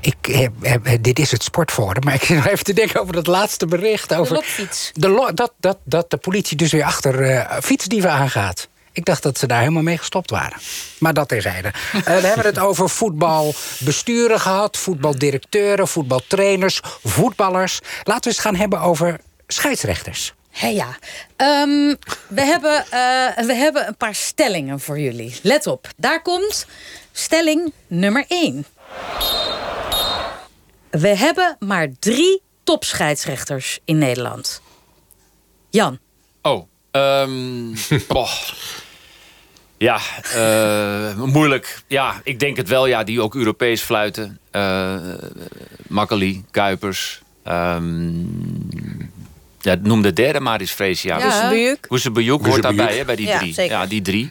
Ik, 0.00 0.16
heb, 0.20 0.52
heb, 0.62 1.02
dit 1.02 1.18
is 1.18 1.30
het 1.30 1.42
sportforum, 1.42 2.04
maar 2.04 2.14
ik 2.14 2.22
zit 2.22 2.36
nog 2.36 2.46
even 2.46 2.64
te 2.64 2.72
denken 2.72 3.00
over 3.00 3.12
dat 3.12 3.26
laatste 3.26 3.66
bericht. 3.66 4.14
Over 4.14 4.28
de 4.28 4.34
lokfiets. 4.34 4.90
De 4.94 5.08
lo, 5.08 5.32
dat, 5.32 5.52
dat, 5.60 5.78
dat 5.84 6.10
de 6.10 6.16
politie 6.16 6.56
dus 6.56 6.72
weer 6.72 6.84
achter 6.84 7.30
uh, 7.30 7.52
fietsdieven 7.62 8.10
aangaat. 8.10 8.68
Ik 8.92 9.04
dacht 9.04 9.22
dat 9.22 9.38
ze 9.38 9.46
daar 9.46 9.58
helemaal 9.58 9.82
mee 9.82 9.98
gestopt 9.98 10.30
waren. 10.30 10.58
Maar 10.98 11.14
dat 11.14 11.28
terzijde. 11.28 11.72
Uh, 11.94 12.04
we 12.04 12.10
hebben 12.32 12.46
het 12.46 12.58
over 12.58 12.90
voetbalbesturen 12.90 14.40
gehad, 14.40 14.76
voetbaldirecteuren, 14.76 15.88
voetbaltrainers, 15.88 16.80
voetballers. 17.04 17.80
Laten 18.02 18.22
we 18.22 18.28
eens 18.28 18.38
gaan 18.38 18.56
hebben 18.56 18.80
over 18.80 19.20
scheidsrechters. 19.46 20.34
Hey 20.56 20.74
ja, 20.74 20.96
um, 21.36 21.96
we, 22.28 22.40
hebben, 22.40 22.84
uh, 22.84 23.46
we 23.46 23.54
hebben 23.54 23.86
een 23.86 23.96
paar 23.96 24.14
stellingen 24.14 24.80
voor 24.80 24.98
jullie. 24.98 25.34
Let 25.42 25.66
op, 25.66 25.88
daar 25.96 26.22
komt 26.22 26.66
stelling 27.12 27.72
nummer 27.86 28.24
1. 28.28 28.66
We 30.90 31.08
hebben 31.08 31.56
maar 31.58 31.88
drie 31.98 32.42
topscheidsrechters 32.62 33.78
in 33.84 33.98
Nederland. 33.98 34.62
Jan. 35.70 35.98
Oh, 36.42 36.66
um, 37.22 37.74
oh. 38.08 38.32
Ja, 39.76 40.00
uh, 40.34 41.22
moeilijk. 41.24 41.82
Ja, 41.86 42.20
ik 42.24 42.38
denk 42.38 42.56
het 42.56 42.68
wel. 42.68 42.86
Ja, 42.86 43.04
die 43.04 43.22
ook 43.22 43.34
Europees 43.34 43.82
fluiten. 43.82 44.38
Uh, 44.52 45.14
Makkeli, 45.88 46.44
Kuipers. 46.50 47.22
Um, 47.44 49.05
ja, 49.66 49.76
noem 49.82 50.02
de 50.02 50.12
derde 50.12 50.40
maar 50.40 50.60
eens 50.60 50.70
Freesia. 50.70 51.18
Ja. 51.18 51.76
Hoesebejuk 51.88 52.46
hoort 52.46 52.62
daarbij, 52.62 52.96
hè, 52.96 53.04
bij 53.04 53.16
die 53.16 53.38
drie. 53.38 53.52
Ja, 53.56 53.62
ja, 53.62 53.86
die 53.86 54.02
drie. 54.02 54.30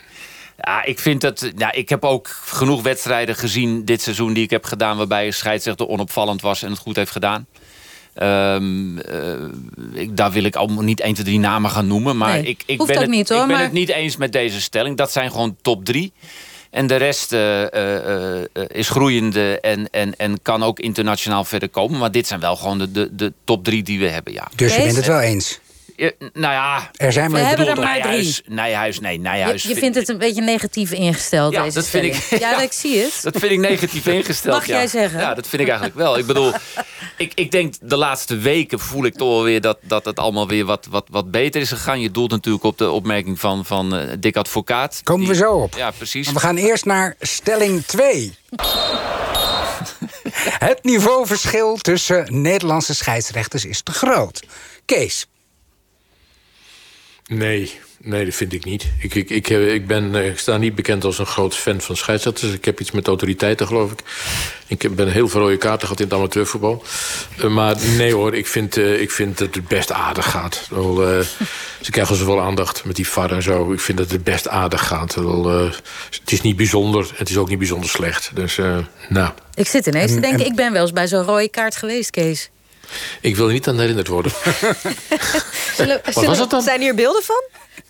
Ja, 0.58 0.84
ik 0.84 1.00
vind 1.00 1.22
dat. 1.22 1.52
Ja, 1.56 1.72
ik 1.72 1.90
heb 1.90 2.04
ook 2.04 2.28
genoeg 2.46 2.82
wedstrijden 2.82 3.36
gezien 3.36 3.86
dit 3.86 4.02
seizoen 4.02 4.34
die 4.34 4.44
ik 4.44 4.50
heb 4.50 4.64
gedaan. 4.64 4.98
waarbij 4.98 5.26
een 5.26 5.34
scheidsrechter 5.34 5.88
onopvallend 5.88 6.42
was 6.42 6.64
en 6.64 6.70
het 6.70 6.80
goed 6.80 6.96
heeft 6.96 7.12
gedaan. 7.12 7.48
Um, 8.22 8.98
uh, 8.98 9.04
ik, 9.94 10.18
daar 10.18 10.32
wil 10.32 10.44
ik 10.44 10.56
allemaal 10.56 10.84
niet 10.84 11.00
1, 11.00 11.14
2, 11.14 11.26
3 11.26 11.40
namen 11.40 11.72
gaan 11.72 11.88
noemen. 11.88 12.18
Maar 12.18 12.34
nee, 12.34 12.44
ik, 12.44 12.64
ik 12.66 12.86
ben, 12.86 12.98
het, 12.98 13.10
niet, 13.10 13.30
hoor, 13.30 13.42
ik 13.42 13.48
ben 13.48 13.56
maar... 13.56 13.64
het 13.66 13.74
niet 13.74 13.90
eens 13.90 14.18
met 14.18 14.32
deze 14.32 14.62
stelling. 14.62 14.98
Dat 14.98 15.12
zijn 15.12 15.32
gewoon 15.32 15.56
top 15.62 15.86
3. 15.86 16.14
En 16.76 16.88
de 16.88 16.96
rest 16.96 17.34
uh, 17.34 17.62
uh, 17.62 18.42
is 18.68 18.90
groeiende 18.90 19.60
en, 19.60 19.90
en, 19.90 20.16
en 20.16 20.42
kan 20.42 20.64
ook 20.64 20.80
internationaal 20.80 21.44
verder 21.44 21.70
komen. 21.70 22.00
Maar 22.00 22.12
dit 22.12 22.28
zijn 22.28 22.40
wel 22.40 22.56
gewoon 22.56 22.78
de, 22.78 22.92
de, 22.92 23.16
de 23.16 23.34
top 23.44 23.64
drie 23.64 23.84
die 23.84 24.00
we 24.00 24.10
hebben, 24.10 24.34
ja. 24.34 24.48
Dus 24.56 24.76
je 24.76 24.82
bent 24.82 24.96
het 24.96 25.06
wel 25.06 25.20
eens? 25.20 25.60
Ja, 25.96 26.12
nou 26.20 26.54
ja, 26.54 26.92
er 26.96 27.12
zijn 27.12 27.32
maar 27.32 27.42
we 27.42 27.48
hebben 27.48 27.68
er 27.68 27.76
maar 27.76 27.86
Nijhuis, 27.86 28.42
drie. 28.42 28.56
Nijhuis, 28.56 29.00
nee, 29.00 29.20
Nijhuis. 29.20 29.64
Je, 29.64 29.70
je 29.70 29.76
vindt 29.76 29.96
het 29.96 30.10
een 30.10 30.18
beetje 30.18 30.42
negatief 30.42 30.92
ingesteld, 30.92 31.54
ja, 31.54 31.64
deze 31.64 31.76
dat 31.76 31.88
vind 31.88 32.04
ik, 32.04 32.40
ja, 32.40 32.52
ja, 32.52 32.62
ik 32.62 32.72
zie 32.72 33.00
het. 33.00 33.20
Dat 33.22 33.38
vind 33.38 33.52
ik 33.52 33.60
negatief 33.60 34.08
ingesteld. 34.08 34.56
Mag 34.56 34.66
ja. 34.66 34.76
jij 34.76 34.88
zeggen? 34.88 35.20
Ja, 35.20 35.34
dat 35.34 35.48
vind 35.48 35.62
ik 35.62 35.68
eigenlijk 35.68 35.98
wel. 35.98 36.18
Ik 36.18 36.26
bedoel, 36.26 36.54
ik, 37.18 37.32
ik 37.36 37.52
denk 37.52 37.74
de 37.82 37.98
laatste 37.98 38.38
weken 38.38 38.80
voel 38.80 39.06
ik 39.06 39.16
toch 39.16 39.44
weer 39.44 39.62
dat, 39.62 39.78
dat 39.82 40.06
het 40.06 40.20
allemaal 40.20 40.48
weer 40.48 40.66
wat, 40.66 40.88
wat, 40.90 41.06
wat 41.10 41.32
beter 41.32 41.62
is 41.62 41.70
gegaan. 41.70 42.00
Je 42.00 42.12
doelt 42.12 42.32
natuurlijk 42.32 42.64
op 42.64 42.78
de 42.78 42.92
opmerking 42.92 43.40
van, 43.40 43.66
van 43.66 43.96
uh, 43.96 44.02
Dick 44.20 44.36
Advocaat. 44.36 45.02
Komen 45.04 45.26
die, 45.26 45.34
we 45.34 45.40
zo 45.40 45.54
op. 45.54 45.76
Ja, 45.76 45.92
precies. 45.92 46.26
Maar 46.26 46.34
we 46.34 46.40
gaan 46.40 46.58
eerst 46.58 46.86
naar 46.86 47.16
stelling 47.20 47.86
2. 47.86 48.36
het 50.70 50.84
niveauverschil 50.84 51.76
tussen 51.76 52.42
Nederlandse 52.42 52.96
scheidsrechters 52.96 53.66
is 53.66 53.82
te 53.82 53.92
groot. 53.92 54.44
Kees. 54.86 55.28
Nee, 57.28 57.80
nee, 57.98 58.26
dat 58.26 58.34
vind 58.34 58.54
ik 58.54 58.66
niet. 58.66 58.86
Ik, 59.00 59.16
ik, 59.16 59.30
ik, 59.30 59.50
ik, 59.50 59.88
ben, 59.88 60.16
ik 60.16 60.40
sta 60.40 60.58
niet 60.58 60.76
bekend 60.76 61.04
als 61.04 61.20
een 61.20 61.26
groot 61.26 61.56
fan 61.56 61.82
van 61.82 61.96
scheidsrechters. 61.96 62.54
Ik 62.54 62.66
heb 62.66 62.80
iets 62.80 62.92
met 62.92 63.08
autoriteiten, 63.08 63.68
geloof 63.68 63.92
ik. 63.92 64.00
Ik 64.68 64.96
ben 64.96 65.12
heel 65.12 65.28
veel 65.28 65.42
rode 65.42 65.58
kaarten 65.58 65.82
gehad 65.82 66.00
in 66.00 66.06
het 66.06 66.14
amateurvoetbal. 66.14 66.84
Uh, 67.38 67.46
maar 67.46 67.76
nee 67.98 68.14
hoor, 68.14 68.36
ik 68.36 68.48
vind, 68.48 68.78
uh, 68.78 69.02
ik 69.02 69.12
vind 69.12 69.38
dat 69.38 69.56
het 69.56 69.68
best 69.68 69.92
aardig 69.92 70.32
gaat. 70.32 70.68
Wel, 70.70 71.12
uh, 71.12 71.20
ze 71.82 71.92
krijgen 71.92 72.16
zoveel 72.16 72.42
aandacht 72.42 72.86
met 72.86 72.96
die 72.96 73.08
VAR 73.08 73.32
en 73.32 73.44
zo. 73.44 73.72
Ik 73.72 73.80
vind 73.80 73.98
dat 73.98 74.12
het 74.12 74.24
best 74.24 74.48
aardig 74.48 74.88
gaat. 74.88 75.16
Wel, 75.16 75.48
het 76.10 76.32
is 76.32 76.42
niet 76.42 76.56
bijzonder, 76.56 77.12
het 77.16 77.30
is 77.30 77.38
ook 77.38 77.50
niet 77.50 77.60
bijzonder 77.60 77.90
slecht. 77.90 78.32
Dus, 78.34 78.60
nou. 79.10 79.32
Ik 79.54 79.68
zit 79.68 79.86
ineens 79.86 80.14
te 80.14 80.20
denken, 80.20 80.46
ik 80.46 80.56
ben 80.56 80.72
wel 80.72 80.82
eens 80.82 80.94
bij 80.94 81.08
zo'n 81.08 81.24
rode 81.24 81.50
kaart 81.50 81.76
geweest, 81.76 82.10
Kees. 82.10 82.50
Ik 83.22 83.36
wil 83.36 83.48
niet 83.48 83.68
aan 83.68 83.80
herinnerd 83.80 84.08
worden. 84.08 84.32
Zullen- 85.76 86.02
Wat 86.04 86.14
zullen- 86.14 86.30
was 86.30 86.40
het 86.40 86.50
dan? 86.50 86.62
Zijn 86.62 86.82
hier 86.82 86.96
beelden 86.96 87.24
van? 87.24 87.44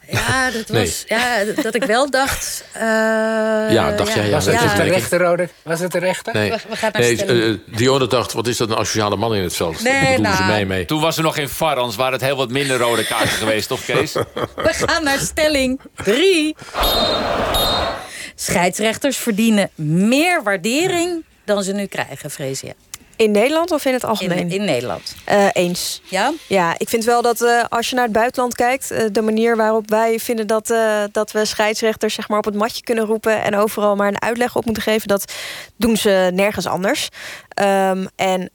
Ja, 0.10 0.52
dat 0.52 0.68
Nee. 0.70 0.86
was. 0.86 1.04
Ja, 1.08 1.44
dat 1.62 1.76
ik 1.76 1.84
wel 1.84 2.10
dacht. 2.10 2.64
eh, 2.74 2.82
Ja, 2.82 3.92
dacht 3.96 4.14
jij, 4.14 4.26
ja, 4.28 4.32
Was 4.32 4.46
het 4.46 4.76
de 4.76 4.84
rechter, 4.84 5.20
Rode? 5.20 5.50
Was 5.64 5.80
het 5.80 5.92
de 5.92 6.00
rechter? 6.00 6.34
Nee, 6.34 6.50
We- 6.50 6.60
we 6.70 6.76
gaan 6.76 6.90
naar 6.94 7.02
nee 7.02 7.18
stelling. 7.18 7.60
eh, 7.68 7.76
Dionne 7.78 8.08
dacht, 8.08 8.34
wat 8.34 8.48
is 8.48 8.58
dat 8.58 8.70
een 8.70 8.76
asociale 8.76 9.16
man 9.16 9.36
in 9.36 9.44
het 9.44 9.56
veld? 9.56 9.82
Nee, 9.84 9.94
Daar 9.94 10.02
bedoelden 10.02 10.32
ze 10.34 10.38
nou, 10.40 10.52
mij 10.52 10.66
mee. 10.66 10.86
Toen 10.86 11.02
was 11.02 11.18
er 11.18 11.24
nog 11.24 11.36
geen 11.36 11.50
VAR, 11.50 11.76
anders 11.76 11.96
waren 11.96 12.14
het 12.14 12.22
heel 12.22 12.36
wat 12.36 12.50
minder 12.50 12.78
rode 12.78 13.06
kaarten 13.06 13.28
geweest, 13.30 13.68
toch 13.68 13.86
Kees? 13.86 14.12
We 14.14 14.74
gaan 14.74 15.04
naar 15.04 15.20
stelling 15.20 15.80
3. 16.04 16.56
Scheidsrechters 18.36 19.18
verdienen 19.18 19.70
meer 19.76 20.44
waardering 20.44 21.24
dan 21.46 21.64
ze 21.64 21.72
nu 21.74 21.86
krijgen, 21.86 22.32
Freesia. 22.32 22.74
In 23.16 23.32
Nederland 23.32 23.72
of 23.72 23.86
in 23.86 23.94
het 23.94 24.04
algemeen? 24.04 24.38
In, 24.38 24.50
in 24.52 24.66
Nederland. 24.66 25.16
Eh, 25.26 25.48
eens. 25.54 26.02
Ja? 26.04 26.34
Ja, 26.48 26.76
ik 26.78 26.90
vind 26.90 27.04
wel 27.04 27.22
dat 27.22 27.42
eh, 27.42 27.64
als 27.70 27.90
je 27.90 27.96
naar 27.96 28.04
het 28.04 28.14
buitenland 28.14 28.56
kijkt... 28.56 28.92
eh, 28.92 29.06
de 29.12 29.22
manier 29.22 29.56
waarop 29.56 29.90
wij 29.90 30.20
vinden 30.20 30.48
dat, 30.48 30.74
dat 31.12 31.32
we 31.32 31.46
scheidsrechters 31.46 32.14
zeg 32.14 32.30
maar, 32.30 32.38
op 32.38 32.46
het 32.46 32.56
matje 32.56 32.84
kunnen 32.84 33.06
roepen... 33.06 33.44
en 33.44 33.56
overal 33.56 33.96
maar 33.96 34.08
een 34.08 34.22
uitleg 34.22 34.56
op 34.56 34.66
moeten 34.66 34.84
geven... 34.84 35.08
dat 35.08 35.34
doen 35.76 35.98
ze 35.98 36.30
nergens 36.34 36.66
anders. 36.66 37.10
Ehm, 37.50 38.06
en 38.16 38.50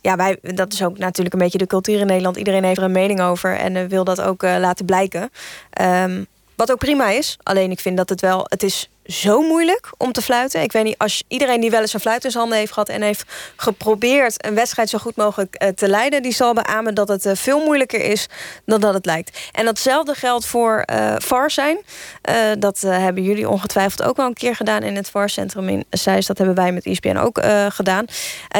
ja, 0.00 0.16
wij, 0.16 0.38
dat 0.42 0.72
is 0.72 0.82
ook 0.82 0.98
natuurlijk 0.98 1.34
een 1.34 1.40
beetje 1.40 1.58
de 1.58 1.66
cultuur 1.66 2.00
in 2.00 2.06
Nederland. 2.06 2.36
Iedereen 2.36 2.64
heeft 2.64 2.78
er 2.78 2.84
een 2.84 2.92
mening 2.92 3.20
over 3.20 3.56
en 3.56 3.88
wil 3.88 4.04
dat 4.04 4.20
ook 4.20 4.42
laten 4.42 4.84
blijken. 4.84 5.30
Ehm, 5.70 6.24
wat 6.54 6.72
ook 6.72 6.78
prima 6.78 7.10
is. 7.10 7.36
Alleen 7.42 7.70
ik 7.70 7.80
vind 7.80 7.96
dat 7.96 8.08
het 8.08 8.20
wel... 8.20 8.46
Het 8.48 8.62
is 8.62 8.88
zo 9.04 9.42
moeilijk 9.42 9.92
om 9.96 10.12
te 10.12 10.22
fluiten. 10.22 10.62
Ik 10.62 10.72
weet 10.72 10.84
niet, 10.84 10.98
als 10.98 11.22
iedereen 11.28 11.60
die 11.60 11.70
wel 11.70 11.80
eens 11.80 11.92
een 11.92 12.00
fluit 12.00 12.24
in 12.24 12.30
zijn 12.30 12.42
handen 12.42 12.58
heeft 12.58 12.72
gehad... 12.72 12.88
en 12.88 13.02
heeft 13.02 13.24
geprobeerd 13.56 14.46
een 14.46 14.54
wedstrijd 14.54 14.88
zo 14.88 14.98
goed 14.98 15.16
mogelijk 15.16 15.54
eh, 15.54 15.68
te 15.68 15.88
leiden... 15.88 16.22
die 16.22 16.32
zal 16.32 16.54
beamen 16.54 16.94
dat 16.94 17.08
het 17.08 17.26
eh, 17.26 17.32
veel 17.36 17.64
moeilijker 17.64 18.00
is 18.00 18.26
dan 18.66 18.80
dat 18.80 18.94
het 18.94 19.06
lijkt. 19.06 19.38
En 19.52 19.64
datzelfde 19.64 20.14
geldt 20.14 20.46
voor 20.46 20.82
eh 20.84 21.14
VAR 21.18 21.50
zijn. 21.50 21.78
Dat 22.58 22.80
hebben 22.80 23.22
jullie 23.22 23.48
ongetwijfeld 23.48 24.02
ook 24.02 24.16
wel 24.16 24.26
een 24.26 24.34
keer 24.34 24.56
gedaan... 24.56 24.82
in 24.82 24.96
het 24.96 25.10
VAR-centrum 25.10 25.68
in 25.68 25.84
Zeist. 25.90 26.28
Dat 26.28 26.38
hebben 26.38 26.56
wij 26.56 26.72
met 26.72 26.84
ISBN 26.84 27.16
ook 27.16 27.38
eh, 27.38 27.66
gedaan. 27.68 28.04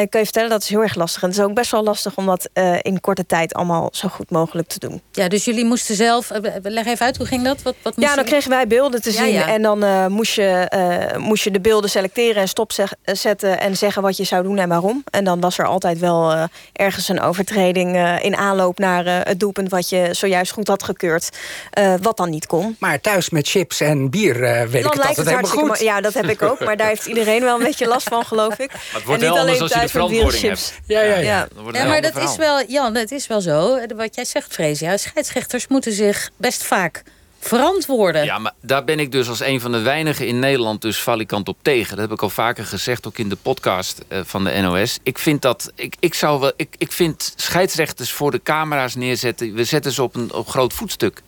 Ik 0.01 0.11
kan 0.11 0.21
je 0.21 0.25
vertellen, 0.25 0.51
dat 0.51 0.63
is 0.63 0.69
heel 0.69 0.83
erg 0.83 0.95
lastig. 0.95 1.23
En 1.23 1.29
het 1.29 1.39
is 1.39 1.45
ook 1.45 1.55
best 1.55 1.71
wel 1.71 1.83
lastig 1.83 2.17
om 2.17 2.27
dat 2.27 2.49
in 2.83 3.01
korte 3.01 3.27
tijd... 3.27 3.55
allemaal 3.55 3.89
zo 3.93 4.09
goed 4.09 4.31
mogelijk 4.31 4.69
te 4.69 4.79
doen. 4.79 5.03
Ja, 5.13 5.29
dus 5.29 5.45
jullie 5.45 5.65
moesten 5.65 5.95
zelf. 5.95 6.31
Leg 6.63 6.87
even 6.87 7.07
uit, 7.07 7.17
hoe 7.17 7.27
ging 7.27 7.45
dat? 7.45 7.63
Wat, 7.63 7.75
wat 7.83 7.95
Ja, 7.97 8.15
dan 8.15 8.25
kregen 8.25 8.51
wij 8.51 8.67
beelden 8.67 9.03
te 9.03 9.11
zien. 9.11 9.33
ja. 9.33 9.49
En 9.49 9.63
dan 9.63 9.85
eh, 9.85 10.07
moest, 10.37 10.49
je, 10.49 10.66
eh, 10.68 11.16
moest 11.18 11.45
je 11.45 11.51
de 11.51 11.61
beelden 11.61 11.91
selecteren 11.91 12.43
en 12.43 12.49
stopzetten... 12.49 13.61
en 13.61 13.76
zeggen 13.76 14.03
wat 14.03 14.16
je 14.16 14.24
zou 14.24 14.43
doen 14.43 14.59
en 14.59 14.68
waarom. 14.68 15.05
En 15.11 15.24
dan 15.24 15.41
was 15.41 15.59
er 15.59 15.66
altijd 15.66 15.99
wel 15.99 16.32
eh, 16.32 16.45
ergens 16.72 17.09
een 17.09 17.20
overtreding... 17.20 17.97
eh, 17.97 18.24
in 18.24 18.37
aanloop 18.37 18.78
naar 18.78 19.07
eh, 19.07 19.18
het 19.22 19.41
doelpunt 19.41 19.70
wat 19.70 19.89
je 19.89 20.09
zojuist 20.12 20.53
goed 20.53 20.68
had 20.68 20.82
gekeurd. 20.82 21.28
eh, 21.70 21.95
wat 22.03 22.16
dan 22.16 22.30
niet 22.30 22.47
kon. 22.47 22.76
Maar 22.78 23.01
thuis 23.01 23.30
met 23.30 23.49
chips 23.49 23.80
en 23.80 24.11
bier 24.11 24.43
eh, 24.43 24.61
weet 24.61 24.74
ik 24.74 24.82
dan 24.82 24.82
het 24.82 24.82
lijkt 24.82 24.99
altijd 25.07 25.16
het 25.16 25.26
helemaal 25.51 25.68
goed. 25.76 25.80
Ja, 25.80 26.01
dat 26.01 26.14
heb 26.14 26.28
ik 26.28 26.43
ook. 26.43 26.64
Maar 26.64 26.76
daar 26.76 26.89
heeft 26.89 27.07
iedereen 27.07 27.43
wel 27.43 27.57
een 27.57 27.62
beetje 27.64 27.87
last 27.87 28.09
van, 28.09 28.24
geloof 28.24 28.59
ik. 28.59 28.70
het 28.93 29.05
wordt 29.05 29.22
wel 29.22 29.39
anders 29.39 29.61
als 29.61 29.72
je 29.72 29.80
de 29.80 29.89
verantwoording 29.89 30.43
hebt. 30.43 30.74
Ja, 30.87 31.01
ja, 31.01 31.16
ja. 31.16 31.49
Het 31.64 31.87
maar 31.87 32.03
dat 32.03 32.16
is 32.16 32.37
wel, 32.37 32.64
Jan, 32.68 32.95
het 32.95 33.11
is 33.12 33.26
wel 33.26 33.41
zo. 33.41 33.78
Wat 33.97 34.14
jij 34.14 34.24
zegt, 34.24 34.53
Freesia. 34.53 34.97
Scheidsrechters 34.97 35.66
moeten 35.68 35.93
zich 35.93 36.30
best 36.37 36.62
vaak 36.62 37.03
verantwoorden. 37.45 38.25
Ja, 38.25 38.39
maar 38.39 38.53
daar 38.61 38.85
ben 38.85 38.99
ik 38.99 39.13
dus 39.13 39.29
als 39.29 39.41
een 39.41 39.61
van 39.61 39.73
de 39.73 39.81
weinigen 39.81 40.27
in 40.27 40.39
Nederland 40.39 40.83
dus 40.83 40.99
valikant 40.99 41.49
op 41.49 41.57
tegen. 41.63 41.91
Dat 41.97 42.09
heb 42.09 42.15
ik 42.17 42.23
al 42.23 42.31
vaker 42.31 42.65
gezegd, 42.65 43.07
ook 43.07 43.19
in 43.19 43.29
de 43.29 43.37
podcast 43.43 44.05
eh, 44.09 44.21
van 44.25 44.45
de 44.45 44.61
NOS. 44.61 44.99
Ik 45.03 45.19
vind 45.19 45.43
dat, 45.43 45.73
ik, 45.75 45.97
ik 46.01 46.15
zou 46.15 46.41
wel, 46.41 46.53
ik, 46.57 46.75
ik 46.79 46.93
vind 46.93 47.33
scheidsrechters 47.37 48.13
voor 48.13 48.31
de 48.31 48.43
camera's 48.43 48.95
neerzetten. 48.95 49.55
We 49.55 49.65
zetten 49.65 49.93
ze 49.93 50.03
op 50.03 50.15
een 50.15 50.33
op 50.33 50.49
groot 50.49 50.73
voetstuk. 50.73 51.23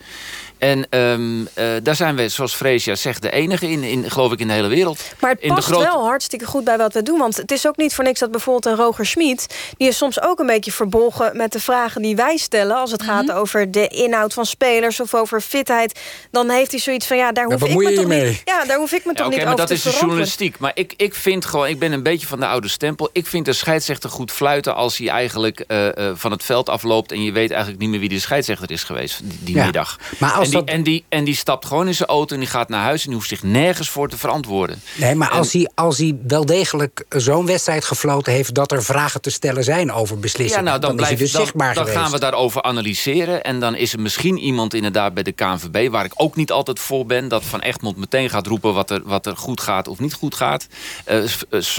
En 0.59 0.87
ehm, 0.91 1.41
eh, 1.55 1.67
daar 1.83 1.97
zijn 1.97 2.17
we, 2.17 2.29
zoals 2.29 2.55
Freesia 2.55 2.95
zegt, 2.95 3.23
de 3.23 3.31
enige 3.31 3.71
in, 3.71 3.83
in, 3.83 4.11
geloof 4.11 4.33
ik, 4.33 4.39
in 4.41 4.47
de 4.47 4.53
hele 4.53 4.69
wereld. 4.69 5.01
Maar 5.21 5.31
het 5.31 5.41
in 5.41 5.55
past 5.55 5.69
wel 5.69 6.05
hartstikke 6.07 6.45
goed 6.47 6.65
bij 6.65 6.77
wat 6.79 6.93
we 6.93 7.03
doen. 7.03 7.19
Want 7.19 7.37
het 7.37 7.51
is 7.51 7.67
ook 7.67 7.77
niet 7.77 7.95
voor 7.95 8.05
niks 8.05 8.21
dat 8.21 8.31
bijvoorbeeld 8.31 8.67
een 8.79 8.85
Roger 8.85 9.07
Schmid... 9.07 9.47
die 9.77 9.89
is 9.89 9.97
soms 9.97 10.21
ook 10.23 10.39
een 10.39 10.47
beetje 10.47 10.73
verbolgen 10.73 11.37
met 11.37 11.53
de 11.53 11.61
vragen 11.61 12.03
die 12.03 12.17
wij 12.17 12.37
stellen... 12.37 12.77
als 12.77 12.91
het 12.91 13.01
Mhm. 13.03 13.11
gaat 13.11 13.33
over 13.33 13.71
de 13.71 13.89
inhoud 13.89 14.33
van 14.35 14.47
spelers 14.47 15.01
of 15.01 15.15
over 15.15 15.41
fitheid. 15.41 16.01
Dan 16.31 16.51
heeft 16.51 16.71
hij 16.71 16.81
zoiets 16.81 17.07
van, 17.07 17.17
ja, 17.17 17.33
daar 17.33 17.45
hoef 17.45 17.65
ik 17.65 17.75
me 17.77 17.83
je 17.83 17.95
toch 17.95 18.01
je 18.03 18.07
mee. 18.09 18.25
niet... 18.29 18.43
Ja, 18.45 18.65
daar 18.65 18.79
hoef 18.79 18.93
ik 18.93 19.05
me 19.05 19.11
Ja, 19.11 19.17
toch 19.17 19.27
Oké, 19.27 19.35
niet 19.37 19.45
maar 19.45 19.55
over 19.55 19.67
dat 19.69 19.81
te 19.83 19.89
is 19.89 19.95
de 19.95 19.99
journalistiek. 20.01 20.59
Maar 20.59 20.73
ik, 20.75 20.95
ik 20.97 21.15
vind 21.15 21.45
gewoon, 21.45 21.67
ik 21.69 21.79
ben 21.79 21.93
een 21.93 22.03
beetje 22.03 22.27
van 22.27 22.41
de 22.41 22.47
oude 22.47 22.69
stempel. 22.69 23.09
Ik 23.13 23.27
vind 23.27 23.45
de 23.45 23.53
scheidsrechter 23.53 24.11
goed 24.11 24.31
fluiten 24.33 24.75
als 24.75 24.97
hij 24.99 25.09
eigenlijk 25.09 25.61
eh, 25.61 25.87
eh, 26.09 26.13
van 26.15 26.31
het 26.31 26.43
veld 26.45 26.69
afloopt. 26.69 27.13
en 27.13 27.23
je 27.23 27.33
weet 27.33 27.51
eigenlijk 27.51 27.81
niet 27.81 27.91
meer 27.91 28.01
wie 28.01 28.09
de 28.09 28.19
scheidsrechter 28.21 28.71
is 28.71 28.83
geweest 28.85 29.21
die, 29.25 29.39
die 29.41 29.55
Ja. 29.55 29.65
middag. 29.65 29.99
Maar 30.19 30.33
als 30.33 30.46
en, 30.47 30.51
die, 30.51 30.61
dat- 30.65 30.75
en, 30.75 30.83
die, 30.83 31.05
en 31.09 31.25
die 31.25 31.35
stapt 31.37 31.67
gewoon 31.67 31.87
in 31.87 31.95
zijn 31.95 32.09
auto 32.09 32.35
en 32.35 32.41
die 32.41 32.49
gaat 32.49 32.69
naar 32.69 32.83
huis 32.83 33.01
en 33.01 33.07
die 33.07 33.17
hoeft 33.17 33.29
zich 33.29 33.43
nergens 33.43 33.89
voor 33.91 34.09
te 34.09 34.17
verantwoorden. 34.19 34.81
Nee, 34.97 35.15
maar 35.15 35.31
En- 35.31 35.39
als 35.39 35.53
hij, 35.53 35.71
als 35.75 35.99
hij 35.99 36.17
wel 36.27 36.47
degelijk 36.47 37.05
zo'n 37.09 37.47
wedstrijd 37.47 37.85
gefloten 37.85 38.33
heeft... 38.33 38.55
dat 38.55 38.73
er 38.73 38.85
vragen 38.85 39.21
te 39.21 39.31
stellen 39.31 39.65
zijn 39.65 39.93
over 39.93 40.19
beslissingen... 40.19 40.65
Ja, 40.65 40.71
nou, 40.71 40.81
dan, 40.81 40.91
is 40.91 40.97
hij 40.97 41.05
blijft, 41.05 41.23
dus 41.23 41.33
dan, 41.33 41.43
zichtbaar 41.43 41.75
dan 41.75 41.85
geweest. 41.85 42.03
gaan 42.03 42.13
we 42.13 42.19
daarover 42.19 42.63
analyseren. 42.63 43.43
En 43.45 43.61
dan 43.61 43.75
is 43.75 43.93
er 43.93 44.01
misschien 44.01 44.39
iemand 44.39 44.75
inderdaad 44.75 45.15
bij 45.15 45.23
de 45.23 45.33
KNVB... 45.33 45.91
waar 45.91 46.05
ik 46.05 46.13
ook 46.15 46.37
niet 46.37 46.53
altijd 46.53 46.79
voor 46.79 47.07
ben... 47.07 47.29
dat 47.29 47.45
Van 47.45 47.61
Egmond 47.61 47.97
meteen 47.97 48.31
gaat 48.31 48.47
roepen 48.47 48.75
wat 48.75 48.91
er, 48.91 49.01
wat 49.05 49.27
er 49.27 49.37
goed 49.37 49.61
gaat 49.61 49.89
of 49.89 49.99
niet 49.99 50.15
goed 50.15 50.35
gaat. 50.35 50.67
Eh, 51.05 51.23
eh, 51.25 51.29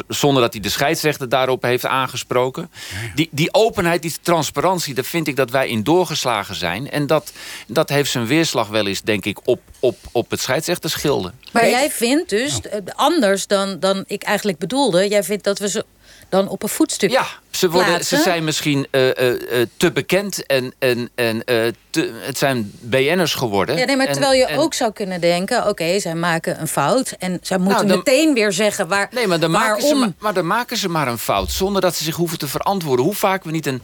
zonder 0.07 0.41
dat 0.41 0.53
hij 0.53 0.61
de 0.61 0.70
scheidsrechter 0.70 1.30
daarop 1.30 1.61
heeft 1.63 1.86
aangesproken. 1.86 2.72
Die, 3.15 3.30
die 3.32 3.53
openheid, 3.53 4.01
die 4.01 4.13
transparantie... 4.22 4.93
daar 4.93 5.03
vind 5.03 5.28
ik 5.28 5.36
dat 5.36 5.49
wij 5.51 5.68
in 5.68 5.84
doorgeslagen 5.84 6.55
zijn. 6.55 6.89
En 6.89 7.07
dat, 7.07 7.32
dat 7.68 7.89
heeft 7.89 8.11
zijn 8.11 8.26
weerslag 8.26 8.57
wel 8.66 8.88
eens, 8.88 9.01
denk 9.01 9.26
ik, 9.26 9.39
op, 9.43 9.60
op, 9.80 9.97
op 10.12 10.30
het 10.32 10.39
scheidsrechterschilde. 10.39 11.32
Maar 11.51 11.70
jij 11.70 11.91
vindt 11.91 12.30
dus, 12.30 12.62
eh, 12.62 12.80
anders 12.95 13.47
dan, 13.47 13.80
dan 13.80 14.03
ik 14.08 14.24
eigenlijk 14.24 14.58
bedoelde... 14.58 15.08
jij 15.08 15.24
vindt 15.24 15.43
dat 15.43 15.60
we 15.60 15.70
ze 15.70 15.86
dan 16.30 16.47
op 16.47 16.64
een 16.64 16.70
voetstuk 16.70 17.10
Ja, 17.10 17.28
ze, 17.58 17.70
worden, 17.70 17.89
plaatsen? 17.89 18.18
ze 18.18 18.24
zijn 18.24 18.43
misschien 18.43 18.88
eh, 18.91 19.10
eh, 19.18 19.62
eh, 19.62 19.68
te 19.78 19.91
bekend 19.91 20.45
en, 20.45 20.74
en, 20.80 21.10
en 21.16 21.43
te, 21.89 22.12
het 22.22 22.38
zijn 22.38 22.72
BN'ers 22.80 23.34
geworden. 23.34 23.78
Ja, 23.78 23.86
nee, 23.86 23.95
maar 23.95 24.05
En- 24.05 24.12
terwijl 24.12 24.34
je 24.34 24.45
en- 24.45 24.58
ook 24.58 24.74
zou 24.74 24.91
kunnen 24.91 25.22
denken... 25.22 25.68
oké, 25.68 25.99
zij 25.99 26.16
maken 26.16 26.62
een 26.62 26.68
fout 26.68 27.12
en 27.20 27.39
zij 27.41 27.58
moeten 27.58 27.88
dan- 27.88 27.97
meteen 27.97 28.34
weer 28.34 28.51
zeggen 28.51 28.88
waar, 28.88 29.08
Nee, 29.12 29.28
maar 29.28 29.39
dan, 29.39 29.51
maken 29.51 29.82
ze, 29.88 30.12
maar, 30.20 30.34
dan 30.34 30.47
maken 30.47 30.78
ze 30.78 30.89
maar 30.89 31.08
een 31.08 31.18
fout. 31.18 31.51
Zonder 31.51 31.82
dat 31.82 31.95
ze 31.95 32.03
zich 32.03 32.16
hoeven 32.16 32.38
te 32.38 32.47
verantwoorden. 32.47 33.05
Hoe 33.05 33.16
vaak 33.16 33.43
we 33.43 33.51
niet 33.51 33.66
een. 33.66 33.82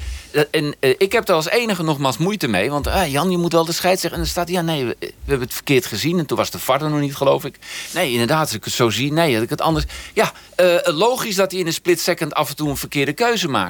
En, 0.52 0.76
ik 0.98 1.12
heb 1.12 1.28
er 1.28 1.36
als 1.36 1.50
enige 1.50 1.84
nogmaals 1.84 2.18
moeite 2.18 2.48
mee. 2.48 2.70
Want 2.70 2.88
ah, 2.88 3.12
Jan, 3.12 3.32
je 3.32 3.38
moet 3.38 3.52
wel 3.54 3.66
de 3.66 3.72
scheid 3.72 4.00
zeggen. 4.00 4.20
En 4.20 4.26
dan 4.26 4.34
staat 4.34 4.50
ja, 4.50 4.62
nee, 4.62 4.86
we, 4.86 4.96
we 5.00 5.12
hebben 5.26 5.46
het 5.46 5.54
verkeerd 5.56 5.86
gezien. 5.86 6.20
En 6.20 6.26
toen 6.26 6.38
was 6.38 6.50
de 6.52 6.60
VAR 6.60 6.82
er 6.82 6.90
nog 6.90 7.00
niet, 7.00 7.16
geloof 7.16 7.46
ik. 7.46 7.56
Nee, 7.94 8.12
inderdaad, 8.12 8.42
als 8.42 8.54
ik 8.54 8.64
het 8.64 8.74
zo 8.74 8.90
zie. 8.90 9.14
Nee, 9.14 9.34
had 9.34 9.44
ik 9.44 9.50
het 9.50 9.62
anders. 9.62 9.86
Ja, 10.14 10.32
logisch 10.84 11.36
dat 11.36 11.52
hij 11.52 11.60
in 11.60 11.68
een 11.68 11.74
split 11.74 12.00
second 12.02 12.34
af 12.34 12.50
en 12.50 12.56
toe 12.56 12.70
een 12.70 12.78
verkeerde 12.78 13.14
keuze 13.14 13.48
maakt. 13.48 13.63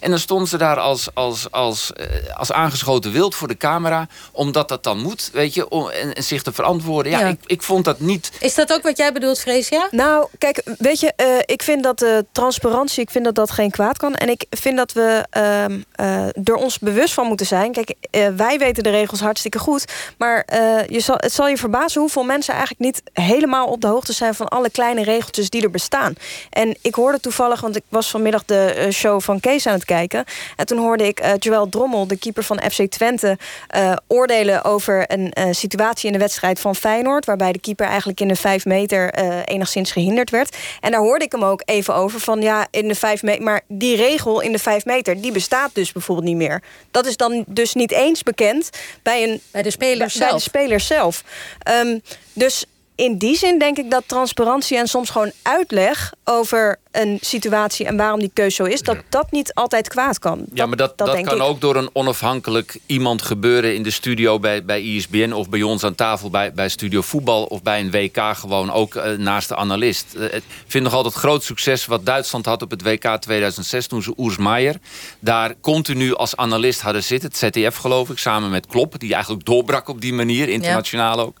En 0.00 0.10
dan 0.10 0.18
stonden 0.18 0.48
ze 0.48 0.56
daar 0.56 0.78
als, 0.78 1.08
als, 1.14 1.50
als, 1.50 1.92
eh, 1.92 2.06
als 2.36 2.52
aangeschoten 2.52 3.12
wild 3.12 3.34
voor 3.34 3.48
de 3.48 3.56
camera. 3.56 4.06
Omdat 4.32 4.68
dat 4.68 4.84
dan 4.84 4.98
moet, 4.98 5.30
weet 5.32 5.54
je. 5.54 5.68
Om, 5.68 5.88
en, 5.88 6.14
en 6.14 6.22
zich 6.22 6.42
te 6.42 6.52
verantwoorden. 6.52 7.12
Ja, 7.12 7.18
Ja. 7.18 7.26
Ik, 7.26 7.40
ik 7.46 7.62
vond 7.62 7.84
dat 7.84 8.00
niet. 8.00 8.32
Is 8.40 8.54
dat 8.54 8.72
ook 8.72 8.82
wat 8.82 8.96
jij 8.96 9.12
bedoelt, 9.12 9.40
Freesia? 9.40 9.88
Nou, 9.90 10.26
kijk, 10.38 10.62
weet 10.78 11.00
je, 11.00 11.12
eh, 11.16 11.26
ik 11.44 11.62
vind 11.62 11.82
dat 11.82 11.98
de 11.98 12.26
transparantie, 12.32 13.02
ik 13.02 13.10
vind 13.10 13.24
dat 13.24 13.34
dat 13.34 13.50
geen 13.50 13.70
kwaad 13.70 13.98
kan. 13.98 14.14
En 14.14 14.28
ik 14.28 14.46
vind 14.50 14.76
dat 14.76 14.92
we 14.92 15.26
ehm, 15.30 15.80
eh, 15.92 16.26
er 16.44 16.54
ons 16.54 16.78
bewust 16.78 17.14
van 17.14 17.26
moeten 17.26 17.46
zijn. 17.46 17.72
Kijk, 17.72 17.94
eh, 18.10 18.28
wij 18.36 18.58
weten 18.58 18.82
de 18.82 18.90
regels 18.90 19.20
hartstikke 19.20 19.58
goed. 19.58 19.84
Maar 20.18 20.42
eh, 20.46 20.86
je 20.86 21.00
zal, 21.00 21.16
het 21.18 21.32
zal 21.32 21.48
je 21.48 21.56
verbazen 21.56 22.00
hoeveel 22.00 22.22
mensen 22.24 22.54
eigenlijk 22.54 22.82
niet 22.82 23.02
helemaal 23.12 23.66
op 23.66 23.80
de 23.80 23.86
hoogte 23.86 24.12
zijn 24.12 24.34
van 24.34 24.48
alle 24.48 24.70
kleine 24.70 25.02
regeltjes 25.02 25.50
die 25.50 25.62
er 25.62 25.70
bestaan. 25.70 26.14
En 26.50 26.76
ik 26.82 26.94
hoorde 26.94 27.20
toevallig, 27.20 27.60
want 27.60 27.76
ik 27.76 27.82
was 27.88 28.10
vanmiddag 28.10 28.44
de 28.44 28.72
eh, 28.72 28.90
show 28.90 29.20
van 29.20 29.37
Kees 29.40 29.66
aan 29.66 29.74
het 29.74 29.84
kijken. 29.84 30.24
En 30.56 30.66
toen 30.66 30.78
hoorde 30.78 31.06
ik 31.06 31.20
eh 31.20 31.32
Joël 31.38 31.68
Drommel, 31.68 32.06
de 32.06 32.18
keeper 32.18 32.42
van 32.42 32.60
FC 32.70 32.82
Twente, 32.82 33.38
eh, 33.68 33.96
oordelen 34.06 34.64
over 34.64 35.04
een 35.06 35.32
eh, 35.32 35.48
situatie 35.50 36.06
in 36.06 36.12
de 36.12 36.18
wedstrijd 36.18 36.60
van 36.60 36.76
Feyenoord. 36.76 37.24
Waarbij 37.26 37.52
de 37.52 37.60
keeper 37.60 37.86
eigenlijk 37.86 38.20
in 38.20 38.28
de 38.28 38.36
vijf 38.36 38.64
meter 38.64 39.14
enigszins 39.44 39.92
gehinderd 39.92 40.30
werd. 40.30 40.56
En 40.80 40.90
daar 40.90 41.00
hoorde 41.00 41.24
ik 41.24 41.32
hem 41.32 41.44
ook 41.44 41.62
even 41.64 41.94
over 41.94 42.20
van 42.20 42.40
ja, 42.40 42.66
in 42.70 42.88
de 42.88 42.94
vijf 42.94 43.22
meter. 43.22 43.42
Maar 43.42 43.60
die 43.68 43.96
regel 43.96 44.40
in 44.40 44.52
de 44.52 44.58
vijf 44.58 44.84
meter, 44.84 45.20
die 45.20 45.32
bestaat 45.32 45.70
dus 45.72 45.92
bijvoorbeeld 45.92 46.26
niet 46.26 46.36
meer. 46.36 46.62
Dat 46.90 47.06
is 47.06 47.16
dan 47.16 47.44
dus 47.46 47.74
niet 47.74 47.92
eens 47.92 48.22
bekend 48.22 48.70
bij, 49.02 49.22
een, 49.22 49.40
bij 49.50 49.62
de 49.62 49.70
spelers 49.70 50.14
bij, 50.14 50.28
zelf. 50.28 50.42
de 50.42 50.48
spelers 50.48 50.86
zelf. 50.86 51.24
Ehm, 51.62 51.98
dus 52.32 52.64
in 52.94 53.16
die 53.16 53.36
zin 53.36 53.58
denk 53.58 53.78
ik 53.78 53.90
dat 53.90 54.02
transparantie 54.06 54.78
en 54.78 54.88
soms 54.88 55.10
gewoon 55.10 55.32
uitleg 55.42 56.12
over 56.24 56.78
een 56.98 57.18
situatie 57.20 57.86
en 57.86 57.96
waarom 57.96 58.20
die 58.20 58.30
keuze 58.32 58.56
zo 58.56 58.64
is, 58.64 58.82
dat 58.82 58.96
dat 59.08 59.30
niet 59.30 59.54
altijd 59.54 59.88
kwaad 59.88 60.18
kan. 60.18 60.44
Ja, 60.54 60.66
maar 60.66 60.76
dat, 60.76 60.98
dat, 60.98 61.20
kan 61.20 61.36
ik. 61.36 61.42
ook 61.42 61.60
door 61.60 61.76
een 61.76 61.90
onafhankelijk 61.92 62.78
iemand 62.86 63.22
gebeuren 63.22 63.74
in 63.74 63.82
de 63.82 63.90
studio 63.90 64.38
bij, 64.38 64.64
bij 64.64 64.82
ISBN 64.82 65.32
of 65.32 65.48
bij 65.48 65.62
ons 65.62 65.84
aan 65.84 65.94
tafel 65.94 66.30
bij, 66.30 66.52
bij 66.52 66.68
Studio 66.68 67.00
Voetbal 67.00 67.44
of 67.44 67.62
bij 67.62 67.80
een 67.80 67.90
WK 67.90 68.20
gewoon 68.36 68.72
ook 68.72 68.94
eh, 68.94 69.12
naast 69.12 69.48
de 69.48 69.56
analist. 69.56 70.14
Eh, 70.14 70.24
ik 70.24 70.42
vind 70.66 70.84
nog 70.84 70.92
altijd 70.92 71.14
groot 71.14 71.44
succes 71.44 71.86
wat 71.86 72.06
Duitsland 72.06 72.46
had 72.46 72.62
op 72.62 72.70
het 72.70 72.82
WK 72.82 73.16
2006 73.20 73.86
toen 73.86 74.02
ze 74.02 74.14
Urs 74.16 74.36
Meijer 74.36 74.76
daar 75.18 75.54
continu 75.60 76.14
als 76.14 76.36
analist 76.36 76.80
hadden 76.80 77.04
zitten. 77.04 77.28
Het 77.28 77.38
ZDF 77.38 77.76
geloof 77.76 78.10
ik, 78.10 78.18
samen 78.18 78.50
met 78.50 78.66
Klop, 78.66 78.98
die 78.98 79.14
eigenlijk 79.14 79.44
doorbrak 79.44 79.88
op 79.88 80.00
die 80.00 80.12
manier, 80.12 80.48
internationaal 80.48 81.20
ook. 81.20 81.36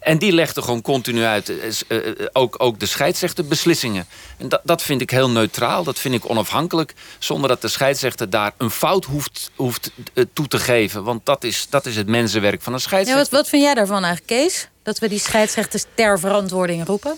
En 0.00 0.18
die 0.18 0.32
legde 0.32 0.62
gewoon 0.62 0.82
continu 0.82 1.22
uit, 1.22 1.52
eh, 1.88 1.98
ook, 2.32 2.54
ook 2.58 2.80
de 2.80 2.86
scheidsrechterbeslissingen. 2.86 4.06
En 4.36 4.48
dat, 4.48 4.60
dat 4.64 4.82
vind 4.82 4.99
ik 5.00 5.10
heel 5.10 5.30
neutraal, 5.30 5.84
dat 5.84 5.98
vind 5.98 6.14
ik 6.14 6.30
onafhankelijk, 6.30 6.92
zonder 7.18 7.48
dat 7.48 7.60
de 7.62 7.68
scheidsrechter 7.68 8.30
daar 8.30 8.52
een 8.58 8.70
fout 8.70 9.04
hoeft, 9.04 9.50
hoeft 9.54 9.90
eh, 10.14 10.24
toe 10.32 10.48
te 10.48 10.58
geven. 10.58 11.04
Want 11.04 11.26
dat 11.26 11.44
is, 11.44 11.66
dat 11.70 11.86
is 11.86 11.96
het 11.96 12.06
mensenwerk 12.06 12.62
van 12.62 12.72
een 12.72 12.78
Ja, 12.78 12.84
scheidsrechter. 12.84 13.30
wat, 13.30 13.40
wat 13.40 13.48
vind 13.48 13.62
jij 13.62 13.74
daarvan 13.74 14.04
eigenlijk, 14.04 14.26
Kees? 14.26 14.68
Dat 14.82 14.98
we 14.98 15.08
die 15.08 15.18
scheidsrechters 15.18 15.84
ter 15.94 16.18
verantwoording 16.18 16.86
roepen? 16.86 17.16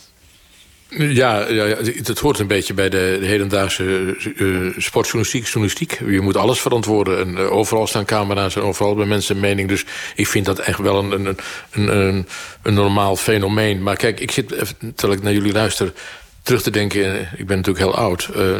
Ja, 0.98 1.48
ja, 1.48 1.64
ja, 1.64 1.76
het 1.76 2.18
hoort 2.18 2.38
een 2.38 2.46
beetje 2.46 2.74
bij 2.74 2.88
de, 2.88 3.16
de 3.20 3.26
hedendaagse 3.26 3.84
uh, 4.36 4.72
sportjournalistiek. 4.76 5.44
Journalistiek. 5.44 5.98
Je 6.06 6.20
moet 6.20 6.36
alles 6.36 6.60
verantwoorden. 6.60 7.18
En 7.18 7.30
uh, 7.42 7.52
overal 7.52 7.86
staan 7.86 8.04
camera's 8.04 8.56
en 8.56 8.62
overal 8.62 8.94
bij 8.94 9.06
mensen 9.06 9.34
een 9.34 9.40
mening. 9.40 9.68
Dus 9.68 9.84
ik 10.14 10.26
vind 10.26 10.46
dat 10.46 10.58
echt 10.58 10.78
wel 10.78 10.98
een, 10.98 11.10
een, 11.12 11.38
een, 11.70 11.96
een, 11.96 12.26
een 12.62 12.74
normaal 12.74 13.16
fenomeen. 13.16 13.82
Maar 13.82 13.96
kijk, 13.96 14.20
ik 14.20 14.30
zit, 14.30 14.48
terwijl 14.94 15.18
ik 15.18 15.22
naar 15.22 15.32
jullie 15.32 15.52
luister 15.52 15.92
terug 16.42 16.62
te 16.62 16.70
denken, 16.70 17.28
ik 17.36 17.46
ben 17.46 17.56
natuurlijk 17.56 17.84
heel 17.84 17.94
oud... 17.94 18.28
Uh, 18.36 18.56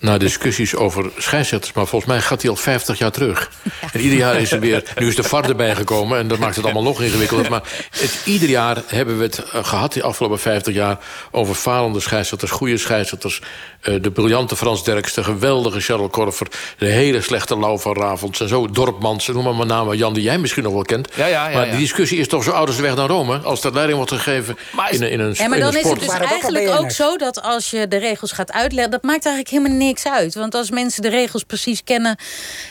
naar 0.00 0.18
discussies 0.18 0.74
over 0.74 1.10
scheidsrechters. 1.18 1.72
Maar 1.72 1.86
volgens 1.86 2.10
mij 2.10 2.20
gaat 2.20 2.40
die 2.40 2.50
al 2.50 2.56
50 2.56 2.98
jaar 2.98 3.10
terug. 3.10 3.50
Ja. 3.62 3.70
En 3.92 4.00
ieder 4.00 4.18
jaar 4.18 4.40
is 4.40 4.52
er 4.52 4.60
weer... 4.60 4.82
Nu 4.98 5.06
is 5.06 5.16
de 5.16 5.22
VAR 5.22 5.48
erbij 5.48 5.74
gekomen 5.74 6.18
en 6.18 6.28
dat 6.28 6.38
maakt 6.38 6.56
het 6.56 6.64
allemaal 6.64 6.82
nog 6.82 7.02
ingewikkelder. 7.02 7.50
Maar 7.50 7.62
het, 7.90 8.20
ieder 8.24 8.48
jaar 8.48 8.82
hebben 8.86 9.18
we 9.18 9.22
het 9.22 9.38
uh, 9.38 9.64
gehad, 9.64 9.92
die 9.92 10.02
afgelopen 10.02 10.38
50 10.38 10.74
jaar... 10.74 10.98
over 11.30 11.54
falende 11.54 12.00
scheidsrechters, 12.00 12.50
goede 12.50 12.76
scheidsrechters... 12.76 13.42
Uh, 13.82 14.02
de 14.02 14.10
briljante 14.10 14.56
Frans 14.56 14.84
Derks, 14.84 15.14
de 15.14 15.24
geweldige 15.24 15.80
Charles 15.80 16.10
Korver... 16.10 16.46
de 16.78 16.86
hele 16.86 17.20
slechte 17.20 17.56
Lau 17.56 17.80
van 17.80 17.96
Ravels 17.96 18.40
en 18.40 18.48
zo, 18.48 18.70
Dorpmans... 18.70 19.26
noem 19.26 19.44
maar 19.44 19.54
mijn 19.54 19.68
namen, 19.68 19.96
Jan, 19.96 20.14
die 20.14 20.22
jij 20.22 20.38
misschien 20.38 20.62
nog 20.62 20.72
wel 20.72 20.82
kent. 20.82 21.08
Ja, 21.14 21.26
ja, 21.26 21.48
ja, 21.48 21.56
maar 21.56 21.70
die 21.70 21.78
discussie 21.78 22.18
is 22.18 22.28
toch 22.28 22.44
zo 22.44 22.50
oud 22.50 22.66
als 22.66 22.76
de 22.76 22.82
weg 22.82 22.94
naar 22.94 23.08
Rome... 23.08 23.38
als 23.38 23.64
er 23.64 23.72
leiding 23.72 23.96
wordt 23.96 24.12
gegeven 24.12 24.56
in, 24.90 25.02
in, 25.02 25.20
een, 25.20 25.34
ja, 25.34 25.48
maar 25.48 25.58
in 25.58 25.64
dan 25.64 25.74
een 25.74 25.80
sport. 25.80 26.02
is 26.02 26.12
het 26.12 26.20
dus 26.20 26.30
eigenlijk 26.30 26.68
ook 26.80 26.90
zo 26.90 27.15
dat 27.18 27.42
als 27.42 27.70
je 27.70 27.88
de 27.88 27.96
regels 27.96 28.32
gaat 28.32 28.52
uitleggen... 28.52 28.90
dat 28.90 29.02
maakt 29.02 29.24
eigenlijk 29.26 29.54
helemaal 29.56 29.78
niks 29.86 30.06
uit. 30.06 30.34
Want 30.34 30.54
als 30.54 30.70
mensen 30.70 31.02
de 31.02 31.08
regels 31.08 31.42
precies 31.42 31.84
kennen... 31.84 32.18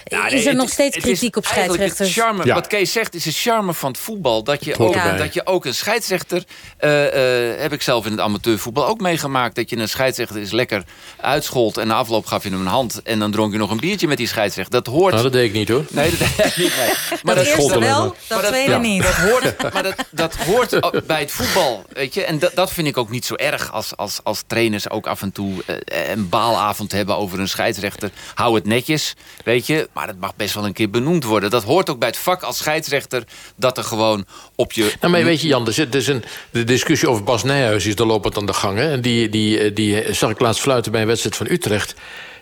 Ja, 0.04 0.28
is 0.28 0.46
er 0.46 0.56
nog 0.56 0.70
steeds 0.70 0.98
kritiek 0.98 1.36
op 1.36 1.46
scheidsrechters. 1.46 2.16
Het 2.16 2.24
charme, 2.24 2.46
Ja. 2.46 2.54
Wat 2.54 2.68
Kees 2.68 2.92
zegt 2.92 3.16
is 3.16 3.26
het 3.26 3.38
charme 3.38 3.74
van 3.74 3.92
het 3.92 4.00
voetbal. 4.00 4.44
Dat 4.44 4.66
je, 4.66 4.78
ook, 4.78 5.18
dat 5.18 5.34
je 5.34 5.46
ook 5.46 5.66
een 5.66 5.76
scheidsrechter... 5.76 6.44
eh, 6.78 7.52
eh, 7.52 7.60
heb 7.62 7.74
ik 7.74 7.82
zelf 7.82 8.06
in 8.06 8.12
het 8.12 8.20
amateurvoetbal 8.22 8.88
ook 8.88 9.00
meegemaakt. 9.00 9.56
Dat 9.56 9.70
je 9.70 9.78
een 9.78 9.90
scheidsrechter 9.90 10.38
is 10.42 10.52
lekker 10.52 10.84
uitschold... 11.22 11.78
en 11.78 11.88
na 11.88 11.96
afloop 11.96 12.26
gaf 12.26 12.44
je 12.44 12.50
hem 12.50 12.60
een 12.60 12.66
hand... 12.68 13.02
en 13.04 13.20
dan 13.20 13.32
dronk 13.32 13.52
je 13.52 13.58
nog 13.58 13.72
een 13.72 13.78
biertje 13.80 14.08
met 14.08 14.18
die 14.18 14.28
scheidsrechter. 14.28 14.74
Dat 14.84 14.94
hoort... 14.94 15.12
Nou, 15.12 15.24
dat 15.24 15.34
deed 15.34 15.46
ik 15.46 15.54
niet, 15.54 15.70
hoor. 15.70 15.86
Nee, 15.90 16.10
dat 16.10 16.20
deed 16.20 16.46
ik 16.46 16.58
niet. 16.58 16.74
Nee. 16.78 16.90
Maar 17.24 17.36
Dat 17.36 17.46
eerste 17.46 17.52
schold 17.62 17.72
alleen 17.72 17.90
wel, 17.90 18.16
maar. 18.30 18.42
dat 18.42 18.46
tweede 18.52 18.72
ja, 18.72 18.78
niet. 18.78 19.04
Dat 19.04 19.14
hoort, 19.14 19.74
maar 19.74 19.84
dat, 19.84 19.96
dat 20.12 20.36
hoort 20.36 21.06
bij 21.08 21.20
het 21.20 21.32
voetbal. 21.32 21.84
Weet 21.94 22.14
je? 22.14 22.24
En 22.24 22.40
dat, 22.40 22.52
dat 22.56 22.72
vind 22.72 22.88
ik 22.88 22.98
ook 22.98 23.10
niet 23.10 23.26
zo 23.26 23.36
erg 23.36 23.72
als, 23.72 23.98
als, 23.98 24.20
als 24.24 24.35
trainers 24.48 24.90
ook 24.90 25.08
af 25.08 25.22
en 25.22 25.32
toe 25.32 25.64
eh, 25.66 26.10
een 26.10 26.30
baalavond 26.30 26.92
hebben 26.92 27.18
over 27.18 27.40
een 27.40 27.48
scheidsrechter. 27.48 28.10
Hou 28.34 28.56
het 28.56 28.66
netjes, 28.66 29.16
weet 29.44 29.68
je. 29.68 29.90
Maar 29.94 30.08
dat 30.08 30.20
mag 30.20 30.36
best 30.36 30.54
wel 30.54 30.66
een 30.66 30.74
keer 30.74 30.90
benoemd 30.90 31.24
worden. 31.24 31.50
Dat 31.50 31.64
hoort 31.64 31.90
ook 31.90 32.00
bij 32.00 32.08
het 32.08 32.18
vak 32.18 32.44
als 32.44 32.58
scheidsrechter. 32.58 33.24
Dat 33.56 33.78
er 33.78 33.84
gewoon 33.84 34.26
op 34.56 34.72
je... 34.72 34.94
Nou, 35.00 35.14
maar 35.14 35.24
weet 35.24 35.42
je, 35.42 35.48
Jan, 35.48 35.68
er 35.68 35.74
zit, 35.74 35.96
is 35.96 36.08
een, 36.08 36.24
de 36.50 36.64
discussie 36.64 37.10
over 37.10 37.24
Bas 37.24 37.44
Nijhuis 37.44 37.86
is 37.86 37.96
er 37.96 38.06
lopend 38.06 38.38
aan 38.38 38.46
de 38.46 38.54
gang. 38.54 38.78
Hè? 38.78 38.92
En 38.92 39.02
die, 39.02 39.30
die, 39.30 39.60
eh, 39.60 39.76
die 39.76 40.14
zag 40.14 40.30
ik 40.30 40.40
laatst 40.40 40.62
fluiten 40.62 40.92
bij 40.92 41.02
een 41.02 41.08
wedstrijd 41.08 41.36
van 41.36 41.48
Utrecht. 41.50 41.96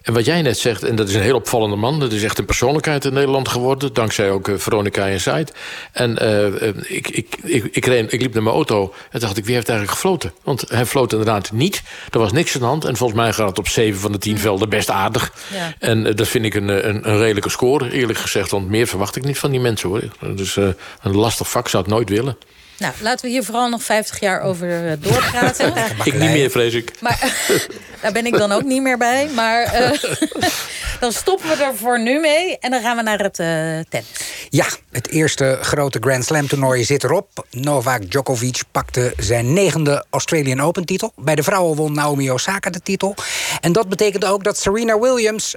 En 0.04 0.14
wat 0.14 0.26
jij 0.26 0.42
net 0.42 0.58
zegt, 0.58 0.84
en 0.84 0.96
dat 0.96 1.10
is 1.10 1.16
een 1.16 1.22
heel 1.22 1.36
opvallende 1.36 1.76
man... 1.76 2.00
dat 2.00 2.12
is 2.12 2.24
echt 2.24 2.38
een 2.38 2.46
persoonlijkheid 2.46 3.06
in 3.06 3.14
Nederland 3.14 3.48
geworden... 3.48 3.94
dankzij 3.94 4.32
ook 4.32 4.48
eh, 4.48 4.56
Veronica 4.58 5.06
Inside. 5.06 5.48
En 5.92 6.18
eh, 6.18 6.68
eh, 6.68 6.76
ik, 6.88 7.10
ik, 7.10 7.38
ik, 7.44 7.66
ik, 7.76 8.22
liep 8.22 8.34
naar 8.34 8.44
mijn 8.44 8.56
auto 8.56 8.94
en 9.12 9.20
dacht 9.20 9.38
ik, 9.38 9.46
wie 9.46 9.56
heeft 9.56 9.70
eigenlijk 9.70 10.00
gefloten? 10.00 10.34
Want 10.44 10.66
hij 10.68 10.86
floot 10.86 11.12
inderdaad 11.12 11.52
niet. 11.52 11.82
Er 12.12 12.20
was 12.20 12.32
niks 12.32 12.54
aan 12.54 12.60
de 12.60 12.68
hand. 12.68 12.86
En 12.86 12.98
volgens 12.98 13.20
mij 13.20 13.34
gaat 13.34 13.50
het 13.50 13.60
op 13.60 13.68
7 13.68 14.00
van 14.00 14.12
de 14.12 14.18
10 14.18 14.40
velden 14.40 14.70
best 14.70 14.90
aardig. 14.90 15.34
Ja. 15.54 15.74
En 15.80 16.16
dat 16.16 16.28
vind 16.28 16.46
ik 16.46 16.54
een, 16.54 16.88
een, 16.90 17.10
een 17.10 17.18
redelijke 17.18 17.50
score, 17.50 17.92
eerlijk 17.92 18.20
gezegd. 18.20 18.52
Want 18.52 18.70
meer 18.70 18.88
verwacht 18.88 19.16
ik 19.16 19.24
niet 19.24 19.40
van 19.40 19.52
die 19.52 19.60
mensen, 19.60 19.90
hoor. 19.90 20.02
Dus 20.36 20.56
een 20.56 21.16
lastig 21.16 21.50
vak 21.50 21.68
zou 21.68 21.84
ik 21.84 21.90
nooit 21.90 22.10
willen. 22.10 22.38
Nou, 22.84 22.96
laten 23.00 23.26
we 23.26 23.32
hier 23.32 23.44
vooral 23.44 23.70
nog 23.70 23.84
50 23.84 24.20
jaar 24.20 24.42
over 24.42 24.88
eh, 24.88 24.94
doorpraten. 25.00 25.74
Ik 26.04 26.14
niet 26.14 26.32
meer, 26.32 26.50
vrees 26.50 26.74
ik. 26.74 26.92
Maar 27.02 27.36
daar 28.02 28.12
ben 28.12 28.26
ik 28.26 28.38
dan 28.38 28.52
ook 28.52 28.64
niet 28.64 28.82
meer 28.82 28.98
bij. 28.98 29.30
Maar 29.36 29.64
eh, 29.64 30.04
dan 31.00 31.12
stoppen 31.12 31.50
we 31.50 31.64
er 31.64 31.76
voor 31.76 32.02
nu 32.02 32.20
mee. 32.20 32.58
En 32.60 32.72
dan 32.72 32.82
gaan 32.82 32.98
we 32.98 33.04
naar 33.04 33.20
het 33.20 33.40
eh, 33.40 33.48
tennis. 33.90 34.10
Ja, 34.50 34.66
het 34.92 35.10
eerste 35.10 35.58
grote 35.62 36.00
Grand 36.02 36.26
Slam 36.26 36.48
toernooi 36.48 36.84
zit 36.84 37.04
erop. 37.04 37.46
Novak 37.52 38.12
Djokovic 38.12 38.64
pakte 38.72 39.14
zijn 39.18 39.54
negende 39.54 40.06
Australian 40.10 40.62
Open 40.62 40.86
titel. 40.86 41.14
Bij 41.16 41.36
de 41.36 41.44
vrouwen 41.44 41.76
won 41.76 41.94
Naomi 41.94 42.32
Osaka 42.32 42.70
de 42.70 42.82
titel. 42.82 43.16
En 43.62 43.72
dat 43.72 43.90
betekende 43.90 44.26
ook 44.26 44.44
dat 44.44 44.58
Serena 44.58 45.00
Williams 45.00 45.56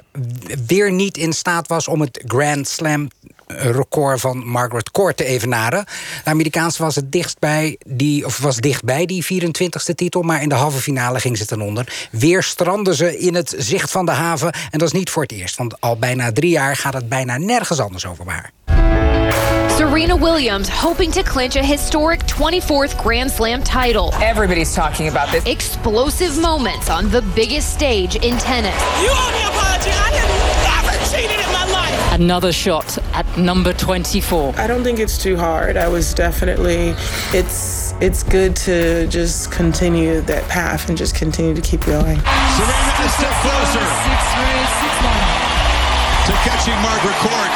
weer 0.66 0.92
niet 0.92 1.16
in 1.16 1.32
staat 1.32 1.68
was 1.68 1.88
om 1.88 2.00
het 2.00 2.22
Grand 2.26 2.68
Slam 2.68 3.08
record 3.46 4.20
van 4.20 4.46
Margaret 4.46 4.90
Court 4.90 5.16
te 5.16 5.24
evenaren. 5.24 5.84
De 6.24 6.30
Amerikaanse 6.30 6.82
was 6.82 6.94
het 6.94 7.12
dichtstbij 7.12 7.78
die, 7.86 8.24
of 8.24 8.38
was 8.38 8.56
dichtbij 8.56 9.06
die 9.06 9.24
24e 9.24 9.94
titel, 9.94 10.22
maar 10.22 10.42
in 10.42 10.48
de 10.48 10.54
halve 10.54 10.78
finale 10.78 11.20
ging 11.20 11.38
ze 11.38 11.46
ten 11.46 11.60
onder. 11.60 12.08
Weer 12.10 12.42
stranden 12.42 12.94
ze 12.94 13.18
in 13.18 13.34
het 13.34 13.54
zicht 13.58 13.90
van 13.90 14.06
de 14.06 14.12
haven. 14.12 14.52
En 14.52 14.78
dat 14.78 14.88
is 14.88 14.92
niet 14.92 15.10
voor 15.10 15.22
het 15.22 15.32
eerst, 15.32 15.56
want 15.56 15.80
al 15.80 15.98
bijna 15.98 16.32
drie 16.32 16.50
jaar 16.50 16.76
gaat 16.76 16.94
het 16.94 17.08
bijna 17.08 17.36
nergens 17.36 17.80
anders 17.80 18.06
over 18.06 18.24
haar. 18.26 18.52
Serena 19.76 20.18
Williams 20.18 20.68
hoping 20.68 21.12
to 21.12 21.22
clinch 21.22 21.56
a 21.56 21.62
historic 21.62 22.20
24th 22.26 22.96
Grand 22.96 23.30
Slam 23.30 23.62
title. 23.62 24.10
Everybody's 24.22 24.74
talking 24.74 25.08
about 25.08 25.30
this. 25.30 25.44
Explosive 25.44 26.40
moments 26.40 26.88
on 26.88 27.10
the 27.10 27.22
biggest 27.34 27.74
stage 27.74 28.16
in 28.16 28.38
tennis. 28.38 28.74
You 29.02 29.10
owe 29.10 29.30
me 29.32 29.42
an 29.42 29.48
apology. 29.48 29.90
I 29.90 30.10
have 30.16 30.86
never 30.86 30.96
cheated. 31.10 31.45
Another 32.16 32.50
shot 32.50 32.96
at 33.12 33.26
number 33.36 33.74
24. 33.74 34.54
I 34.56 34.66
don't 34.66 34.82
think 34.82 34.98
it's 34.98 35.18
too 35.18 35.36
hard. 35.36 35.76
I 35.76 35.86
was 35.86 36.14
definitely 36.14 36.94
it's 37.34 37.92
it's 38.00 38.22
good 38.22 38.56
to 38.64 39.06
just 39.08 39.52
continue 39.52 40.22
that 40.22 40.48
path 40.48 40.88
and 40.88 40.96
just 40.96 41.14
continue 41.14 41.54
to 41.54 41.60
keep 41.60 41.82
going. 41.82 42.16
Serena 42.16 43.04
a 43.04 43.08
step 43.10 43.32
closer 43.44 43.84
to 46.24 46.32
catching 46.40 46.78
Margaret 46.80 47.16
Court. 47.20 47.52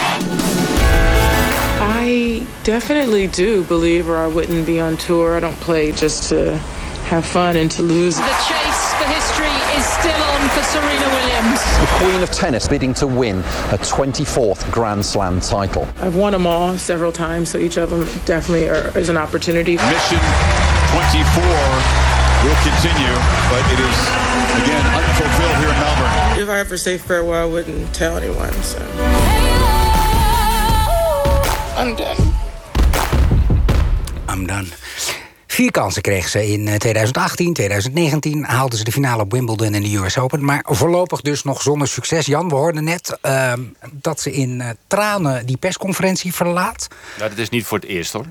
I 1.80 2.46
definitely 2.62 3.28
do 3.28 3.64
believe 3.64 4.10
or 4.10 4.18
I 4.18 4.26
wouldn't 4.26 4.66
be 4.66 4.78
on 4.78 4.98
tour. 4.98 5.38
I 5.38 5.40
don't 5.40 5.58
play 5.60 5.92
just 5.92 6.28
to 6.28 6.58
have 7.08 7.24
fun 7.24 7.56
and 7.56 7.70
to 7.70 7.82
lose. 7.82 8.16
The 8.16 8.22
chase 8.22 8.60
for 8.60 8.68
history 8.68 8.79
is 9.76 9.84
still 9.84 10.22
on 10.22 10.48
for 10.50 10.62
Serena 10.62 11.08
Williams. 11.14 11.60
The 11.80 11.88
Queen 11.98 12.22
of 12.22 12.30
Tennis 12.30 12.68
bidding 12.68 12.94
to 12.94 13.06
win 13.06 13.42
her 13.70 13.78
24th 13.78 14.70
Grand 14.70 15.04
Slam 15.04 15.40
title. 15.40 15.86
I've 15.98 16.16
won 16.16 16.32
them 16.32 16.46
all 16.46 16.76
several 16.78 17.12
times, 17.12 17.50
so 17.50 17.58
each 17.58 17.76
of 17.76 17.90
them 17.90 18.04
definitely 18.24 18.68
are, 18.68 18.96
is 18.98 19.08
an 19.08 19.16
opportunity. 19.16 19.76
Mission 19.76 20.18
24 20.90 21.42
will 22.42 22.56
continue, 22.64 23.14
but 23.50 23.62
it 23.72 23.80
is, 23.80 23.98
again, 24.64 24.84
unfulfilled 24.96 25.56
here 25.58 25.68
in 25.68 25.78
Melbourne. 25.78 26.40
If 26.42 26.48
I 26.48 26.58
ever 26.58 26.76
say 26.76 26.98
farewell, 26.98 27.48
I 27.48 27.52
wouldn't 27.52 27.94
tell 27.94 28.16
anyone. 28.16 28.52
So 28.62 28.78
I'm 31.76 31.96
done. 31.96 32.16
I'm 34.28 34.46
done. 34.46 34.66
Vier 35.50 35.70
kansen 35.70 36.02
kreeg 36.02 36.28
ze 36.28 36.46
in 36.46 36.68
eh, 36.68 36.74
2018, 36.74 37.52
2019. 37.52 38.44
Haalden 38.44 38.78
ze 38.78 38.84
de 38.84 38.92
finale 38.92 39.22
op 39.22 39.32
Wimbledon 39.32 39.74
en 39.74 39.82
de 39.82 39.96
US 39.96 40.18
Open. 40.18 40.44
Maar 40.44 40.64
voorlopig 40.64 41.20
dus 41.20 41.42
nog 41.42 41.62
zonder 41.62 41.88
succes. 41.88 42.26
Jan, 42.26 42.48
we 42.48 42.54
hoorden 42.54 42.84
net 42.84 43.18
uh, 43.22 43.52
dat 43.92 44.20
ze 44.20 44.32
in 44.32 44.60
uh, 44.60 44.68
tranen 44.86 45.46
die 45.46 45.56
persconferentie 45.56 46.34
verlaat. 46.34 46.88
Ja, 47.18 47.28
dat 47.28 47.38
is 47.38 47.48
niet 47.48 47.64
voor 47.64 47.78
het 47.78 47.86
eerst 47.86 48.12
hoor. 48.12 48.24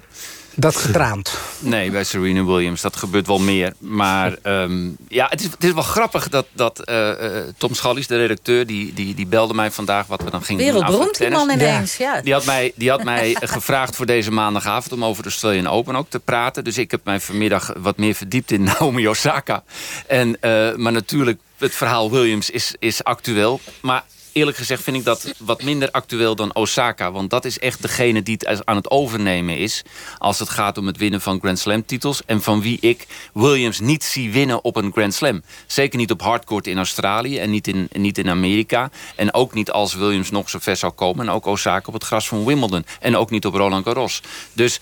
Dat 0.59 0.75
getraand. 0.75 1.37
Nee, 1.59 1.91
bij 1.91 2.03
Serena 2.03 2.43
Williams. 2.43 2.81
Dat 2.81 2.95
gebeurt 2.95 3.27
wel 3.27 3.39
meer. 3.39 3.73
Maar 3.77 4.35
um, 4.43 4.97
ja, 5.07 5.27
het 5.29 5.39
is, 5.39 5.45
het 5.45 5.63
is 5.63 5.71
wel 5.71 5.83
grappig 5.83 6.29
dat, 6.29 6.45
dat 6.51 6.89
uh, 6.89 7.11
Tom 7.57 7.73
Schallies, 7.73 8.07
de 8.07 8.17
redacteur... 8.17 8.67
Die, 8.67 8.93
die, 8.93 9.15
die 9.15 9.27
belde 9.27 9.53
mij 9.53 9.71
vandaag 9.71 10.07
wat 10.07 10.23
we 10.23 10.29
dan 10.29 10.43
gingen 10.43 10.63
Wereldberoemd 10.63 11.17
die 11.17 11.29
man 11.29 11.49
ineens, 11.49 11.97
ja. 11.97 12.15
ja. 12.15 12.21
Die 12.21 12.33
had 12.33 12.45
mij, 12.45 12.71
die 12.75 12.89
had 12.89 13.03
mij 13.03 13.35
gevraagd 13.55 13.95
voor 13.95 14.05
deze 14.05 14.31
maandagavond... 14.31 14.91
om 14.91 15.05
over 15.05 15.23
de 15.23 15.29
Australian 15.29 15.67
Open 15.67 15.95
ook 15.95 16.09
te 16.09 16.19
praten. 16.19 16.63
Dus 16.63 16.77
ik 16.77 16.91
heb 16.91 17.01
mij 17.03 17.19
vanmiddag 17.19 17.73
wat 17.77 17.97
meer 17.97 18.15
verdiept 18.15 18.51
in 18.51 18.63
Naomi 18.79 19.07
Osaka. 19.07 19.63
En, 20.07 20.37
uh, 20.41 20.75
maar 20.75 20.91
natuurlijk 20.91 21.39
het 21.57 21.75
verhaal 21.75 22.11
Williams 22.11 22.49
is, 22.49 22.75
is 22.79 23.03
actueel. 23.03 23.59
Maar 23.81 24.03
eerlijk 24.39 24.57
gezegd 24.57 24.83
vind 24.83 24.97
ik 24.97 25.03
dat 25.03 25.33
wat 25.37 25.63
minder 25.63 25.91
actueel 25.91 26.35
dan 26.35 26.55
Osaka. 26.55 27.11
Want 27.11 27.29
dat 27.29 27.45
is 27.45 27.59
echt 27.59 27.81
degene 27.81 28.23
die 28.23 28.37
het 28.39 28.65
aan 28.65 28.75
het 28.75 28.89
overnemen 28.91 29.57
is... 29.57 29.81
als 30.17 30.39
het 30.39 30.49
gaat 30.49 30.77
om 30.77 30.87
het 30.87 30.97
winnen 30.97 31.21
van 31.21 31.39
Grand 31.39 31.59
Slam 31.59 31.85
titels... 31.85 32.21
en 32.25 32.41
van 32.41 32.61
wie 32.61 32.77
ik 32.81 33.07
Williams 33.33 33.79
niet 33.79 34.03
zie 34.03 34.31
winnen 34.31 34.63
op 34.63 34.75
een 34.75 34.91
Grand 34.91 35.13
Slam. 35.13 35.41
Zeker 35.67 35.99
niet 35.99 36.11
op 36.11 36.21
hardcourt 36.21 36.67
in 36.67 36.77
Australië 36.77 37.39
en 37.39 37.49
niet 37.49 37.67
in, 37.67 37.89
niet 37.91 38.17
in 38.17 38.29
Amerika. 38.29 38.89
En 39.15 39.33
ook 39.33 39.53
niet 39.53 39.71
als 39.71 39.93
Williams 39.93 40.31
nog 40.31 40.49
zo 40.49 40.59
ver 40.61 40.75
zou 40.75 40.91
komen. 40.91 41.27
En 41.27 41.33
ook 41.33 41.45
Osaka 41.45 41.87
op 41.87 41.93
het 41.93 42.03
gras 42.03 42.27
van 42.27 42.45
Wimbledon. 42.45 42.85
En 42.99 43.17
ook 43.17 43.29
niet 43.29 43.45
op 43.45 43.53
Roland 43.53 43.85
Garros. 43.85 44.21
Dus 44.53 44.79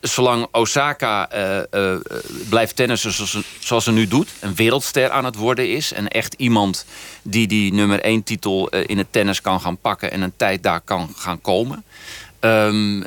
zolang 0.00 0.46
Osaka 0.50 1.28
uh, 1.34 1.62
uh, 1.70 2.00
blijft 2.48 2.76
tennissen 2.76 3.12
zoals, 3.12 3.38
zoals, 3.58 3.84
ze 3.84 3.92
nu 3.92 4.08
doet... 4.08 4.30
een 4.40 4.54
wereldster 4.54 5.10
aan 5.10 5.24
het 5.24 5.36
worden 5.36 5.72
is... 5.72 5.92
en 5.92 6.08
echt 6.08 6.34
iemand 6.34 6.86
die 7.22 7.46
die 7.46 7.72
nummer 7.72 8.00
1 8.00 8.22
titel 8.22 8.74
uh, 8.74 8.84
in 8.86 8.98
het 8.98 9.06
tennis 9.10 9.40
kan 9.40 9.60
gaan 9.60 9.76
pakken... 9.76 10.10
en 10.10 10.20
een 10.22 10.36
tijd 10.36 10.62
daar 10.62 10.80
kan 10.80 11.12
gaan 11.16 11.40
komen... 11.40 11.84
Um, 12.40 13.04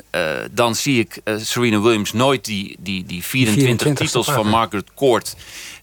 dan 0.50 0.74
zie 0.74 0.98
ik 0.98 1.20
Serena 1.40 1.80
Williams 1.80 2.12
nooit 2.12 2.44
die, 2.44 2.76
die, 2.78 3.04
die 3.04 3.22
24, 3.24 3.64
24 3.64 4.06
titels 4.06 4.30
van 4.30 4.48
Margaret 4.48 4.90
Court... 4.94 5.34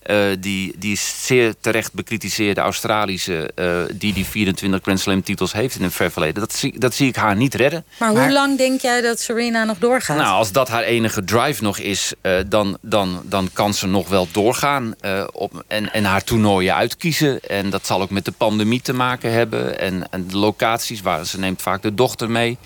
Uh, 0.09 0.17
die, 0.39 0.75
die 0.77 0.97
zeer 0.97 1.53
terecht 1.61 1.93
bekritiseerde 1.93 2.61
Australische... 2.61 3.51
Uh, 3.55 3.81
die 3.93 4.13
die 4.13 4.25
24 4.25 4.81
Grand 4.81 4.99
Slam 4.99 5.23
titels 5.23 5.53
heeft 5.53 5.75
in 5.75 5.83
het 5.83 5.93
ver 5.93 6.11
verleden. 6.11 6.39
Dat 6.39 6.53
zie, 6.53 6.79
dat 6.79 6.93
zie 6.93 7.07
ik 7.07 7.15
haar 7.15 7.35
niet 7.35 7.53
redden. 7.53 7.85
Maar, 7.97 8.13
maar 8.13 8.23
hoe 8.23 8.31
lang 8.31 8.57
denk 8.57 8.81
jij 8.81 9.01
dat 9.01 9.19
Serena 9.19 9.63
nog 9.63 9.77
doorgaat? 9.77 10.17
Nou, 10.17 10.33
als 10.33 10.51
dat 10.51 10.67
haar 10.67 10.83
enige 10.83 11.23
drive 11.23 11.63
nog 11.63 11.77
is... 11.77 12.13
Uh, 12.21 12.39
dan, 12.47 12.77
dan, 12.81 13.21
dan 13.23 13.49
kan 13.53 13.73
ze 13.73 13.87
nog 13.87 14.07
wel 14.07 14.27
doorgaan 14.31 14.95
op, 15.31 15.63
en, 15.67 15.93
en 15.93 16.03
haar 16.03 16.23
toernooien 16.23 16.75
uitkiezen. 16.75 17.39
En 17.39 17.69
dat 17.69 17.85
zal 17.85 18.01
ook 18.01 18.09
met 18.09 18.25
de 18.25 18.33
pandemie 18.37 18.81
te 18.81 18.93
maken 18.93 19.31
hebben. 19.31 19.79
En, 19.79 20.07
en 20.11 20.27
de 20.27 20.37
locaties, 20.37 21.01
waar 21.01 21.25
ze 21.25 21.39
neemt 21.39 21.61
vaak 21.61 21.81
de 21.81 21.93
dochter 21.93 22.29
mee. 22.29 22.57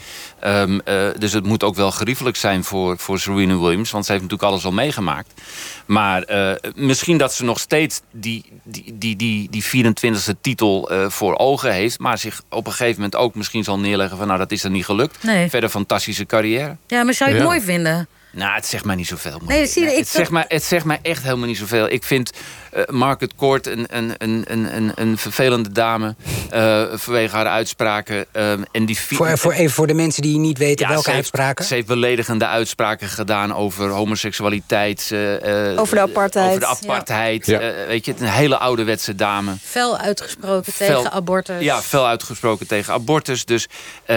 Um, 0.45 0.81
dus 1.17 1.33
het 1.33 1.45
moet 1.45 1.63
ook 1.63 1.75
wel 1.75 1.91
geriefelijk 1.91 2.35
zijn 2.35 2.63
voor, 2.63 2.97
voor 2.97 3.19
Serena 3.19 3.57
Williams. 3.57 3.91
Want 3.91 4.05
ze 4.05 4.11
heeft 4.11 4.23
natuurlijk 4.23 4.51
alles 4.51 4.65
al 4.65 4.71
meegemaakt. 4.71 5.41
Maar 5.85 6.25
misschien 6.75 7.17
dat 7.17 7.33
ze 7.33 7.43
nog 7.43 7.59
steeds 7.59 8.01
die, 8.11 8.45
die, 8.63 8.95
die, 8.97 9.15
die, 9.15 9.49
die 9.49 9.63
24e 9.63 10.41
titel 10.41 10.91
uh, 10.91 11.09
voor 11.09 11.37
ogen 11.37 11.73
heeft... 11.73 11.99
maar 11.99 12.17
zich 12.17 12.41
op 12.49 12.65
een 12.65 12.71
gegeven 12.71 12.95
moment 12.95 13.15
ook 13.15 13.35
misschien 13.35 13.63
zal 13.63 13.79
neerleggen... 13.79 14.17
van 14.17 14.27
nou, 14.27 14.39
dat 14.39 14.51
is 14.51 14.63
er 14.63 14.69
niet 14.69 14.85
gelukt. 14.85 15.23
Nee. 15.23 15.49
Verder 15.49 15.69
fantastische 15.69 16.25
carrière. 16.25 16.75
Ja, 16.87 17.03
maar 17.03 17.13
zou 17.13 17.29
je 17.29 17.35
het 17.35 17.45
ja. 17.45 17.49
mooi 17.51 17.61
vinden? 17.65 18.07
Nou, 18.35 18.53
het 18.53 18.65
zegt 18.65 18.85
mij 18.85 18.95
niet 18.95 19.07
zoveel. 19.07 19.41
Nee, 19.45 19.65
zie 19.65 19.81
je, 19.81 19.87
nee, 19.87 19.97
ik 19.97 20.03
het, 20.03 20.13
zegt 20.13 20.31
mij, 20.31 20.45
het 20.47 20.63
zegt 20.63 20.85
mij 20.85 20.99
echt 21.01 21.23
helemaal 21.23 21.47
niet 21.47 21.57
zoveel. 21.57 21.89
Ik 21.89 22.03
vind 22.03 22.31
uh, 22.73 22.83
Margaret 22.87 23.35
Court 23.35 23.67
een, 23.67 23.85
een, 23.89 24.13
een, 24.17 24.75
een, 24.75 24.91
een 24.95 25.17
vervelende 25.17 25.71
dame... 25.71 26.15
Uh, 26.53 26.83
vanwege 26.93 27.35
haar 27.35 27.47
uitspraken. 27.47 28.25
Uh, 28.33 28.51
en 28.71 28.85
die 28.85 28.99
voor, 28.99 29.37
voor, 29.37 29.51
even 29.51 29.73
voor 29.73 29.87
de 29.87 29.93
mensen 29.93 30.21
die 30.21 30.37
niet 30.37 30.57
weten 30.57 30.85
ja, 30.85 30.91
welke 30.91 31.09
ze 31.09 31.15
uitspraken? 31.15 31.55
Heeft, 31.55 31.67
ze 31.67 31.73
heeft 31.73 31.87
beledigende 31.87 32.47
uitspraken 32.47 33.07
gedaan 33.07 33.55
over 33.55 33.89
homoseksualiteit. 33.89 35.09
uh, 35.13 35.79
over 35.79 35.95
de 35.95 36.01
apartheid. 36.01 36.47
Over 36.47 36.59
de 36.59 36.65
apartheid. 36.65 37.45
Ja. 37.45 37.59
weet 37.87 38.05
je, 38.05 38.13
een 38.19 38.27
hele 38.27 38.57
ouderwetse 38.57 39.15
dame. 39.15 39.55
Fel 39.61 39.97
uitgesproken 39.97 40.73
fel, 40.73 40.97
tegen 40.97 41.11
abortus. 41.11 41.63
Ja, 41.63 41.81
fel 41.81 42.07
uitgesproken 42.07 42.67
tegen 42.67 42.93
abortus. 42.93 43.45
Dus 43.45 43.67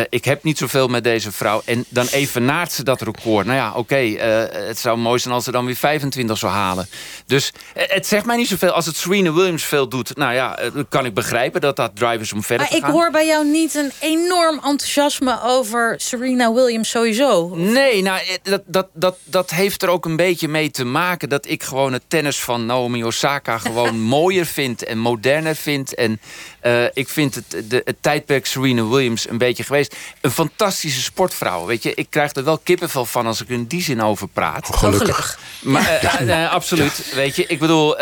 ik 0.09 0.25
heb 0.25 0.43
niet 0.43 0.59
zoveel 0.59 0.89
met 0.89 1.05
deze 1.05 1.33
vrouw. 1.33 1.63
En 1.65 1.85
dan 1.89 2.07
evenaart 2.07 2.73
ze 2.73 2.83
dat 2.83 3.01
record. 3.01 3.47
Nou 3.47 3.59
ja, 3.59 3.69
oké, 3.69 3.79
okay, 3.79 4.06
het 4.15 4.79
zou 4.79 4.99
mooi 4.99 5.19
zijn 5.19 5.35
als 5.35 5.45
ze 5.45 5.51
dan 5.51 5.67
weer 5.67 5.77
25 5.77 6.39
zou 6.39 6.53
halen. 6.53 6.89
Dus 7.27 7.53
het 7.75 8.07
zegt 8.07 8.27
mij 8.27 8.37
niet 8.37 8.49
zoveel. 8.49 8.71
Als 8.71 8.87
het 8.87 8.97
Serena 8.97 9.33
Williams 9.33 9.65
veel 9.65 9.89
doet, 9.89 10.17
nou 10.17 10.35
ja, 10.35 10.59
kan 10.89 11.05
ik 11.05 11.15
begrijpen 11.15 11.61
dat 11.61 11.77
dat 11.77 11.97
drivers 11.97 12.33
om 12.33 12.43
verder 12.43 12.67
maar 12.67 12.75
te 12.75 12.81
gaan. 12.81 12.89
ik 12.89 12.95
hoor 12.95 13.11
bij 13.11 13.27
jou 13.27 13.47
niet 13.47 13.75
een 13.75 13.93
enorm 14.01 14.55
enthousiasme 14.55 15.43
over 15.43 15.95
Serena 15.97 16.53
Williams 16.53 16.91
sowieso. 16.91 17.55
Nee, 17.55 18.03
nou, 18.03 18.21
dat, 18.43 18.63
dat, 18.67 18.89
dat, 18.93 19.17
dat 19.25 19.51
heeft 19.51 19.83
er 19.83 19.89
ook 19.89 20.05
een 20.05 20.17
beetje 20.17 20.49
mee 20.49 20.71
te 20.71 20.85
maken... 20.85 21.29
dat 21.29 21.49
ik 21.49 21.63
gewoon 21.63 21.93
het 21.93 22.03
tennis 22.09 22.41
van 22.41 22.67
Naomi 22.67 23.05
Osaka 23.05 23.59
gewoon 23.67 24.01
mooier 24.01 24.47
vind... 24.47 24.85
en 24.85 24.99
moderner 24.99 25.57
vind. 25.57 25.95
En 25.95 26.21
uh, 26.63 26.85
ik 26.93 27.09
vind 27.09 27.35
het, 27.35 27.71
de, 27.71 27.83
het 27.85 27.97
tijdperk 28.01 28.47
Serena 28.47 28.87
Williams 28.87 29.29
een 29.29 29.39
beetje 29.39 29.65
geweest. 29.65 29.97
Een 30.21 30.31
fantastische 30.31 31.03
sportvrouw, 31.03 31.67
weet 31.67 31.83
je. 31.83 31.95
Ik 31.95 32.07
krijg 32.11 32.35
er 32.35 32.45
wel 32.45 32.59
kippenvel 32.59 33.05
van 33.05 33.27
als 33.27 33.41
ik 33.41 33.49
in 33.49 33.65
die 33.65 33.83
zin 33.83 33.96
over 34.03 34.29
praat. 34.29 34.69
Gelukkig. 34.77 35.39
Maar, 35.63 36.21
uh, 36.21 36.29
uh, 36.29 36.53
absoluut, 36.53 37.13
weet 37.15 37.37
je. 37.37 37.47
Ik 37.47 37.59
bedoel, 37.59 37.97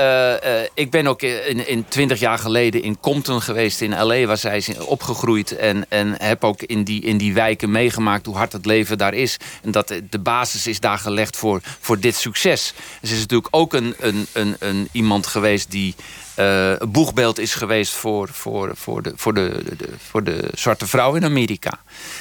ik 0.74 0.90
ben 0.90 1.06
ook 1.06 1.22
in, 1.22 1.68
in 1.68 1.84
20 1.88 2.20
jaar 2.20 2.38
geleden 2.38 2.82
in 2.82 3.00
Compton 3.00 3.42
geweest 3.42 3.80
in 3.80 4.02
L.A... 4.02 4.26
waar 4.26 4.38
zij 4.38 4.56
is 4.56 4.78
opgegroeid 4.78 5.56
en, 5.56 5.86
en 5.88 6.14
heb 6.18 6.44
ook 6.44 6.62
in 6.62 6.84
die, 6.84 7.02
in 7.02 7.16
die 7.16 7.34
wijken 7.34 7.70
meegemaakt... 7.70 8.26
hoe 8.26 8.36
hard 8.36 8.52
het 8.52 8.66
leven 8.66 8.98
daar 8.98 9.14
is. 9.14 9.36
En 9.62 9.70
dat 9.70 9.94
de 10.10 10.18
basis 10.18 10.66
is 10.66 10.80
daar 10.80 10.98
gelegd 10.98 11.36
voor, 11.36 11.60
voor 11.80 12.00
dit 12.00 12.16
succes. 12.16 12.72
Ze 13.02 13.14
is 13.14 13.20
natuurlijk 13.20 13.48
ook 13.50 13.72
een, 13.72 13.94
een, 13.98 14.26
een, 14.32 14.56
een 14.58 14.88
iemand 14.92 15.26
geweest 15.26 15.70
die... 15.70 15.94
Uh, 16.39 16.70
een 16.78 16.90
boegbeeld 16.90 17.39
is 17.39 17.55
geweest 17.55 17.93
voor, 17.93 18.28
voor, 18.32 18.70
voor, 18.74 19.02
de, 19.02 19.12
voor, 19.16 19.35
de, 19.35 19.62
de, 19.77 19.89
voor 20.09 20.24
de 20.24 20.48
zwarte 20.55 20.86
vrouw 20.86 21.15
in 21.15 21.24
Amerika. 21.24 21.78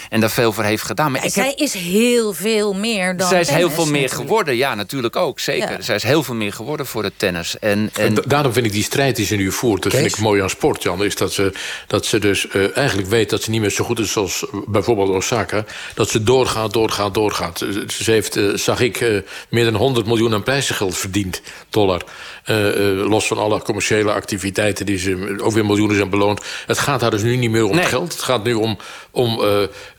En 0.10 0.20
daar 0.20 0.30
veel 0.32 0.52
voor 0.54 0.64
heeft 0.64 0.84
gedaan. 0.84 1.12
Maar 1.12 1.22
ja, 1.22 1.28
ik 1.28 1.34
zij 1.34 1.48
heb, 1.48 1.58
is 1.58 1.74
heel 1.74 2.34
veel 2.34 2.74
meer 2.74 3.18
dan 3.18 3.28
Zij 3.28 3.40
is 3.40 3.48
tennis, 3.48 3.64
heel 3.66 3.76
veel 3.76 3.86
meer 3.92 4.02
natuurlijk. 4.02 4.30
geworden, 4.30 4.56
ja, 4.56 4.76
natuurlijk 4.76 5.16
ook, 5.16 5.40
zeker. 5.40 5.72
Ja. 5.72 5.82
Zij 5.82 5.96
is 5.96 6.04
heel 6.04 6.24
veel 6.24 6.36
meer 6.36 6.54
geworden 6.54 6.86
voor 6.86 7.04
het 7.04 7.14
tennis. 7.18 7.60
En, 7.60 7.90
En 7.94 8.06
en, 8.06 8.14
da- 8.14 8.22
daarom 8.26 8.54
vind 8.54 8.66
ik 8.66 8.72
die 8.72 8.84
strijd 8.84 9.16
die 9.16 9.26
ze 9.26 9.36
nu 9.36 9.52
voert, 9.52 9.84
dat 9.84 9.94
vind 9.94 10.06
ik 10.06 10.18
mooi 10.20 10.42
aan 10.42 10.50
sport, 10.50 10.84
Jan. 10.84 11.04
Is 11.04 11.16
dat 11.16 11.34
ze, 11.34 11.52
dat 11.88 12.06
ze 12.06 12.20
dus 12.20 12.48
eh, 12.48 12.78
eigenlijk 12.78 13.08
weet 13.10 13.30
dat 13.30 13.44
ze 13.44 13.50
niet 13.50 13.62
meer 13.62 13.70
zo 13.70 13.84
goed 13.84 14.00
is 14.00 14.18
als 14.18 14.46
bijvoorbeeld 14.68 15.10
Osaka. 15.10 15.66
Dat 15.94 16.10
ze 16.10 16.24
doorgaat, 16.24 16.74
doorgaat, 16.74 17.14
doorgaat. 17.14 17.58
Ze 17.88 18.12
heeft, 18.12 18.36
eh, 18.36 18.44
zag 18.56 18.80
ik, 18.80 19.02
eh, 19.02 19.18
meer 19.50 19.64
dan 19.64 19.76
100 19.76 20.06
miljoen 20.06 20.34
aan 20.34 20.44
prijzengeld 20.44 20.98
verdiend, 20.98 21.42
dollar. 21.70 22.02
Eh, 22.44 22.90
eh, 23.00 23.10
los 23.10 23.28
van 23.28 23.38
alle 23.38 23.62
commerciële 23.62 24.12
activiteiten 24.14 24.86
die 24.86 24.98
ze 24.98 25.36
ook 25.44 25.52
weer 25.52 25.66
miljoenen 25.66 25.96
zijn 25.96 26.10
beloond. 26.10 26.42
Het 26.66 26.80
gaat 26.80 27.02
haar 27.02 27.12
dus 27.12 27.22
nu 27.22 27.36
niet 27.36 27.52
meer 27.52 27.66
om 27.66 27.76
Nee. 27.76 27.86
geld. 27.86 28.12
Het 28.12 28.22
gaat 28.22 28.44
nu 28.44 28.54
om, 28.54 28.78
om 29.12 29.42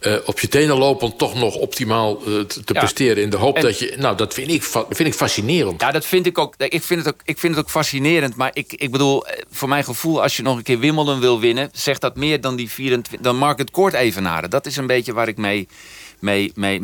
eh, 0.00 0.14
op 0.24 0.40
je 0.40 0.48
tenen 0.48 0.76
lopen 0.78 1.16
toch 1.16 1.34
nog 1.34 1.54
optimaal 1.54 2.16
te, 2.18 2.46
Ja. 2.64 2.78
presteren. 2.80 3.22
In 3.22 3.30
de 3.30 3.36
hoop 3.36 3.56
En- 3.56 3.62
dat 3.62 3.78
je. 3.78 3.94
Nou, 3.98 4.16
dat 4.16 4.34
vind 4.34 4.50
ik, 4.50 4.62
vind 4.90 5.08
ik 5.08 5.14
fascinerend. 5.14 5.80
Ja, 5.80 5.90
dat 5.90 6.04
vind 6.06 6.26
ik 6.26 6.38
ook. 6.38 6.54
Ik 6.58 6.82
vind 6.82 7.04
het 7.04 7.14
ook, 7.14 7.20
ik 7.24 7.38
vind 7.38 7.54
het 7.54 7.64
ook 7.64 7.70
fascinerend. 7.70 8.36
Maar 8.36 8.50
ik, 8.52 8.72
ik 8.72 8.90
bedoel, 8.90 9.24
voor 9.50 9.68
mijn 9.68 9.84
gevoel, 9.84 10.22
als 10.22 10.36
je 10.36 10.42
nog 10.42 10.56
een 10.56 10.62
keer 10.62 10.78
Wimbledon 10.78 11.20
wil 11.20 11.40
winnen, 11.40 11.70
zegt 11.72 12.00
dat 12.00 12.16
meer 12.16 12.40
dan 12.40 12.56
die 12.56 12.70
24, 12.70 13.20
dan 13.24 13.36
Market 13.36 13.70
Court 13.70 13.94
evenaren. 13.94 14.50
Dat 14.50 14.66
is 14.66 14.76
een 14.76 14.86
beetje 14.86 15.12
waar 15.12 15.28
ik 15.28 15.36
mee, 15.36 15.68
mee, 16.18 16.52
mee. 16.54 16.80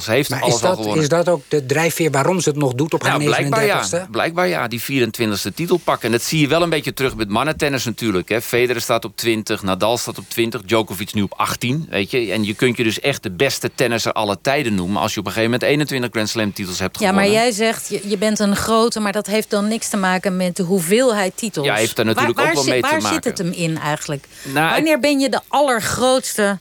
heeft 0.04 0.30
Maar 0.30 0.40
alles 0.40 0.54
is 0.54 0.62
al 0.62 0.68
dat, 0.68 0.76
gewonnen. 0.78 1.02
is 1.02 1.08
dat 1.08 1.28
ook 1.28 1.42
de 1.48 1.66
drijfveer 1.66 2.10
waarom 2.10 2.40
ze 2.40 2.48
het 2.48 2.58
nog 2.58 2.74
doet 2.74 2.94
op 2.94 3.02
haar 3.02 3.10
Nou, 3.18 3.24
blijkbaar 3.24 3.64
ja. 3.64 3.82
39ste? 3.84 4.10
Blijkbaar 4.10 4.48
ja, 4.48 4.68
die 4.68 4.82
24e 4.82 5.54
titel 5.54 5.76
pakken. 5.76 6.06
En 6.06 6.12
dat 6.12 6.22
zie 6.22 6.40
je 6.40 6.46
wel 6.48 6.62
een 6.62 6.70
beetje 6.70 6.94
terug 6.94 7.16
met 7.16 7.28
mannentennis 7.28 7.84
natuurlijk. 7.84 8.28
Hè. 8.28 8.40
Federer 8.42 8.80
staat 8.82 9.04
op 9.04 9.16
20, 9.16 9.62
Nadal 9.62 9.98
staat 9.98 10.18
op 10.18 10.24
20, 10.28 10.62
Djokovic 10.62 11.14
nu 11.14 11.22
op 11.22 11.32
18. 11.36 11.86
Weet 11.90 12.10
je? 12.10 12.32
En 12.32 12.44
je 12.44 12.54
kunt 12.54 12.76
je 12.76 12.84
dus 12.84 13.00
echt 13.00 13.22
de 13.22 13.30
beste 13.30 13.70
tennisser 13.74 14.12
aller 14.12 14.36
tijden 14.42 14.74
noemen... 14.74 15.00
als 15.02 15.14
je 15.14 15.20
op 15.20 15.26
een 15.26 15.32
gegeven 15.32 15.52
moment 15.52 15.70
21 15.70 16.10
Grand 16.10 16.28
Slam 16.28 16.52
titels 16.52 16.78
hebt 16.78 16.98
Ja, 17.00 17.06
gewonnen. 17.06 17.30
maar 17.32 17.40
jij 17.42 17.52
zegt, 17.52 17.88
je, 17.88 18.00
je 18.08 18.18
bent 18.18 18.38
een 18.38 18.56
grote... 18.56 19.00
maar 19.00 19.12
dat 19.12 19.26
heeft 19.26 19.50
dan 19.50 19.68
niks 19.68 19.88
te 19.88 19.96
maken 19.96 20.36
met 20.36 20.56
de 20.56 20.62
hoeveelheid 20.62 21.36
titels. 21.36 21.66
Ja, 21.66 21.74
heeft 21.74 21.98
er 21.98 22.04
natuurlijk 22.04 22.38
waar, 22.38 22.48
ook 22.48 22.54
wel 22.54 22.64
waar 22.64 22.72
mee 22.72 22.80
zit- 22.82 22.90
te 22.90 22.94
Waar 22.94 23.02
maken. 23.12 23.22
zit 23.22 23.38
het 23.38 23.46
hem 23.46 23.52
in 23.70 23.78
eigenlijk? 23.78 24.24
Nou, 24.42 24.70
Wanneer 24.74 25.00
ben 25.00 25.18
je 25.20 25.28
de 25.28 25.40
allergrootste... 25.48 26.58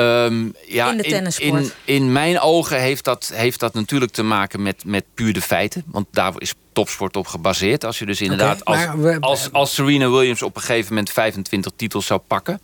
Ehm, 0.00 0.48
ja, 0.66 0.90
In 0.90 0.96
de 0.96 1.02
tennissport. 1.02 1.62
In, 1.84 1.94
in 1.94 2.12
mijn 2.12 2.40
ogen 2.40 2.80
heeft 2.80 3.04
dat, 3.04 3.30
heeft 3.34 3.60
dat 3.60 3.74
natuurlijk 3.74 4.12
te 4.12 4.22
maken 4.22 4.62
met, 4.62 4.84
met 4.84 5.04
puur 5.14 5.32
de 5.32 5.40
feiten. 5.42 5.82
Want 5.86 6.06
daar 6.10 6.32
is 6.38 6.54
topsport 6.72 7.16
op 7.16 7.26
gebaseerd. 7.26 7.84
Als 7.84 7.98
je 7.98 8.06
dus 8.06 8.20
inderdaad 8.20 8.64
als, 8.64 8.76
maar 8.76 9.00
we- 9.00 9.16
als, 9.20 9.52
als 9.52 9.74
Serena 9.74 10.10
Williams 10.10 10.42
op 10.42 10.56
een 10.56 10.62
gegeven 10.62 10.88
moment 10.88 11.10
25 11.10 11.72
titels 11.76 12.06
zou 12.06 12.20
pakken. 12.26 12.60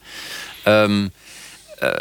Ehm, 0.63 1.09
eh, 1.78 1.89
en 1.89 1.94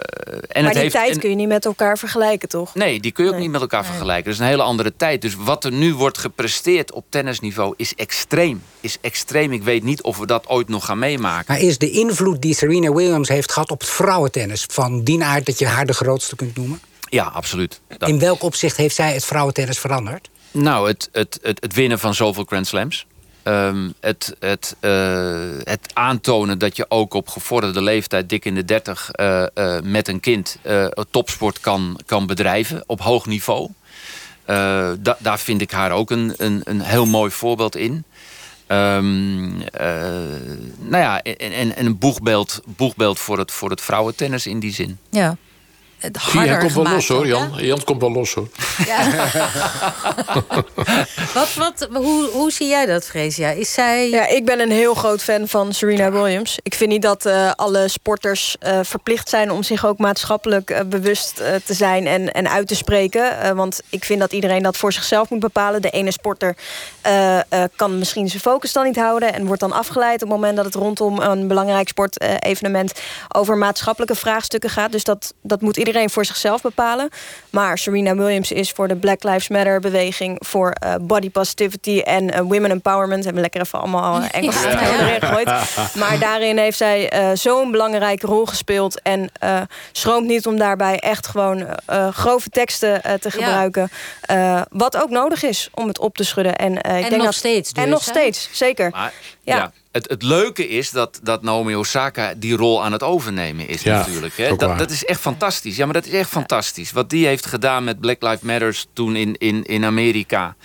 maar 0.53 0.63
het 0.63 0.71
die 0.73 0.81
heeft, 0.81 0.93
tijd 0.93 1.11
en- 1.11 1.19
kun 1.19 1.29
je 1.29 1.35
niet 1.35 1.47
met 1.47 1.65
elkaar 1.65 1.97
vergelijken, 1.97 2.49
toch? 2.49 2.75
Nee, 2.75 2.99
die 2.99 3.11
kun 3.11 3.23
je 3.23 3.29
ook 3.29 3.35
Nee. 3.35 3.43
niet 3.45 3.53
met 3.53 3.61
elkaar 3.61 3.85
vergelijken. 3.85 4.23
Dat 4.25 4.33
is 4.33 4.39
een 4.39 4.45
hele 4.45 4.61
andere 4.63 4.93
tijd. 4.97 5.21
Dus 5.21 5.35
wat 5.35 5.63
er 5.63 5.71
nu 5.71 5.93
wordt 5.93 6.17
gepresteerd 6.17 6.91
op 6.93 7.05
tennisniveau 7.09 7.73
is 7.77 7.93
extreem. 7.95 8.61
Is 8.81 8.97
extreem. 9.01 9.51
Ik 9.51 9.63
weet 9.63 9.83
niet 9.83 10.01
of 10.01 10.17
we 10.17 10.25
dat 10.25 10.47
ooit 10.47 10.67
nog 10.67 10.85
gaan 10.85 10.99
meemaken. 10.99 11.45
Maar 11.53 11.61
is 11.61 11.77
de 11.77 11.89
invloed 11.91 12.41
die 12.41 12.53
Serena 12.55 12.93
Williams 12.93 13.29
heeft 13.29 13.51
gehad 13.51 13.71
op 13.71 13.79
het 13.79 13.89
vrouwentennis... 13.89 14.65
van 14.71 15.03
die 15.03 15.23
aard 15.23 15.45
dat 15.45 15.59
je 15.59 15.65
haar 15.67 15.85
de 15.85 15.93
grootste 15.93 16.35
kunt 16.35 16.55
noemen? 16.55 16.79
Ja, 17.09 17.23
absoluut. 17.23 17.81
Dat- 17.97 18.09
In 18.09 18.19
welk 18.19 18.43
opzicht 18.43 18.77
heeft 18.77 18.95
zij 18.95 19.13
het 19.13 19.25
vrouwentennis 19.25 19.79
veranderd? 19.79 20.29
Nou, 20.51 20.87
het, 20.87 21.09
het, 21.11 21.39
het, 21.41 21.61
het 21.63 21.73
winnen 21.73 21.99
van 21.99 22.13
zoveel 22.13 22.43
Grand 22.47 22.67
Slams. 22.67 23.05
Ehm, 23.45 23.89
het, 23.99 24.35
het, 24.39 24.75
eh, 24.79 25.49
het 25.63 25.91
aantonen 25.93 26.59
dat 26.59 26.75
je 26.75 26.85
ook 26.89 27.13
op 27.13 27.27
gevorderde 27.27 27.81
leeftijd, 27.81 28.29
dik 28.29 28.45
in 28.45 28.55
de 28.55 28.65
30, 28.65 29.11
eh, 29.11 29.43
eh, 29.53 29.83
met 29.83 30.07
een 30.07 30.19
kind 30.19 30.57
topsport 31.11 31.59
kan, 31.59 31.99
kan 32.05 32.27
bedrijven 32.27 32.83
op 32.87 33.01
hoog 33.01 33.25
niveau. 33.25 33.69
Da- 34.45 35.17
daar 35.19 35.39
vind 35.39 35.61
ik 35.61 35.71
haar 35.71 35.91
ook 35.91 36.11
een, 36.11 36.33
een, 36.37 36.61
een 36.63 36.81
heel 36.81 37.05
mooi 37.05 37.31
voorbeeld 37.31 37.75
in. 37.75 38.03
Um, 38.67 39.57
nou 40.77 41.03
ja, 41.03 41.21
en, 41.21 41.51
en, 41.51 41.75
en 41.75 41.85
een 41.85 41.97
boegbeeld, 41.97 42.61
boegbeeld 42.65 43.19
voor, 43.19 43.39
het, 43.39 43.51
voor 43.51 43.69
het 43.69 43.81
vrouwentennis 43.81 44.47
in 44.47 44.59
die 44.59 44.73
zin. 44.73 44.97
Ja 45.09 45.37
het 46.05 46.17
harder 46.17 46.51
hij 46.51 46.59
komt 46.59 46.73
wel 46.73 46.83
los 46.83 47.07
hoor, 47.07 47.27
Jan. 47.27 47.51
Jan 47.57 47.83
komt 47.83 48.01
wel 48.01 48.11
los 48.11 48.33
hoor. 48.33 48.47
Ja. 48.85 49.11
wat, 51.33 51.53
wat, 51.53 51.87
hoe, 51.93 52.29
hoe 52.29 52.51
zie 52.51 52.67
jij 52.67 52.85
dat, 52.85 53.05
Freesia? 53.05 53.49
Is 53.49 53.73
zij... 53.73 54.09
Ja, 54.09 54.27
ik 54.27 54.45
ben 54.45 54.59
een 54.59 54.71
heel 54.71 54.93
groot 54.93 55.23
fan 55.23 55.47
van 55.47 55.73
Serena 55.73 56.11
Williams. 56.11 56.59
Ik 56.63 56.73
vind 56.73 56.89
niet 56.89 57.01
dat 57.01 57.25
uh, 57.25 57.51
alle 57.55 57.87
sporters 57.87 58.55
uh, 58.59 58.79
verplicht 58.83 59.29
zijn... 59.29 59.51
om 59.51 59.63
zich 59.63 59.85
ook 59.85 59.97
maatschappelijk 59.97 60.69
uh, 60.69 60.79
bewust 60.85 61.35
te 61.35 61.73
zijn 61.73 62.07
en, 62.07 62.31
en 62.31 62.49
uit 62.49 62.67
te 62.67 62.75
spreken. 62.75 63.55
want 63.55 63.81
ik 63.89 64.05
vind 64.05 64.19
dat 64.19 64.31
iedereen 64.33 64.63
dat 64.63 64.77
voor 64.77 64.93
zichzelf 64.93 65.29
moet 65.29 65.39
bepalen. 65.39 65.81
De 65.81 65.89
ene 65.89 66.11
sporter 66.11 66.55
kan 67.75 67.97
misschien 67.97 68.27
zijn 68.27 68.41
focus 68.41 68.73
dan 68.73 68.85
niet 68.85 68.95
houden... 68.95 69.33
en 69.33 69.45
wordt 69.45 69.61
dan 69.61 69.71
afgeleid 69.71 70.13
op 70.13 70.19
het 70.19 70.29
moment 70.29 70.55
dat 70.55 70.65
het 70.65 70.75
rondom 70.75 71.19
een 71.19 71.47
belangrijk 71.47 71.87
sportevenement... 71.87 72.93
over 73.35 73.57
maatschappelijke 73.57 74.15
vraagstukken 74.15 74.69
gaat. 74.69 74.91
Dus 74.91 75.03
dat, 75.03 75.33
dat 75.41 75.61
moet 75.61 75.77
iedereen 75.77 75.94
iedereen 75.95 76.13
voor 76.13 76.25
zichzelf 76.25 76.61
bepalen. 76.61 77.09
Maar 77.49 77.77
Serena 77.77 78.15
Williams 78.15 78.51
is 78.51 78.71
voor 78.71 78.87
de 78.87 78.95
Black 78.95 79.23
Lives 79.23 79.47
Matter 79.47 79.79
beweging... 79.79 80.37
voor 80.45 80.75
uh, 80.83 80.95
body 81.01 81.29
positivity 81.29 81.99
en 81.99 82.23
uh, 82.23 82.39
women 82.39 82.71
empowerment. 82.71 83.23
Hebben 83.23 83.43
we 83.43 83.49
lekker 83.49 83.61
even 83.61 83.79
allemaal 83.79 84.19
uh, 84.21 84.27
Engels 84.31 84.63
ja. 84.63 84.77
gegooid. 85.19 85.49
Maar 85.95 86.19
daarin 86.19 86.57
heeft 86.57 86.77
zij 86.77 87.11
zo'n 87.33 87.71
belangrijke 87.71 88.27
rol 88.27 88.45
gespeeld... 88.45 89.01
en 89.01 89.31
schroomt 89.91 90.27
niet 90.27 90.47
om 90.47 90.57
daarbij 90.57 90.99
echt 90.99 91.27
gewoon 91.27 91.67
grove 92.11 92.49
teksten 92.49 93.01
te 93.19 93.31
gebruiken. 93.31 93.89
wat 94.69 94.97
ook 94.97 95.09
nodig 95.09 95.43
is 95.43 95.69
om 95.73 95.87
het 95.87 95.99
op 95.99 96.15
te 96.15 96.23
schudden. 96.23 96.55
En, 96.55 96.75
ik 96.75 96.83
en 96.83 97.01
denk 97.01 97.11
nog 97.11 97.23
dat, 97.23 97.33
steeds 97.33 97.73
dus, 97.73 97.83
En 97.83 97.89
nog 97.89 98.03
steeds, 98.03 98.49
zeker. 98.51 98.89
Maar, 98.91 99.13
ja 99.43 99.71
het, 99.95 100.09
het 100.09 100.23
leuke 100.23 100.67
is 100.67 100.89
dat, 100.91 101.19
dat 101.23 101.41
Naomi 101.41 101.75
Osaka 101.75 102.33
die 102.37 102.55
rol 102.55 102.83
aan 102.83 102.91
het 102.91 103.03
overnemen 103.03 103.67
is 103.67 103.83
natuurlijk. 103.83 104.37
Hè? 104.37 104.55
Dat, 104.55 104.77
dat 104.77 104.91
is 104.91 105.05
echt 105.05 105.19
fantastisch. 105.19 105.75
Ja, 105.75 105.85
maar 105.85 105.93
dat 105.93 106.05
is 106.05 106.11
echt 106.11 106.29
fantastisch. 106.29 106.91
Wat 106.91 107.09
die 107.09 107.25
heeft 107.25 107.45
gedaan 107.45 107.83
met 107.83 107.99
Black 107.99 108.21
Lives 108.21 108.41
Matters 108.41 108.87
toen 108.93 109.15
in, 109.15 109.35
in, 109.37 109.63
in 109.63 109.85
Amerika. 109.85 110.55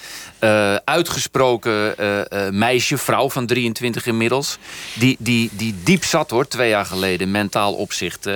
Uh, 0.40 0.74
uitgesproken 0.74 1.94
uh, 2.00 2.18
uh, 2.18 2.48
meisje, 2.50 2.98
vrouw 2.98 3.30
van 3.30 3.46
23 3.46 4.06
inmiddels. 4.06 4.58
Die, 4.94 5.16
die, 5.18 5.50
die 5.52 5.74
diep 5.84 6.04
zat 6.04 6.30
hoor, 6.30 6.48
twee 6.48 6.68
jaar 6.68 6.86
geleden, 6.86 7.30
mentaal 7.30 7.74
opzicht. 7.74 8.28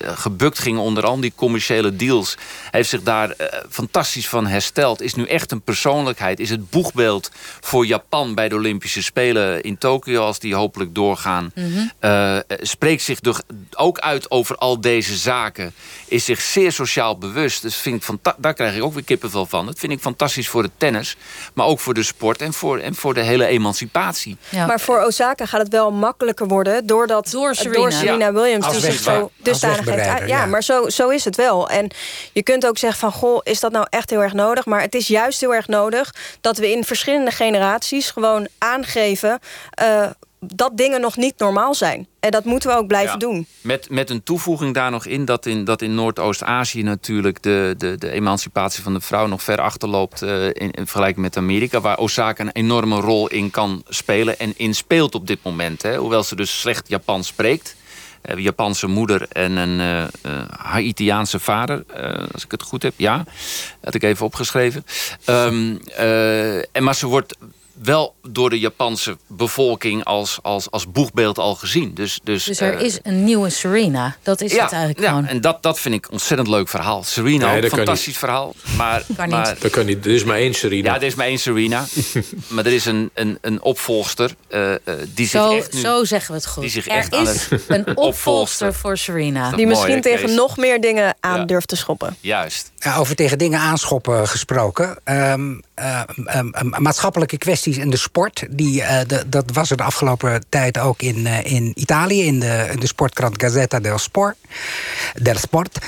gebukt 0.00 0.58
ging 0.58 0.78
onder 0.78 1.04
al 1.04 1.20
die 1.20 1.32
commerciële 1.36 1.96
deals. 1.96 2.36
Heeft 2.70 2.88
zich 2.88 3.02
daar 3.02 3.34
fantastisch 3.70 4.28
van 4.28 4.46
hersteld. 4.46 5.00
Is 5.00 5.14
nu 5.14 5.24
echt 5.24 5.50
een 5.52 5.62
persoonlijkheid. 5.62 6.40
Is 6.40 6.50
het 6.50 6.70
boegbeeld 6.70 7.30
voor 7.60 7.86
Japan 7.86 8.34
bij 8.34 8.48
de 8.48 8.54
Olympische 8.54 9.02
Spelen 9.02 9.62
in 9.62 9.78
Tokio... 9.78 10.22
als 10.24 10.38
die 10.38 10.54
hopelijk 10.54 10.94
doorgaan. 10.94 11.52
Mm 11.54 11.90
spreekt 12.60 13.02
zich 13.02 13.18
ook 13.70 13.98
uit 13.98 14.30
over 14.30 14.56
al 14.56 14.80
deze 14.80 15.16
zaken. 15.16 15.74
Is 16.06 16.24
zich 16.24 16.40
zeer 16.40 16.72
sociaal 16.72 17.18
bewust. 17.18 17.62
Dus 17.62 17.76
vind 17.76 18.08
ik 18.08 18.18
daar 18.36 18.54
krijg 18.54 18.76
ik 18.76 18.82
ook 18.82 18.94
weer 18.94 19.04
kippenvel 19.04 19.46
van. 19.46 19.66
Dat 19.66 19.78
vind 19.78 19.92
ik 19.92 20.00
fantastisch 20.00 20.48
voor 20.48 20.62
het 20.62 20.72
tennis. 20.76 21.16
Maar 21.52 21.66
ook 21.66 21.80
voor 21.80 21.94
de 21.94 22.02
sport 22.02 22.40
en 22.40 22.52
voor, 22.52 22.78
en 22.78 22.94
voor 22.94 23.14
de 23.14 23.20
hele 23.20 23.46
emancipatie. 23.46 24.36
Maar 24.50 24.80
voor 24.80 25.00
Osaka 25.00 25.46
gaat 25.46 25.60
het 25.60 25.68
wel 25.68 25.92
makkelijker 25.92 26.46
worden... 26.46 26.86
doordat 26.86 27.30
door 27.30 27.54
Serena, 27.54 27.76
door 27.76 27.92
Serena 27.92 28.32
Williams... 28.32 28.70
die 28.70 28.80
zich 28.80 28.98
zo 28.98 29.30
dusdanig 29.36 29.84
heeft... 29.84 30.28
Ja, 30.28 30.46
maar 30.46 30.62
zo, 30.62 30.88
zo 30.88 31.08
is 31.08 31.24
het 31.24 31.36
wel. 31.36 31.70
En 31.70 31.90
je 32.32 32.42
kunt 32.42 32.66
ook 32.66 32.78
zeggen 32.78 33.00
van... 33.00 33.12
goh, 33.12 33.40
is 33.42 33.60
dat 33.60 33.72
nou 33.72 33.86
echt 33.90 34.10
heel 34.10 34.22
erg 34.22 34.32
nodig? 34.32 34.66
Maar 34.66 34.80
het 34.80 34.94
is 34.94 35.06
juist 35.06 35.40
heel 35.40 35.54
erg 35.54 35.68
nodig... 35.68 36.14
dat 36.40 36.56
we 36.58 36.70
in 36.70 36.84
verschillende 36.84 37.30
generaties 37.30 38.10
gewoon 38.10 38.48
aangeven... 38.58 39.38
Uh, 39.82 40.06
dat 40.46 40.76
dingen 40.76 41.00
nog 41.00 41.16
niet 41.16 41.38
normaal 41.38 41.74
zijn. 41.74 42.06
En 42.20 42.30
dat 42.30 42.44
moeten 42.44 42.70
we 42.70 42.76
ook 42.76 42.86
blijven 42.86 43.18
doen. 43.18 43.46
Met, 43.60 43.90
met 43.90 44.10
een 44.10 44.22
toevoeging 44.22 44.74
daar 44.74 44.90
nog 44.90 45.06
in 45.06 45.24
dat 45.24 45.46
in, 45.46 45.64
dat 45.64 45.82
in 45.82 45.94
Noordoost-Azië 45.94 46.82
natuurlijk 46.82 47.42
de, 47.42 47.74
de, 47.78 47.98
de 47.98 48.10
emancipatie 48.10 48.82
van 48.82 48.94
de 48.94 49.00
vrouw 49.00 49.26
nog 49.26 49.42
ver 49.42 49.60
achterloopt 49.60 50.22
uh, 50.22 50.44
in, 50.44 50.52
in, 50.54 50.86
vergelijking 50.86 51.24
met 51.24 51.36
Amerika, 51.36 51.80
waar 51.80 51.98
Osaka 51.98 52.44
een 52.44 52.50
enorme 52.52 53.00
rol 53.00 53.28
in 53.28 53.50
kan 53.50 53.82
spelen 53.88 54.38
en 54.38 54.52
in 54.56 54.74
speelt 54.74 55.14
op 55.14 55.26
dit 55.26 55.38
moment. 55.42 55.82
Hè. 55.82 55.96
Hoewel 55.96 56.22
ze 56.22 56.36
dus 56.36 56.60
slecht 56.60 56.88
Japans 56.88 57.26
spreekt. 57.26 57.76
Een 58.22 58.42
Japanse 58.42 58.86
moeder 58.86 59.26
en 59.28 59.56
een 59.56 60.08
uh, 60.26 60.42
Haitiaanse 60.50 61.38
vader. 61.38 61.84
Als 62.32 62.44
ik 62.44 62.50
het 62.50 62.62
goed 62.62 62.82
heb, 62.82 62.92
ja. 62.96 63.24
Had 63.80 63.94
ik 63.94 64.02
even 64.02 64.26
opgeschreven. 64.26 64.84
Um, 65.26 65.80
en, 66.72 66.84
maar 66.84 66.94
ze 66.94 67.06
wordt 67.06 67.36
wel 67.72 68.14
door 68.22 68.50
de 68.50 68.58
Japanse 68.58 69.16
bevolking 69.26 70.04
als, 70.04 70.38
als, 70.42 70.70
als 70.70 70.90
boegbeeld 70.90 71.38
al 71.38 71.54
gezien. 71.54 71.94
Dus, 71.94 72.20
dus, 72.24 72.44
dus 72.44 72.60
er 72.60 72.80
is 72.80 72.98
een 73.02 73.24
nieuwe 73.24 73.50
Serena. 73.50 74.16
Dat 74.22 74.40
is 74.40 74.52
ja, 74.52 74.62
het 74.62 74.72
eigenlijk 74.72 75.00
ja, 75.04 75.08
gewoon. 75.08 75.26
En 75.26 75.40
dat, 75.40 75.62
dat 75.62 75.80
vind 75.80 75.94
ik 75.94 76.04
een 76.04 76.12
ontzettend 76.12 76.48
leuk 76.48 76.68
verhaal. 76.68 77.02
Serena, 77.02 77.56
ook, 77.56 77.66
fantastisch 77.66 78.16
verhaal. 78.16 78.54
Maar, 78.76 79.04
kan 79.16 79.28
maar, 79.28 79.48
niet. 79.48 79.60
Dat 79.62 79.70
kan 79.70 79.86
niet. 79.86 80.04
Er 80.04 80.10
is 80.10 80.24
maar 80.24 80.36
één 80.36 80.54
Serena. 80.54 80.94
Ja, 80.94 80.96
er 80.96 81.02
is 81.02 81.14
maar 81.14 81.26
één 81.26 81.38
Serena. 81.38 81.84
maar 82.48 82.66
er 82.66 82.72
is 82.72 82.84
een, 82.84 83.10
een, 83.14 83.38
een 83.40 83.62
opvolgster 83.62 84.34
uh, 84.50 84.72
die 85.14 85.26
zo, 85.26 85.48
zich 85.50 85.58
echt 85.58 85.72
nu, 85.72 85.80
Zo 85.80 86.04
zeggen 86.04 86.34
we 86.34 86.40
het 86.40 86.46
goed. 86.46 86.62
Die 86.62 86.72
zich 86.72 86.86
er 86.86 86.92
echt 86.92 87.14
is 87.14 87.48
een 87.68 87.96
opvolgster 88.08 88.74
voor 88.74 88.98
Serena. 88.98 89.50
Die 89.50 89.66
misschien 89.66 90.00
tegen 90.00 90.34
nog 90.34 90.56
meer 90.56 90.80
dingen 90.80 91.14
aan 91.20 91.38
ja. 91.38 91.44
durft 91.44 91.68
te 91.68 91.76
schoppen. 91.76 92.16
Juist. 92.20 92.72
Ja, 92.76 92.96
over 92.96 93.14
tegen 93.14 93.38
dingen 93.38 93.60
aanschoppen 93.60 94.28
gesproken. 94.28 94.98
Um, 95.04 95.62
uh, 95.78 96.02
um, 96.36 96.52
maatschappelijke 96.78 97.38
kwesties 97.38 97.76
in 97.76 97.90
de 97.90 97.96
sport 97.96 98.46
die, 98.50 98.80
uh, 98.80 99.00
de, 99.06 99.28
dat 99.28 99.50
was 99.52 99.70
er 99.70 99.76
de 99.76 99.82
afgelopen 99.82 100.44
tijd 100.48 100.78
ook 100.78 101.02
in, 101.02 101.26
in 101.26 101.72
Italië, 101.74 102.22
in 102.22 102.40
de, 102.40 102.68
in 102.72 102.80
de 102.80 102.86
sportkrant 102.86 103.42
Gazzetta 103.42 103.80
del 103.80 103.98
Sport. 103.98 104.36
Del 105.14 105.36
Sport. 105.36 105.78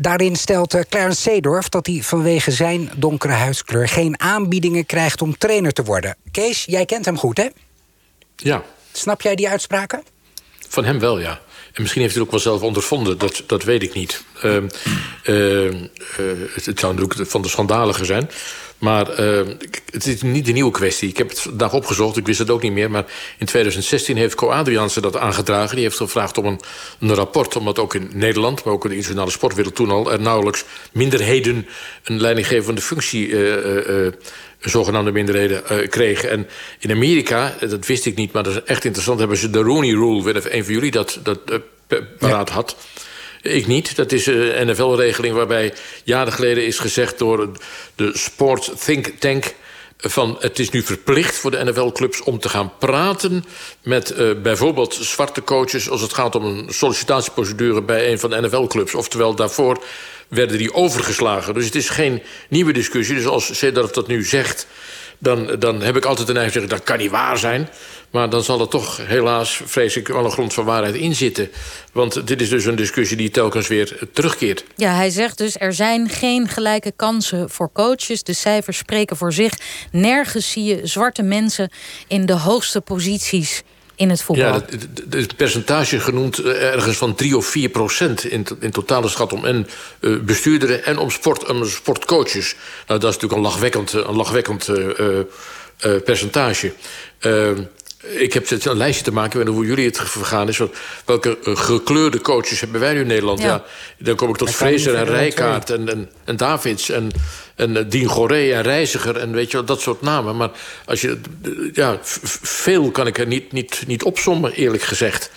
Daarin 0.00 0.36
stelt 0.36 0.86
Clarence 0.88 1.20
Seedorf 1.20 1.68
dat 1.68 1.86
hij 1.86 2.02
vanwege 2.02 2.50
zijn 2.50 2.90
donkere 2.96 3.32
huidskleur 3.32 3.88
geen 3.88 4.20
aanbiedingen 4.20 4.86
krijgt 4.86 5.22
om 5.22 5.38
trainer 5.38 5.72
te 5.72 5.82
worden. 5.82 6.16
Kees, 6.30 6.64
jij 6.64 6.84
kent 6.84 7.04
hem 7.04 7.18
goed, 7.18 7.36
hè? 7.36 7.46
Ja. 8.36 8.62
Snap 8.92 9.20
jij 9.20 9.34
die 9.34 9.48
uitspraken? 9.48 10.02
Van 10.68 10.84
hem 10.84 10.98
wel, 10.98 11.18
ja. 11.18 11.40
En 11.72 11.82
misschien 11.82 12.02
heeft 12.02 12.14
hij 12.14 12.22
het 12.22 12.34
ook 12.34 12.42
wel 12.42 12.52
zelf 12.52 12.62
ondervonden, 12.62 13.18
dat, 13.18 13.42
dat 13.46 13.64
weet 13.64 13.82
ik 13.82 13.94
niet. 13.94 14.24
Uh, 14.44 14.54
uh, 15.24 15.74
het, 16.54 16.66
het 16.66 16.80
zou 16.80 16.94
natuurlijk 16.94 17.30
van 17.30 17.42
de 17.42 17.48
schandalige 17.48 18.04
zijn. 18.04 18.30
Maar 18.78 19.20
uh, 19.20 19.40
het 19.90 20.06
is 20.06 20.22
niet 20.22 20.46
de 20.46 20.52
nieuwe 20.52 20.70
kwestie. 20.70 21.08
Ik 21.08 21.16
heb 21.16 21.28
het 21.28 21.40
vandaag 21.40 21.72
opgezocht, 21.72 22.16
ik 22.16 22.26
wist 22.26 22.38
het 22.38 22.50
ook 22.50 22.62
niet 22.62 22.72
meer. 22.72 22.90
Maar 22.90 23.04
in 23.38 23.46
2016 23.46 24.16
heeft 24.16 24.34
Co 24.34 24.48
Adriaanse 24.48 25.00
dat 25.00 25.16
aangedragen. 25.16 25.74
Die 25.74 25.84
heeft 25.84 25.96
gevraagd 25.96 26.38
om 26.38 26.46
een, 26.46 26.60
een 27.00 27.14
rapport. 27.14 27.56
Omdat 27.56 27.78
ook 27.78 27.94
in 27.94 28.10
Nederland, 28.12 28.64
maar 28.64 28.74
ook 28.74 28.84
in 28.84 28.90
de 28.90 28.96
internationale 28.96 29.36
sportwereld 29.36 29.74
toen 29.74 29.90
al... 29.90 30.12
er 30.12 30.20
nauwelijks 30.20 30.64
minderheden 30.92 31.66
een 32.04 32.20
leidinggevende 32.20 32.80
functie... 32.80 33.28
Uh, 33.28 34.04
uh, 34.04 34.12
zogenaamde 34.60 35.12
minderheden 35.12 35.62
uh, 35.72 35.88
kregen. 35.88 36.30
En 36.30 36.48
in 36.78 36.90
Amerika, 36.90 37.54
dat 37.60 37.86
wist 37.86 38.06
ik 38.06 38.16
niet, 38.16 38.32
maar 38.32 38.42
dat 38.42 38.52
is 38.52 38.62
echt 38.62 38.84
interessant... 38.84 39.18
hebben 39.18 39.36
ze 39.36 39.50
de 39.50 39.62
Rooney 39.62 39.90
Rule, 39.90 40.22
weet 40.22 40.36
of 40.36 40.44
een 40.44 40.64
van 40.64 40.74
jullie 40.74 40.90
dat, 40.90 41.18
dat 41.22 41.38
uh, 41.88 41.98
paraat 42.18 42.50
had... 42.50 42.76
Ik 43.48 43.66
niet. 43.66 43.96
Dat 43.96 44.12
is 44.12 44.26
een 44.26 44.66
NFL-regeling 44.66 45.34
waarbij 45.34 45.72
jaren 46.04 46.32
geleden 46.32 46.66
is 46.66 46.78
gezegd... 46.78 47.18
door 47.18 47.50
de 47.94 48.10
Sport 48.16 48.84
Think 48.84 49.06
Tank 49.06 49.54
van 49.98 50.36
het 50.40 50.58
is 50.58 50.70
nu 50.70 50.82
verplicht 50.82 51.36
voor 51.36 51.50
de 51.50 51.64
NFL-clubs 51.64 52.22
om 52.22 52.38
te 52.38 52.48
gaan 52.48 52.72
praten 52.78 53.44
met 53.82 54.14
uh, 54.18 54.30
bijvoorbeeld 54.42 54.94
zwarte 54.94 55.42
coaches... 55.42 55.90
als 55.90 56.00
het 56.00 56.12
gaat 56.12 56.34
om 56.34 56.44
een 56.44 56.66
sollicitatieprocedure 56.68 57.82
bij 57.82 58.10
een 58.10 58.18
van 58.18 58.30
de 58.30 58.40
NFL-clubs. 58.40 58.94
Oftewel, 58.94 59.34
daarvoor 59.34 59.82
werden 60.28 60.58
die 60.58 60.74
overgeslagen. 60.74 61.54
Dus 61.54 61.64
het 61.64 61.74
is 61.74 61.88
geen 61.88 62.22
nieuwe 62.48 62.72
discussie. 62.72 63.14
Dus 63.14 63.26
als 63.26 63.58
Cedar 63.58 63.92
dat 63.92 64.06
nu 64.06 64.24
zegt, 64.24 64.66
dan, 65.18 65.56
dan 65.58 65.82
heb 65.82 65.96
ik 65.96 66.04
altijd 66.04 66.26
de 66.26 66.32
neiging 66.32 66.54
te 66.54 66.60
zeggen... 66.60 66.78
dat 66.78 66.88
kan 66.88 66.98
niet 66.98 67.10
waar 67.10 67.38
zijn. 67.38 67.68
Maar 68.16 68.30
dan 68.30 68.44
zal 68.44 68.60
er 68.60 68.68
toch 68.68 69.00
helaas, 69.06 69.60
vrees 69.64 69.96
ik, 69.96 70.08
wel 70.08 70.24
een 70.24 70.30
grond 70.30 70.54
van 70.54 70.64
waarheid 70.64 70.94
in 70.94 71.14
zitten. 71.14 71.50
Want 71.92 72.26
dit 72.26 72.40
is 72.40 72.48
dus 72.48 72.64
een 72.64 72.76
discussie 72.76 73.16
die 73.16 73.30
telkens 73.30 73.68
weer 73.68 73.98
terugkeert. 74.12 74.64
Ja, 74.76 74.94
hij 74.94 75.10
zegt 75.10 75.38
dus 75.38 75.56
er 75.58 75.72
zijn 75.72 76.08
geen 76.08 76.48
gelijke 76.48 76.92
kansen 76.96 77.50
voor 77.50 77.70
coaches. 77.72 78.22
De 78.22 78.32
cijfers 78.32 78.76
spreken 78.76 79.16
voor 79.16 79.32
zich. 79.32 79.52
Nergens 79.92 80.50
zie 80.50 80.64
je 80.64 80.80
zwarte 80.86 81.22
mensen 81.22 81.70
in 82.08 82.26
de 82.26 82.32
hoogste 82.32 82.80
posities 82.80 83.62
in 83.94 84.10
het 84.10 84.22
voetbal. 84.22 84.46
Ja, 84.46 84.64
het 85.10 85.36
percentage 85.36 86.00
genoemd 86.00 86.42
ergens 86.42 86.96
van 86.96 87.14
3 87.14 87.36
of 87.36 87.46
4 87.46 87.68
procent... 87.68 88.24
in, 88.24 88.46
in 88.60 88.70
totale 88.70 89.08
schat 89.08 89.32
om 89.32 89.44
en 89.44 89.66
uh, 90.00 90.20
bestuurderen 90.20 90.84
en 90.84 90.98
om, 90.98 91.10
sport, 91.10 91.50
om 91.50 91.64
sportcoaches. 91.64 92.54
Nou, 92.86 93.00
dat 93.00 93.10
is 93.10 93.14
natuurlijk 93.14 93.32
een 93.32 93.40
lachwekkend, 93.40 93.92
een 93.92 94.16
lachwekkend 94.16 94.68
uh, 94.68 94.86
uh, 95.84 96.02
percentage. 96.04 96.72
Ik 98.08 98.32
heb 98.32 98.50
een 98.50 98.76
lijstje 98.76 99.04
te 99.04 99.12
maken, 99.12 99.40
en 99.40 99.46
hoe 99.46 99.66
jullie 99.66 99.86
het 99.86 100.00
vergaan 100.04 100.48
is. 100.48 100.60
Welke 101.04 101.38
gekleurde 101.44 102.20
coaches 102.20 102.60
hebben 102.60 102.80
wij 102.80 102.92
nu 102.92 103.00
in 103.00 103.06
Nederland? 103.06 103.40
Ja. 103.40 103.46
ja 103.46 103.64
dan 103.98 104.16
kom 104.16 104.28
ik 104.28 104.36
tot 104.36 104.50
Fraser 104.50 104.94
en 104.94 105.04
Rijkaard 105.04 105.70
en, 105.70 105.88
en, 105.88 106.10
en 106.24 106.36
Davids 106.36 106.90
en 106.90 107.10
En 107.56 107.76
uh, 107.76 107.82
Dien 107.88 108.06
Goré 108.06 108.52
en 108.52 108.62
Reiziger 108.62 109.16
en 109.16 109.32
weet 109.32 109.50
je 109.50 109.56
wel, 109.56 109.66
dat 109.66 109.80
soort 109.80 110.02
namen. 110.02 110.36
Maar 110.36 110.50
als 110.84 111.00
je, 111.00 111.20
ja, 111.72 111.98
veel 112.42 112.90
kan 112.90 113.06
ik 113.06 113.18
er 113.18 113.26
niet, 113.26 113.52
niet, 113.52 113.82
niet 113.86 114.02
opzommen, 114.02 114.52
eerlijk 114.52 114.82
gezegd. 114.82 115.30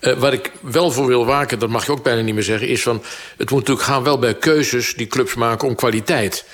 Uh, 0.00 0.18
waar 0.18 0.32
ik 0.32 0.50
wel 0.60 0.90
voor 0.90 1.06
wil 1.06 1.26
waken, 1.26 1.58
dat 1.58 1.68
mag 1.68 1.86
je 1.86 1.92
ook 1.92 2.02
bijna 2.02 2.20
niet 2.20 2.34
meer 2.34 2.42
zeggen... 2.42 2.68
is 2.68 2.82
van, 2.82 3.02
het 3.36 3.50
moet 3.50 3.58
natuurlijk 3.58 3.86
gaan 3.86 4.02
wel 4.02 4.18
bij 4.18 4.34
keuzes 4.34 4.94
die 4.94 5.06
clubs 5.06 5.34
maken 5.34 5.68
om 5.68 5.74
kwaliteit. 5.74 6.44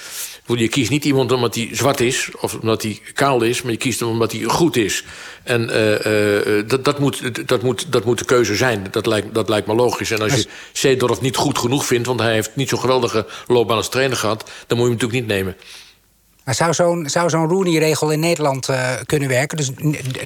Je 0.56 0.68
kiest 0.68 0.90
niet 0.90 1.04
iemand 1.04 1.32
omdat 1.32 1.54
hij 1.54 1.68
zwart 1.72 2.00
is 2.00 2.30
of 2.40 2.54
omdat 2.54 2.82
hij 2.82 3.00
kaal 3.14 3.42
is... 3.42 3.62
maar 3.62 3.72
je 3.72 3.78
kiest 3.78 4.00
hem 4.00 4.08
omdat 4.08 4.32
hij 4.32 4.42
goed 4.42 4.76
is. 4.76 5.04
En 5.42 5.70
uh, 5.70 6.56
uh, 6.56 6.68
dat, 6.68 6.84
dat, 6.84 6.98
moet, 6.98 7.48
dat, 7.48 7.62
moet, 7.62 7.92
dat 7.92 8.04
moet 8.04 8.18
de 8.18 8.24
keuze 8.24 8.56
zijn. 8.56 8.86
Dat 8.90 9.06
lijkt, 9.06 9.34
dat 9.34 9.48
lijkt 9.48 9.66
me 9.66 9.74
logisch. 9.74 10.10
En 10.10 10.20
als 10.20 10.34
je 10.34 10.46
Seedorf 10.72 11.20
niet 11.20 11.36
goed 11.36 11.58
genoeg 11.58 11.86
vindt... 11.86 12.06
want 12.06 12.20
hij 12.20 12.32
heeft 12.32 12.50
niet 12.54 12.68
zo'n 12.68 12.78
geweldige 12.78 13.26
loopbaan 13.46 13.76
als 13.76 13.88
trainer 13.88 14.16
gehad... 14.16 14.50
dan 14.66 14.78
moet 14.78 14.86
je 14.86 14.92
hem 14.92 14.92
natuurlijk 14.92 15.20
niet 15.20 15.36
nemen. 15.36 15.56
Maar 16.44 16.54
zou 16.54 16.74
zo'n 16.74 17.08
zo'n 17.08 17.48
Rooney-regel 17.48 18.10
in 18.10 18.20
Nederland 18.20 18.68
uh, 18.68 18.92
kunnen 19.06 19.28
werken? 19.28 19.56
Dus 19.56 19.70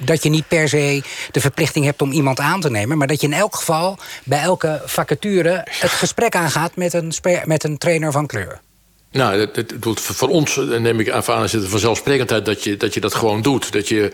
dat 0.03 0.23
je 0.23 0.29
niet 0.29 0.47
per 0.47 0.69
se 0.69 1.03
de 1.31 1.41
verplichting 1.41 1.85
hebt 1.85 2.01
om 2.01 2.11
iemand 2.11 2.39
aan 2.39 2.61
te 2.61 2.69
nemen... 2.69 2.97
maar 2.97 3.07
dat 3.07 3.21
je 3.21 3.27
in 3.27 3.33
elk 3.33 3.55
geval 3.55 3.97
bij 4.23 4.39
elke 4.39 4.81
vacature 4.85 5.67
het 5.69 5.91
gesprek 5.91 6.35
aangaat... 6.35 6.75
met 6.75 6.93
een, 6.93 7.13
met 7.45 7.63
een 7.63 7.77
trainer 7.77 8.11
van 8.11 8.27
kleur? 8.27 8.61
Nou, 9.13 9.39
het, 9.39 9.55
het, 9.55 9.73
voor 9.99 10.29
ons 10.29 10.55
neem 10.55 10.99
ik 10.99 11.09
aan, 11.09 11.43
is 11.43 11.51
het 11.51 11.67
vanzelfsprekendheid 11.67 12.45
dat 12.45 12.63
je, 12.63 12.77
dat 12.77 12.93
je 12.93 12.99
dat 12.99 13.15
gewoon 13.15 13.41
doet. 13.41 13.71
Dat 13.71 13.87
je, 13.87 14.11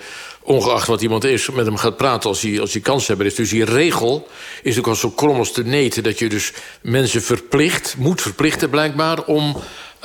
ongeacht 0.50 0.88
wat 0.88 1.02
iemand 1.02 1.24
is, 1.24 1.50
met 1.50 1.66
hem 1.66 1.78
gaat 1.78 1.98
praten 1.98 2.30
als 2.30 2.42
hij, 2.42 2.62
als 2.62 2.72
hij 2.72 2.82
kans 2.82 3.08
hebben 3.08 3.26
is. 3.26 3.36
Dus 3.36 3.50
die 3.50 3.66
regel 3.66 4.28
is 4.64 4.78
ook 4.78 4.88
al 4.88 4.96
zo 4.96 5.10
krom 5.10 5.38
als 5.38 5.52
te 5.52 5.64
neten... 5.64 6.04
dat 6.04 6.20
je 6.20 6.30
dus 6.30 6.54
mensen 6.82 7.22
verplicht, 7.22 7.96
moet 7.98 8.22
verplichten 8.22 8.70
blijkbaar... 8.70 9.24
om, 9.24 9.58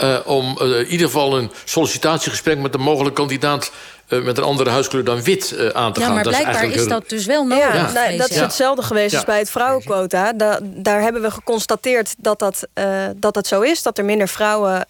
uh, 0.03 0.19
om 0.25 0.59
uh, 0.63 0.79
in 0.79 0.87
ieder 0.87 1.07
geval 1.07 1.39
een 1.39 1.51
sollicitatiegesprek 1.65 2.59
met 2.59 2.75
een 2.75 2.81
mogelijke 2.81 3.21
kandidaat 3.21 3.73
met 4.09 4.39
een 4.39 4.45
andere 4.45 4.71
huiskleur 4.71 5.05
dan 5.05 5.23
wit 5.23 5.55
uh, 5.55 5.69
aan 5.69 5.93
te 5.93 6.01
ja, 6.01 6.07
gaan. 6.07 6.15
maar 6.15 6.25
dat 6.25 6.33
blijkbaar 6.33 6.65
is, 6.65 6.75
is, 6.75 6.89
dat 6.89 7.09
dus 7.09 7.27
wel 7.27 7.47
nodig. 7.47 7.93
Ja, 7.93 8.07
nee, 8.07 8.19
dat 8.19 8.31
is 8.31 8.41
hetzelfde 8.41 8.83
geweest 8.83 9.11
ja. 9.11 9.17
als 9.17 9.27
bij 9.27 9.39
het 9.39 9.51
vrouwenquota. 9.51 10.33
Da 10.33 10.59
daar 10.63 11.01
hebben 11.01 11.23
we 11.23 11.31
geconstateerd 11.31 12.15
dat 12.19 12.39
dat, 12.39 12.67
uh, 12.75 13.07
dat 13.17 13.35
dat 13.35 13.47
zo 13.47 13.61
is. 13.61 13.83
Dat 13.83 13.99
er 13.99 14.05
minder 14.05 14.29
vrouwen 14.29 14.87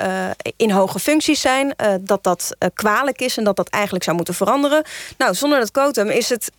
in 0.57 0.71
hoge 0.71 0.99
functies 0.99 1.41
zijn. 1.41 1.75
dat 2.01 2.23
dat 2.23 2.57
kwalijk 2.75 3.21
is 3.21 3.37
en 3.37 3.45
dat 3.45 3.57
dat 3.57 3.69
eigenlijk 3.69 4.05
zou 4.05 4.17
moeten 4.17 4.35
veranderen. 4.35 4.85
Nou, 5.19 5.35
zonder 5.35 5.59
dat 5.59 5.71
quotum 5.71 6.09
is 6.09 6.29
het 6.29 6.51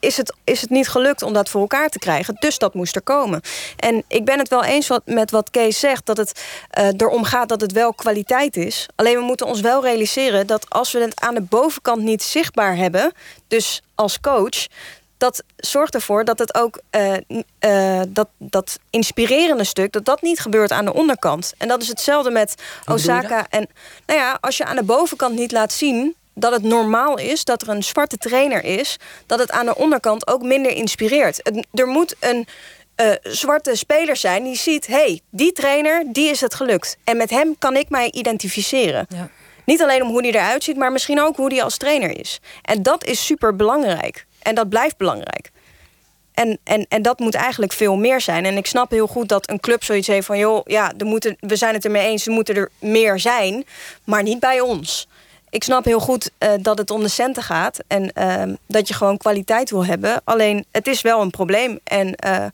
is 0.00 0.16
het, 0.16 0.34
is 0.44 0.60
het 0.60 0.70
niet 0.70 0.88
gelukt 0.88 1.22
om 1.22 1.32
dat 1.32 1.48
voor 1.48 1.60
elkaar 1.60 1.88
te 1.88 1.98
krijgen. 1.98 2.36
Dus 2.38 2.58
dat 2.58 2.74
moest 2.74 2.96
er 2.96 3.02
komen. 3.02 3.40
En 3.76 4.04
ik 4.08 4.24
ben 4.24 4.38
het 4.38 4.48
wel 4.48 4.64
eens 4.64 4.86
wat, 4.86 5.02
met 5.04 5.30
wat 5.30 5.50
Kees 5.50 5.80
zegt... 5.80 6.06
dat 6.06 6.16
het 6.16 6.44
uh, 6.78 6.88
erom 6.96 7.24
gaat 7.24 7.48
dat 7.48 7.60
het 7.60 7.72
wel 7.72 7.94
kwaliteit 7.94 8.56
is. 8.56 8.86
Alleen 8.96 9.16
we 9.16 9.24
moeten 9.24 9.46
ons 9.46 9.60
wel 9.60 9.82
realiseren... 9.82 10.46
dat 10.46 10.70
als 10.70 10.92
we 10.92 11.00
het 11.00 11.20
aan 11.20 11.34
de 11.34 11.40
bovenkant 11.40 12.02
niet 12.02 12.22
zichtbaar 12.22 12.76
hebben... 12.76 13.12
dus 13.48 13.82
als 13.94 14.20
coach 14.20 14.66
dat 15.20 15.42
zorgt 15.56 15.94
ervoor 15.94 16.24
dat 16.24 16.38
het 16.38 16.54
ook 16.54 16.80
uh, 16.90 17.12
uh, 17.60 18.02
dat, 18.08 18.28
dat 18.38 18.78
inspirerende 18.90 19.64
stuk, 19.64 19.92
dat 19.92 20.04
dat 20.04 20.22
niet 20.22 20.40
gebeurt 20.40 20.72
aan 20.72 20.84
de 20.84 20.92
onderkant. 20.92 21.52
En 21.58 21.68
dat 21.68 21.82
is 21.82 21.88
hetzelfde 21.88 22.30
met 22.30 22.54
Osaka. 22.86 23.46
En 23.48 23.68
nou 24.06 24.20
ja, 24.20 24.38
als 24.40 24.56
je 24.56 24.64
aan 24.64 24.76
de 24.76 24.82
bovenkant 24.82 25.34
niet 25.34 25.52
laat 25.52 25.72
zien 25.72 26.16
dat 26.34 26.52
het 26.52 26.62
normaal 26.62 27.18
is 27.18 27.44
dat 27.44 27.62
er 27.62 27.68
een 27.68 27.82
zwarte 27.82 28.16
trainer 28.16 28.64
is, 28.64 28.96
dat 29.26 29.38
het 29.38 29.50
aan 29.50 29.66
de 29.66 29.76
onderkant 29.76 30.26
ook 30.26 30.42
minder 30.42 30.72
inspireert. 30.72 31.40
Het, 31.42 31.66
er 31.72 31.86
moet 31.86 32.14
een 32.20 32.46
uh, 32.96 33.12
zwarte 33.22 33.76
speler 33.76 34.16
zijn 34.16 34.44
die 34.44 34.56
ziet: 34.56 34.86
hé, 34.86 34.94
hey, 34.94 35.20
die 35.30 35.52
trainer, 35.52 36.04
die 36.06 36.28
is 36.28 36.40
het 36.40 36.54
gelukt. 36.54 36.96
En 37.04 37.16
met 37.16 37.30
hem 37.30 37.58
kan 37.58 37.76
ik 37.76 37.88
mij 37.88 38.10
identificeren. 38.10 39.06
Ja. 39.08 39.28
Niet 39.64 39.82
alleen 39.82 40.02
om 40.02 40.08
hoe 40.08 40.20
hij 40.20 40.30
eruit 40.30 40.64
ziet, 40.64 40.76
maar 40.76 40.92
misschien 40.92 41.20
ook 41.20 41.36
hoe 41.36 41.52
hij 41.52 41.62
als 41.62 41.76
trainer 41.76 42.18
is. 42.18 42.40
En 42.62 42.82
dat 42.82 43.04
is 43.04 43.26
super 43.26 43.56
belangrijk. 43.56 44.26
En 44.42 44.54
dat 44.54 44.68
blijft 44.68 44.96
belangrijk. 44.96 45.50
En, 46.34 46.58
en, 46.64 46.86
en 46.88 47.02
dat 47.02 47.18
moet 47.18 47.34
eigenlijk 47.34 47.72
veel 47.72 47.96
meer 47.96 48.20
zijn. 48.20 48.44
En 48.44 48.56
ik 48.56 48.66
snap 48.66 48.90
heel 48.90 49.06
goed 49.06 49.28
dat 49.28 49.50
een 49.50 49.60
club 49.60 49.84
zoiets 49.84 50.06
heeft 50.06 50.26
van... 50.26 50.38
joh, 50.38 50.60
ja, 50.64 50.92
er 50.98 51.06
moeten, 51.06 51.36
we 51.40 51.56
zijn 51.56 51.74
het 51.74 51.84
ermee 51.84 52.06
eens, 52.06 52.26
er 52.26 52.32
moeten 52.32 52.54
er 52.54 52.70
meer 52.78 53.18
zijn. 53.18 53.64
Maar 54.04 54.22
niet 54.22 54.40
bij 54.40 54.60
ons 54.60 55.08
ik 55.50 55.64
snap 55.64 55.84
heel 55.84 56.00
goed 56.00 56.30
uh, 56.38 56.50
dat 56.60 56.78
het 56.78 56.90
om 56.90 57.02
de 57.02 57.08
centen 57.08 57.42
gaat. 57.42 57.78
En 57.86 58.12
uh, 58.18 58.42
dat 58.66 58.88
je 58.88 58.94
gewoon 58.94 59.16
kwaliteit 59.16 59.70
wil 59.70 59.84
hebben. 59.84 60.20
Alleen, 60.24 60.64
het 60.70 60.86
is 60.86 61.00
wel 61.00 61.20
een 61.20 61.30
probleem. 61.30 61.78
En 61.84 62.14
uh, 62.26 62.44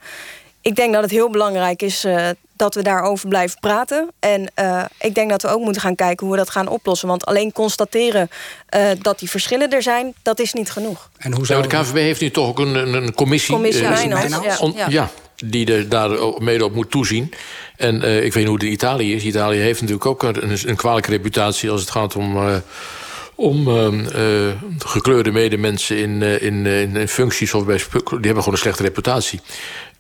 ik 0.61 0.77
denk 0.77 0.93
dat 0.93 1.03
het 1.03 1.11
heel 1.11 1.31
belangrijk 1.31 1.83
is 1.83 2.05
uh, 2.05 2.29
dat 2.53 2.75
we 2.75 2.83
daarover 2.83 3.29
blijven 3.29 3.61
praten. 3.61 4.11
En 4.19 4.51
ik 4.99 5.15
denk 5.15 5.31
dat 5.31 5.43
we 5.43 5.49
ook 5.49 5.61
moeten 5.61 5.83
gaan 5.83 5.95
kijken 5.95 6.27
hoe 6.27 6.35
we 6.35 6.41
dat 6.41 6.51
gaan 6.51 6.69
oplossen. 6.69 7.09
Want 7.09 7.27
alleen 7.27 7.53
constateren 7.53 8.31
dat 9.01 9.19
die 9.19 9.31
verschillen 9.31 9.71
er 9.71 9.83
zijn, 9.83 10.15
dat 10.23 10.41
is 10.41 10.53
niet 10.53 10.71
genoeg. 10.71 11.11
En 11.19 11.33
hoe 11.33 11.47
zou... 11.47 11.63
de 11.63 11.69
KVB 11.69 11.95
heeft 11.95 12.21
nu 12.21 12.31
toch 12.31 12.49
ook 12.49 12.59
een, 12.59 12.75
een, 12.75 12.95
een 12.95 13.15
commissie... 13.15 13.55
Commissie 13.55 13.89
Mijnans, 13.89 14.45
ja. 14.45 14.57
On, 14.59 14.73
ja. 14.77 14.87
ja 14.89 15.11
die 15.37 15.73
er 15.75 15.89
daar 15.89 16.11
mede 16.39 16.65
op 16.65 16.75
moet 16.75 16.91
toezien. 16.91 17.33
En 17.77 17.95
uh, 17.95 18.17
ik 18.17 18.33
weet 18.33 18.35
niet 18.35 18.47
hoe 18.47 18.55
het 18.55 18.63
Italië 18.63 19.15
is. 19.15 19.25
Italië 19.25 19.59
heeft 19.59 19.81
natuurlijk 19.81 20.07
ook 20.07 20.23
een, 20.23 20.77
kwalijke 20.77 21.11
reputatie... 21.11 21.71
als 21.71 21.81
het 21.81 21.91
gaat 21.91 22.17
om, 22.17 22.37
uh, 22.37 22.57
om 23.35 23.69
uh, 23.69 24.49
gekleurde 24.79 25.33
medemensen 25.33 25.99
in, 25.99 26.23
in, 26.23 26.67
in, 26.67 27.09
functies... 27.09 27.55
of 27.55 27.65
bij, 27.65 27.77
die 27.77 28.07
hebben 28.09 28.23
gewoon 28.23 28.53
een 28.53 28.59
slechte 28.59 28.83
reputatie. 28.83 29.41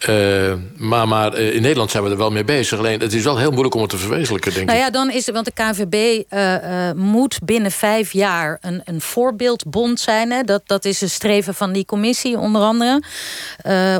Uh, 0.09 0.53
maar 0.77 1.09
maar 1.09 1.41
uh, 1.41 1.55
in 1.55 1.63
Nederland 1.63 1.91
zijn 1.91 2.03
we 2.05 2.11
er 2.11 2.17
wel 2.17 2.31
mee 2.31 2.45
bezig. 2.45 2.79
Alleen 2.79 3.01
het 3.01 3.13
is 3.13 3.25
wel 3.25 3.39
heel 3.39 3.51
moeilijk 3.51 3.75
om 3.75 3.81
het 3.81 3.91
te 3.91 3.97
verwezenlijken, 3.97 4.55
denk 4.55 4.67
nou 4.67 4.79
ik. 4.79 4.85
ja, 4.85 4.91
dan 4.91 5.11
is 5.11 5.27
het, 5.27 5.35
want 5.35 5.47
de 5.47 5.53
KVB 5.53 6.23
uh, 6.31 7.05
moet 7.05 7.39
binnen 7.43 7.71
vijf 7.71 8.13
jaar 8.13 8.59
een, 8.61 8.83
een 8.85 9.01
voorbeeldbond 9.01 10.01
zijn. 10.01 10.31
Hè. 10.31 10.43
Dat, 10.43 10.63
dat 10.67 10.85
is 10.85 11.01
een 11.01 11.11
streven 11.11 11.55
van 11.55 11.73
die 11.73 11.85
commissie, 11.85 12.39
onder 12.39 12.63
andere. 12.63 13.03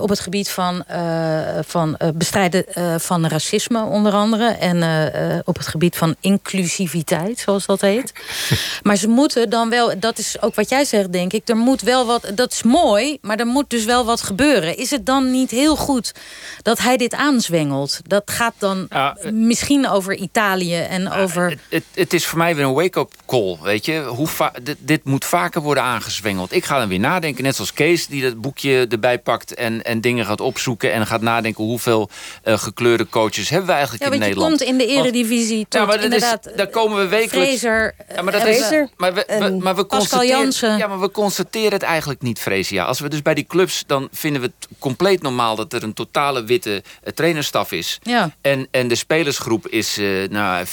op 0.01 0.09
het 0.09 0.21
gebied 0.21 0.51
van, 0.51 0.85
van 1.67 1.99
bestrijden 2.15 2.65
van 3.01 3.27
racisme, 3.27 3.85
onder 3.85 4.13
andere. 4.13 4.47
En 4.47 4.83
op 5.45 5.57
het 5.57 5.67
gebied 5.67 5.97
van 5.97 6.15
inclusiviteit, 6.21 7.39
zoals 7.39 7.67
dat 7.67 7.81
heet. 7.81 8.13
maar 8.83 8.97
ze 8.97 9.09
moeten 9.09 9.51
dan 9.51 9.71
wel, 9.71 9.93
dat 9.99 10.19
is 10.19 10.43
ook 10.43 10.55
wat 10.55 10.69
jij 10.69 10.85
zegt, 10.85 11.13
denk 11.13 11.33
ik. 11.33 11.49
Er 11.49 11.57
moet 11.57 11.81
wel 11.81 12.07
wat, 12.07 12.31
dat 12.35 12.53
is 12.53 12.63
mooi, 12.63 13.19
maar 13.21 13.39
er 13.39 13.47
moet 13.47 13.71
dus 13.71 13.85
wel 13.85 14.05
wat 14.05 14.23
gebeuren. 14.23 14.77
Is 14.77 14.91
het 14.91 15.07
dan 15.07 15.31
niet 15.31 15.51
heel 15.51 15.77
goed? 15.77 15.86
Goed 15.87 16.13
dat 16.63 16.79
hij 16.79 16.97
dit 16.97 17.15
aanzwengelt. 17.15 18.01
Dat 18.05 18.31
gaat 18.31 18.55
dan 18.59 18.87
ja, 18.91 19.17
misschien 19.31 19.89
over 19.89 20.15
Italië 20.15 20.77
en 20.77 21.03
ja, 21.03 21.21
over... 21.21 21.51
Het, 21.51 21.61
het, 21.69 21.85
het, 21.95 22.13
is 22.13 22.27
voor 22.27 22.39
mij 22.39 22.57
weer 22.57 22.65
een 22.65 22.73
wake-up 22.73 23.13
call, 23.27 23.59
weet 23.63 23.85
je. 23.85 24.03
Hoe 24.03 24.29
dit, 24.63 24.77
dit, 24.79 25.05
moet 25.05 25.25
vaker 25.25 25.61
worden 25.61 25.83
aangezwengeld. 25.83 26.53
Ik 26.53 26.65
ga 26.65 26.79
dan 26.79 26.89
weer 26.89 26.99
nadenken, 26.99 27.45
net 27.45 27.55
zoals 27.55 27.73
Kees... 27.73 28.07
die 28.07 28.23
dat 28.23 28.41
boekje 28.41 28.87
erbij 28.89 29.19
pakt 29.19 29.55
en, 29.55 29.85
en 29.85 30.01
dingen 30.01 30.27
gaat 30.27 30.41
opzoeken... 30.41 30.93
en 30.93 31.07
gaat 31.07 31.21
nadenken 31.21 31.65
hoeveel 31.65 32.11
uh, 32.45 32.59
gekleurde 32.59 33.09
coaches 33.09 33.49
hebben 33.49 33.67
we 33.67 33.73
eigenlijk 33.73 34.05
ja, 34.05 34.11
in 34.11 34.19
Nederland. 34.19 34.59
je 34.59 34.65
komt 34.65 34.73
in 34.73 34.87
de 34.87 34.95
eredivisie 34.95 35.67
tot 35.69 35.81
ja, 35.81 35.87
maar 35.87 36.03
inderdaad... 36.03 36.47
Is, 36.47 36.57
daar 36.57 36.69
komen 36.69 36.99
we 36.99 37.09
wekelijks... 37.09 37.59
Fraser, 37.59 37.95
ja, 38.15 38.23
maar 38.23 38.33
dat 38.33 38.43
Fraser, 38.43 38.83
is, 38.83 38.89
maar 38.97 39.15
we, 39.15 39.25
we, 39.39 39.59
maar 39.61 39.77
we 39.77 39.87
constateren, 39.87 40.79
Ja, 40.79 40.87
maar 40.87 41.01
we 41.01 41.11
constateren 41.11 41.73
het 41.73 41.83
eigenlijk 41.83 42.23
niet, 42.23 42.39
Freesia. 42.39 42.85
Als 42.85 43.01
we 43.01 43.09
dus 43.09 43.23
bij 43.23 43.35
die 43.35 43.47
clubs... 43.47 43.85
dan 43.87 44.09
vinden 44.13 44.41
we 44.41 44.53
het 44.59 44.69
compleet 44.79 45.23
normaal... 45.23 45.57
dat 45.57 45.73
er 45.77 45.83
een 45.83 45.95
totale 45.95 46.45
witte 46.45 46.83
uh, 47.05 47.13
trainerstaf 47.13 47.73
is. 47.73 47.99
Ja. 48.03 48.31
En, 48.41 48.69
en 48.71 48.89
de 48.89 48.95
spelersgroep 48.95 49.69
is 49.69 49.99
uh, 49.99 50.29
nou 50.29 50.67
50-50. 50.67 50.71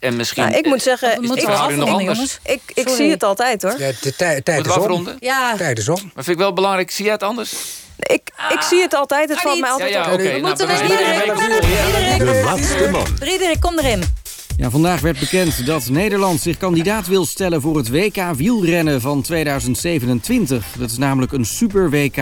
En 0.00 0.16
misschien. 0.16 0.44
Nou, 0.44 0.56
ik 0.56 0.66
moet 0.66 0.82
zeggen, 0.82 1.22
ik, 1.22 1.32
ik, 1.32 1.46
anders. 1.78 2.38
ik, 2.42 2.60
ik 2.74 2.88
zie 2.88 3.10
het 3.10 3.22
altijd 3.22 3.62
hoor. 3.62 3.78
Ja, 3.78 3.90
de 4.00 4.16
tij 4.16 4.40
tijd 4.40 4.66
is 4.66 4.76
om. 4.76 5.08
Ja. 5.20 5.56
Tijd 5.56 5.78
is 5.78 5.88
om. 5.88 6.10
Maar 6.14 6.24
vind 6.24 6.36
ik 6.36 6.42
wel 6.42 6.52
belangrijk, 6.52 6.90
zie 6.90 7.04
jij 7.04 7.12
het 7.12 7.22
anders? 7.22 7.54
Ik, 7.96 8.30
ik 8.50 8.62
zie 8.62 8.80
het 8.80 8.94
altijd, 8.94 9.28
het 9.28 9.40
valt 9.40 9.60
mij 9.60 9.70
altijd 9.70 9.90
ja, 9.90 10.06
ja, 10.06 10.12
op. 10.12 10.20
Okay. 10.20 10.34
We 10.34 10.46
moeten 10.46 10.66
nou, 10.66 12.44
laatste 12.44 12.88
man. 12.90 13.06
Iedereen, 13.32 13.58
kom 13.60 13.78
erin. 13.78 14.02
Ja, 14.56 14.70
vandaag 14.70 15.00
werd 15.00 15.18
bekend 15.18 15.66
dat 15.66 15.88
Nederland 15.88 16.40
zich 16.40 16.56
kandidaat 16.56 17.06
wil 17.06 17.26
stellen 17.26 17.60
voor 17.60 17.76
het 17.76 17.90
WK 17.90 18.16
wielrennen 18.36 19.00
van 19.00 19.22
2027. 19.22 20.66
Dat 20.78 20.90
is 20.90 20.98
namelijk 20.98 21.32
een 21.32 21.44
super 21.44 21.90
WK. 21.90 22.16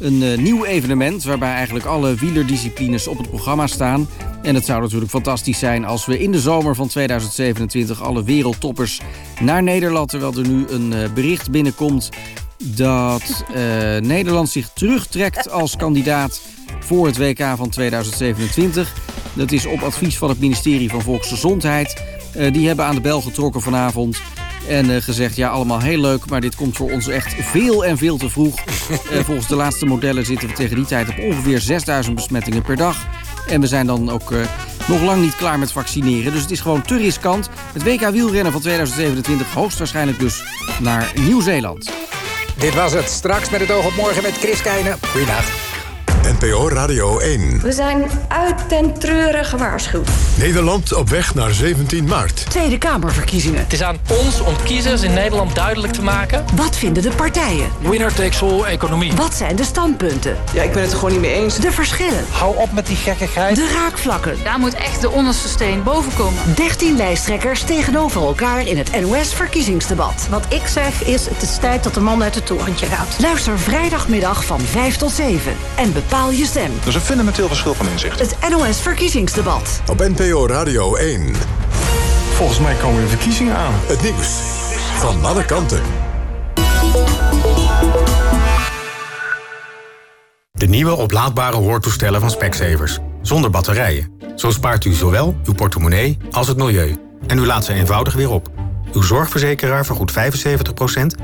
Een 0.00 0.22
uh, 0.22 0.38
nieuw 0.38 0.64
evenement 0.64 1.24
waarbij 1.24 1.52
eigenlijk 1.52 1.84
alle 1.84 2.14
wielerdisciplines 2.14 3.06
op 3.06 3.18
het 3.18 3.28
programma 3.28 3.66
staan. 3.66 4.08
En 4.42 4.54
het 4.54 4.64
zou 4.64 4.80
natuurlijk 4.80 5.10
fantastisch 5.10 5.58
zijn 5.58 5.84
als 5.84 6.06
we 6.06 6.18
in 6.18 6.32
de 6.32 6.40
zomer 6.40 6.74
van 6.74 6.88
2027 6.88 8.02
alle 8.02 8.24
wereldtoppers 8.24 9.00
naar 9.40 9.62
Nederland. 9.62 10.08
Terwijl 10.08 10.32
er 10.34 10.48
nu 10.48 10.66
een 10.68 10.92
uh, 10.92 11.12
bericht 11.12 11.50
binnenkomt 11.50 12.08
dat 12.64 13.44
uh, 13.48 13.56
Nederland 13.96 14.48
zich 14.48 14.68
terugtrekt 14.68 15.50
als 15.50 15.76
kandidaat 15.76 16.40
voor 16.80 17.06
het 17.06 17.18
WK 17.18 17.42
van 17.56 17.68
2027. 17.68 18.94
Dat 19.34 19.52
is 19.52 19.66
op 19.66 19.80
advies 19.80 20.18
van 20.18 20.28
het 20.28 20.40
ministerie 20.40 20.90
van 20.90 21.02
Volksgezondheid. 21.02 22.02
die 22.52 22.66
hebben 22.66 22.84
aan 22.84 22.94
de 22.94 23.00
bel 23.00 23.20
getrokken 23.20 23.60
vanavond. 23.60 24.20
En 24.68 24.90
uh, 24.90 25.02
gezegd, 25.02 25.36
ja, 25.36 25.48
allemaal 25.48 25.80
heel 25.80 26.00
leuk, 26.00 26.26
maar 26.28 26.40
dit 26.40 26.54
komt 26.54 26.76
voor 26.76 26.90
ons 26.90 27.08
echt 27.08 27.34
veel 27.38 27.84
en 27.84 27.98
veel 27.98 28.16
te 28.16 28.30
vroeg. 28.30 28.58
uh, 28.58 29.18
volgens 29.28 29.46
de 29.46 29.54
laatste 29.54 29.86
modellen 29.86 30.24
zitten 30.24 30.48
we 30.48 30.54
tegen 30.54 30.76
die 30.76 30.84
tijd 30.84 31.08
op 31.08 31.18
ongeveer 31.18 31.60
6000 31.60 32.14
besmettingen 32.14 32.62
per 32.62 32.76
dag. 32.76 33.06
En 33.46 33.60
we 33.60 33.66
zijn 33.66 33.86
dan 33.86 34.10
ook 34.10 34.30
uh, 34.30 34.40
nog 34.88 35.02
lang 35.02 35.22
niet 35.22 35.36
klaar 35.36 35.58
met 35.58 35.72
vaccineren. 35.72 36.32
Dus 36.32 36.42
het 36.42 36.50
is 36.50 36.60
gewoon 36.60 36.82
te 36.82 36.96
riskant. 36.96 37.48
Het 37.72 37.82
WK 37.82 38.10
wielrennen 38.10 38.52
van 38.52 38.60
2027 38.60 39.52
hoogstwaarschijnlijk 39.52 40.18
dus 40.18 40.42
naar 40.80 41.12
Nieuw-Zeeland. 41.14 41.90
Dit 42.58 42.74
was 42.74 42.92
het. 42.92 43.08
Straks 43.08 43.50
met 43.50 43.60
het 43.60 43.70
oog 43.70 43.86
op 43.86 43.94
morgen 43.94 44.22
met 44.22 44.38
Chris 44.38 44.62
Keijnen. 44.62 44.98
Goeiedag. 45.10 45.69
NPO 46.22 46.68
Radio 46.68 47.18
1. 47.18 47.60
We 47.60 47.72
zijn 47.72 48.10
uit 48.28 48.68
ten 48.68 48.98
treuren 48.98 49.44
gewaarschuwd. 49.44 50.08
Nederland 50.38 50.94
op 50.94 51.08
weg 51.08 51.34
naar 51.34 51.50
17 51.50 52.04
maart. 52.04 52.50
Tweede 52.50 52.78
Kamerverkiezingen. 52.78 53.60
Het 53.60 53.72
is 53.72 53.82
aan 53.82 53.98
ons 54.24 54.40
om 54.40 54.54
kiezers 54.64 55.02
in 55.02 55.14
Nederland 55.14 55.54
duidelijk 55.54 55.92
te 55.92 56.02
maken... 56.02 56.44
Wat 56.54 56.76
vinden 56.76 57.02
de 57.02 57.10
partijen? 57.10 57.68
Winner 57.80 58.14
takes 58.14 58.42
all 58.42 58.62
economie. 58.62 59.12
Wat 59.12 59.34
zijn 59.34 59.56
de 59.56 59.64
standpunten? 59.64 60.36
Ja, 60.52 60.62
ik 60.62 60.72
ben 60.72 60.82
het 60.82 60.90
er 60.90 60.96
gewoon 60.96 61.12
niet 61.12 61.20
mee 61.20 61.32
eens. 61.32 61.58
De 61.58 61.72
verschillen. 61.72 62.24
Hou 62.30 62.56
op 62.56 62.72
met 62.72 62.86
die 62.86 62.96
gekkigheid. 62.96 63.56
De 63.56 63.72
raakvlakken. 63.72 64.36
Daar 64.44 64.58
moet 64.58 64.74
echt 64.74 65.00
de 65.00 65.10
onderste 65.10 65.48
steen 65.48 65.82
boven 65.82 66.14
komen. 66.14 66.42
13 66.54 66.96
lijsttrekkers 66.96 67.62
tegenover 67.62 68.22
elkaar 68.22 68.66
in 68.66 68.78
het 68.78 69.00
NOS-verkiezingsdebat. 69.00 70.26
Wat 70.30 70.44
ik 70.48 70.66
zeg 70.66 71.04
is, 71.04 71.26
het 71.26 71.42
is 71.42 71.56
tijd 71.56 71.84
dat 71.84 71.94
de 71.94 72.00
man 72.00 72.22
uit 72.22 72.34
het 72.34 72.46
torentje 72.46 72.86
gaat. 72.86 73.16
Luister 73.20 73.58
vrijdagmiddag 73.58 74.44
van 74.44 74.60
5 74.60 74.96
tot 74.96 75.10
7. 75.10 75.52
En 75.76 75.92
bepaal 75.92 76.08
je 76.10 76.46
stem. 76.46 76.72
Dat 76.78 76.86
is 76.86 76.94
een 76.94 77.00
fundamenteel 77.00 77.48
verschil 77.48 77.74
van 77.74 77.88
inzicht. 77.88 78.20
Het 78.20 78.50
NOS-verkiezingsdebat. 78.50 79.80
Op 79.88 79.98
NPO 79.98 80.46
Radio 80.46 80.94
1. 80.94 81.34
Volgens 82.34 82.58
mij 82.58 82.74
komen 82.74 83.00
de 83.00 83.08
verkiezingen 83.08 83.56
aan. 83.56 83.72
Het 83.86 84.02
nieuws 84.02 84.28
van 84.98 85.24
alle 85.24 85.44
kanten. 85.44 85.82
De 90.52 90.66
nieuwe 90.66 90.92
oplaadbare 90.92 91.56
hoortoestellen 91.56 92.20
van 92.20 92.30
Specsavers. 92.30 92.98
Zonder 93.22 93.50
batterijen. 93.50 94.12
Zo 94.36 94.50
spaart 94.50 94.84
u 94.84 94.92
zowel 94.92 95.36
uw 95.44 95.54
portemonnee 95.54 96.18
als 96.30 96.48
het 96.48 96.56
milieu. 96.56 96.96
En 97.26 97.38
u 97.38 97.46
laat 97.46 97.64
ze 97.64 97.72
eenvoudig 97.72 98.14
weer 98.14 98.30
op. 98.30 98.50
Uw 98.92 99.02
zorgverzekeraar 99.02 99.86
vergoedt 99.86 100.12
75% 100.12 100.14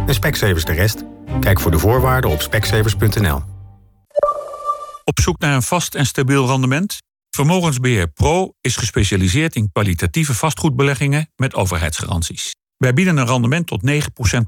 en 0.06 0.14
Specsavers 0.14 0.64
de 0.64 0.72
rest. 0.72 1.04
Kijk 1.40 1.60
voor 1.60 1.70
de 1.70 1.78
voorwaarden 1.78 2.30
op 2.30 2.40
specsavers.nl. 2.40 3.55
Op 5.08 5.20
zoek 5.20 5.38
naar 5.38 5.54
een 5.54 5.62
vast 5.62 5.94
en 5.94 6.06
stabiel 6.06 6.46
rendement? 6.46 6.98
Vermogensbeheer 7.30 8.08
Pro 8.08 8.52
is 8.60 8.76
gespecialiseerd 8.76 9.54
in 9.54 9.70
kwalitatieve 9.72 10.34
vastgoedbeleggingen 10.34 11.30
met 11.36 11.54
overheidsgaranties. 11.54 12.54
Wij 12.76 12.92
bieden 12.92 13.16
een 13.16 13.26
rendement 13.26 13.66
tot 13.66 13.90
9% 13.90 13.94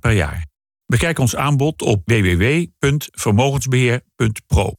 per 0.01 0.13
jaar. 0.13 0.47
Bekijk 0.87 1.19
ons 1.19 1.37
aanbod 1.37 1.83
op 1.83 2.03
www.vermogensbeheer.pro. 2.05 4.73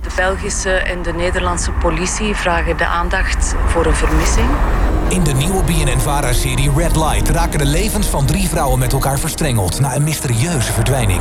De 0.00 0.10
Belgische 0.16 0.70
en 0.70 1.02
de 1.02 1.12
Nederlandse 1.12 1.72
politie 1.72 2.34
vragen 2.34 2.76
de 2.76 2.86
aandacht 2.86 3.54
voor 3.66 3.86
een 3.86 3.96
vermissing. 3.96 4.48
In 5.08 5.24
de 5.24 5.32
nieuwe 5.32 5.64
BNN-VARA-serie 5.64 6.70
Red 6.76 6.96
Light 6.96 7.28
raken 7.28 7.58
de 7.58 7.66
levens 7.66 8.06
van 8.06 8.26
drie 8.26 8.48
vrouwen 8.48 8.78
met 8.78 8.92
elkaar 8.92 9.18
verstrengeld 9.18 9.80
na 9.80 9.96
een 9.96 10.04
mysterieuze 10.04 10.72
verdwijning. 10.72 11.20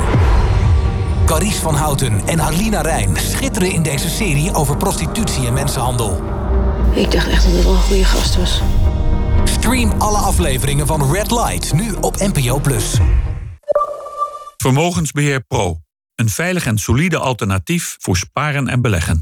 Carice 1.26 1.62
van 1.62 1.76
Houten 1.76 2.22
en 2.26 2.40
Harlina 2.40 2.82
Rijn 2.82 3.18
schitteren 3.18 3.72
in 3.72 3.84
deze 3.84 4.10
serie 4.10 4.54
over 4.54 4.78
prostitutie 4.78 5.48
en 5.48 5.54
mensenhandel. 5.54 6.22
Ik 6.94 7.12
dacht 7.12 7.28
echt 7.28 7.44
dat 7.44 7.54
het 7.54 7.64
wel 7.64 7.74
een 7.74 7.80
goede 7.80 8.06
gast 8.06 8.36
was. 8.36 8.62
Stream 9.44 9.92
alle 9.98 10.18
afleveringen 10.18 10.88
van 10.88 11.12
Red 11.12 11.32
Light 11.32 11.74
nu 11.74 11.94
op 12.02 12.16
NPO+. 12.20 12.62
Vermogensbeheer 14.58 15.42
Pro. 15.42 15.78
Een 16.16 16.30
veilig 16.30 16.66
en 16.66 16.78
solide 16.78 17.18
alternatief 17.18 17.96
voor 18.00 18.18
sparen 18.18 18.68
en 18.68 18.82
beleggen. 18.82 19.20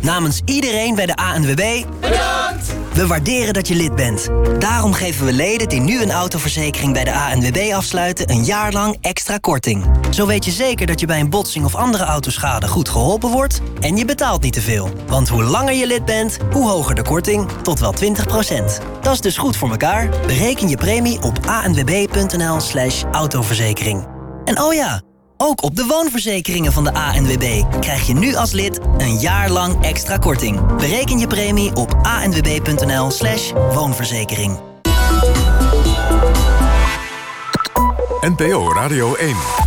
Namens 0.00 0.40
iedereen 0.44 0.94
bij 0.94 1.06
de 1.06 1.16
ANWB... 1.16 1.84
Bedankt! 2.00 2.85
We 2.96 3.06
waarderen 3.06 3.54
dat 3.54 3.68
je 3.68 3.74
lid 3.74 3.94
bent. 3.94 4.28
Daarom 4.58 4.92
geven 4.92 5.26
we 5.26 5.32
leden 5.32 5.68
die 5.68 5.80
nu 5.80 6.02
een 6.02 6.10
autoverzekering 6.10 6.92
bij 6.92 7.04
de 7.04 7.14
ANWB 7.14 7.72
afsluiten... 7.72 8.30
een 8.30 8.44
jaar 8.44 8.72
lang 8.72 8.96
extra 9.00 9.38
korting. 9.38 9.84
Zo 10.10 10.26
weet 10.26 10.44
je 10.44 10.50
zeker 10.50 10.86
dat 10.86 11.00
je 11.00 11.06
bij 11.06 11.20
een 11.20 11.30
botsing 11.30 11.64
of 11.64 11.74
andere 11.74 12.04
autoschade 12.04 12.68
goed 12.68 12.88
geholpen 12.88 13.30
wordt... 13.30 13.60
en 13.80 13.96
je 13.96 14.04
betaalt 14.04 14.42
niet 14.42 14.52
te 14.52 14.60
veel. 14.60 14.88
Want 15.06 15.28
hoe 15.28 15.42
langer 15.42 15.74
je 15.74 15.86
lid 15.86 16.04
bent, 16.04 16.38
hoe 16.52 16.68
hoger 16.68 16.94
de 16.94 17.02
korting, 17.02 17.50
tot 17.62 17.78
wel 17.78 17.94
20% 17.94 17.98
Dat 19.00 19.12
is 19.12 19.20
dus 19.20 19.36
goed 19.38 19.56
voor 19.56 19.70
elkaar. 19.70 20.08
Bereken 20.08 20.68
je 20.68 20.76
premie 20.76 21.22
op 21.22 21.38
anwb.nl 21.46 22.60
slash 22.60 23.02
autoverzekering. 23.12 24.06
En 24.44 24.60
oh 24.60 24.74
ja... 24.74 25.02
Ook 25.38 25.62
op 25.62 25.76
de 25.76 25.86
woonverzekeringen 25.86 26.72
van 26.72 26.84
de 26.84 26.92
ANWB 26.92 27.62
krijg 27.80 28.06
je 28.06 28.14
nu 28.14 28.34
als 28.34 28.52
lid 28.52 28.80
een 28.96 29.18
jaar 29.18 29.50
lang 29.50 29.84
extra 29.84 30.16
korting. 30.16 30.76
Bereken 30.76 31.18
je 31.18 31.26
premie 31.26 31.74
op 31.74 31.94
anwb.nl 32.02 33.10
slash 33.10 33.52
woonverzekering. 33.52 34.58
NPO 38.20 38.72
Radio 38.72 39.14
1. 39.14 39.65